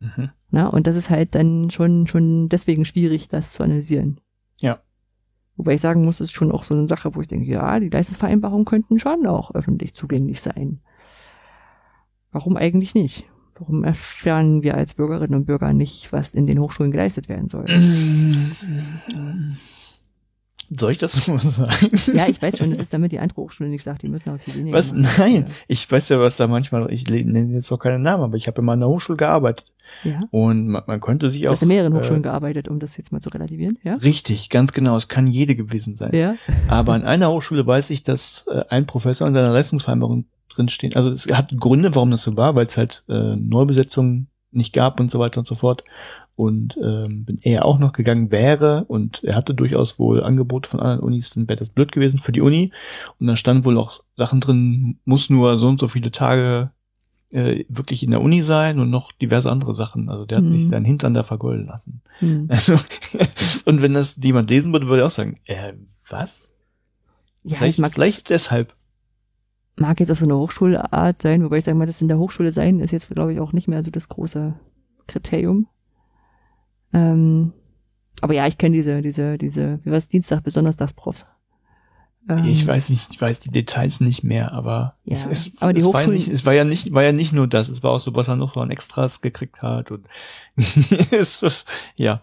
Mhm. 0.00 0.30
Na, 0.50 0.68
und 0.68 0.86
das 0.86 0.96
ist 0.96 1.10
halt 1.10 1.34
dann 1.34 1.70
schon, 1.70 2.06
schon 2.06 2.48
deswegen 2.48 2.84
schwierig, 2.84 3.28
das 3.28 3.52
zu 3.52 3.62
analysieren. 3.62 4.20
Ja. 4.60 4.78
Wobei 5.56 5.74
ich 5.74 5.80
sagen 5.80 6.04
muss, 6.04 6.20
es 6.20 6.26
ist 6.26 6.32
schon 6.32 6.52
auch 6.52 6.64
so 6.64 6.74
eine 6.74 6.86
Sache, 6.86 7.14
wo 7.14 7.20
ich 7.20 7.28
denke, 7.28 7.50
ja, 7.50 7.80
die 7.80 7.88
Leistungsvereinbarungen 7.88 8.64
könnten 8.64 8.98
schon 8.98 9.26
auch 9.26 9.54
öffentlich 9.54 9.94
zugänglich 9.94 10.40
sein. 10.40 10.80
Warum 12.30 12.56
eigentlich 12.56 12.94
nicht? 12.94 13.24
Warum 13.58 13.84
erfahren 13.84 14.62
wir 14.62 14.76
als 14.76 14.94
Bürgerinnen 14.94 15.34
und 15.34 15.46
Bürger 15.46 15.72
nicht, 15.72 16.12
was 16.12 16.34
in 16.34 16.46
den 16.46 16.60
Hochschulen 16.60 16.92
geleistet 16.92 17.30
werden 17.30 17.48
soll? 17.48 17.64
Soll 20.70 20.92
ich 20.92 20.98
das 20.98 21.26
mal 21.28 21.38
sagen? 21.40 21.90
Ja, 22.14 22.28
ich 22.28 22.40
weiß 22.40 22.58
schon, 22.58 22.70
das 22.70 22.80
ist 22.80 22.92
damit 22.92 23.12
die 23.12 23.18
andere 23.18 23.40
Hochschule 23.40 23.68
nicht 23.68 23.82
sagt, 23.82 24.02
die 24.02 24.08
müssen 24.08 24.30
aber 24.30 24.38
viel 24.38 24.54
weniger. 24.54 24.76
Was? 24.76 24.92
Machen. 24.92 25.14
Nein, 25.18 25.46
ich 25.68 25.90
weiß 25.90 26.08
ja, 26.08 26.20
was 26.20 26.36
da 26.36 26.46
manchmal, 26.46 26.90
ich 26.92 27.08
nenne 27.08 27.52
jetzt 27.52 27.70
auch 27.72 27.78
keinen 27.78 28.02
Namen, 28.02 28.24
aber 28.24 28.36
ich 28.36 28.46
habe 28.46 28.60
immer 28.60 28.72
an 28.72 28.80
der 28.80 28.88
Hochschule 28.88 29.16
gearbeitet. 29.16 29.72
Ja. 30.02 30.20
Und 30.30 30.68
man, 30.68 30.82
man 30.86 31.00
könnte 31.00 31.30
sich 31.30 31.42
du 31.42 31.48
auch. 31.48 31.52
Du 31.52 31.56
hast 31.56 31.62
in 31.62 31.68
mehreren 31.68 31.94
äh, 31.94 31.98
Hochschulen 31.98 32.22
gearbeitet, 32.22 32.68
um 32.68 32.80
das 32.80 32.96
jetzt 32.96 33.12
mal 33.12 33.20
zu 33.20 33.28
relativieren, 33.28 33.78
ja? 33.84 33.94
Richtig, 33.94 34.50
ganz 34.50 34.72
genau. 34.72 34.96
Es 34.96 35.08
kann 35.08 35.26
jede 35.26 35.54
gewesen 35.54 35.94
sein. 35.94 36.14
Ja. 36.14 36.34
Aber 36.68 36.94
an 36.94 37.04
einer 37.04 37.30
Hochschule 37.30 37.66
weiß 37.66 37.90
ich, 37.90 38.02
dass 38.02 38.46
äh, 38.50 38.62
ein 38.68 38.86
Professor 38.86 39.28
in 39.28 39.34
seiner 39.34 39.52
Leistungsvereinbarung 39.52 40.26
drinstehen. 40.48 40.94
Also 40.94 41.10
es 41.10 41.26
hat 41.32 41.56
Gründe, 41.58 41.94
warum 41.94 42.10
das 42.10 42.22
so 42.22 42.36
war, 42.36 42.54
weil 42.54 42.66
es 42.66 42.76
halt 42.76 43.04
äh, 43.08 43.36
Neubesetzungen 43.36 44.28
nicht 44.50 44.72
gab 44.72 45.00
und 45.00 45.10
so 45.10 45.18
weiter 45.18 45.38
und 45.38 45.46
so 45.46 45.54
fort. 45.54 45.84
Und 46.34 46.76
ähm, 46.76 47.24
wenn 47.26 47.38
er 47.42 47.64
auch 47.64 47.78
noch 47.78 47.92
gegangen 47.92 48.30
wäre 48.30 48.84
und 48.84 49.24
er 49.24 49.34
hatte 49.36 49.54
durchaus 49.54 49.98
wohl 49.98 50.22
Angebote 50.22 50.68
von 50.68 50.80
anderen 50.80 51.00
Unis, 51.00 51.30
dann 51.30 51.48
wäre 51.48 51.58
das 51.58 51.70
blöd 51.70 51.92
gewesen 51.92 52.18
für 52.18 52.32
die 52.32 52.42
Uni. 52.42 52.72
Und 53.18 53.26
da 53.26 53.36
stand 53.36 53.64
wohl 53.64 53.78
auch 53.78 54.02
Sachen 54.16 54.40
drin, 54.40 54.98
muss 55.04 55.30
nur 55.30 55.56
so 55.56 55.68
und 55.68 55.80
so 55.80 55.88
viele 55.88 56.10
Tage 56.10 56.70
äh, 57.30 57.64
wirklich 57.68 58.02
in 58.02 58.10
der 58.10 58.20
Uni 58.20 58.42
sein 58.42 58.78
und 58.78 58.90
noch 58.90 59.12
diverse 59.12 59.50
andere 59.50 59.74
Sachen. 59.74 60.10
Also 60.10 60.26
der 60.26 60.38
hat 60.38 60.44
mhm. 60.44 60.48
sich 60.48 60.68
seinen 60.68 60.84
Hintern 60.84 61.14
da 61.14 61.22
vergolden 61.22 61.66
lassen. 61.66 62.02
Mhm. 62.20 62.48
Also, 62.50 62.76
und 63.64 63.82
wenn 63.82 63.94
das 63.94 64.16
jemand 64.22 64.50
lesen 64.50 64.72
würde, 64.72 64.88
würde 64.88 65.02
er 65.02 65.06
auch 65.06 65.10
sagen, 65.10 65.36
äh, 65.46 65.72
was? 66.08 66.52
Ja, 67.44 67.56
vielleicht, 67.56 67.80
vielleicht 67.92 68.30
deshalb 68.30 68.74
mag 69.76 70.00
jetzt 70.00 70.10
auf 70.10 70.18
so 70.18 70.24
eine 70.24 70.36
Hochschulart 70.36 71.22
sein, 71.22 71.44
wobei 71.44 71.58
ich 71.58 71.64
sage 71.64 71.76
mal, 71.76 71.86
das 71.86 72.00
in 72.00 72.08
der 72.08 72.18
Hochschule 72.18 72.52
sein 72.52 72.80
ist 72.80 72.90
jetzt, 72.90 73.08
glaube 73.10 73.32
ich, 73.32 73.40
auch 73.40 73.52
nicht 73.52 73.68
mehr 73.68 73.82
so 73.82 73.90
das 73.90 74.08
große 74.08 74.54
Kriterium. 75.06 75.68
Ähm, 76.92 77.52
aber 78.22 78.34
ja, 78.34 78.46
ich 78.46 78.58
kenne 78.58 78.74
diese, 78.76 79.02
diese, 79.02 79.36
diese, 79.38 79.80
wie 79.84 79.90
war 79.90 79.98
es, 79.98 80.08
Dienstag 80.08 80.42
bis 80.42 80.54
Donnerstagsprofs. 80.54 81.26
Ähm, 82.28 82.44
ich 82.44 82.66
weiß 82.66 82.90
nicht, 82.90 83.08
ich 83.12 83.20
weiß 83.20 83.40
die 83.40 83.50
Details 83.50 84.00
nicht 84.00 84.24
mehr, 84.24 84.52
aber, 84.52 84.96
ja, 85.04 85.18
es, 85.30 85.60
aber 85.60 85.72
die 85.72 85.80
es, 85.80 85.92
war 85.92 86.02
ja 86.02 86.08
nicht, 86.08 86.28
es 86.28 86.44
war 86.44 86.54
ja 86.54 86.64
nicht, 86.64 86.92
war 86.92 87.02
ja 87.02 87.12
nicht 87.12 87.32
nur 87.32 87.46
das, 87.46 87.68
es 87.68 87.82
war 87.82 87.92
auch 87.92 88.00
so, 88.00 88.14
was 88.16 88.28
er 88.28 88.36
noch 88.36 88.54
so 88.54 88.60
an 88.60 88.70
Extras 88.70 89.20
gekriegt 89.20 89.62
hat 89.62 89.90
und 89.90 90.08
es, 90.56 91.42
was, 91.42 91.66
ja. 91.96 92.22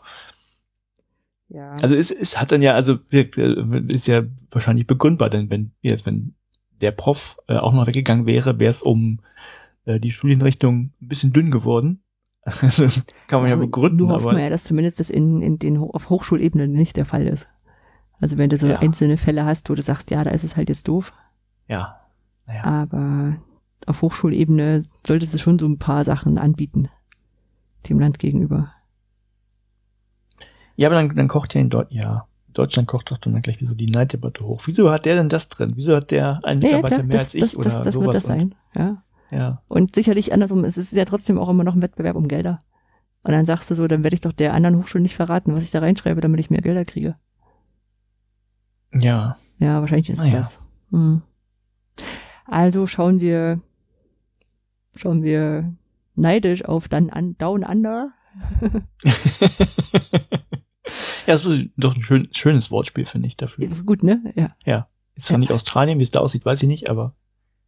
Ja. 1.50 1.72
Also 1.82 1.94
es, 1.94 2.10
es 2.10 2.42
hat 2.42 2.52
dann 2.52 2.64
ja, 2.64 2.74
also 2.74 2.98
ist 3.12 4.08
ja 4.08 4.24
wahrscheinlich 4.50 4.88
begründbar, 4.88 5.30
denn 5.30 5.52
wenn 5.52 5.72
jetzt, 5.82 6.08
wenn 6.08 6.34
der 6.84 6.92
Prof 6.92 7.38
äh, 7.48 7.56
auch 7.56 7.74
noch 7.74 7.88
weggegangen 7.88 8.26
wäre, 8.26 8.60
wäre 8.60 8.72
es 8.72 8.82
um 8.82 9.20
äh, 9.86 10.00
die 10.00 10.12
Studienrichtung 10.12 10.92
ein 11.02 11.08
bisschen 11.08 11.34
dünn 11.34 11.52
geworden. 11.52 12.00
Also, 12.46 12.88
kann 13.28 13.40
man 13.40 13.50
ja, 13.50 13.56
ja 13.56 13.62
begründen. 13.62 14.00
Nur 14.00 14.10
hoffen 14.10 14.36
wir 14.36 14.44
ja, 14.44 14.50
dass 14.50 14.66
zumindest 14.66 15.00
das 15.00 15.10
in, 15.10 15.42
in 15.42 15.60
den 15.60 15.78
auf 15.78 16.10
Hochschulebene 16.10 16.68
nicht 16.68 16.98
der 16.98 17.06
Fall 17.06 17.26
ist. 17.26 17.48
Also 18.20 18.38
wenn 18.38 18.50
du 18.50 18.58
so 18.58 18.68
ja. 18.68 18.80
einzelne 18.80 19.16
Fälle 19.16 19.46
hast, 19.46 19.70
wo 19.70 19.76
du 19.76 19.82
sagst, 19.82 20.12
ja, 20.12 20.26
da 20.26 20.32
ist 20.32 20.44
es 20.44 20.58
halt 20.58 20.68
jetzt 20.68 20.90
doof. 20.90 21.14
Ja. 21.70 22.02
Naja. 22.46 22.66
Aber 22.66 23.38
auf 23.86 24.02
Hochschulebene 24.02 24.84
solltest 25.08 25.34
du 25.34 25.38
schon 25.38 25.58
so 25.58 25.68
ein 25.68 25.80
paar 25.80 26.04
Sachen 26.04 26.38
anbieten 26.38 26.90
dem 27.88 28.00
Land 28.00 28.20
gegenüber. 28.20 28.74
Ja, 30.76 30.88
aber 30.88 30.96
dann, 30.96 31.16
dann 31.16 31.28
kocht 31.28 31.54
ja 31.54 31.62
in 31.62 31.70
Deutschland, 31.70 32.04
ja. 32.04 32.28
Deutschland 32.54 32.88
kocht 32.88 33.12
doch 33.12 33.18
dann 33.18 33.42
gleich 33.42 33.60
wie 33.62 33.66
so 33.66 33.76
die 33.76 33.88
Neiddebatte 33.88 34.46
hoch. 34.46 34.62
Wieso 34.66 34.92
hat 34.92 35.06
der 35.06 35.16
denn 35.16 35.30
das 35.30 35.50
drin? 35.50 35.72
Wieso 35.76 35.96
hat 35.96 36.12
der 36.12 36.40
einen 36.44 36.60
Mitarbeiter 36.60 36.98
ja, 36.98 37.04
mehr 37.04 37.18
das, 37.18 37.28
als 37.28 37.36
ich 37.36 37.42
das, 37.42 37.56
oder 37.56 37.70
das, 37.70 37.84
das 37.84 37.94
sowas? 37.94 38.06
Wird 38.08 38.16
das 38.16 38.24
sein, 38.24 38.56
ja. 38.76 39.04
Ja. 39.32 39.62
Und 39.68 39.96
sicherlich 39.96 40.32
andersrum, 40.32 40.64
es 40.64 40.78
ist 40.78 40.94
ja 40.94 41.06
trotzdem 41.06 41.40
auch 41.40 41.50
immer 41.50 41.64
noch 41.64 41.74
ein 41.74 41.82
Wettbewerb 41.82 42.16
um 42.16 42.28
Gelder. 42.28 42.60
Und 43.24 43.32
dann 43.32 43.46
sagst 43.46 43.72
du 43.72 43.76
so, 43.76 43.88
dann 43.88 44.04
werde 44.04 44.14
ich 44.14 44.22
doch 44.22 44.34
der 44.34 44.54
anderen 44.54 44.78
Hochschule 44.78 45.02
nicht 45.02 45.16
verraten, 45.16 45.56
was 45.56 45.64
ich 45.64 45.72
da 45.72 45.80
reinschreibe, 45.80 46.22
damit 46.22 46.40
ich 46.40 46.50
mehr 46.52 46.62
Gelder 46.62 46.86
kriege. 46.86 47.16
Ja. 48.94 49.38
Ja, 49.58 49.80
wahrscheinlich 49.80 50.10
ist 50.10 50.20
naja. 50.20 50.34
das. 50.34 50.60
Hm. 50.92 51.24
Also 52.46 52.86
schauen 52.86 53.22
wir, 53.22 53.62
schauen 54.96 55.24
wir 55.24 55.74
neidisch 56.16 56.66
auf 56.66 56.88
dann 56.88 57.10
an, 57.10 57.36
Down 57.38 57.64
Under. 57.64 58.12
ja, 61.28 61.38
so 61.38 61.56
doch 61.78 61.96
ein 61.96 62.04
schön, 62.04 62.28
schönes 62.32 62.72
Wortspiel, 62.72 63.06
finde 63.06 63.28
ich 63.28 63.38
dafür. 63.38 63.68
Gut, 63.86 64.04
ne? 64.04 64.32
Ja. 64.36 64.50
Ja. 64.66 64.88
Ist 65.16 65.28
zwar 65.28 65.36
ja. 65.36 65.40
nicht 65.40 65.52
Australien, 65.52 66.00
wie 66.00 66.04
es 66.04 66.12
da 66.12 66.20
aussieht, 66.20 66.46
weiß 66.46 66.62
ich 66.64 66.68
nicht, 66.68 66.90
aber. 66.90 67.16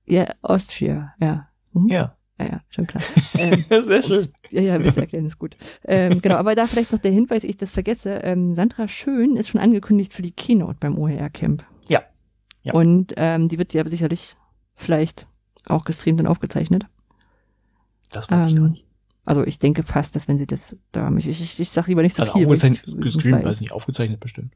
Ja, 0.05 0.33
Austria, 0.41 1.13
ja. 1.19 1.47
Mhm. 1.73 1.87
Ja. 1.87 2.17
Ja, 2.37 2.45
ja, 2.45 2.61
schon 2.69 2.85
klar. 2.85 3.03
Ähm, 3.37 3.63
Sehr 3.69 4.01
schön. 4.01 4.27
Ja, 4.49 4.61
ja, 4.61 4.83
Witz 4.83 4.97
erklären 4.97 5.25
ist 5.25 5.39
gut. 5.39 5.55
Ähm, 5.85 6.21
genau, 6.21 6.35
aber 6.35 6.55
da 6.55 6.67
vielleicht 6.67 6.91
noch 6.91 6.99
der 6.99 7.11
Hinweis, 7.11 7.43
ich 7.43 7.57
das 7.57 7.71
vergesse. 7.71 8.15
Ähm, 8.23 8.55
Sandra 8.55 8.87
Schön 8.87 9.35
ist 9.35 9.49
schon 9.49 9.61
angekündigt 9.61 10.13
für 10.13 10.21
die 10.21 10.31
Keynote 10.31 10.77
beim 10.79 10.97
OER 10.97 11.29
Camp. 11.29 11.65
Ja. 11.87 12.01
ja. 12.63 12.73
Und 12.73 13.13
ähm, 13.17 13.47
die 13.47 13.57
wird 13.57 13.73
ja 13.73 13.87
sicherlich 13.87 14.35
vielleicht 14.75 15.27
auch 15.65 15.85
gestreamt 15.85 16.19
und 16.19 16.27
aufgezeichnet. 16.27 16.85
Das 18.11 18.29
weiß 18.29 18.47
ich 18.47 18.55
gar 18.55 18.65
ähm, 18.65 18.71
nicht. 18.71 18.84
Also 19.25 19.43
ich 19.43 19.57
denke 19.57 19.83
fast, 19.83 20.15
dass 20.15 20.27
wenn 20.27 20.37
sie 20.37 20.45
das 20.45 20.77
da 20.91 21.11
ich, 21.17 21.27
ich, 21.27 21.59
ich 21.59 21.69
sag 21.71 21.87
lieber 21.87 22.03
nicht 22.03 22.15
so 22.15 22.23
also 22.23 22.33
viel. 22.33 22.45
Aufgezeichnet, 22.45 23.01
gestreamt, 23.01 23.43
weiß 23.43 23.59
nicht, 23.59 23.71
aufgezeichnet 23.71 24.19
bestimmt. 24.19 24.53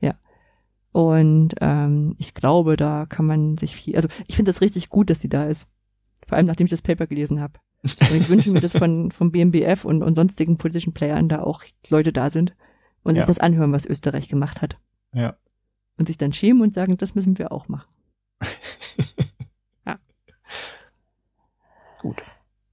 Ja. 0.00 0.14
Und 0.92 1.54
ähm, 1.60 2.14
ich 2.18 2.32
glaube, 2.32 2.76
da 2.76 3.04
kann 3.06 3.26
man 3.26 3.58
sich 3.58 3.76
viel. 3.76 3.96
Also 3.96 4.08
ich 4.26 4.36
finde 4.36 4.48
das 4.48 4.62
richtig 4.62 4.88
gut, 4.88 5.10
dass 5.10 5.20
sie 5.20 5.28
da 5.28 5.44
ist. 5.44 5.68
Vor 6.26 6.36
allem 6.36 6.46
nachdem 6.46 6.64
ich 6.66 6.70
das 6.70 6.82
Paper 6.82 7.06
gelesen 7.06 7.40
habe. 7.40 7.60
Und 7.82 8.00
ich 8.10 8.28
wünsche 8.28 8.50
mir, 8.50 8.60
dass 8.60 8.76
von 8.76 9.10
vom 9.12 9.30
BMBF 9.30 9.84
und, 9.84 10.02
und 10.02 10.14
sonstigen 10.14 10.56
politischen 10.56 10.94
Playern 10.94 11.28
da 11.28 11.42
auch 11.42 11.62
Leute 11.88 12.12
da 12.12 12.30
sind 12.30 12.54
und 13.02 13.14
ja. 13.14 13.22
sich 13.22 13.26
das 13.26 13.38
anhören, 13.38 13.72
was 13.72 13.86
Österreich 13.86 14.28
gemacht 14.28 14.62
hat. 14.62 14.78
Ja. 15.12 15.36
Und 15.98 16.06
sich 16.06 16.16
dann 16.16 16.32
schämen 16.32 16.62
und 16.62 16.74
sagen, 16.74 16.96
das 16.96 17.14
müssen 17.14 17.38
wir 17.38 17.52
auch 17.52 17.68
machen. 17.68 17.88
ja. 19.86 19.98
Gut. 22.00 22.22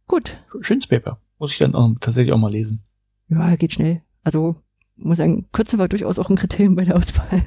Gut. 0.07 0.37
Schönes 0.61 0.87
Paper. 0.87 1.19
Muss 1.37 1.51
ich 1.51 1.57
dann 1.59 1.75
auch, 1.75 1.89
tatsächlich 1.99 2.33
auch 2.33 2.39
mal 2.39 2.51
lesen. 2.51 2.83
Ja, 3.29 3.55
geht 3.55 3.73
schnell. 3.73 4.01
Also, 4.23 4.55
muss 4.95 5.17
sagen, 5.17 5.47
Kürze 5.51 5.77
war 5.77 5.87
durchaus 5.87 6.19
auch 6.19 6.29
ein 6.29 6.37
Kriterium 6.37 6.75
bei 6.75 6.85
der 6.85 6.95
Auswahl. 6.95 7.27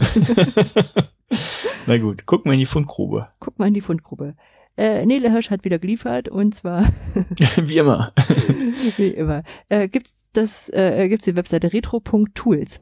Na 1.87 1.99
gut, 1.99 2.27
gucken 2.27 2.51
wir 2.51 2.55
in 2.55 2.61
die 2.61 2.67
Fundgrube. 2.67 3.29
Gucken 3.41 3.63
wir 3.63 3.69
in 3.69 3.75
die 3.75 3.81
Fundgrube. 3.81 4.35
Äh, 4.77 5.07
Nele 5.07 5.33
Hirsch 5.33 5.51
hat 5.51 5.65
wieder 5.65 5.79
geliefert 5.79 6.29
und 6.29 6.55
zwar 6.55 6.87
wie 7.57 7.79
immer. 7.79 8.13
wie 8.97 9.09
immer. 9.09 9.43
Äh, 9.69 9.89
gibt's 9.89 10.29
das 10.33 10.69
äh, 10.73 11.09
gibt's 11.09 11.25
die 11.25 11.35
Webseite 11.35 11.73
retro.tools. 11.73 12.81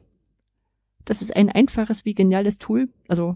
Das 1.05 1.21
ist 1.21 1.35
ein 1.35 1.49
einfaches 1.49 2.05
wie 2.05 2.13
geniales 2.13 2.59
Tool, 2.59 2.89
also 3.07 3.35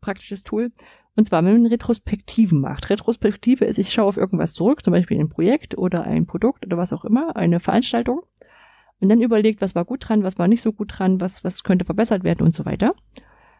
praktisches 0.00 0.42
Tool, 0.42 0.72
und 1.14 1.26
zwar, 1.26 1.44
wenn 1.44 1.60
man 1.60 1.66
Retrospektiven 1.66 2.60
macht. 2.60 2.88
Retrospektive 2.88 3.66
ist, 3.66 3.78
ich 3.78 3.92
schaue 3.92 4.06
auf 4.06 4.16
irgendwas 4.16 4.54
zurück, 4.54 4.84
zum 4.84 4.92
Beispiel 4.92 5.20
ein 5.20 5.28
Projekt 5.28 5.76
oder 5.76 6.04
ein 6.04 6.26
Produkt 6.26 6.64
oder 6.64 6.78
was 6.78 6.92
auch 6.92 7.04
immer, 7.04 7.36
eine 7.36 7.60
Veranstaltung. 7.60 8.22
Und 9.00 9.08
dann 9.08 9.20
überlegt, 9.20 9.60
was 9.60 9.74
war 9.74 9.84
gut 9.84 10.08
dran, 10.08 10.22
was 10.22 10.38
war 10.38 10.48
nicht 10.48 10.62
so 10.62 10.72
gut 10.72 10.98
dran, 10.98 11.20
was, 11.20 11.44
was 11.44 11.64
könnte 11.64 11.84
verbessert 11.84 12.24
werden 12.24 12.46
und 12.46 12.54
so 12.54 12.64
weiter. 12.64 12.94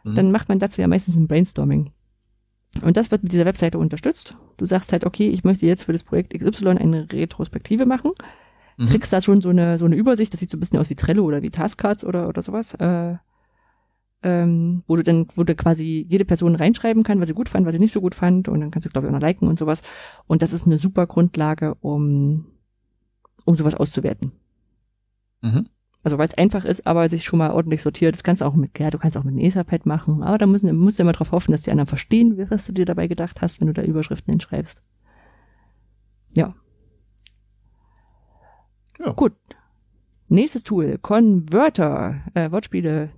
Mhm. 0.04 0.14
Dann 0.14 0.32
macht 0.32 0.48
man 0.48 0.60
dazu 0.60 0.80
ja 0.80 0.88
meistens 0.88 1.16
ein 1.16 1.28
Brainstorming. 1.28 1.90
Und 2.80 2.96
das 2.96 3.10
wird 3.10 3.22
mit 3.22 3.32
dieser 3.32 3.44
Webseite 3.44 3.78
unterstützt. 3.78 4.36
Du 4.56 4.64
sagst 4.64 4.92
halt, 4.92 5.04
okay, 5.04 5.28
ich 5.28 5.44
möchte 5.44 5.66
jetzt 5.66 5.84
für 5.84 5.92
das 5.92 6.04
Projekt 6.04 6.32
XY 6.32 6.68
eine 6.68 7.12
Retrospektive 7.12 7.84
machen. 7.84 8.12
Mhm. 8.78 8.86
Kriegst 8.86 9.12
da 9.12 9.20
schon 9.20 9.42
so 9.42 9.50
eine, 9.50 9.76
so 9.76 9.84
eine 9.84 9.96
Übersicht, 9.96 10.32
das 10.32 10.40
sieht 10.40 10.50
so 10.50 10.56
ein 10.56 10.60
bisschen 10.60 10.78
aus 10.78 10.88
wie 10.88 10.94
Trello 10.94 11.24
oder 11.24 11.42
wie 11.42 11.50
Taskcards 11.50 12.04
oder, 12.04 12.28
oder 12.28 12.42
sowas. 12.42 12.72
Äh, 12.74 13.16
ähm, 14.22 14.82
wo 14.86 14.96
du 14.96 15.02
dann, 15.02 15.26
wo 15.34 15.44
du 15.44 15.54
quasi 15.54 16.06
jede 16.08 16.24
Person 16.24 16.54
reinschreiben 16.54 17.02
kann, 17.02 17.20
was 17.20 17.28
sie 17.28 17.34
gut 17.34 17.48
fand, 17.48 17.66
was 17.66 17.72
sie 17.72 17.78
nicht 17.78 17.92
so 17.92 18.00
gut 18.00 18.14
fand, 18.14 18.48
und 18.48 18.60
dann 18.60 18.70
kannst 18.70 18.86
du, 18.86 18.90
glaube 18.90 19.06
ich, 19.06 19.10
auch 19.10 19.14
noch 19.14 19.26
liken 19.26 19.48
und 19.48 19.58
sowas. 19.58 19.82
Und 20.26 20.42
das 20.42 20.52
ist 20.52 20.66
eine 20.66 20.78
super 20.78 21.06
Grundlage, 21.06 21.74
um, 21.80 22.46
um 23.44 23.56
sowas 23.56 23.74
auszuwerten. 23.74 24.32
Mhm. 25.42 25.66
Also 26.04 26.18
weil 26.18 26.26
es 26.26 26.34
einfach 26.34 26.64
ist, 26.64 26.86
aber 26.86 27.08
sich 27.08 27.24
schon 27.24 27.38
mal 27.38 27.52
ordentlich 27.52 27.82
sortiert. 27.82 28.14
Das 28.14 28.24
kannst 28.24 28.42
du 28.42 28.46
auch 28.46 28.54
mit, 28.54 28.78
ja, 28.78 28.90
du 28.90 28.98
kannst 28.98 29.16
auch 29.16 29.24
mit 29.24 29.32
einem 29.32 29.44
Etherpad 29.44 29.86
machen, 29.86 30.22
aber 30.22 30.38
da 30.38 30.46
müssen, 30.46 30.74
musst 30.76 30.98
du 30.98 31.02
immer 31.02 31.12
darauf 31.12 31.32
hoffen, 31.32 31.52
dass 31.52 31.62
die 31.62 31.70
anderen 31.70 31.86
verstehen, 31.86 32.50
was 32.50 32.66
du 32.66 32.72
dir 32.72 32.84
dabei 32.84 33.06
gedacht 33.06 33.40
hast, 33.40 33.60
wenn 33.60 33.68
du 33.68 33.72
da 33.72 33.82
Überschriften 33.82 34.32
hinschreibst. 34.32 34.82
Ja. 36.34 36.54
ja. 38.98 39.12
Gut. 39.12 39.34
Nächstes 40.28 40.62
Tool, 40.62 40.98
Converter, 40.98 42.22
äh, 42.34 42.50
Wortspiele 42.50 43.10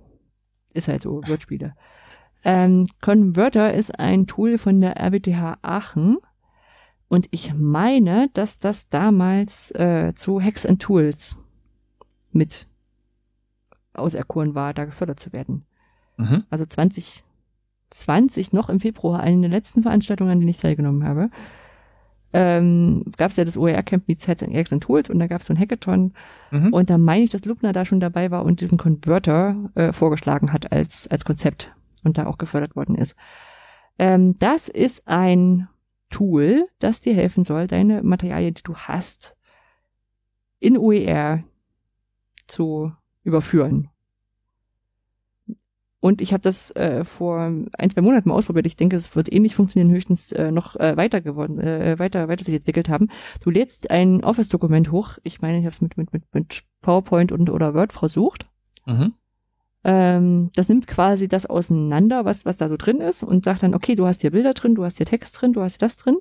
ist 0.75 0.87
halt 0.87 1.01
so, 1.01 1.21
Wortspiele. 1.27 1.73
Ähm, 2.43 2.87
Converter 3.01 3.73
ist 3.73 3.99
ein 3.99 4.27
Tool 4.27 4.57
von 4.57 4.79
der 4.81 4.97
RWTH 4.97 5.57
Aachen. 5.61 6.17
Und 7.07 7.27
ich 7.31 7.53
meine, 7.53 8.29
dass 8.33 8.59
das 8.59 8.89
damals 8.89 9.71
äh, 9.71 10.13
zu 10.13 10.39
Hex 10.39 10.65
and 10.65 10.81
Tools 10.81 11.41
mit 12.31 12.67
auserkoren 13.93 14.55
war, 14.55 14.73
da 14.73 14.85
gefördert 14.85 15.19
zu 15.19 15.31
werden. 15.33 15.65
Mhm. 16.17 16.43
Also 16.49 16.65
2020, 16.65 18.53
noch 18.53 18.69
im 18.69 18.79
Februar, 18.79 19.21
eine 19.21 19.41
der 19.41 19.49
letzten 19.49 19.83
Veranstaltungen, 19.83 20.31
an 20.31 20.39
denen 20.39 20.49
ich 20.49 20.57
teilgenommen 20.57 21.03
habe, 21.07 21.29
ähm, 22.35 23.03
gab 23.17 23.31
es 23.31 23.37
ja 23.37 23.45
das 23.45 23.55
OER-Camp 23.55 24.07
Meets 24.07 24.27
Heads 24.27 24.43
and 24.43 24.53
Eggs 24.53 24.73
and 24.73 24.83
Tools 24.83 25.09
und 25.09 25.19
da 25.19 25.27
gab 25.27 25.41
es 25.41 25.47
so 25.47 25.53
ein 25.53 25.59
Hackathon. 25.59 26.13
Mhm. 26.51 26.73
Und 26.73 26.89
da 26.89 26.97
meine 26.97 27.23
ich, 27.23 27.29
dass 27.29 27.45
Lubna 27.45 27.71
da 27.71 27.85
schon 27.85 28.01
dabei 28.01 28.29
war 28.29 28.43
und 28.43 28.59
diesen 28.59 28.77
Converter 28.77 29.69
äh, 29.75 29.93
vorgeschlagen 29.93 30.51
hat 30.51 30.71
als, 30.71 31.07
als 31.07 31.23
Konzept 31.23 31.73
und 32.03 32.17
da 32.17 32.25
auch 32.27 32.37
gefördert 32.37 32.75
worden 32.75 32.95
ist. 32.95 33.15
Ähm, 33.97 34.35
das 34.39 34.67
ist 34.67 35.07
ein 35.07 35.69
Tool, 36.09 36.67
das 36.79 37.01
dir 37.01 37.13
helfen 37.13 37.43
soll, 37.43 37.67
deine 37.67 38.03
Materialien, 38.03 38.53
die 38.53 38.63
du 38.63 38.75
hast, 38.75 39.35
in 40.59 40.77
OER 40.77 41.43
zu 42.47 42.91
überführen. 43.23 43.89
Und 46.05 46.21
ich 46.21 46.33
habe 46.33 46.43
das 46.43 46.69
äh, 46.75 47.03
vor 47.03 47.39
ein, 47.39 47.89
zwei 47.89 48.01
Monaten 48.01 48.29
mal 48.29 48.35
ausprobiert. 48.35 48.67
Ich 48.67 48.75
denke, 48.75 48.95
es 48.95 49.15
wird 49.15 49.33
ähnlich 49.33 49.55
funktionieren, 49.55 49.91
höchstens 49.91 50.31
äh, 50.33 50.51
noch 50.51 50.75
äh, 50.75 50.95
weiter 50.95 51.19
geworden, 51.19 51.59
äh, 51.59 51.97
weiter, 51.97 52.27
weiter 52.27 52.43
sich 52.43 52.53
entwickelt 52.53 52.89
haben. 52.89 53.07
Du 53.41 53.49
lädst 53.49 53.89
ein 53.89 54.23
Office-Dokument 54.23 54.91
hoch. 54.91 55.17
Ich 55.23 55.41
meine, 55.41 55.57
ich 55.57 55.65
habe 55.65 55.73
es 55.73 55.81
mit, 55.81 55.97
mit, 55.97 56.13
mit, 56.13 56.21
mit 56.31 56.61
PowerPoint 56.83 57.31
und 57.31 57.49
oder 57.49 57.73
Word 57.73 57.91
versucht. 57.91 58.45
Mhm. 58.85 59.13
Ähm, 59.83 60.51
das 60.53 60.69
nimmt 60.69 60.85
quasi 60.85 61.27
das 61.27 61.47
auseinander, 61.47 62.23
was, 62.23 62.45
was 62.45 62.57
da 62.57 62.69
so 62.69 62.77
drin 62.77 63.01
ist 63.01 63.23
und 63.23 63.43
sagt 63.43 63.63
dann, 63.63 63.73
okay, 63.73 63.95
du 63.95 64.05
hast 64.05 64.21
hier 64.21 64.29
Bilder 64.29 64.53
drin, 64.53 64.75
du 64.75 64.83
hast 64.83 64.97
hier 64.97 65.07
Text 65.07 65.41
drin, 65.41 65.53
du 65.53 65.63
hast 65.63 65.73
hier 65.79 65.87
das 65.87 65.97
drin. 65.97 66.17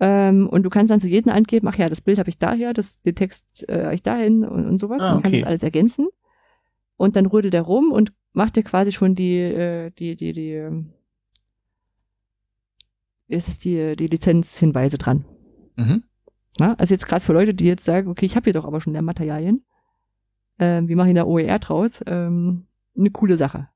Ähm, 0.00 0.50
und 0.50 0.64
du 0.64 0.68
kannst 0.68 0.90
dann 0.90 1.00
zu 1.00 1.08
jedem 1.08 1.32
angeben, 1.32 1.66
ach 1.66 1.78
ja, 1.78 1.88
das 1.88 2.02
Bild 2.02 2.18
habe 2.18 2.28
ich 2.28 2.36
daher, 2.36 2.74
das, 2.74 3.00
den 3.00 3.14
Text 3.14 3.66
äh, 3.70 3.84
habe 3.84 3.94
ich 3.94 4.02
dahin 4.02 4.44
und, 4.44 4.66
und 4.68 4.82
sowas. 4.82 5.00
Ah, 5.00 5.12
okay. 5.12 5.16
Du 5.16 5.22
kannst 5.22 5.40
das 5.40 5.48
alles 5.48 5.62
ergänzen. 5.62 6.08
Und 6.96 7.16
dann 7.16 7.26
rödelt 7.26 7.54
er 7.54 7.62
rum 7.62 7.92
und 7.92 8.12
macht 8.32 8.56
er 8.56 8.62
quasi 8.62 8.92
schon 8.92 9.14
die, 9.14 9.38
äh, 9.38 9.90
die, 9.90 10.16
die, 10.16 10.32
die, 10.32 10.52
ähm, 10.52 10.92
ist 13.28 13.48
es 13.48 13.58
die, 13.58 13.96
die 13.96 14.06
Lizenzhinweise 14.06 14.98
dran. 14.98 15.24
Mhm. 15.76 16.04
Na, 16.58 16.74
also 16.74 16.94
jetzt 16.94 17.06
gerade 17.06 17.24
für 17.24 17.32
Leute, 17.32 17.54
die 17.54 17.64
jetzt 17.64 17.84
sagen, 17.84 18.08
okay, 18.08 18.26
ich 18.26 18.36
habe 18.36 18.44
hier 18.44 18.52
doch 18.52 18.66
aber 18.66 18.80
schon 18.80 18.92
Lernmaterialien, 18.92 19.64
ähm, 20.58 20.88
wie 20.88 20.94
mache 20.94 21.08
ich 21.08 21.14
da 21.14 21.24
OER 21.24 21.58
draus? 21.58 22.02
Ähm, 22.06 22.66
eine 22.96 23.10
coole 23.10 23.36
Sache. 23.36 23.68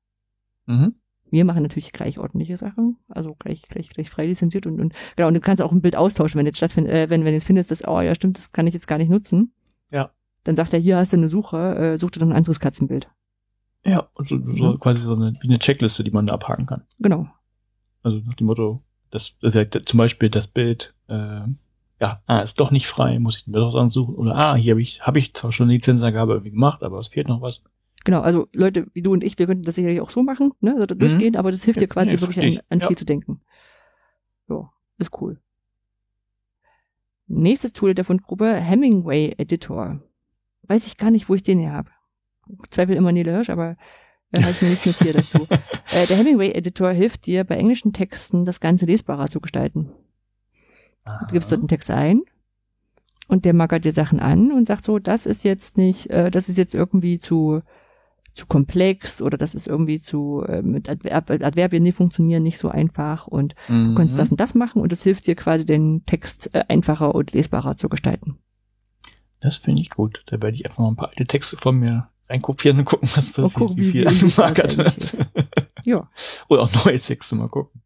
Mhm. 0.67 0.95
Wir 1.29 1.43
machen 1.43 1.63
natürlich 1.63 1.91
gleich 1.91 2.19
ordentliche 2.19 2.55
Sachen, 2.55 2.97
also 3.09 3.35
gleich, 3.35 3.63
gleich, 3.63 3.89
gleich 3.89 4.09
frei 4.09 4.27
lizenziert 4.27 4.65
und, 4.65 4.79
und 4.79 4.93
genau, 5.15 5.27
und 5.27 5.33
du 5.33 5.41
kannst 5.41 5.61
auch 5.61 5.71
ein 5.71 5.81
Bild 5.81 5.95
austauschen, 5.95 6.39
wenn 6.39 6.45
jetzt 6.45 6.57
stattfindet, 6.57 6.93
äh, 6.93 7.09
wenn, 7.09 7.25
wenn 7.25 7.33
jetzt 7.33 7.45
findest, 7.45 7.71
dass, 7.71 7.85
oh 7.85 7.99
ja, 7.99 8.15
stimmt, 8.15 8.37
das 8.37 8.53
kann 8.53 8.67
ich 8.67 8.73
jetzt 8.73 8.87
gar 8.87 8.97
nicht 8.97 9.09
nutzen. 9.09 9.51
Ja. 10.47 10.51
Dann 10.51 10.55
sagt 10.55 10.73
er, 10.73 10.79
hier 10.79 10.97
hast 10.97 11.11
du 11.11 11.17
eine 11.17 11.29
Suche, 11.29 11.75
äh, 11.75 11.97
such 11.97 12.11
dir 12.11 12.19
dann 12.19 12.29
ein 12.31 12.37
anderes 12.37 12.59
Katzenbild. 12.59 13.09
Ja, 13.85 14.07
so, 14.17 14.37
so 14.37 14.71
ja. 14.71 14.77
quasi 14.77 15.01
so 15.01 15.13
eine, 15.13 15.33
wie 15.41 15.47
eine 15.47 15.59
Checkliste, 15.59 16.03
die 16.03 16.11
man 16.11 16.27
da 16.27 16.33
abhaken 16.33 16.65
kann. 16.65 16.83
Genau. 16.99 17.27
Also 18.03 18.19
nach 18.19 18.33
dem 18.33 18.47
Motto, 18.47 18.81
das, 19.11 19.35
das 19.41 19.55
ist 19.55 19.73
ja 19.73 19.81
zum 19.81 19.97
Beispiel 19.97 20.29
das 20.29 20.47
Bild, 20.47 20.95
äh, 21.07 21.41
ja, 21.99 22.21
ah, 22.27 22.39
ist 22.39 22.59
doch 22.59 22.71
nicht 22.71 22.87
frei, 22.87 23.19
muss 23.19 23.37
ich 23.37 23.47
mir 23.47 23.59
doch 23.59 23.89
suchen. 23.89 24.15
Oder 24.15 24.35
ah, 24.35 24.55
hier 24.55 24.71
habe 24.71 24.81
ich, 24.81 25.05
habe 25.05 25.19
ich 25.19 25.33
zwar 25.33 25.51
schon 25.51 25.65
eine 25.65 25.73
Lizenzangabe 25.73 26.33
irgendwie 26.33 26.51
gemacht, 26.51 26.83
aber 26.83 26.99
es 26.99 27.09
fehlt 27.09 27.27
noch 27.27 27.41
was. 27.41 27.63
Genau, 28.05 28.21
also 28.21 28.47
Leute 28.53 28.87
wie 28.93 29.01
du 29.01 29.11
und 29.11 29.23
ich, 29.23 29.37
wir 29.37 29.47
könnten 29.47 29.63
das 29.63 29.75
sicherlich 29.75 29.99
auch 29.99 30.09
so 30.09 30.23
machen, 30.23 30.53
ne, 30.61 30.73
also 30.73 30.85
da 30.85 30.95
mhm. 30.95 30.99
durchgehen, 30.99 31.35
aber 31.35 31.51
das 31.51 31.63
hilft 31.63 31.81
dir 31.81 31.87
quasi 31.87 32.11
ja, 32.11 32.21
wirklich 32.21 32.57
an, 32.57 32.63
an 32.69 32.79
ja. 32.79 32.87
viel 32.87 32.97
zu 32.97 33.05
denken. 33.05 33.41
Ja, 34.47 34.71
ist 34.97 35.11
cool. 35.19 35.41
Nächstes 37.27 37.73
Tool 37.73 37.93
der 37.93 38.05
Fundgruppe, 38.05 38.55
Hemingway 38.55 39.35
Editor. 39.37 40.01
Weiß 40.67 40.85
ich 40.87 40.97
gar 40.97 41.11
nicht, 41.11 41.29
wo 41.29 41.35
ich 41.35 41.43
den 41.43 41.59
hier 41.59 41.73
habe 41.73 41.89
zweifel 42.69 42.95
immer 42.95 43.11
Nele 43.11 43.31
Hirsch, 43.31 43.49
aber 43.49 43.77
äh, 44.31 44.41
habe 44.41 44.51
ich 44.51 44.61
mir 44.61 44.69
nicht 44.69 44.85
notiert 44.85 45.15
dazu. 45.15 45.47
äh, 45.91 46.05
der 46.07 46.17
Hemingway-Editor 46.17 46.91
hilft 46.91 47.25
dir, 47.25 47.43
bei 47.43 47.55
englischen 47.55 47.93
Texten 47.93 48.45
das 48.45 48.59
Ganze 48.59 48.85
lesbarer 48.85 49.27
zu 49.27 49.39
gestalten. 49.39 49.91
Aha. 51.03 51.25
Du 51.27 51.33
gibst 51.33 51.51
dort 51.51 51.59
einen 51.59 51.67
Text 51.67 51.91
ein 51.91 52.21
und 53.27 53.45
der 53.45 53.53
magert 53.53 53.85
dir 53.85 53.93
Sachen 53.93 54.19
an 54.19 54.51
und 54.51 54.67
sagt 54.67 54.83
so, 54.83 54.99
das 54.99 55.25
ist 55.25 55.43
jetzt 55.43 55.77
nicht, 55.77 56.09
äh, 56.09 56.31
das 56.31 56.49
ist 56.49 56.57
jetzt 56.57 56.75
irgendwie 56.75 57.19
zu 57.19 57.61
zu 58.33 58.45
komplex 58.45 59.19
oder 59.19 59.35
das 59.35 59.55
ist 59.55 59.67
irgendwie 59.67 59.97
zu 59.97 60.43
äh, 60.47 60.61
mit 60.61 60.87
Adverb 60.87 61.31
Adverbien 61.31 61.81
nie 61.81 61.91
funktionieren, 61.91 62.43
nicht 62.43 62.59
so 62.59 62.69
einfach 62.69 63.25
und 63.25 63.55
mhm. 63.67 63.87
du 63.87 63.95
kannst 63.95 64.19
das 64.19 64.29
und 64.29 64.39
das 64.39 64.53
machen 64.53 64.79
und 64.79 64.93
es 64.93 65.01
hilft 65.01 65.25
dir 65.25 65.33
quasi 65.33 65.65
den 65.65 66.05
Text 66.05 66.53
äh, 66.53 66.63
einfacher 66.67 67.15
und 67.15 67.31
lesbarer 67.31 67.77
zu 67.77 67.89
gestalten. 67.89 68.37
Das 69.47 69.55
finde 69.55 69.81
ich 69.81 69.91
gut. 69.91 70.23
Da 70.25 70.41
werde 70.41 70.57
ich 70.57 70.65
einfach 70.65 70.79
mal 70.79 70.89
ein 70.89 70.97
paar 70.97 71.07
alte 71.07 71.23
Texte 71.23 71.55
von 71.55 71.77
mir 71.77 72.09
reinkopieren 72.27 72.79
und 72.79 72.83
gucken, 72.83 73.07
was 73.15 73.31
passiert, 73.31 73.53
gucken, 73.53 73.77
wie, 73.77 73.85
wie 73.85 73.91
viel 73.91 74.07
angemarkert 74.07 74.77
wird. 74.77 75.17
ja. 75.85 76.09
Oder 76.49 76.63
auch 76.63 76.85
neue 76.85 76.99
Texte 76.99 77.35
mal 77.35 77.47
gucken. 77.47 77.81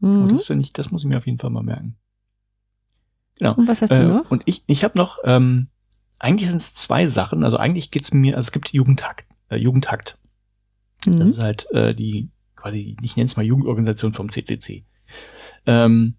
Mhm. 0.00 0.30
das 0.30 0.46
finde 0.46 0.64
ich, 0.64 0.72
das 0.72 0.90
muss 0.90 1.02
ich 1.02 1.08
mir 1.08 1.18
auf 1.18 1.26
jeden 1.26 1.38
Fall 1.38 1.50
mal 1.50 1.62
merken. 1.62 1.96
Genau. 3.38 3.54
Und 3.54 3.68
was 3.68 3.82
hast 3.82 3.92
äh, 3.92 4.02
du 4.02 4.14
noch? 4.14 4.30
Und 4.32 4.42
ich, 4.46 4.64
ich 4.66 4.82
habe 4.82 4.98
noch, 4.98 5.18
ähm, 5.22 5.68
eigentlich 6.18 6.48
sind 6.48 6.60
es 6.60 6.74
zwei 6.74 7.06
Sachen. 7.06 7.44
Also 7.44 7.56
eigentlich 7.56 7.92
geht's 7.92 8.12
mir, 8.12 8.34
also 8.34 8.48
es 8.48 8.52
gibt 8.52 8.72
Jugendhakt. 8.72 9.28
Äh, 9.48 9.58
Jugendhakt. 9.58 10.18
Mhm. 11.06 11.18
Das 11.18 11.30
ist 11.30 11.40
halt 11.40 11.70
äh, 11.70 11.94
die 11.94 12.32
quasi, 12.56 12.96
ich 13.00 13.14
nenne 13.14 13.26
es 13.26 13.36
mal 13.36 13.46
Jugendorganisation 13.46 14.12
vom 14.12 14.28
CCC. 14.28 14.84
Ähm, 15.66 16.16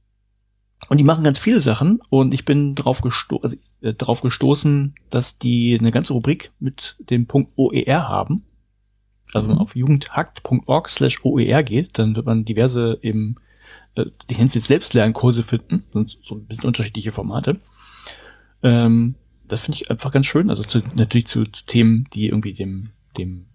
und 0.89 0.97
die 0.97 1.03
machen 1.03 1.23
ganz 1.23 1.39
viele 1.39 1.61
Sachen 1.61 1.99
und 2.09 2.33
ich 2.33 2.45
bin 2.45 2.75
drauf, 2.75 3.01
gesto 3.01 3.37
also, 3.37 3.57
äh, 3.81 3.93
drauf 3.93 4.21
gestoßen, 4.21 4.95
dass 5.09 5.37
die 5.37 5.77
eine 5.79 5.91
ganze 5.91 6.13
Rubrik 6.13 6.51
mit 6.59 6.97
dem 7.09 7.27
Punkt 7.27 7.51
OER 7.55 8.07
haben. 8.07 8.43
Also 9.33 9.47
wenn 9.47 9.55
man 9.55 9.57
mhm. 9.57 9.63
auf 9.63 9.75
jugendhakt.org 9.75 10.89
slash 10.89 11.23
OER 11.23 11.63
geht, 11.63 11.97
dann 11.97 12.15
wird 12.15 12.25
man 12.25 12.45
diverse 12.45 12.99
eben, 13.01 13.35
äh, 13.95 14.05
die 14.29 14.35
es 14.35 14.53
jetzt 14.53 14.67
Selbstlernkurse 14.67 15.43
finden, 15.43 15.83
sind 15.93 16.19
so 16.21 16.35
ein 16.35 16.45
bisschen 16.45 16.65
unterschiedliche 16.65 17.11
Formate. 17.11 17.57
Ähm, 18.61 19.15
das 19.47 19.61
finde 19.61 19.79
ich 19.81 19.91
einfach 19.91 20.11
ganz 20.11 20.25
schön. 20.25 20.49
Also 20.49 20.63
zu, 20.63 20.81
natürlich 20.95 21.27
zu, 21.27 21.45
zu, 21.45 21.65
Themen, 21.65 22.05
die 22.13 22.27
irgendwie 22.27 22.53
dem, 22.53 22.89
dem 23.17 23.47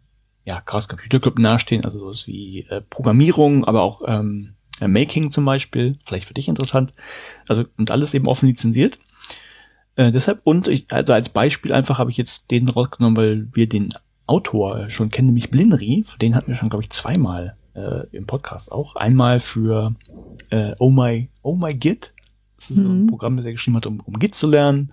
ja, 0.44 0.60
Chaos 0.60 0.88
Computer 0.88 1.20
Club 1.20 1.38
nahestehen, 1.38 1.84
also 1.84 1.98
sowas 1.98 2.26
wie 2.26 2.66
äh, 2.68 2.80
Programmierung, 2.80 3.64
aber 3.64 3.82
auch 3.82 4.02
ähm, 4.06 4.54
Making 4.86 5.30
zum 5.30 5.44
Beispiel, 5.44 5.96
vielleicht 6.04 6.26
für 6.26 6.34
dich 6.34 6.48
interessant. 6.48 6.92
Also 7.48 7.64
und 7.76 7.90
alles 7.90 8.14
eben 8.14 8.28
offen 8.28 8.46
lizenziert. 8.46 8.98
Äh, 9.96 10.12
deshalb, 10.12 10.40
und 10.44 10.68
ich, 10.68 10.92
also 10.92 11.12
als 11.12 11.30
Beispiel 11.30 11.72
einfach 11.72 11.98
habe 11.98 12.10
ich 12.10 12.16
jetzt 12.16 12.50
den 12.52 12.68
rausgenommen, 12.68 13.16
weil 13.16 13.48
wir 13.52 13.68
den 13.68 13.92
Autor 14.26 14.88
schon 14.90 15.08
kennen, 15.08 15.26
nämlich 15.26 15.50
Blinri, 15.50 16.04
den 16.20 16.36
hatten 16.36 16.48
wir 16.48 16.54
schon, 16.54 16.68
glaube 16.68 16.84
ich, 16.84 16.90
zweimal 16.90 17.56
äh, 17.74 18.06
im 18.12 18.26
Podcast 18.26 18.70
auch. 18.70 18.94
Einmal 18.96 19.40
für 19.40 19.94
äh, 20.50 20.72
Oh 20.78 20.90
My, 20.90 21.28
Oh 21.42 21.56
My 21.56 21.74
Git. 21.74 22.14
Das 22.56 22.70
ist 22.70 22.78
mhm. 22.78 22.82
so 22.82 22.88
ein. 22.88 23.06
Programm, 23.06 23.36
das 23.36 23.46
er 23.46 23.52
geschrieben 23.52 23.76
hat, 23.76 23.86
um, 23.86 24.00
um 24.00 24.18
Git 24.18 24.34
zu 24.34 24.48
lernen. 24.48 24.92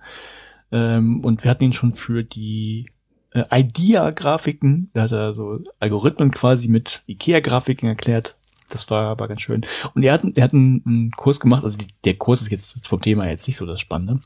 Ähm, 0.72 1.20
und 1.24 1.44
wir 1.44 1.50
hatten 1.50 1.64
ihn 1.64 1.72
schon 1.72 1.92
für 1.92 2.24
die 2.24 2.86
äh, 3.30 3.44
IDEA-Grafiken, 3.52 4.90
da 4.94 5.02
hat 5.02 5.12
er 5.12 5.34
so 5.34 5.60
Algorithmen 5.78 6.30
quasi 6.30 6.68
mit 6.68 7.02
IKEA-Grafiken 7.06 7.88
erklärt. 7.88 8.35
Das 8.68 8.90
war, 8.90 9.18
war 9.18 9.28
ganz 9.28 9.42
schön. 9.42 9.64
Und 9.94 10.02
er 10.02 10.12
hat, 10.12 10.24
er 10.34 10.42
hat 10.42 10.52
einen, 10.52 10.82
einen 10.84 11.10
Kurs 11.12 11.38
gemacht, 11.38 11.62
also 11.62 11.78
die, 11.78 11.86
der 12.04 12.14
Kurs 12.14 12.42
ist 12.42 12.50
jetzt 12.50 12.86
vom 12.86 13.00
Thema 13.00 13.28
jetzt 13.28 13.46
nicht 13.46 13.56
so 13.56 13.64
das 13.64 13.80
Spannende, 13.80 14.20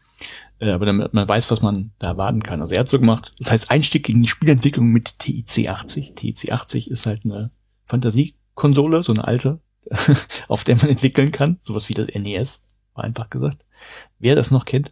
äh, 0.61 0.71
aber 0.71 0.87
damit 0.87 1.13
man 1.13 1.29
weiß, 1.29 1.51
was 1.51 1.61
man 1.61 1.93
da 1.99 2.09
erwarten 2.09 2.43
kann. 2.43 2.63
Also 2.63 2.75
er 2.75 2.81
hat 2.81 2.89
so 2.89 2.99
gemacht, 2.99 3.33
das 3.39 3.51
heißt 3.51 3.71
Einstieg 3.71 4.09
in 4.09 4.23
die 4.23 4.29
Spielentwicklung 4.29 4.87
mit 4.87 5.19
TIC 5.19 5.69
80. 5.69 6.15
TIC 6.15 6.53
80 6.53 6.91
ist 6.91 7.05
halt 7.05 7.25
eine 7.25 7.51
Fantasiekonsole, 7.85 9.03
so 9.03 9.13
eine 9.13 9.25
alte, 9.25 9.61
auf 10.49 10.65
der 10.65 10.77
man 10.77 10.89
entwickeln 10.89 11.33
kann, 11.33 11.59
sowas 11.61 11.89
wie 11.91 11.95
das 11.95 12.09
NES, 12.09 12.69
war 12.95 13.05
einfach 13.05 13.29
gesagt. 13.29 13.67
Wer 14.19 14.37
das 14.37 14.51
noch 14.51 14.65
kennt. 14.65 14.91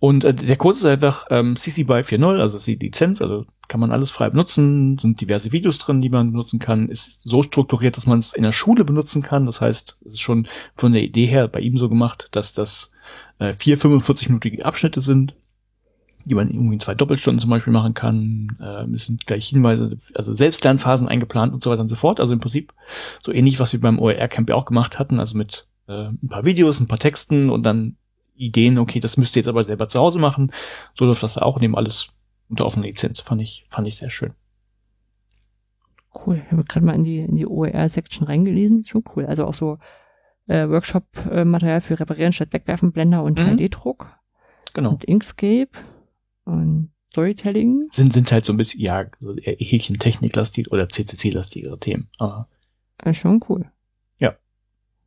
Und 0.00 0.24
äh, 0.24 0.34
der 0.34 0.56
Kurs 0.56 0.78
ist 0.78 0.84
einfach 0.84 1.26
ähm, 1.30 1.56
CC 1.56 1.84
BY 1.84 2.00
4.0, 2.00 2.40
also 2.40 2.58
die 2.58 2.74
Lizenz, 2.74 3.22
also 3.22 3.46
kann 3.68 3.80
man 3.80 3.92
alles 3.92 4.10
frei 4.10 4.30
benutzen, 4.30 4.98
sind 4.98 5.20
diverse 5.20 5.52
Videos 5.52 5.78
drin, 5.78 6.02
die 6.02 6.08
man 6.08 6.32
benutzen 6.32 6.58
kann, 6.58 6.88
ist 6.88 7.22
so 7.24 7.42
strukturiert, 7.42 7.96
dass 7.96 8.06
man 8.06 8.18
es 8.18 8.34
in 8.34 8.42
der 8.42 8.52
Schule 8.52 8.84
benutzen 8.84 9.22
kann. 9.22 9.46
Das 9.46 9.60
heißt, 9.60 9.98
es 10.04 10.12
ist 10.14 10.20
schon 10.20 10.46
von 10.76 10.92
der 10.92 11.02
Idee 11.02 11.26
her 11.26 11.48
bei 11.48 11.60
ihm 11.60 11.76
so 11.76 11.88
gemacht, 11.88 12.28
dass 12.32 12.52
das 12.52 12.92
äh, 13.38 13.52
vier 13.52 13.78
45-minütige 13.78 14.62
Abschnitte 14.62 15.00
sind, 15.00 15.34
die 16.24 16.34
man 16.34 16.50
irgendwie 16.50 16.74
in 16.74 16.80
zwei 16.80 16.94
Doppelstunden 16.94 17.40
zum 17.40 17.50
Beispiel 17.50 17.72
machen 17.72 17.94
kann. 17.94 18.56
Äh, 18.60 18.92
es 18.94 19.06
sind 19.06 19.26
gleich 19.26 19.48
Hinweise, 19.48 19.96
also 20.14 20.34
Selbstlernphasen 20.34 21.08
eingeplant 21.08 21.52
und 21.52 21.62
so 21.62 21.70
weiter 21.70 21.82
und 21.82 21.88
so 21.88 21.96
fort. 21.96 22.20
Also 22.20 22.32
im 22.32 22.40
Prinzip 22.40 22.74
so 23.22 23.32
ähnlich, 23.32 23.60
was 23.60 23.72
wir 23.72 23.80
beim 23.80 23.98
OER-Camp 23.98 24.48
ja 24.48 24.56
auch 24.56 24.64
gemacht 24.64 24.98
hatten, 24.98 25.20
also 25.20 25.36
mit 25.36 25.68
äh, 25.88 26.08
ein 26.08 26.28
paar 26.28 26.44
Videos, 26.44 26.80
ein 26.80 26.88
paar 26.88 26.98
Texten 26.98 27.50
und 27.50 27.62
dann 27.62 27.96
Ideen, 28.36 28.78
okay, 28.78 29.00
das 29.00 29.16
müsst 29.16 29.36
ihr 29.36 29.40
jetzt 29.40 29.48
aber 29.48 29.62
selber 29.62 29.88
zu 29.88 29.98
Hause 29.98 30.18
machen. 30.18 30.52
So 30.94 31.06
läuft 31.06 31.22
das 31.22 31.38
auch 31.38 31.60
eben 31.60 31.76
alles 31.76 32.08
unter 32.48 32.66
offener 32.66 32.86
Lizenz. 32.86 33.20
Fand 33.20 33.40
ich, 33.42 33.66
fand 33.68 33.88
ich 33.88 33.96
sehr 33.96 34.10
schön. 34.10 34.34
Cool. 36.14 36.42
Ich 36.44 36.52
habe 36.52 36.64
gerade 36.64 36.86
mal 36.86 36.94
in 36.94 37.04
die, 37.04 37.18
in 37.18 37.36
die 37.36 37.46
OER-Section 37.46 38.26
reingelesen. 38.26 38.84
Schon 38.84 39.04
cool. 39.14 39.26
Also 39.26 39.46
auch 39.46 39.54
so 39.54 39.78
äh, 40.46 40.68
Workshop-Material 40.68 41.80
für 41.80 41.98
Reparieren 42.00 42.32
statt 42.32 42.52
Wegwerfen, 42.52 42.92
Blender 42.92 43.22
und 43.22 43.38
mhm. 43.38 43.44
3D-Druck. 43.44 44.08
Genau. 44.74 44.90
Und 44.90 45.04
Inkscape 45.04 45.70
und 46.44 46.92
Storytelling. 47.10 47.82
Sind, 47.90 48.12
sind 48.12 48.30
halt 48.30 48.44
so 48.44 48.52
ein 48.52 48.56
bisschen, 48.56 48.80
ja, 48.80 49.06
so 49.20 49.34
Häkchen 49.42 49.98
Techniklastig 49.98 50.70
oder 50.70 50.88
CCC-lastigere 50.88 51.78
Themen. 51.78 52.08
Aber. 52.18 52.48
Ja, 53.04 53.14
schon 53.14 53.42
cool. 53.48 53.70
Ja. 54.18 54.36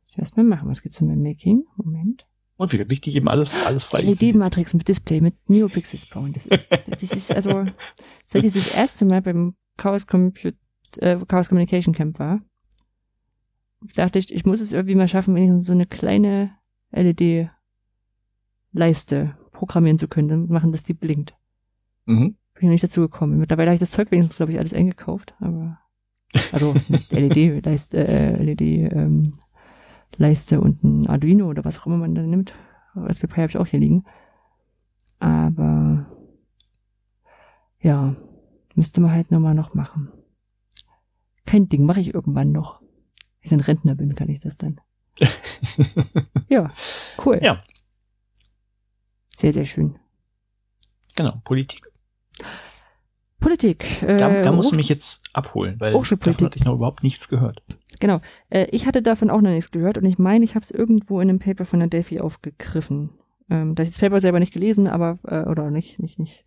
Ich 0.08 0.18
erstmal 0.18 0.44
machen. 0.44 0.68
Was 0.68 0.82
gibt's 0.82 0.98
denn 0.98 1.08
beim 1.08 1.22
Making? 1.22 1.64
Moment. 1.76 2.26
Und 2.60 2.72
wie 2.74 2.90
wichtig 2.90 3.16
eben 3.16 3.26
alles, 3.26 3.58
alles 3.64 3.84
frei. 3.84 4.02
LED-Matrix 4.02 4.74
mit 4.74 4.86
Display, 4.86 5.22
mit 5.22 5.34
Neopixels 5.48 6.04
bauen. 6.04 6.34
Das 6.34 6.44
ist, 6.44 6.68
das 6.88 7.02
ist 7.02 7.32
also, 7.32 7.64
seit 8.26 8.44
ich 8.44 8.52
das 8.52 8.74
erste 8.74 9.06
Mal 9.06 9.22
beim 9.22 9.54
Chaos, 9.78 10.06
Compute, 10.06 10.58
äh, 10.98 11.16
Chaos 11.26 11.48
Communication 11.48 11.94
Camp 11.94 12.18
war, 12.18 12.42
dachte 13.94 14.18
ich, 14.18 14.30
ich 14.30 14.44
muss 14.44 14.60
es 14.60 14.72
irgendwie 14.72 14.94
mal 14.94 15.08
schaffen, 15.08 15.34
wenigstens 15.34 15.64
so 15.64 15.72
eine 15.72 15.86
kleine 15.86 16.50
LED-Leiste 16.90 17.48
programmieren 19.52 19.98
zu 19.98 20.06
können, 20.06 20.28
dann 20.28 20.48
machen, 20.48 20.70
dass 20.70 20.84
die 20.84 20.92
blinkt. 20.92 21.34
Mhm. 22.04 22.36
Bin 22.52 22.64
ich 22.64 22.68
nicht 22.68 22.84
dazu 22.84 23.00
gekommen. 23.00 23.38
Mittlerweile 23.38 23.70
habe 23.70 23.76
ich 23.76 23.80
das 23.80 23.92
Zeug 23.92 24.10
wenigstens, 24.10 24.36
glaube 24.36 24.52
ich, 24.52 24.58
alles 24.58 24.74
eingekauft, 24.74 25.32
aber 25.40 25.78
also 26.52 26.74
LED-Leiste, 27.10 28.06
äh, 28.06 28.42
LED, 28.42 28.60
ähm, 28.60 29.32
Leiste 30.16 30.60
und 30.60 30.82
ein 30.84 31.06
Arduino 31.06 31.48
oder 31.48 31.64
was 31.64 31.78
auch 31.78 31.86
immer 31.86 31.96
man 31.96 32.14
da 32.14 32.22
nimmt. 32.22 32.54
Raspberry 32.94 33.32
Pi 33.32 33.40
habe 33.40 33.50
ich 33.50 33.58
auch 33.58 33.66
hier 33.66 33.80
liegen. 33.80 34.04
Aber 35.18 36.06
ja, 37.80 38.16
müsste 38.74 39.00
man 39.00 39.12
halt 39.12 39.30
nochmal 39.30 39.54
noch 39.54 39.74
machen. 39.74 40.12
Kein 41.46 41.68
Ding, 41.68 41.84
mache 41.84 42.00
ich 42.00 42.14
irgendwann 42.14 42.52
noch. 42.52 42.80
Wenn 42.80 42.88
ich 43.42 43.52
ein 43.52 43.60
Rentner 43.60 43.94
bin, 43.94 44.14
kann 44.14 44.28
ich 44.28 44.40
das 44.40 44.58
dann. 44.58 44.80
ja, 46.48 46.70
cool. 47.24 47.38
Ja. 47.42 47.60
Sehr, 49.34 49.52
sehr 49.52 49.64
schön. 49.64 49.98
Genau, 51.16 51.40
Politik. 51.44 51.82
Politik. 53.50 54.02
Äh, 54.02 54.16
da, 54.16 54.42
da 54.42 54.52
musst 54.52 54.70
du 54.70 54.76
mich 54.76 54.88
jetzt 54.88 55.28
abholen, 55.32 55.74
weil 55.80 55.92
davon 55.92 56.46
hatte 56.46 56.56
ich 56.56 56.64
noch 56.64 56.74
überhaupt 56.74 57.02
nichts 57.02 57.28
gehört. 57.28 57.64
Genau. 57.98 58.18
Äh, 58.48 58.66
ich 58.70 58.86
hatte 58.86 59.02
davon 59.02 59.28
auch 59.28 59.40
noch 59.40 59.50
nichts 59.50 59.72
gehört 59.72 59.98
und 59.98 60.04
ich 60.04 60.18
meine, 60.18 60.44
ich 60.44 60.54
habe 60.54 60.62
es 60.62 60.70
irgendwo 60.70 61.20
in 61.20 61.28
einem 61.28 61.40
Paper 61.40 61.64
von 61.64 61.80
der 61.80 61.88
Delphi 61.88 62.20
aufgegriffen. 62.20 63.10
Ähm, 63.50 63.74
da 63.74 63.82
ich 63.82 63.88
das 63.88 63.98
Paper 63.98 64.20
selber 64.20 64.38
nicht 64.38 64.52
gelesen, 64.52 64.86
aber 64.86 65.16
äh, 65.26 65.48
oder 65.48 65.72
nicht 65.72 65.98
nicht 65.98 66.20
nicht 66.20 66.44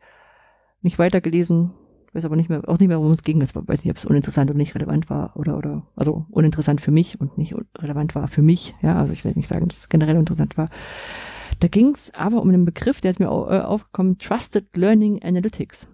nicht 0.82 0.98
weitergelesen, 0.98 1.72
weiß 2.14 2.24
aber 2.24 2.38
nicht 2.38 2.48
mehr 2.48 2.62
auch 2.70 2.80
nicht 2.80 2.88
mehr, 2.88 3.00
worum 3.00 3.12
es 3.12 3.24
ging. 3.24 3.42
Das 3.42 3.54
war, 3.54 3.68
weiß 3.68 3.84
nicht, 3.84 3.92
ob 3.92 3.98
es 3.98 4.06
uninteressant 4.06 4.50
oder 4.50 4.58
nicht 4.58 4.74
relevant 4.76 5.10
war 5.10 5.36
oder 5.36 5.58
oder 5.58 5.86
also 5.98 6.26
uninteressant 6.30 6.80
für 6.80 6.92
mich 6.92 7.20
und 7.20 7.38
nicht 7.38 7.54
relevant 7.78 8.16
war 8.16 8.30
für 8.30 8.42
mich. 8.42 8.76
Ja, 8.82 8.98
also 8.98 9.12
ich 9.12 9.26
will 9.26 9.34
nicht 9.36 9.50
sagen, 9.50 9.68
dass 9.68 9.80
es 9.80 9.90
generell 9.90 10.16
interessant 10.16 10.58
war. 10.58 10.70
Da 11.60 11.68
ging 11.68 11.94
es 11.94 12.14
aber 12.14 12.42
um 12.42 12.48
einen 12.48 12.64
Begriff, 12.64 13.02
der 13.02 13.12
ist 13.12 13.20
mir 13.20 13.26
äh, 13.26 13.60
aufgekommen, 13.60 14.18
Trusted 14.20 14.78
Learning 14.78 15.22
Analytics. 15.22 15.90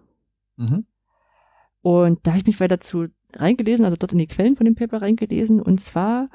Mhm. 0.58 0.86
Und 1.82 2.20
da 2.24 2.32
habe 2.32 2.40
ich 2.40 2.48
mich 2.48 2.60
weiter 2.60 2.80
zu 2.80 3.08
reingelesen, 3.34 3.86
also 3.86 3.98
dort 3.98 4.12
in 4.12 4.18
die 4.18 4.28
Quellen 4.28 4.56
von 4.56 4.66
dem 4.66 4.76
Paper 4.76 5.02
reingelesen. 5.02 5.62
Und 5.62 5.80
zwar 5.80 6.26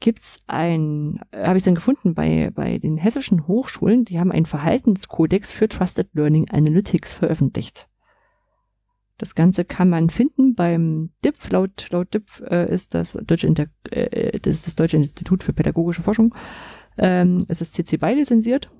gibt's 0.00 0.42
ein, 0.46 1.20
äh, 1.32 1.46
habe 1.46 1.58
ich 1.58 1.64
dann 1.64 1.74
gefunden 1.74 2.14
bei, 2.14 2.50
bei 2.54 2.78
den 2.78 2.96
hessischen 2.96 3.46
Hochschulen, 3.46 4.04
die 4.04 4.18
haben 4.18 4.32
einen 4.32 4.46
Verhaltenskodex 4.46 5.52
für 5.52 5.68
Trusted 5.68 6.08
Learning 6.14 6.48
Analytics 6.50 7.14
veröffentlicht. 7.14 7.88
Das 9.18 9.34
Ganze 9.34 9.64
kann 9.64 9.88
man 9.88 10.10
finden 10.10 10.54
beim 10.54 11.10
DIPF. 11.24 11.50
Laut, 11.50 11.88
laut 11.90 12.14
DIPF 12.14 12.40
äh, 12.48 12.72
ist 12.72 12.94
das 12.94 13.18
Deutsche, 13.24 13.48
Inter 13.48 13.66
äh, 13.90 14.38
das, 14.38 14.54
ist 14.54 14.66
das 14.68 14.76
Deutsche 14.76 14.96
Institut 14.96 15.42
für 15.42 15.52
Pädagogische 15.52 16.02
Forschung. 16.02 16.32
Ähm, 16.96 17.44
es 17.48 17.60
ist 17.60 17.74
CC 17.74 17.96
BY 17.96 18.14
lizenziert. 18.14 18.70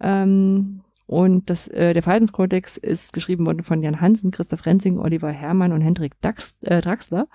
Ähm, 0.00 0.82
und 1.06 1.50
das, 1.50 1.68
äh, 1.68 1.94
der 1.94 2.02
Verhaltenskodex 2.02 2.76
ist 2.76 3.12
geschrieben 3.12 3.46
worden 3.46 3.62
von 3.62 3.82
Jan 3.82 4.00
Hansen, 4.00 4.32
Christoph 4.32 4.66
Renzing, 4.66 4.98
Oliver 4.98 5.30
Herrmann 5.30 5.72
und 5.72 5.80
Hendrik 5.80 6.20
Dax, 6.20 6.58
äh, 6.62 6.80
Draxler. 6.80 7.28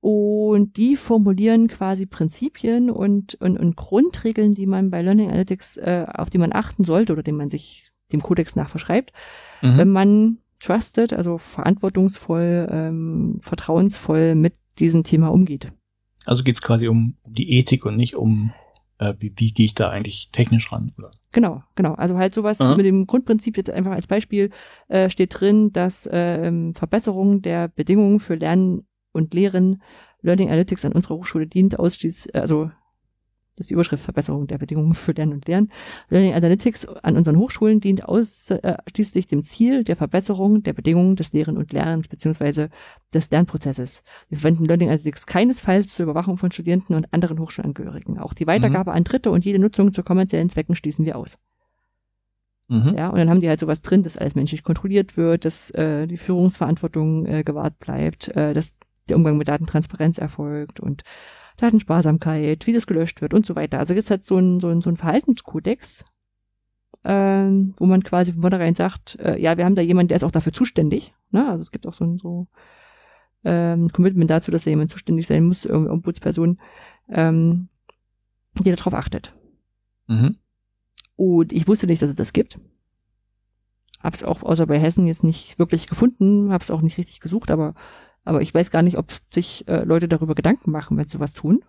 Und 0.00 0.76
die 0.76 0.96
formulieren 0.96 1.68
quasi 1.68 2.06
Prinzipien 2.06 2.90
und, 2.90 3.34
und, 3.36 3.58
und 3.58 3.76
Grundregeln, 3.76 4.54
die 4.54 4.66
man 4.66 4.90
bei 4.90 5.02
Learning 5.02 5.28
Analytics, 5.28 5.76
äh, 5.76 6.06
auf 6.12 6.30
die 6.30 6.38
man 6.38 6.52
achten 6.52 6.84
sollte 6.84 7.12
oder 7.12 7.22
dem 7.22 7.36
man 7.36 7.50
sich 7.50 7.90
dem 8.12 8.22
Kodex 8.22 8.56
nach 8.56 8.68
verschreibt, 8.68 9.12
mhm. 9.62 9.78
wenn 9.78 9.88
man 9.88 10.38
trusted, 10.60 11.12
also 11.12 11.38
verantwortungsvoll, 11.38 12.68
ähm, 12.70 13.38
vertrauensvoll 13.40 14.34
mit 14.34 14.54
diesem 14.78 15.02
Thema 15.02 15.28
umgeht. 15.28 15.72
Also 16.26 16.44
geht 16.44 16.54
es 16.54 16.62
quasi 16.62 16.88
um, 16.88 17.16
um 17.22 17.34
die 17.34 17.58
Ethik 17.58 17.84
und 17.84 17.96
nicht 17.96 18.14
um, 18.14 18.52
äh, 18.98 19.14
wie, 19.18 19.32
wie 19.36 19.50
gehe 19.52 19.66
ich 19.66 19.74
da 19.74 19.90
eigentlich 19.90 20.30
technisch 20.30 20.72
ran? 20.72 20.86
Oder? 20.98 21.10
Genau, 21.32 21.62
genau. 21.74 21.94
Also 21.94 22.16
halt 22.16 22.34
sowas 22.34 22.60
Aha. 22.60 22.76
mit 22.76 22.86
dem 22.86 23.06
Grundprinzip 23.06 23.56
jetzt 23.56 23.70
einfach 23.70 23.92
als 23.92 24.06
Beispiel 24.06 24.50
äh, 24.88 25.08
steht 25.10 25.40
drin, 25.40 25.72
dass 25.72 26.06
äh, 26.06 26.72
Verbesserung 26.74 27.42
der 27.42 27.68
Bedingungen 27.68 28.20
für 28.20 28.34
Lernen 28.34 28.86
und 29.12 29.34
Lehren 29.34 29.82
Learning 30.22 30.48
Analytics 30.48 30.84
an 30.84 30.92
unserer 30.92 31.16
Hochschule 31.16 31.46
dient 31.46 31.78
ausschließlich, 31.78 32.34
also 32.34 32.70
das 33.56 33.64
ist 33.64 33.70
die 33.70 33.74
Überschrift 33.74 34.02
Verbesserung 34.02 34.46
der 34.46 34.56
Bedingungen 34.56 34.94
für 34.94 35.12
Lernen 35.12 35.34
und 35.34 35.46
Lernen. 35.46 35.70
Learning 36.08 36.32
Analytics 36.32 36.86
an 36.86 37.16
unseren 37.16 37.36
Hochschulen 37.36 37.80
dient 37.80 38.04
ausschließlich 38.04 39.26
dem 39.26 39.42
Ziel 39.42 39.84
der 39.84 39.96
Verbesserung 39.96 40.62
der 40.62 40.72
Bedingungen 40.72 41.16
des 41.16 41.34
Lehren 41.34 41.58
und 41.58 41.72
Lernens 41.72 42.08
beziehungsweise 42.08 42.70
des 43.12 43.30
Lernprozesses. 43.30 44.02
Wir 44.30 44.38
verwenden 44.38 44.64
Learning 44.64 44.88
Analytics 44.88 45.26
keinesfalls 45.26 45.94
zur 45.94 46.04
Überwachung 46.04 46.38
von 46.38 46.50
Studenten 46.50 46.94
und 46.94 47.12
anderen 47.12 47.38
Hochschulangehörigen. 47.38 48.18
Auch 48.18 48.32
die 48.32 48.46
Weitergabe 48.46 48.90
mhm. 48.90 48.96
an 48.96 49.04
Dritte 49.04 49.30
und 49.30 49.44
jede 49.44 49.58
Nutzung 49.58 49.92
zu 49.92 50.02
kommerziellen 50.02 50.48
Zwecken 50.48 50.74
schließen 50.74 51.04
wir 51.04 51.16
aus. 51.18 51.38
Mhm. 52.68 52.94
Ja, 52.96 53.10
und 53.10 53.18
dann 53.18 53.28
haben 53.28 53.42
die 53.42 53.50
halt 53.50 53.60
sowas 53.60 53.82
drin, 53.82 54.02
dass 54.02 54.16
alles 54.16 54.34
menschlich 54.34 54.62
kontrolliert 54.62 55.18
wird, 55.18 55.44
dass 55.44 55.70
äh, 55.72 56.06
die 56.06 56.16
Führungsverantwortung 56.16 57.26
äh, 57.26 57.44
gewahrt 57.44 57.78
bleibt, 57.78 58.28
äh, 58.28 58.54
dass 58.54 58.76
der 59.10 59.16
Umgang 59.16 59.36
mit 59.36 59.48
Datentransparenz 59.48 60.16
erfolgt 60.16 60.80
und 60.80 61.02
Datensparsamkeit, 61.56 62.66
wie 62.66 62.72
das 62.72 62.86
gelöscht 62.86 63.20
wird 63.20 63.34
und 63.34 63.46
so 63.46 63.54
weiter. 63.56 63.78
Also 63.78 63.94
jetzt 63.94 64.10
hat 64.10 64.24
so 64.24 64.38
ein, 64.38 64.60
so 64.60 64.68
ein, 64.68 64.80
so 64.80 64.90
ein 64.90 64.96
Verhaltenskodex, 64.96 66.04
ähm, 67.04 67.74
wo 67.76 67.86
man 67.86 68.02
quasi 68.02 68.32
von 68.32 68.42
vornherein 68.42 68.74
sagt, 68.74 69.18
äh, 69.20 69.38
ja, 69.40 69.56
wir 69.56 69.64
haben 69.64 69.74
da 69.74 69.82
jemanden, 69.82 70.08
der 70.08 70.16
ist 70.16 70.24
auch 70.24 70.30
dafür 70.30 70.52
zuständig. 70.52 71.14
Ne? 71.30 71.48
Also 71.48 71.62
es 71.62 71.70
gibt 71.70 71.86
auch 71.86 71.94
so 71.94 72.04
ein 72.04 72.18
so, 72.18 72.48
ähm, 73.44 73.90
Commitment 73.90 74.30
dazu, 74.30 74.50
dass 74.50 74.64
da 74.64 74.70
jemand 74.70 74.90
zuständig 74.90 75.26
sein 75.26 75.44
muss, 75.44 75.64
irgendwie 75.64 75.90
Ombudsperson, 75.90 76.58
ähm, 77.08 77.68
die 78.60 78.70
darauf 78.70 78.94
achtet. 78.94 79.34
Mhm. 80.06 80.36
Und 81.16 81.52
ich 81.52 81.66
wusste 81.66 81.86
nicht, 81.86 82.02
dass 82.02 82.10
es 82.10 82.16
das 82.16 82.32
gibt. 82.32 82.58
Hab's 84.00 84.22
auch 84.22 84.42
außer 84.42 84.66
bei 84.66 84.78
Hessen 84.78 85.06
jetzt 85.06 85.24
nicht 85.24 85.58
wirklich 85.58 85.86
gefunden, 85.86 86.52
hab's 86.52 86.70
auch 86.70 86.82
nicht 86.82 86.98
richtig 86.98 87.20
gesucht, 87.20 87.50
aber 87.50 87.74
aber 88.24 88.42
ich 88.42 88.54
weiß 88.54 88.70
gar 88.70 88.82
nicht, 88.82 88.98
ob 88.98 89.12
sich 89.32 89.66
äh, 89.68 89.84
Leute 89.84 90.08
darüber 90.08 90.34
Gedanken 90.34 90.70
machen, 90.70 90.96
wenn 90.96 91.06
sie 91.06 91.12
sowas 91.12 91.32
tun. 91.32 91.64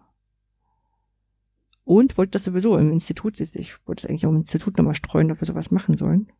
Und 1.86 2.18
wollte 2.18 2.32
das 2.32 2.46
sowieso 2.46 2.78
im 2.78 2.92
Institut, 2.92 3.40
ich 3.40 3.88
wollte 3.88 4.06
es 4.06 4.10
eigentlich 4.10 4.26
auch 4.26 4.32
im 4.32 4.38
Institut 4.38 4.78
nochmal 4.78 4.96
streuen, 4.96 5.32
ob 5.32 5.42
wir 5.42 5.48
sowas 5.48 5.72
machen 5.72 5.98
sollen. 5.98 6.32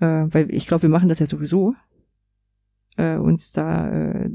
Äh, 0.00 0.26
weil 0.28 0.52
ich 0.52 0.66
glaube, 0.66 0.82
wir 0.82 0.90
machen 0.90 1.08
das 1.08 1.18
ja 1.18 1.26
sowieso. 1.26 1.74
Äh, 2.96 3.16
uns 3.16 3.52
da 3.52 3.88
äh, 3.90 4.28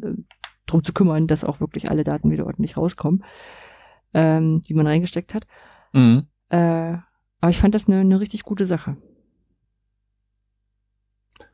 drum 0.65 0.83
zu 0.83 0.93
kümmern, 0.93 1.27
dass 1.27 1.43
auch 1.43 1.59
wirklich 1.59 1.91
alle 1.91 2.03
Daten 2.03 2.31
wieder 2.31 2.45
ordentlich 2.45 2.75
rauskommen, 2.75 3.23
ähm, 4.13 4.63
die 4.63 4.73
man 4.73 4.87
reingesteckt 4.87 5.35
hat. 5.35 5.45
Mhm. 5.93 6.25
Äh, 6.49 6.97
aber 7.39 7.49
ich 7.49 7.59
fand 7.59 7.75
das 7.75 7.87
eine, 7.87 7.99
eine 7.99 8.19
richtig 8.19 8.43
gute 8.43 8.65
Sache. 8.65 8.97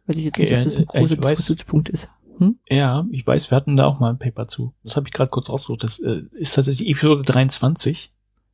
Weil 0.06 0.18
ich 0.18 0.26
jetzt 0.26 0.38
nicht, 0.38 0.54
ob 0.54 0.64
das 0.64 0.78
ein 0.78 0.86
großer 0.86 1.18
Diskussionspunkt 1.18 1.90
ist. 1.90 2.10
Hm? 2.38 2.60
Ja, 2.70 3.06
ich 3.12 3.26
weiß, 3.26 3.52
wir 3.52 3.56
hatten 3.56 3.76
da 3.76 3.86
auch 3.86 4.00
mal 4.00 4.10
ein 4.10 4.20
Paper 4.20 4.48
zu. 4.48 4.74
Das 4.84 4.96
habe 4.96 5.08
ich 5.08 5.14
gerade 5.14 5.30
kurz 5.30 5.50
rausgesucht. 5.50 5.84
Das 5.84 6.00
äh, 6.00 6.24
ist 6.32 6.56
tatsächlich 6.56 6.90
Episode 6.90 7.24
23. 7.24 8.12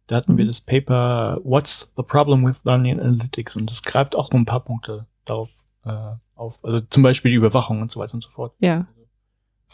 Da 0.07 0.15
hatten 0.15 0.34
mhm. 0.34 0.38
wir 0.38 0.47
das 0.47 0.61
Paper 0.61 1.39
What's 1.43 1.93
the 1.95 2.03
Problem 2.03 2.45
with 2.45 2.64
Learning 2.65 2.99
Analytics? 2.99 3.56
Und 3.56 3.69
das 3.69 3.84
greift 3.84 4.15
auch 4.15 4.31
nur 4.31 4.41
ein 4.41 4.45
paar 4.45 4.64
Punkte 4.64 5.06
darauf 5.26 5.49
äh, 5.85 6.14
auf. 6.35 6.64
Also 6.64 6.80
zum 6.80 7.03
Beispiel 7.03 7.31
die 7.31 7.38
Überwachung 7.38 7.81
und 7.81 7.91
so 7.91 7.99
weiter 7.99 8.15
und 8.15 8.22
so 8.22 8.30
fort. 8.30 8.53
Ja. 8.60 8.69
Ja. 8.69 8.88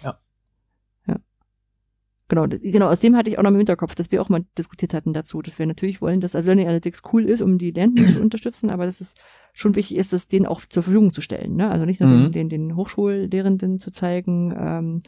Ja. 0.04 0.20
Genau, 2.28 2.48
genau, 2.48 2.88
aus 2.88 3.02
dem 3.02 3.16
hatte 3.16 3.30
ich 3.30 3.38
auch 3.38 3.44
noch 3.44 3.52
im 3.52 3.58
Hinterkopf, 3.58 3.94
dass 3.94 4.12
wir 4.12 4.20
auch 4.20 4.30
mal 4.30 4.46
diskutiert 4.58 4.96
hatten 4.96 5.14
dazu, 5.14 5.44
dass 5.44 5.60
wir 5.60 5.68
natürlich 5.68 6.02
wollen, 6.02 6.22
dass 6.22 6.34
Learning 6.34 6.66
Analytics 6.66 7.04
cool 7.14 7.30
ist, 7.30 7.42
um 7.42 7.60
die 7.60 7.70
Lernenden 7.70 8.08
zu 8.08 8.22
unterstützen, 8.22 8.72
aber 8.72 8.86
dass 8.86 9.00
es 9.00 9.14
schon 9.54 9.76
wichtig 9.76 9.98
ist, 9.98 10.12
das 10.12 10.28
denen 10.28 10.48
auch 10.48 10.62
zur 10.62 10.82
Verfügung 10.82 11.14
zu 11.14 11.22
stellen. 11.22 11.56
Ne? 11.56 11.70
Also 11.70 11.86
nicht 11.86 12.02
nur 12.02 12.10
mhm. 12.10 12.32
den, 12.32 12.50
den 12.50 12.76
Hochschullehrenden 12.76 13.80
zu 13.80 13.92
zeigen, 13.92 14.56
ähm, 14.58 15.02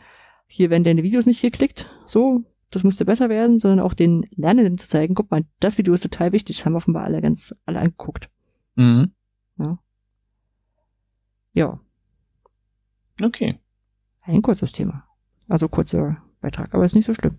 hier 0.45 0.69
werden 0.69 0.83
deine 0.83 1.01
Videos 1.01 1.25
nicht 1.25 1.41
geklickt, 1.41 1.89
so, 2.05 2.43
das 2.69 2.83
müsste 2.83 3.03
besser 3.03 3.29
werden, 3.29 3.57
sondern 3.57 3.79
auch 3.79 3.95
den 3.95 4.27
Lernenden 4.35 4.77
zu 4.77 4.87
zeigen, 4.87 5.15
guck 5.15 5.31
mal, 5.31 5.43
das 5.59 5.79
Video 5.79 5.95
ist 5.95 6.01
total 6.01 6.33
wichtig, 6.33 6.57
das 6.57 6.65
haben 6.67 6.75
offenbar 6.75 7.03
alle 7.03 7.21
ganz, 7.21 7.55
alle 7.65 7.79
angeguckt. 7.79 8.29
Mhm. 8.75 9.11
Ja. 9.57 9.79
ja. 11.53 11.79
Okay. 13.23 13.59
Ein 14.21 14.43
kurzes 14.43 14.71
Thema. 14.71 15.05
Also 15.47 15.67
kurzer 15.67 16.21
Beitrag, 16.47 16.73
aber 16.73 16.85
ist 16.85 16.95
nicht 16.95 17.07
so 17.07 17.13
schlimm. 17.13 17.35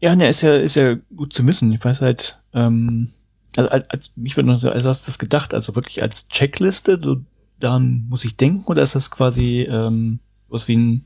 Ja, 0.00 0.16
ne, 0.16 0.28
ist 0.28 0.42
ja, 0.42 0.54
ist 0.54 0.76
ja 0.76 0.96
gut 1.14 1.32
zu 1.32 1.46
wissen. 1.46 1.70
Ich 1.72 1.84
weiß 1.84 2.00
halt, 2.00 2.42
ähm, 2.52 3.08
also 3.56 3.70
als, 3.70 3.90
als 3.90 4.16
mich 4.16 4.36
würde 4.36 4.48
noch 4.48 4.56
so, 4.56 4.70
als 4.70 4.84
hast 4.84 5.06
du 5.06 5.10
das 5.10 5.18
gedacht, 5.18 5.54
also 5.54 5.76
wirklich 5.76 6.02
als 6.02 6.28
Checkliste, 6.28 7.00
so, 7.00 7.18
daran 7.60 8.06
muss 8.08 8.24
ich 8.24 8.36
denken, 8.36 8.64
oder 8.66 8.82
ist 8.82 8.94
das 8.94 9.10
quasi 9.10 9.66
ähm, 9.70 10.20
was 10.48 10.68
wie 10.68 10.76
ein, 10.76 11.04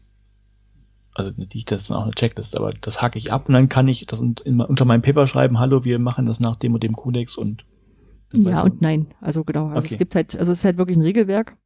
also 1.15 1.31
nicht, 1.37 1.71
das 1.71 1.83
ist 1.83 1.91
auch 1.91 2.05
eine 2.05 2.13
Checkliste, 2.13 2.59
aber 2.59 2.73
das 2.73 3.03
hake 3.03 3.19
ich 3.19 3.33
ab 3.33 3.49
und 3.49 3.55
dann 3.55 3.69
kann 3.69 3.89
ich 3.89 4.05
das 4.07 4.21
unter 4.21 4.85
meinem 4.85 5.03
Paper 5.03 5.27
schreiben, 5.27 5.59
hallo, 5.59 5.85
wir 5.85 5.99
machen 5.99 6.27
das 6.27 6.41
nach 6.41 6.57
dem 6.57 6.75
und 6.75 6.83
dem 6.83 6.95
Kodex 6.95 7.37
und 7.37 7.65
ja 8.33 8.63
und 8.63 8.83
nein, 8.83 9.07
also 9.21 9.45
genau. 9.45 9.69
Also 9.69 9.79
okay. 9.81 9.95
es 9.95 9.99
gibt 9.99 10.15
halt, 10.15 10.37
also 10.37 10.53
es 10.53 10.59
ist 10.59 10.65
halt 10.65 10.79
wirklich 10.79 10.97
ein 10.97 11.03
Regelwerk 11.03 11.57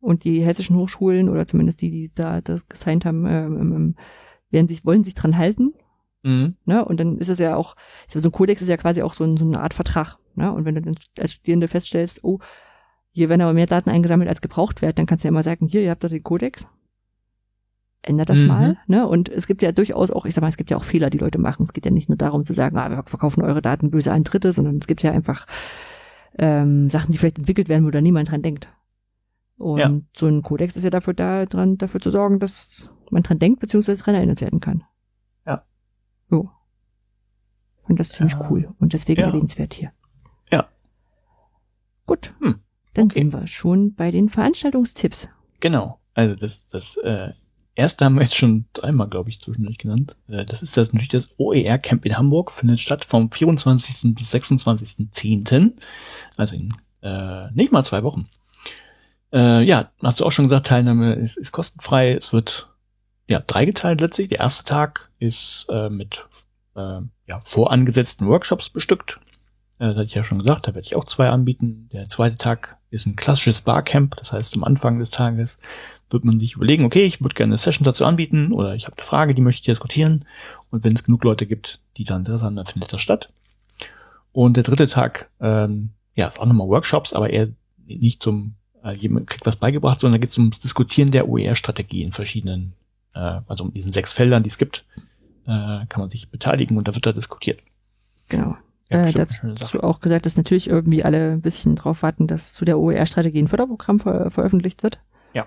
und 0.00 0.24
die 0.24 0.42
hessischen 0.42 0.76
Hochschulen 0.76 1.28
oder 1.28 1.46
zumindest 1.46 1.80
die, 1.80 1.90
die 1.90 2.10
da 2.14 2.40
das 2.40 2.68
gesigned 2.68 3.04
haben, 3.04 3.26
ähm, 3.26 3.94
werden 4.54 4.68
sich, 4.68 4.86
wollen 4.86 5.04
sich 5.04 5.14
dran 5.14 5.36
halten 5.36 5.74
Mhm. 6.24 6.56
Ne? 6.64 6.84
Und 6.84 6.98
dann 6.98 7.18
ist 7.18 7.28
es 7.28 7.38
ja 7.38 7.54
auch, 7.54 7.76
so 8.08 8.18
ein 8.26 8.32
Kodex 8.32 8.62
ist 8.62 8.68
ja 8.68 8.76
quasi 8.76 9.02
auch 9.02 9.12
so, 9.12 9.24
ein, 9.24 9.36
so 9.36 9.44
eine 9.44 9.60
Art 9.60 9.74
Vertrag. 9.74 10.16
Ne? 10.34 10.50
Und 10.52 10.64
wenn 10.64 10.74
du 10.74 10.82
dann 10.82 10.96
als 11.20 11.34
Studierende 11.34 11.68
feststellst, 11.68 12.24
oh, 12.24 12.40
hier 13.12 13.28
werden 13.28 13.42
aber 13.42 13.52
mehr 13.52 13.66
Daten 13.66 13.90
eingesammelt, 13.90 14.28
als 14.28 14.40
gebraucht 14.40 14.82
werden, 14.82 14.96
dann 14.96 15.06
kannst 15.06 15.22
du 15.22 15.28
ja 15.28 15.30
immer 15.30 15.44
sagen, 15.44 15.66
hier, 15.66 15.82
ihr 15.82 15.90
habt 15.90 16.02
doch 16.02 16.08
den 16.08 16.24
Kodex. 16.24 16.66
Ändert 18.02 18.28
das 18.28 18.38
mhm. 18.38 18.46
mal. 18.46 18.78
Ne? 18.86 19.06
Und 19.06 19.28
es 19.28 19.46
gibt 19.46 19.62
ja 19.62 19.70
durchaus 19.70 20.10
auch, 20.10 20.26
ich 20.26 20.34
sag 20.34 20.42
mal, 20.42 20.48
es 20.48 20.56
gibt 20.56 20.70
ja 20.70 20.76
auch 20.76 20.84
Fehler, 20.84 21.10
die 21.10 21.18
Leute 21.18 21.38
machen. 21.38 21.62
Es 21.62 21.72
geht 21.72 21.84
ja 21.84 21.90
nicht 21.90 22.08
nur 22.08 22.18
darum 22.18 22.44
zu 22.44 22.52
sagen, 22.52 22.76
ah, 22.76 22.90
wir 22.90 23.02
verkaufen 23.04 23.42
eure 23.42 23.62
Daten 23.62 23.90
böse 23.90 24.10
an 24.10 24.24
Dritte, 24.24 24.52
sondern 24.52 24.78
es 24.78 24.86
gibt 24.86 25.02
ja 25.02 25.12
einfach 25.12 25.46
ähm, 26.38 26.90
Sachen, 26.90 27.12
die 27.12 27.18
vielleicht 27.18 27.38
entwickelt 27.38 27.68
werden, 27.68 27.86
wo 27.86 27.90
da 27.90 28.00
niemand 28.00 28.30
dran 28.30 28.42
denkt. 28.42 28.68
Und 29.56 29.78
ja. 29.78 30.00
so 30.16 30.26
ein 30.26 30.42
Kodex 30.42 30.76
ist 30.76 30.84
ja 30.84 30.90
dafür 30.90 31.14
da, 31.14 31.46
dran, 31.46 31.78
dafür 31.78 32.00
zu 32.00 32.10
sorgen, 32.10 32.40
dass 32.40 32.90
man 33.10 33.22
dran 33.22 33.38
denkt, 33.38 33.60
beziehungsweise 33.60 34.02
dran 34.02 34.14
erinnert 34.14 34.40
werden 34.40 34.60
kann. 34.60 34.84
So. 36.30 36.50
Und 37.86 38.00
das 38.00 38.08
ist 38.08 38.16
ziemlich 38.16 38.34
ja. 38.34 38.50
cool 38.50 38.74
und 38.78 38.92
deswegen 38.92 39.20
ja. 39.20 39.26
erwähnenswert 39.28 39.74
hier. 39.74 39.90
Ja. 40.50 40.68
Gut. 42.06 42.34
Hm. 42.40 42.56
Dann 42.94 43.04
okay. 43.06 43.20
sind 43.20 43.32
wir 43.32 43.46
schon 43.46 43.94
bei 43.94 44.10
den 44.10 44.28
Veranstaltungstipps. 44.28 45.28
Genau. 45.60 46.00
Also 46.14 46.34
das, 46.36 46.66
das 46.68 46.96
äh, 46.98 47.30
erste 47.74 48.04
haben 48.04 48.14
wir 48.14 48.22
jetzt 48.22 48.36
schon 48.36 48.66
dreimal, 48.72 49.08
glaube 49.08 49.28
ich, 49.30 49.40
zwischendurch 49.40 49.78
genannt. 49.78 50.16
Äh, 50.28 50.44
das 50.44 50.62
ist 50.62 50.76
das 50.76 50.92
natürlich 50.92 51.10
das 51.10 51.34
OER 51.38 51.78
Camp 51.78 52.06
in 52.06 52.16
Hamburg, 52.16 52.50
findet 52.50 52.80
statt 52.80 53.04
vom 53.04 53.30
24. 53.30 54.14
bis 54.14 54.32
26.10. 54.32 55.72
Also 56.36 56.56
in 56.56 56.72
äh, 57.02 57.50
nicht 57.52 57.70
mal 57.70 57.84
zwei 57.84 58.02
Wochen. 58.02 58.26
Äh, 59.34 59.62
ja, 59.64 59.90
hast 60.00 60.20
du 60.20 60.24
auch 60.24 60.32
schon 60.32 60.44
gesagt, 60.44 60.66
Teilnahme 60.66 61.14
ist, 61.14 61.36
ist 61.36 61.50
kostenfrei. 61.50 62.12
Es 62.12 62.32
wird 62.32 62.68
ja, 63.28 63.40
dreigeteilt 63.40 64.00
letztlich. 64.00 64.28
Der 64.28 64.40
erste 64.40 64.64
Tag 64.64 65.10
ist 65.18 65.66
äh, 65.70 65.90
mit 65.90 66.24
äh, 66.76 67.00
ja, 67.26 67.40
vorangesetzten 67.40 68.28
Workshops 68.28 68.70
bestückt. 68.70 69.20
Äh, 69.78 69.86
das 69.86 69.94
hatte 69.96 70.04
ich 70.04 70.14
ja 70.14 70.22
schon 70.22 70.38
gesagt, 70.38 70.68
da 70.68 70.74
werde 70.74 70.86
ich 70.86 70.94
auch 70.94 71.04
zwei 71.04 71.30
anbieten. 71.30 71.88
Der 71.92 72.08
zweite 72.08 72.38
Tag 72.38 72.78
ist 72.90 73.06
ein 73.06 73.16
klassisches 73.16 73.62
Barcamp. 73.62 74.14
Das 74.16 74.32
heißt, 74.32 74.54
am 74.54 74.62
Anfang 74.62 75.00
des 75.00 75.10
Tages 75.10 75.58
wird 76.10 76.24
man 76.24 76.38
sich 76.38 76.54
überlegen, 76.54 76.84
okay, 76.84 77.04
ich 77.04 77.20
würde 77.20 77.34
gerne 77.34 77.54
eine 77.54 77.58
Session 77.58 77.84
dazu 77.84 78.04
anbieten 78.04 78.52
oder 78.52 78.76
ich 78.76 78.86
habe 78.86 78.96
eine 78.96 79.04
Frage, 79.04 79.34
die 79.34 79.42
möchte 79.42 79.60
ich 79.60 79.66
diskutieren. 79.66 80.26
Und 80.70 80.84
wenn 80.84 80.94
es 80.94 81.02
genug 81.02 81.24
Leute 81.24 81.46
gibt, 81.46 81.80
die 81.96 82.04
dann 82.04 82.22
da 82.22 82.38
sind, 82.38 82.54
dann 82.54 82.66
findet 82.66 82.92
das 82.92 83.00
statt. 83.00 83.30
Und 84.30 84.56
der 84.56 84.62
dritte 84.62 84.86
Tag, 84.86 85.28
ähm, 85.40 85.90
ja, 86.14 86.28
ist 86.28 86.38
auch 86.38 86.46
nochmal 86.46 86.68
Workshops, 86.68 87.12
aber 87.12 87.30
eher 87.30 87.48
nicht 87.86 88.22
zum, 88.22 88.54
jemand 88.92 89.28
kriegt 89.28 89.46
was 89.46 89.56
beigebracht, 89.56 90.00
sondern 90.00 90.20
da 90.20 90.22
geht 90.22 90.30
es 90.30 90.38
ums 90.38 90.58
Diskutieren 90.58 91.10
der 91.10 91.28
OER-Strategie 91.28 92.02
in 92.02 92.12
verschiedenen 92.12 92.74
äh, 93.14 93.40
also 93.46 93.64
in 93.64 93.72
diesen 93.72 93.92
sechs 93.92 94.12
Feldern, 94.12 94.42
die 94.42 94.48
es 94.48 94.58
gibt, 94.58 94.84
äh, 95.46 95.86
kann 95.88 96.00
man 96.00 96.10
sich 96.10 96.30
beteiligen 96.30 96.76
und 96.76 96.88
da 96.88 96.94
wird 96.94 97.06
da 97.06 97.12
diskutiert. 97.12 97.60
Genau. 98.28 98.56
Ja, 98.90 99.02
äh, 99.02 99.26
dazu 99.42 99.82
auch 99.82 100.00
gesagt, 100.00 100.26
dass 100.26 100.36
natürlich 100.36 100.68
irgendwie 100.68 101.04
alle 101.04 101.32
ein 101.32 101.40
bisschen 101.40 101.74
drauf 101.74 102.02
warten, 102.02 102.26
dass 102.26 102.52
zu 102.52 102.64
der 102.64 102.78
OER-Strategie 102.78 103.42
ein 103.42 103.48
Förderprogramm 103.48 103.98
ver 103.98 104.30
veröffentlicht 104.30 104.82
wird. 104.82 105.00
Ja. 105.32 105.46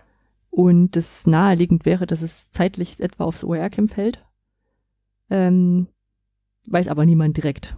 Und 0.50 0.96
das 0.96 1.28
naheliegend 1.28 1.86
wäre, 1.86 2.08
dass 2.08 2.22
es 2.22 2.50
zeitlich 2.50 3.00
etwa 3.00 3.26
aufs 3.26 3.44
OER-Camp 3.44 3.94
fällt. 3.94 4.26
Ähm, 5.30 5.88
weiß 6.68 6.88
aber 6.88 7.06
niemand 7.06 7.38
direkt. 7.38 7.76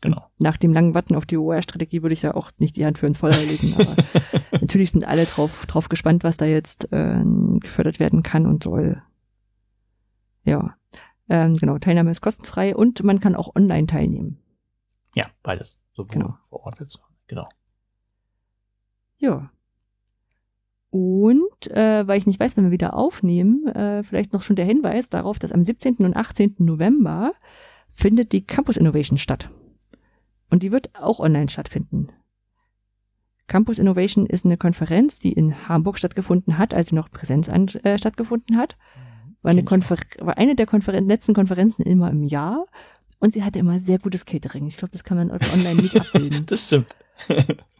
Genau. 0.00 0.24
Nach 0.38 0.56
dem 0.56 0.72
langen 0.72 0.94
Warten 0.94 1.14
auf 1.14 1.26
die 1.26 1.36
OER-Strategie 1.36 2.02
würde 2.02 2.14
ich 2.14 2.20
da 2.20 2.32
auch 2.32 2.50
nicht 2.58 2.76
die 2.76 2.84
Hand 2.84 2.98
für 2.98 3.06
ins 3.06 3.18
Feuer 3.18 3.36
legen, 3.36 3.74
aber 3.74 3.96
natürlich 4.72 4.92
sind 4.92 5.06
alle 5.06 5.26
drauf, 5.26 5.66
drauf 5.66 5.90
gespannt, 5.90 6.24
was 6.24 6.38
da 6.38 6.46
jetzt 6.46 6.90
äh, 6.92 7.22
gefördert 7.60 8.00
werden 8.00 8.22
kann 8.22 8.46
und 8.46 8.62
soll. 8.62 9.02
Ja. 10.44 10.76
Ähm, 11.28 11.56
genau, 11.56 11.76
Teilnahme 11.76 12.10
ist 12.10 12.22
kostenfrei 12.22 12.74
und 12.74 13.04
man 13.04 13.20
kann 13.20 13.36
auch 13.36 13.54
online 13.54 13.86
teilnehmen. 13.86 14.38
Ja, 15.14 15.26
beides. 15.42 15.78
Sowohl 15.92 16.08
genau. 16.08 16.38
vor 16.48 16.64
Ort 16.64 16.80
als 16.80 16.98
genau. 17.26 17.46
Ja. 19.18 19.50
Und 20.88 21.70
äh, 21.70 22.06
weil 22.06 22.16
ich 22.16 22.26
nicht 22.26 22.40
weiß, 22.40 22.56
wenn 22.56 22.64
wir 22.64 22.70
wieder 22.70 22.96
aufnehmen, 22.96 23.66
äh, 23.66 24.02
vielleicht 24.04 24.32
noch 24.32 24.40
schon 24.40 24.56
der 24.56 24.64
Hinweis 24.64 25.10
darauf, 25.10 25.38
dass 25.38 25.52
am 25.52 25.62
17. 25.62 25.96
und 25.96 26.16
18. 26.16 26.54
November 26.60 27.34
findet 27.92 28.32
die 28.32 28.46
Campus 28.46 28.78
Innovation 28.78 29.18
statt. 29.18 29.50
Und 30.48 30.62
die 30.62 30.72
wird 30.72 30.98
auch 30.98 31.20
online 31.20 31.50
stattfinden. 31.50 32.08
Campus 33.46 33.78
Innovation 33.78 34.26
ist 34.26 34.44
eine 34.44 34.56
Konferenz, 34.56 35.18
die 35.18 35.32
in 35.32 35.68
Hamburg 35.68 35.98
stattgefunden 35.98 36.58
hat, 36.58 36.74
als 36.74 36.90
sie 36.90 36.94
noch 36.94 37.10
Präsenz 37.10 37.48
an, 37.48 37.68
äh, 37.82 37.98
stattgefunden 37.98 38.56
hat. 38.56 38.76
War 39.42 39.50
eine, 39.50 39.64
Konfer 39.64 39.96
war 40.18 40.38
eine 40.38 40.54
der 40.54 40.66
Konferen 40.66 41.08
letzten 41.08 41.34
Konferenzen 41.34 41.82
immer 41.82 42.10
im 42.10 42.22
Jahr 42.22 42.66
und 43.18 43.32
sie 43.32 43.42
hatte 43.42 43.58
immer 43.58 43.80
sehr 43.80 43.98
gutes 43.98 44.24
Catering. 44.24 44.66
Ich 44.66 44.76
glaube, 44.76 44.92
das 44.92 45.04
kann 45.04 45.16
man 45.16 45.30
online 45.30 45.82
nicht 45.82 46.00
abbilden. 46.00 46.46
das 46.46 46.66
stimmt. 46.66 46.96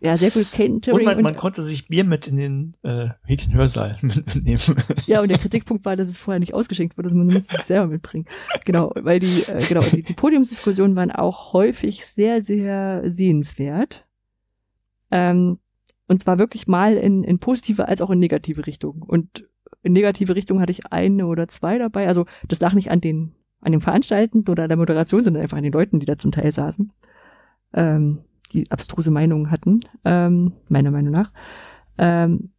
Ja, 0.01 0.17
sehr 0.17 0.31
gutes 0.31 0.51
Catering. 0.51 0.99
Und 0.99 1.05
man, 1.05 1.23
man 1.23 1.37
konnte 1.37 1.63
sich 1.63 1.89
Bier 1.89 2.05
mit 2.05 2.27
in 2.27 2.37
den 2.37 2.77
äh, 2.83 3.09
Mädchenhörsaal 3.27 3.97
mitnehmen. 4.03 4.61
Ja, 5.07 5.21
und 5.21 5.29
der 5.29 5.39
Kritikpunkt 5.39 5.85
war, 5.85 5.97
dass 5.97 6.09
es 6.09 6.19
vorher 6.19 6.41
nicht 6.41 6.55
ausgeschenkt 6.55 6.97
wurde, 6.99 7.09
dass 7.09 7.17
man 7.17 7.27
musste 7.27 7.57
sich 7.57 7.65
selber 7.65 7.87
mitbringen. 7.87 8.27
Genau, 8.65 8.93
weil 8.97 9.21
die, 9.21 9.43
äh, 9.49 9.65
genau, 9.69 9.83
die, 9.83 10.03
die 10.03 10.15
Podiumsdiskussionen 10.15 10.97
waren 10.97 11.11
auch 11.11 11.53
häufig 11.53 12.05
sehr, 12.05 12.43
sehr 12.43 13.03
sehenswert. 13.05 14.05
Ähm, 15.13 15.59
und 16.09 16.21
zwar 16.21 16.39
wirklich 16.39 16.67
mal 16.67 16.97
in, 16.97 17.23
in 17.23 17.39
positive 17.39 17.87
als 17.87 18.01
auch 18.01 18.11
in 18.11 18.19
negative 18.19 18.67
Richtung. 18.67 19.03
Und 19.03 19.49
in 19.83 19.93
negative 19.93 20.35
Richtung 20.35 20.61
hatte 20.61 20.73
ich 20.73 20.87
eine 20.87 21.27
oder 21.27 21.49
zwei 21.49 21.79
dabei. 21.79 22.09
Also 22.09 22.27
das 22.49 22.61
lag 22.61 22.73
nicht 22.73 22.91
an 22.91 23.01
den, 23.01 23.35
an 23.61 23.73
dem 23.73 23.81
Veranstaltenden 23.81 24.51
oder 24.51 24.65
an 24.65 24.69
der 24.69 24.79
Moderation, 24.79 25.23
sondern 25.23 25.43
einfach 25.43 25.57
an 25.57 25.63
den 25.63 25.73
Leuten, 25.73 26.01
die 26.01 26.07
da 26.07 26.19
zum 26.19 26.33
Teil 26.33 26.51
saßen, 26.51 26.93
ähm, 27.75 28.25
die 28.53 28.71
abstruse 28.71 29.11
Meinungen 29.11 29.51
hatten, 29.51 29.81
ähm, 30.05 30.53
meiner 30.69 30.91
Meinung 30.91 31.13
nach. 31.13 31.33
Ähm, 31.99 32.53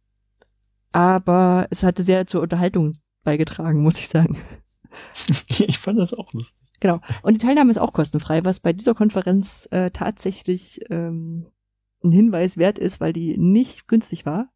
aber 0.92 1.66
es 1.70 1.82
hatte 1.82 2.02
sehr 2.02 2.26
zur 2.26 2.42
Unterhaltung 2.42 2.92
beigetragen, 3.24 3.82
muss 3.82 3.98
ich 3.98 4.08
sagen. 4.08 4.38
Ich 5.48 5.80
fand 5.80 5.98
das 5.98 6.14
auch 6.14 6.32
lustig. 6.34 6.68
Genau. 6.78 7.00
Und 7.24 7.34
die 7.34 7.44
Teilnahme 7.44 7.72
ist 7.72 7.78
auch 7.78 7.92
kostenfrei, 7.92 8.44
was 8.44 8.60
bei 8.60 8.72
dieser 8.72 8.94
Konferenz 8.94 9.66
äh, 9.72 9.90
tatsächlich 9.90 10.82
ähm, 10.88 11.46
ein 12.04 12.12
Hinweis 12.12 12.56
wert 12.56 12.78
ist, 12.78 13.00
weil 13.00 13.12
die 13.12 13.36
nicht 13.38 13.88
günstig 13.88 14.26
war. 14.26 14.50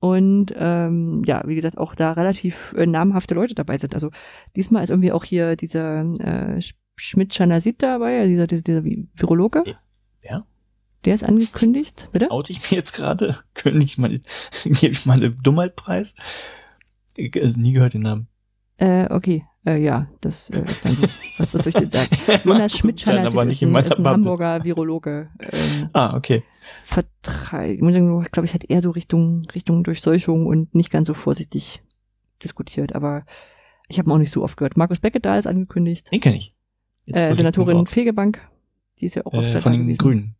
Und 0.00 0.54
ähm, 0.56 1.22
ja, 1.26 1.42
wie 1.46 1.56
gesagt, 1.56 1.78
auch 1.78 1.94
da 1.94 2.12
relativ 2.12 2.72
äh, 2.76 2.86
namhafte 2.86 3.34
Leute 3.34 3.54
dabei 3.54 3.78
sind. 3.78 3.94
Also 3.94 4.10
diesmal 4.54 4.84
ist 4.84 4.90
irgendwie 4.90 5.12
auch 5.12 5.24
hier 5.24 5.56
dieser 5.56 6.02
äh, 6.20 6.60
Schmidt-Chanasit 6.96 7.82
dabei, 7.82 8.26
dieser, 8.26 8.46
dieser, 8.46 8.62
dieser 8.62 8.84
Virologe. 8.84 9.64
Ja. 9.66 9.78
Der 11.04 11.14
ist 11.14 11.24
angekündigt, 11.24 12.08
bitte? 12.12 12.30
Oute 12.30 12.52
ich 12.52 12.70
mir 12.70 12.76
jetzt 12.76 12.92
gerade? 12.92 13.36
Ich 13.64 13.98
mal, 13.98 14.10
gebe 14.64 14.92
ich 14.92 15.06
mal 15.06 15.16
einen 15.22 15.40
Dummheitpreis? 15.42 16.14
Ich, 17.16 17.34
also 17.40 17.58
nie 17.58 17.72
gehört 17.72 17.94
den 17.94 18.02
Namen. 18.02 18.28
Äh, 18.78 19.12
okay. 19.12 19.44
Äh, 19.66 19.82
ja, 19.82 20.08
das 20.20 20.50
äh, 20.50 20.62
ist 20.62 20.84
dann 20.84 20.92
so. 20.92 21.02
Was, 21.38 21.54
was 21.54 21.62
soll 21.62 21.68
ich 21.68 21.74
denn 21.74 21.90
sagen? 21.90 22.40
Jonas 22.44 22.76
schmidt 22.76 23.00
sein, 23.00 23.26
aber 23.26 23.44
nicht 23.44 23.62
in 23.62 23.74
ist 23.74 23.98
ein 23.98 24.06
Hamburger 24.06 24.64
Virologe. 24.64 25.28
Ähm, 25.40 25.88
ah, 25.92 26.16
okay. 26.16 26.42
Vertreib, 26.84 27.80
ich 27.80 28.32
glaube, 28.32 28.46
ich 28.46 28.54
hat 28.54 28.64
eher 28.68 28.80
so 28.80 28.90
Richtung, 28.90 29.44
Richtung 29.54 29.84
Durchseuchung 29.84 30.46
und 30.46 30.74
nicht 30.74 30.90
ganz 30.90 31.06
so 31.06 31.14
vorsichtig 31.14 31.82
diskutiert, 32.42 32.94
aber 32.94 33.24
ich 33.88 33.98
habe 33.98 34.08
ihn 34.08 34.12
auch 34.12 34.18
nicht 34.18 34.32
so 34.32 34.42
oft 34.42 34.56
gehört. 34.56 34.76
Markus 34.76 35.00
Beckett 35.00 35.24
da 35.24 35.38
ist 35.38 35.46
angekündigt. 35.46 36.10
Den 36.12 36.20
kenne 36.20 36.36
ich. 36.36 36.54
äh, 37.06 37.34
Senatorin 37.34 37.86
Fegebank, 37.86 38.40
die 39.00 39.06
ist 39.06 39.14
ja 39.14 39.26
auch 39.26 39.34
äh, 39.34 39.58
Von 39.58 39.72
den 39.72 39.82
gewesen. 39.82 39.98
Grünen. 39.98 40.34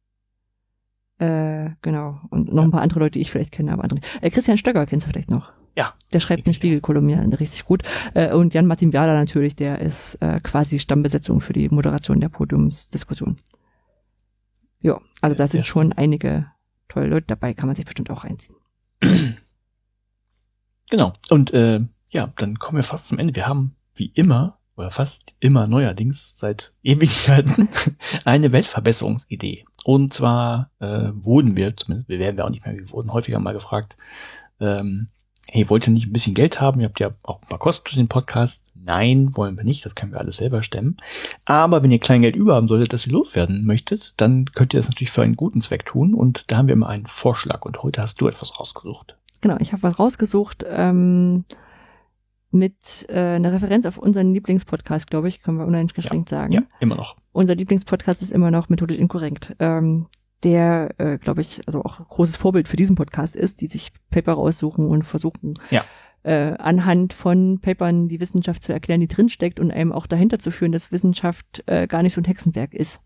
Äh, 1.18 1.70
genau. 1.82 2.20
Und 2.30 2.52
noch 2.52 2.64
ein 2.64 2.70
paar 2.70 2.82
andere 2.82 3.00
Leute, 3.00 3.12
die 3.12 3.20
ich 3.20 3.30
vielleicht 3.30 3.52
kenne, 3.52 3.72
aber 3.72 3.84
andere. 3.84 4.00
Äh, 4.20 4.30
Christian 4.30 4.58
Stöcker 4.58 4.86
kennst 4.86 5.06
du 5.06 5.10
vielleicht 5.10 5.30
noch. 5.30 5.52
Ja. 5.78 5.94
Der 6.12 6.18
schreibt 6.18 6.44
eine 6.44 6.54
Spiegelkolumne 6.54 7.38
richtig 7.38 7.64
gut. 7.64 7.84
Äh, 8.12 8.32
und 8.32 8.52
Jan-Martin 8.52 8.92
Viada 8.92 9.14
natürlich, 9.14 9.54
der 9.54 9.78
ist 9.80 10.16
äh, 10.16 10.40
quasi 10.40 10.80
Stammbesetzung 10.80 11.40
für 11.40 11.52
die 11.52 11.68
Moderation 11.68 12.18
der 12.18 12.30
Podiumsdiskussion. 12.30 13.38
Ja, 14.80 15.00
also 15.20 15.36
da 15.36 15.46
sind 15.46 15.64
schon 15.64 15.92
einige 15.92 16.46
tolle 16.88 17.06
Leute 17.06 17.28
dabei, 17.28 17.54
kann 17.54 17.68
man 17.68 17.76
sich 17.76 17.84
bestimmt 17.84 18.10
auch 18.10 18.24
reinziehen. 18.24 18.56
Genau. 20.90 21.12
Und 21.28 21.52
äh, 21.52 21.80
ja, 22.12 22.32
dann 22.36 22.58
kommen 22.58 22.78
wir 22.78 22.82
fast 22.82 23.08
zum 23.08 23.18
Ende. 23.18 23.36
Wir 23.36 23.46
haben 23.46 23.76
wie 23.94 24.06
immer 24.06 24.58
oder 24.74 24.90
fast 24.90 25.36
immer 25.38 25.66
neuerdings 25.66 26.38
seit 26.38 26.72
Ewigkeiten 26.82 27.68
eine 28.24 28.52
Weltverbesserungsidee. 28.52 29.66
Und 29.84 30.14
zwar 30.14 30.70
äh, 30.78 31.10
wurden 31.12 31.58
wir, 31.58 31.76
zumindest 31.76 32.08
wir 32.08 32.18
werden 32.18 32.38
wir 32.38 32.46
auch 32.46 32.50
nicht 32.50 32.64
mehr, 32.64 32.74
wir 32.74 32.90
wurden 32.90 33.12
häufiger 33.12 33.38
mal 33.38 33.52
gefragt, 33.52 33.98
ähm, 34.60 35.08
hey, 35.50 35.68
wollt 35.70 35.86
ihr 35.86 35.92
nicht 35.92 36.06
ein 36.06 36.12
bisschen 36.12 36.34
Geld 36.34 36.60
haben? 36.60 36.80
Ihr 36.80 36.86
habt 36.86 37.00
ja 37.00 37.10
auch 37.22 37.40
ein 37.40 37.48
paar 37.48 37.58
Kosten 37.58 37.88
für 37.88 37.96
den 37.96 38.08
Podcast. 38.08 38.66
Nein, 38.74 39.36
wollen 39.36 39.56
wir 39.56 39.64
nicht, 39.64 39.84
das 39.84 39.94
können 39.94 40.12
wir 40.12 40.20
alles 40.20 40.38
selber 40.38 40.62
stemmen. 40.62 40.96
Aber 41.44 41.82
wenn 41.82 41.90
ihr 41.90 41.98
Kleingeld 41.98 42.36
über 42.36 42.54
haben 42.54 42.68
solltet, 42.68 42.92
das 42.92 43.06
ihr 43.06 43.12
loswerden 43.12 43.64
möchtet, 43.64 44.14
dann 44.16 44.46
könnt 44.46 44.72
ihr 44.72 44.80
das 44.80 44.88
natürlich 44.88 45.10
für 45.10 45.22
einen 45.22 45.36
guten 45.36 45.60
Zweck 45.60 45.84
tun. 45.84 46.14
Und 46.14 46.50
da 46.50 46.58
haben 46.58 46.68
wir 46.68 46.74
immer 46.74 46.88
einen 46.88 47.06
Vorschlag. 47.06 47.64
Und 47.64 47.82
heute 47.82 48.00
hast 48.00 48.20
du 48.20 48.28
etwas 48.28 48.58
rausgesucht. 48.58 49.18
Genau, 49.40 49.56
ich 49.58 49.72
habe 49.72 49.82
was 49.82 49.98
rausgesucht. 49.98 50.64
Ähm 50.66 51.44
mit 52.50 53.06
äh, 53.08 53.36
einer 53.36 53.52
Referenz 53.52 53.84
auf 53.84 53.98
unseren 53.98 54.32
Lieblingspodcast, 54.32 55.08
glaube 55.08 55.28
ich, 55.28 55.42
können 55.42 55.58
wir 55.58 55.66
uneingeschränkt 55.66 56.30
ja, 56.30 56.38
sagen. 56.38 56.52
Ja, 56.52 56.62
immer 56.80 56.94
noch. 56.94 57.16
Unser 57.32 57.54
Lieblingspodcast 57.54 58.22
ist 58.22 58.32
immer 58.32 58.50
noch 58.50 58.68
methodisch 58.68 58.98
inkorrekt. 58.98 59.54
Ähm, 59.58 60.06
der, 60.42 60.94
äh, 60.98 61.18
glaube 61.18 61.40
ich, 61.40 61.62
also 61.66 61.82
auch 61.82 62.06
großes 62.08 62.36
Vorbild 62.36 62.68
für 62.68 62.76
diesen 62.76 62.96
Podcast 62.96 63.36
ist, 63.36 63.60
die 63.60 63.66
sich 63.66 63.92
Paper 64.10 64.34
raussuchen 64.34 64.86
und 64.86 65.02
versuchen, 65.02 65.54
ja. 65.70 65.82
äh, 66.22 66.54
anhand 66.58 67.12
von 67.12 67.60
Papern 67.60 68.08
die 68.08 68.20
Wissenschaft 68.20 68.62
zu 68.62 68.72
erklären, 68.72 69.00
die 69.00 69.08
drinsteckt 69.08 69.58
und 69.60 69.70
einem 69.70 69.92
auch 69.92 70.06
dahinter 70.06 70.38
zu 70.38 70.50
führen, 70.50 70.72
dass 70.72 70.92
Wissenschaft 70.92 71.64
äh, 71.66 71.86
gar 71.86 72.02
nicht 72.02 72.14
so 72.14 72.20
ein 72.20 72.26
Hexenwerk 72.26 72.74
ist. 72.74 73.00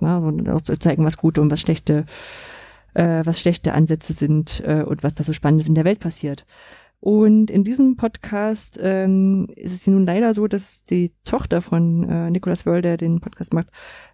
Ja, 0.00 0.20
sondern 0.20 0.54
auch 0.54 0.60
zu 0.60 0.78
zeigen, 0.78 1.04
was 1.04 1.16
gute 1.16 1.40
und 1.40 1.50
was 1.50 1.60
schlechte, 1.60 2.04
äh, 2.94 3.22
was 3.24 3.40
schlechte 3.40 3.74
Ansätze 3.74 4.12
sind 4.12 4.62
äh, 4.64 4.84
und 4.84 5.02
was 5.02 5.14
da 5.14 5.24
so 5.24 5.32
Spannendes 5.32 5.66
in 5.66 5.74
der 5.74 5.84
Welt 5.84 5.98
passiert. 5.98 6.46
Und 7.00 7.50
in 7.50 7.62
diesem 7.62 7.96
Podcast 7.96 8.78
ähm, 8.82 9.48
ist 9.54 9.72
es 9.72 9.86
nun 9.86 10.04
leider 10.04 10.34
so, 10.34 10.48
dass 10.48 10.84
die 10.84 11.12
Tochter 11.24 11.62
von 11.62 12.08
äh, 12.08 12.30
Nicolas 12.30 12.66
Wörl, 12.66 12.82
der 12.82 12.96
den 12.96 13.20
Podcast 13.20 13.54
macht, 13.54 13.68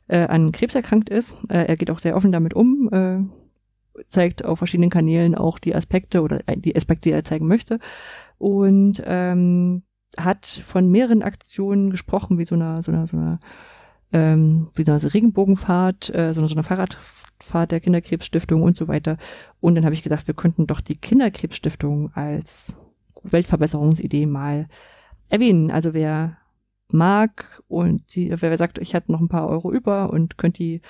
äh, 0.08 0.26
an 0.26 0.52
Krebs 0.52 0.74
erkrankt 0.74 1.08
ist. 1.08 1.36
Äh, 1.48 1.66
er 1.66 1.76
geht 1.76 1.90
auch 1.90 1.98
sehr 1.98 2.16
offen 2.16 2.32
damit 2.32 2.54
um, 2.54 2.88
äh, 2.92 4.02
zeigt 4.08 4.44
auf 4.44 4.58
verschiedenen 4.58 4.90
Kanälen 4.90 5.34
auch 5.34 5.58
die 5.58 5.74
Aspekte 5.74 6.22
oder 6.22 6.40
äh, 6.46 6.56
die 6.56 6.76
Aspekte, 6.76 7.08
die 7.08 7.14
er 7.14 7.24
zeigen 7.24 7.46
möchte. 7.46 7.78
Und 8.38 9.02
ähm, 9.06 9.82
hat 10.18 10.46
von 10.46 10.90
mehreren 10.90 11.22
Aktionen 11.22 11.90
gesprochen, 11.90 12.38
wie 12.38 12.44
so 12.44 12.54
einer, 12.54 12.82
so 12.82 12.92
einer, 12.92 13.06
so 13.06 13.16
einer 13.16 13.40
ähm, 14.12 14.68
wie 14.74 14.84
so 14.84 14.94
Regenbogenfahrt, 15.08 16.14
äh, 16.14 16.32
so, 16.32 16.46
so 16.46 16.54
eine 16.54 16.62
Fahrradfahrt 16.62 17.72
der 17.72 17.80
Kinderkrebsstiftung 17.80 18.62
und 18.62 18.76
so 18.76 18.86
weiter. 18.86 19.16
Und 19.60 19.74
dann 19.74 19.84
habe 19.84 19.94
ich 19.94 20.02
gesagt, 20.02 20.28
wir 20.28 20.34
könnten 20.34 20.66
doch 20.66 20.80
die 20.80 20.96
Kinderkrebsstiftung 20.96 22.12
als 22.14 22.76
Weltverbesserungsidee 23.24 24.26
mal 24.26 24.68
erwähnen. 25.30 25.70
Also 25.70 25.94
wer 25.94 26.36
mag 26.88 27.62
und 27.68 28.14
die, 28.14 28.32
wer 28.34 28.58
sagt, 28.58 28.78
ich 28.78 28.94
hatte 28.94 29.12
noch 29.12 29.20
ein 29.20 29.28
paar 29.28 29.48
Euro 29.48 29.72
über 29.72 30.10
und 30.10 30.38
könnte 30.38 30.58
die 30.58 30.80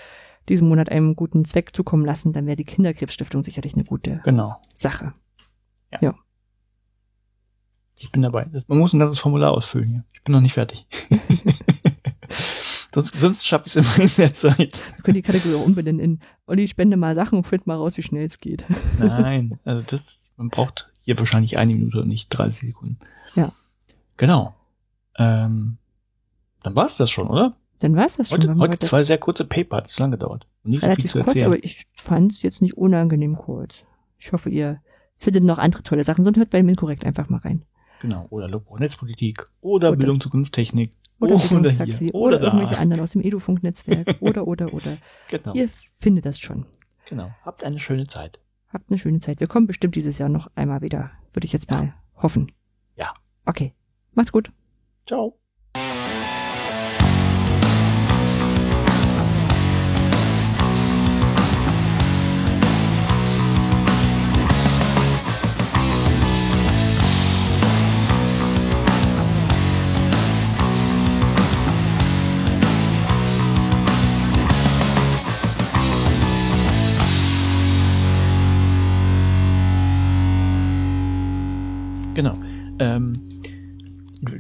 diesen 0.49 0.69
Monat 0.69 0.91
einem 0.91 1.17
guten 1.17 1.45
Zweck 1.47 1.75
zukommen 1.75 2.05
lassen, 2.05 2.35
dann 2.35 2.47
wäre 2.47 2.57
die 2.57 2.65
Kinderkrebsstiftung 2.65 3.43
sicherlich 3.45 3.75
eine 3.75 3.85
gute 3.85 4.21
genau. 4.25 4.61
Sache. 4.75 5.15
Ja. 5.93 5.99
ja. 6.03 6.15
Ich 7.97 8.13
bin 8.13 8.21
dabei. 8.21 8.47
Man 8.69 8.79
muss 8.79 8.93
ein 8.93 9.01
ganzes 9.01 9.21
Formular 9.21 9.53
ausfüllen 9.53 9.89
hier. 9.89 10.05
Ich 10.13 10.23
bin 10.23 10.35
noch 10.35 10.41
nicht 10.41 10.53
fertig. 10.53 10.87
Sonst, 12.95 13.19
sonst 13.19 13.45
schaffe 13.45 13.67
ich 13.67 13.75
es 13.75 13.97
immer 13.97 14.05
in 14.05 14.11
der 14.19 14.33
Zeit. 14.33 14.85
Wir 14.95 15.03
können 15.03 15.17
die 15.17 15.23
Kategorie 15.23 15.57
auch 15.57 15.67
umbenennen 15.67 16.01
in 16.01 16.21
Olli, 16.47 16.69
spende 16.69 16.97
mal 16.97 17.17
Sachen 17.17 17.39
und 17.39 17.45
find 17.45 17.67
mal 17.67 17.75
raus, 17.75 17.97
wie 17.97 18.03
schnell 18.03 18.25
es 18.25 18.39
geht. 18.39 18.65
Nein, 19.01 19.59
also 19.65 19.83
das, 19.85 20.31
man 20.37 20.49
braucht 20.49 20.93
hier 21.03 21.19
wahrscheinlich 21.19 21.59
eine 21.59 21.75
Minute 21.75 22.03
und 22.03 22.07
nicht 22.07 22.29
30 22.29 22.69
Sekunden. 22.69 23.01
Ja. 23.35 23.53
Genau. 24.17 24.55
Ähm, 25.19 25.79
dann 26.65 26.75
war 26.75 26.87
es 26.87 26.97
das 26.97 27.11
schon, 27.11 27.29
oder? 27.29 27.55
Dann 27.79 27.95
war 27.95 28.07
es 28.07 28.17
das 28.17 28.31
schon. 28.31 28.41
Heute, 28.41 28.57
heute 28.59 28.79
zwei 28.79 29.05
sehr 29.05 29.19
kurze 29.19 29.45
Paper, 29.45 29.77
hat 29.77 29.87
es 29.87 29.99
lange 29.99 30.13
gedauert. 30.17 30.49
Nicht 30.63 30.83
Relativ 30.83 30.97
so 30.97 31.03
viel 31.03 31.11
zu 31.11 31.19
erzählen. 31.19 31.45
Kurz, 31.45 31.55
aber 31.55 31.65
ich 31.65 31.85
fand 31.93 32.33
es 32.33 32.43
jetzt 32.43 32.63
nicht 32.63 32.77
unangenehm 32.77 33.37
kurz. 33.37 33.85
Ich 34.19 34.33
hoffe, 34.33 34.49
ihr 34.49 34.81
findet 35.15 35.45
noch 35.45 35.59
andere 35.59 35.83
tolle 35.83 36.03
Sachen, 36.03 36.25
sonst 36.25 36.39
hört 36.39 36.51
bei 36.51 36.59
dem 36.59 36.69
Inkorrekt 36.69 37.05
einfach 37.05 37.29
mal 37.29 37.39
rein. 37.39 37.65
Genau, 38.01 38.27
oder 38.31 38.49
Lobo 38.49 38.77
Netzpolitik 38.79 39.47
oder, 39.61 39.89
oder 39.89 39.97
Bildung 39.97 40.21
Zukunftstechnik 40.21 40.91
oder, 41.21 41.35
oder 41.35 41.71
hier 41.71 42.15
oder, 42.15 42.37
oder 42.37 42.43
irgendwelche 42.43 42.79
anderen 42.79 43.03
aus 43.03 43.13
dem 43.13 43.23
Edufunk-Netzwerk 43.23 44.17
oder 44.21 44.47
oder 44.47 44.73
oder. 44.73 44.97
Genau. 45.29 45.55
Ihr 45.55 45.69
findet 45.97 46.27
das 46.27 46.39
schon. 46.39 46.67
Genau. 47.07 47.29
Habt 47.43 47.65
eine 47.65 47.79
schöne 47.79 48.07
Zeit. 48.07 48.41
habt 48.73 48.91
eine 48.91 48.99
schöne 48.99 49.21
Zeit. 49.21 49.41
Wir 49.41 49.47
kommen 49.47 49.67
bestimmt 49.67 49.95
dieses 49.95 50.19
Jahr 50.19 50.31
noch 50.31 50.51
einmal 50.55 50.81
wieder. 50.81 51.11
Würde 51.33 51.47
ich 51.47 51.53
jetzt 51.53 51.71
mal 51.71 51.85
ja. 51.85 52.23
hoffen. 52.23 52.53
Ja. 52.97 53.13
Okay. 53.45 53.75
Macht's 54.15 54.33
gut. 54.33 54.51
Ciao. 55.07 55.39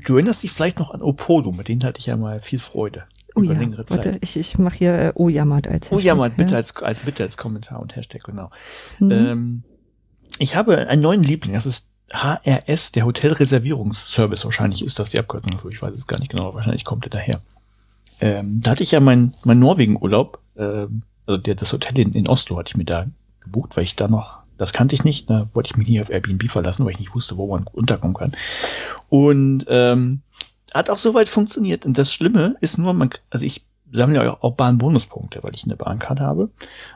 Du, 0.04 0.14
erinnerst 0.14 0.42
dich 0.42 0.52
vielleicht 0.52 0.78
noch 0.78 0.92
an 0.92 1.02
Opodo, 1.02 1.52
mit 1.52 1.68
denen 1.68 1.84
hatte 1.84 1.98
ich 1.98 2.06
ja 2.06 2.16
mal 2.16 2.40
viel 2.40 2.58
Freude. 2.58 3.04
Oh 3.34 3.40
über 3.40 3.54
ja, 3.54 3.58
längere 3.58 3.84
Zeit. 3.86 4.04
Warte, 4.04 4.18
ich, 4.20 4.36
ich 4.36 4.58
mache 4.58 4.76
hier 4.76 4.94
äh, 4.94 5.12
Ojamat 5.14 5.66
als 5.66 5.86
Hashtag. 5.86 5.98
Ojamat, 5.98 6.36
bitte, 6.36 6.52
ja. 6.52 6.58
als, 6.58 6.76
als, 6.76 7.00
bitte 7.00 7.24
als 7.24 7.36
Kommentar 7.36 7.80
und 7.80 7.96
Hashtag, 7.96 8.22
genau. 8.22 8.50
Mhm. 9.00 9.10
Ähm, 9.10 9.62
ich 10.38 10.54
habe 10.56 10.88
einen 10.88 11.02
neuen 11.02 11.22
Liebling, 11.22 11.54
das 11.54 11.66
ist 11.66 11.90
HRS, 12.12 12.92
der 12.92 13.06
Hotelreservierungsservice. 13.06 14.44
Wahrscheinlich 14.44 14.84
ist 14.84 14.98
das 14.98 15.10
die 15.10 15.18
Abkürzung 15.18 15.52
dafür, 15.52 15.70
ich 15.70 15.82
weiß 15.82 15.92
es 15.92 16.06
gar 16.06 16.20
nicht 16.20 16.30
genau, 16.30 16.54
wahrscheinlich 16.54 16.84
kommt 16.84 17.06
er 17.06 17.10
daher. 17.10 17.40
Ähm, 18.20 18.60
da 18.62 18.72
hatte 18.72 18.84
ich 18.84 18.92
ja 18.92 19.00
mein, 19.00 19.34
mein 19.44 19.58
Norwegen-Urlaub, 19.58 20.38
ähm, 20.56 21.02
also 21.26 21.40
der, 21.40 21.56
das 21.56 21.72
Hotel 21.72 21.98
in, 21.98 22.12
in 22.12 22.28
Oslo 22.28 22.56
hatte 22.56 22.70
ich 22.70 22.76
mir 22.76 22.84
da 22.84 23.06
gebucht, 23.40 23.76
weil 23.76 23.84
ich 23.84 23.96
da 23.96 24.06
noch 24.06 24.43
das 24.56 24.72
kannte 24.72 24.94
ich 24.94 25.04
nicht. 25.04 25.30
Da 25.30 25.48
wollte 25.54 25.70
ich 25.72 25.76
mich 25.76 25.88
nie 25.88 26.00
auf 26.00 26.10
Airbnb 26.10 26.50
verlassen, 26.50 26.84
weil 26.84 26.92
ich 26.92 27.00
nicht 27.00 27.14
wusste, 27.14 27.36
wo 27.36 27.54
man 27.54 27.66
unterkommen 27.72 28.14
kann. 28.14 28.32
Und 29.08 29.66
ähm, 29.68 30.22
hat 30.72 30.90
auch 30.90 30.98
soweit 30.98 31.28
funktioniert. 31.28 31.86
Und 31.86 31.98
das 31.98 32.12
Schlimme 32.12 32.56
ist 32.60 32.78
nur, 32.78 32.92
man, 32.92 33.10
also 33.30 33.46
ich 33.46 33.66
sammle 33.90 34.24
ja 34.24 34.36
auch 34.40 34.54
Bahnbonuspunkte, 34.54 35.42
weil 35.42 35.54
ich 35.54 35.64
eine 35.64 35.76
Bahncard 35.76 36.20
habe. 36.20 36.50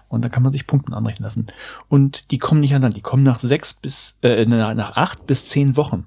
Und 0.08 0.22
da 0.22 0.28
kann 0.28 0.42
man 0.42 0.52
sich 0.52 0.66
Punkten 0.66 0.94
anrechnen 0.94 1.24
lassen. 1.24 1.46
Und 1.88 2.30
die 2.30 2.38
kommen 2.38 2.60
nicht 2.60 2.74
an, 2.74 2.90
die 2.90 3.00
kommen 3.00 3.22
nach 3.22 3.38
sechs 3.38 3.74
bis, 3.74 4.18
äh, 4.22 4.44
nach 4.46 4.96
acht 4.96 5.26
bis 5.26 5.48
zehn 5.48 5.76
Wochen. 5.76 6.06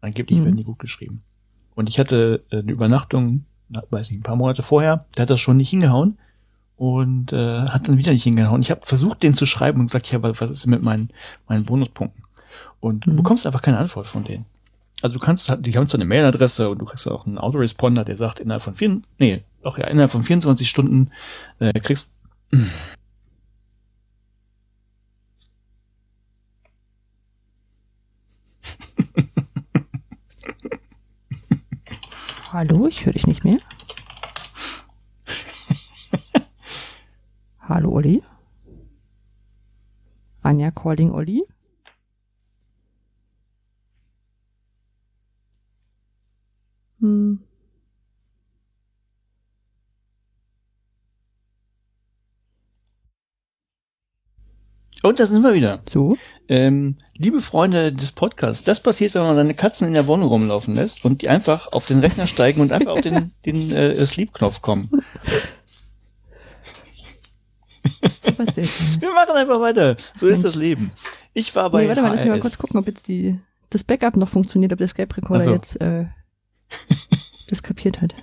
Angeblich 0.00 0.40
mhm. 0.40 0.44
werden 0.44 0.56
die 0.56 0.64
gut 0.64 0.78
geschrieben. 0.78 1.22
Und 1.74 1.88
ich 1.88 1.98
hatte 1.98 2.44
eine 2.50 2.70
Übernachtung, 2.70 3.46
weiß 3.68 4.10
nicht, 4.10 4.20
ein 4.20 4.24
paar 4.24 4.36
Monate 4.36 4.62
vorher, 4.62 5.04
da 5.14 5.22
hat 5.22 5.30
das 5.30 5.40
schon 5.40 5.56
nicht 5.56 5.70
hingehauen 5.70 6.18
und 6.76 7.32
äh, 7.32 7.66
hat 7.68 7.88
dann 7.88 7.98
wieder 7.98 8.12
nicht 8.12 8.24
hingehauen. 8.24 8.62
Ich 8.62 8.70
habe 8.70 8.80
versucht, 8.84 9.22
den 9.22 9.36
zu 9.36 9.46
schreiben 9.46 9.80
und 9.80 9.86
gesagt, 9.86 10.10
ja, 10.10 10.22
was 10.22 10.50
ist 10.50 10.64
denn 10.64 10.70
mit 10.70 10.82
meinen, 10.82 11.10
meinen 11.48 11.64
Bonuspunkten? 11.64 12.24
Und 12.80 13.06
mhm. 13.06 13.12
du 13.12 13.16
bekommst 13.16 13.46
einfach 13.46 13.62
keine 13.62 13.78
Antwort 13.78 14.06
von 14.06 14.24
denen. 14.24 14.44
Also 15.02 15.18
du 15.18 15.24
kannst, 15.24 15.54
die 15.60 15.76
haben 15.76 15.86
so 15.86 15.96
eine 15.98 16.04
Mailadresse 16.04 16.70
und 16.70 16.78
du 16.78 16.84
kriegst 16.86 17.06
auch 17.08 17.26
einen 17.26 17.38
Autoresponder, 17.38 18.04
der 18.04 18.16
sagt, 18.16 18.40
innerhalb 18.40 18.62
von 18.62 18.74
vier, 18.74 19.00
nee, 19.18 19.42
doch 19.62 19.78
ja, 19.78 19.86
innerhalb 19.86 20.10
von 20.10 20.22
24 20.22 20.68
Stunden 20.68 21.10
äh, 21.58 21.72
kriegst 21.80 22.08
Hallo, 32.52 32.86
ich 32.86 33.04
höre 33.04 33.14
dich 33.14 33.26
nicht 33.26 33.44
mehr. 33.44 33.58
Hallo 37.66 37.92
Olli. 37.92 38.22
Anja 40.42 40.70
calling 40.70 41.10
Olli. 41.12 41.44
Hm. 47.00 47.38
Und 55.02 55.20
da 55.20 55.26
sind 55.26 55.42
wir 55.42 55.54
wieder. 55.54 55.82
So. 55.90 56.16
Ähm, 56.48 56.96
liebe 57.18 57.40
Freunde 57.40 57.92
des 57.92 58.12
Podcasts, 58.12 58.64
das 58.64 58.82
passiert, 58.82 59.14
wenn 59.14 59.22
man 59.22 59.36
seine 59.36 59.54
Katzen 59.54 59.88
in 59.88 59.94
der 59.94 60.06
Wohnung 60.06 60.28
rumlaufen 60.28 60.74
lässt 60.74 61.04
und 61.04 61.22
die 61.22 61.28
einfach 61.28 61.72
auf 61.72 61.84
den 61.86 62.00
Rechner 62.00 62.26
steigen 62.26 62.60
und 62.60 62.72
einfach 62.72 62.92
auf 62.92 63.00
den, 63.02 63.32
den 63.46 63.70
äh, 63.70 64.06
Sleep-Knopf 64.06 64.62
kommen. 64.62 64.90
Wir 68.38 69.12
machen 69.12 69.36
einfach 69.36 69.60
weiter. 69.60 69.96
So 70.16 70.26
ist 70.26 70.44
das 70.44 70.54
Leben. 70.54 70.90
Ich 71.32 71.54
war 71.56 71.70
bei 71.70 71.82
nee, 71.82 71.88
warte 71.88 72.02
mal, 72.02 72.12
lass 72.12 72.20
mich 72.20 72.28
mal 72.28 72.40
kurz 72.40 72.58
gucken, 72.58 72.78
ob 72.78 72.86
jetzt 72.86 73.08
die, 73.08 73.38
das 73.70 73.84
Backup 73.84 74.16
noch 74.16 74.28
funktioniert, 74.28 74.72
ob 74.72 74.78
der 74.78 74.88
Skype-Recorder 74.88 75.44
so. 75.44 75.52
jetzt 75.52 75.80
äh, 75.80 76.06
das 77.48 77.62
kapiert 77.62 78.00
hat. 78.00 78.14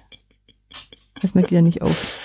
Das 1.22 1.36
merkt 1.36 1.52
ja 1.52 1.62
nicht 1.62 1.82
auf. 1.82 2.18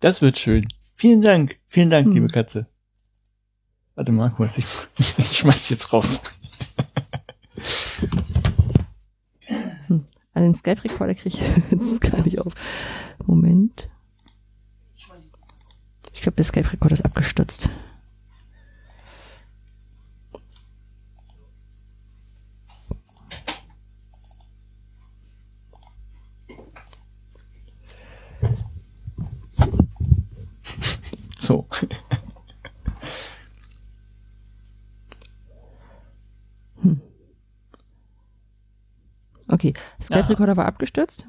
Das 0.00 0.22
wird 0.22 0.38
schön. 0.38 0.66
Vielen 0.94 1.22
Dank. 1.22 1.58
Vielen 1.66 1.90
Dank, 1.90 2.06
hm. 2.06 2.14
liebe 2.14 2.28
Katze. 2.28 2.66
Warte 3.94 4.12
mal 4.12 4.30
kurz, 4.30 4.58
ich, 4.58 4.66
ich 5.18 5.38
schmeiß 5.38 5.70
jetzt 5.70 5.92
raus. 5.92 6.20
Hm. 9.86 10.04
Also 10.34 10.48
den 10.48 10.54
Skype-Recorder 10.54 11.14
kriege 11.14 11.36
ich 11.36 11.40
jetzt 11.70 12.00
gar 12.00 12.20
nicht 12.22 12.40
auf. 12.40 12.52
Moment. 13.24 13.88
Ich 16.26 16.28
glaube, 16.28 16.38
der 16.38 16.44
Skype-Recorder 16.44 16.94
ist 16.94 17.04
abgestürzt. 17.04 17.70
So. 31.38 31.68
hm. 36.82 37.00
Okay, 39.46 39.74
Skype-Recorder 40.02 40.56
war 40.56 40.66
abgestürzt. 40.66 41.24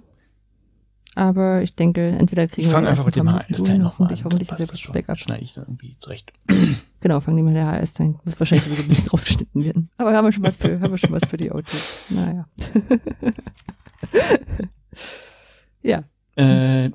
Aber 1.18 1.64
ich 1.64 1.73
denke, 1.73 2.10
entweder 2.10 2.48
kriegen 2.48 2.68
ich 2.68 2.72
wir. 2.72 2.80
Ich 2.80 2.88
einfach 2.88 3.06
mit 3.06 3.15
dem 3.15 3.34
HS-Teil 3.34 3.80
noch 3.80 3.98
hoffentlich, 3.98 4.23
hoffentlich 4.23 4.49
das 4.49 4.68
das 4.68 4.91
Backup. 4.91 5.18
Schneide 5.18 5.44
ich 5.44 5.56
dann 5.56 5.64
irgendwie 5.64 5.98
zurecht. 5.99 6.31
Genau, 6.99 7.22
fangen 7.22 7.38
die 7.38 7.44
mit 7.44 7.56
der 7.56 7.68
HS-Teil. 7.68 8.15
Muss 8.23 8.39
wahrscheinlich 8.39 8.68
ein 8.68 8.88
bisschen 8.88 9.07
rausgeschnitten 9.10 9.64
werden. 9.64 9.89
Aber 9.98 10.14
haben 10.14 10.26
wir 10.26 10.31
schon 10.31 10.44
was 10.44 10.56
für, 10.56 10.80
haben 10.80 10.91
wir 10.91 10.98
schon 10.98 11.11
was 11.11 11.23
für 11.27 11.38
die 11.38 11.52
Autos. 11.52 12.03
Naja. 12.10 12.48
ja. 15.84 16.03
Äh, 16.35 16.89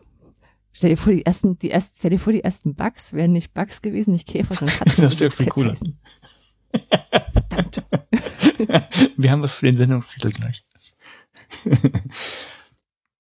Stell 0.73 0.91
dir 0.91 0.97
vor, 0.97 1.13
die 1.13 1.25
ersten, 1.25 1.57
die 1.59 1.71
ersten, 1.71 1.95
stell 1.99 2.11
dir 2.11 2.19
vor, 2.19 2.33
die 2.33 2.43
ersten 2.43 2.75
Bugs 2.75 3.13
wären 3.13 3.33
nicht 3.33 3.55
Bugs 3.55 3.83
gewesen, 3.83 4.13
nicht 4.13 4.27
Käfer, 4.27 4.55
sondern 4.55 4.77
Katzen. 4.77 5.05
das 5.05 5.21
wäre 5.21 5.31
viel 5.31 5.47
cooler. 5.47 5.77
wir 9.17 9.31
haben 9.31 9.43
was 9.43 9.55
für 9.55 9.67
den 9.67 9.77
Sendungstitel 9.77 10.31
gleich. 10.31 10.65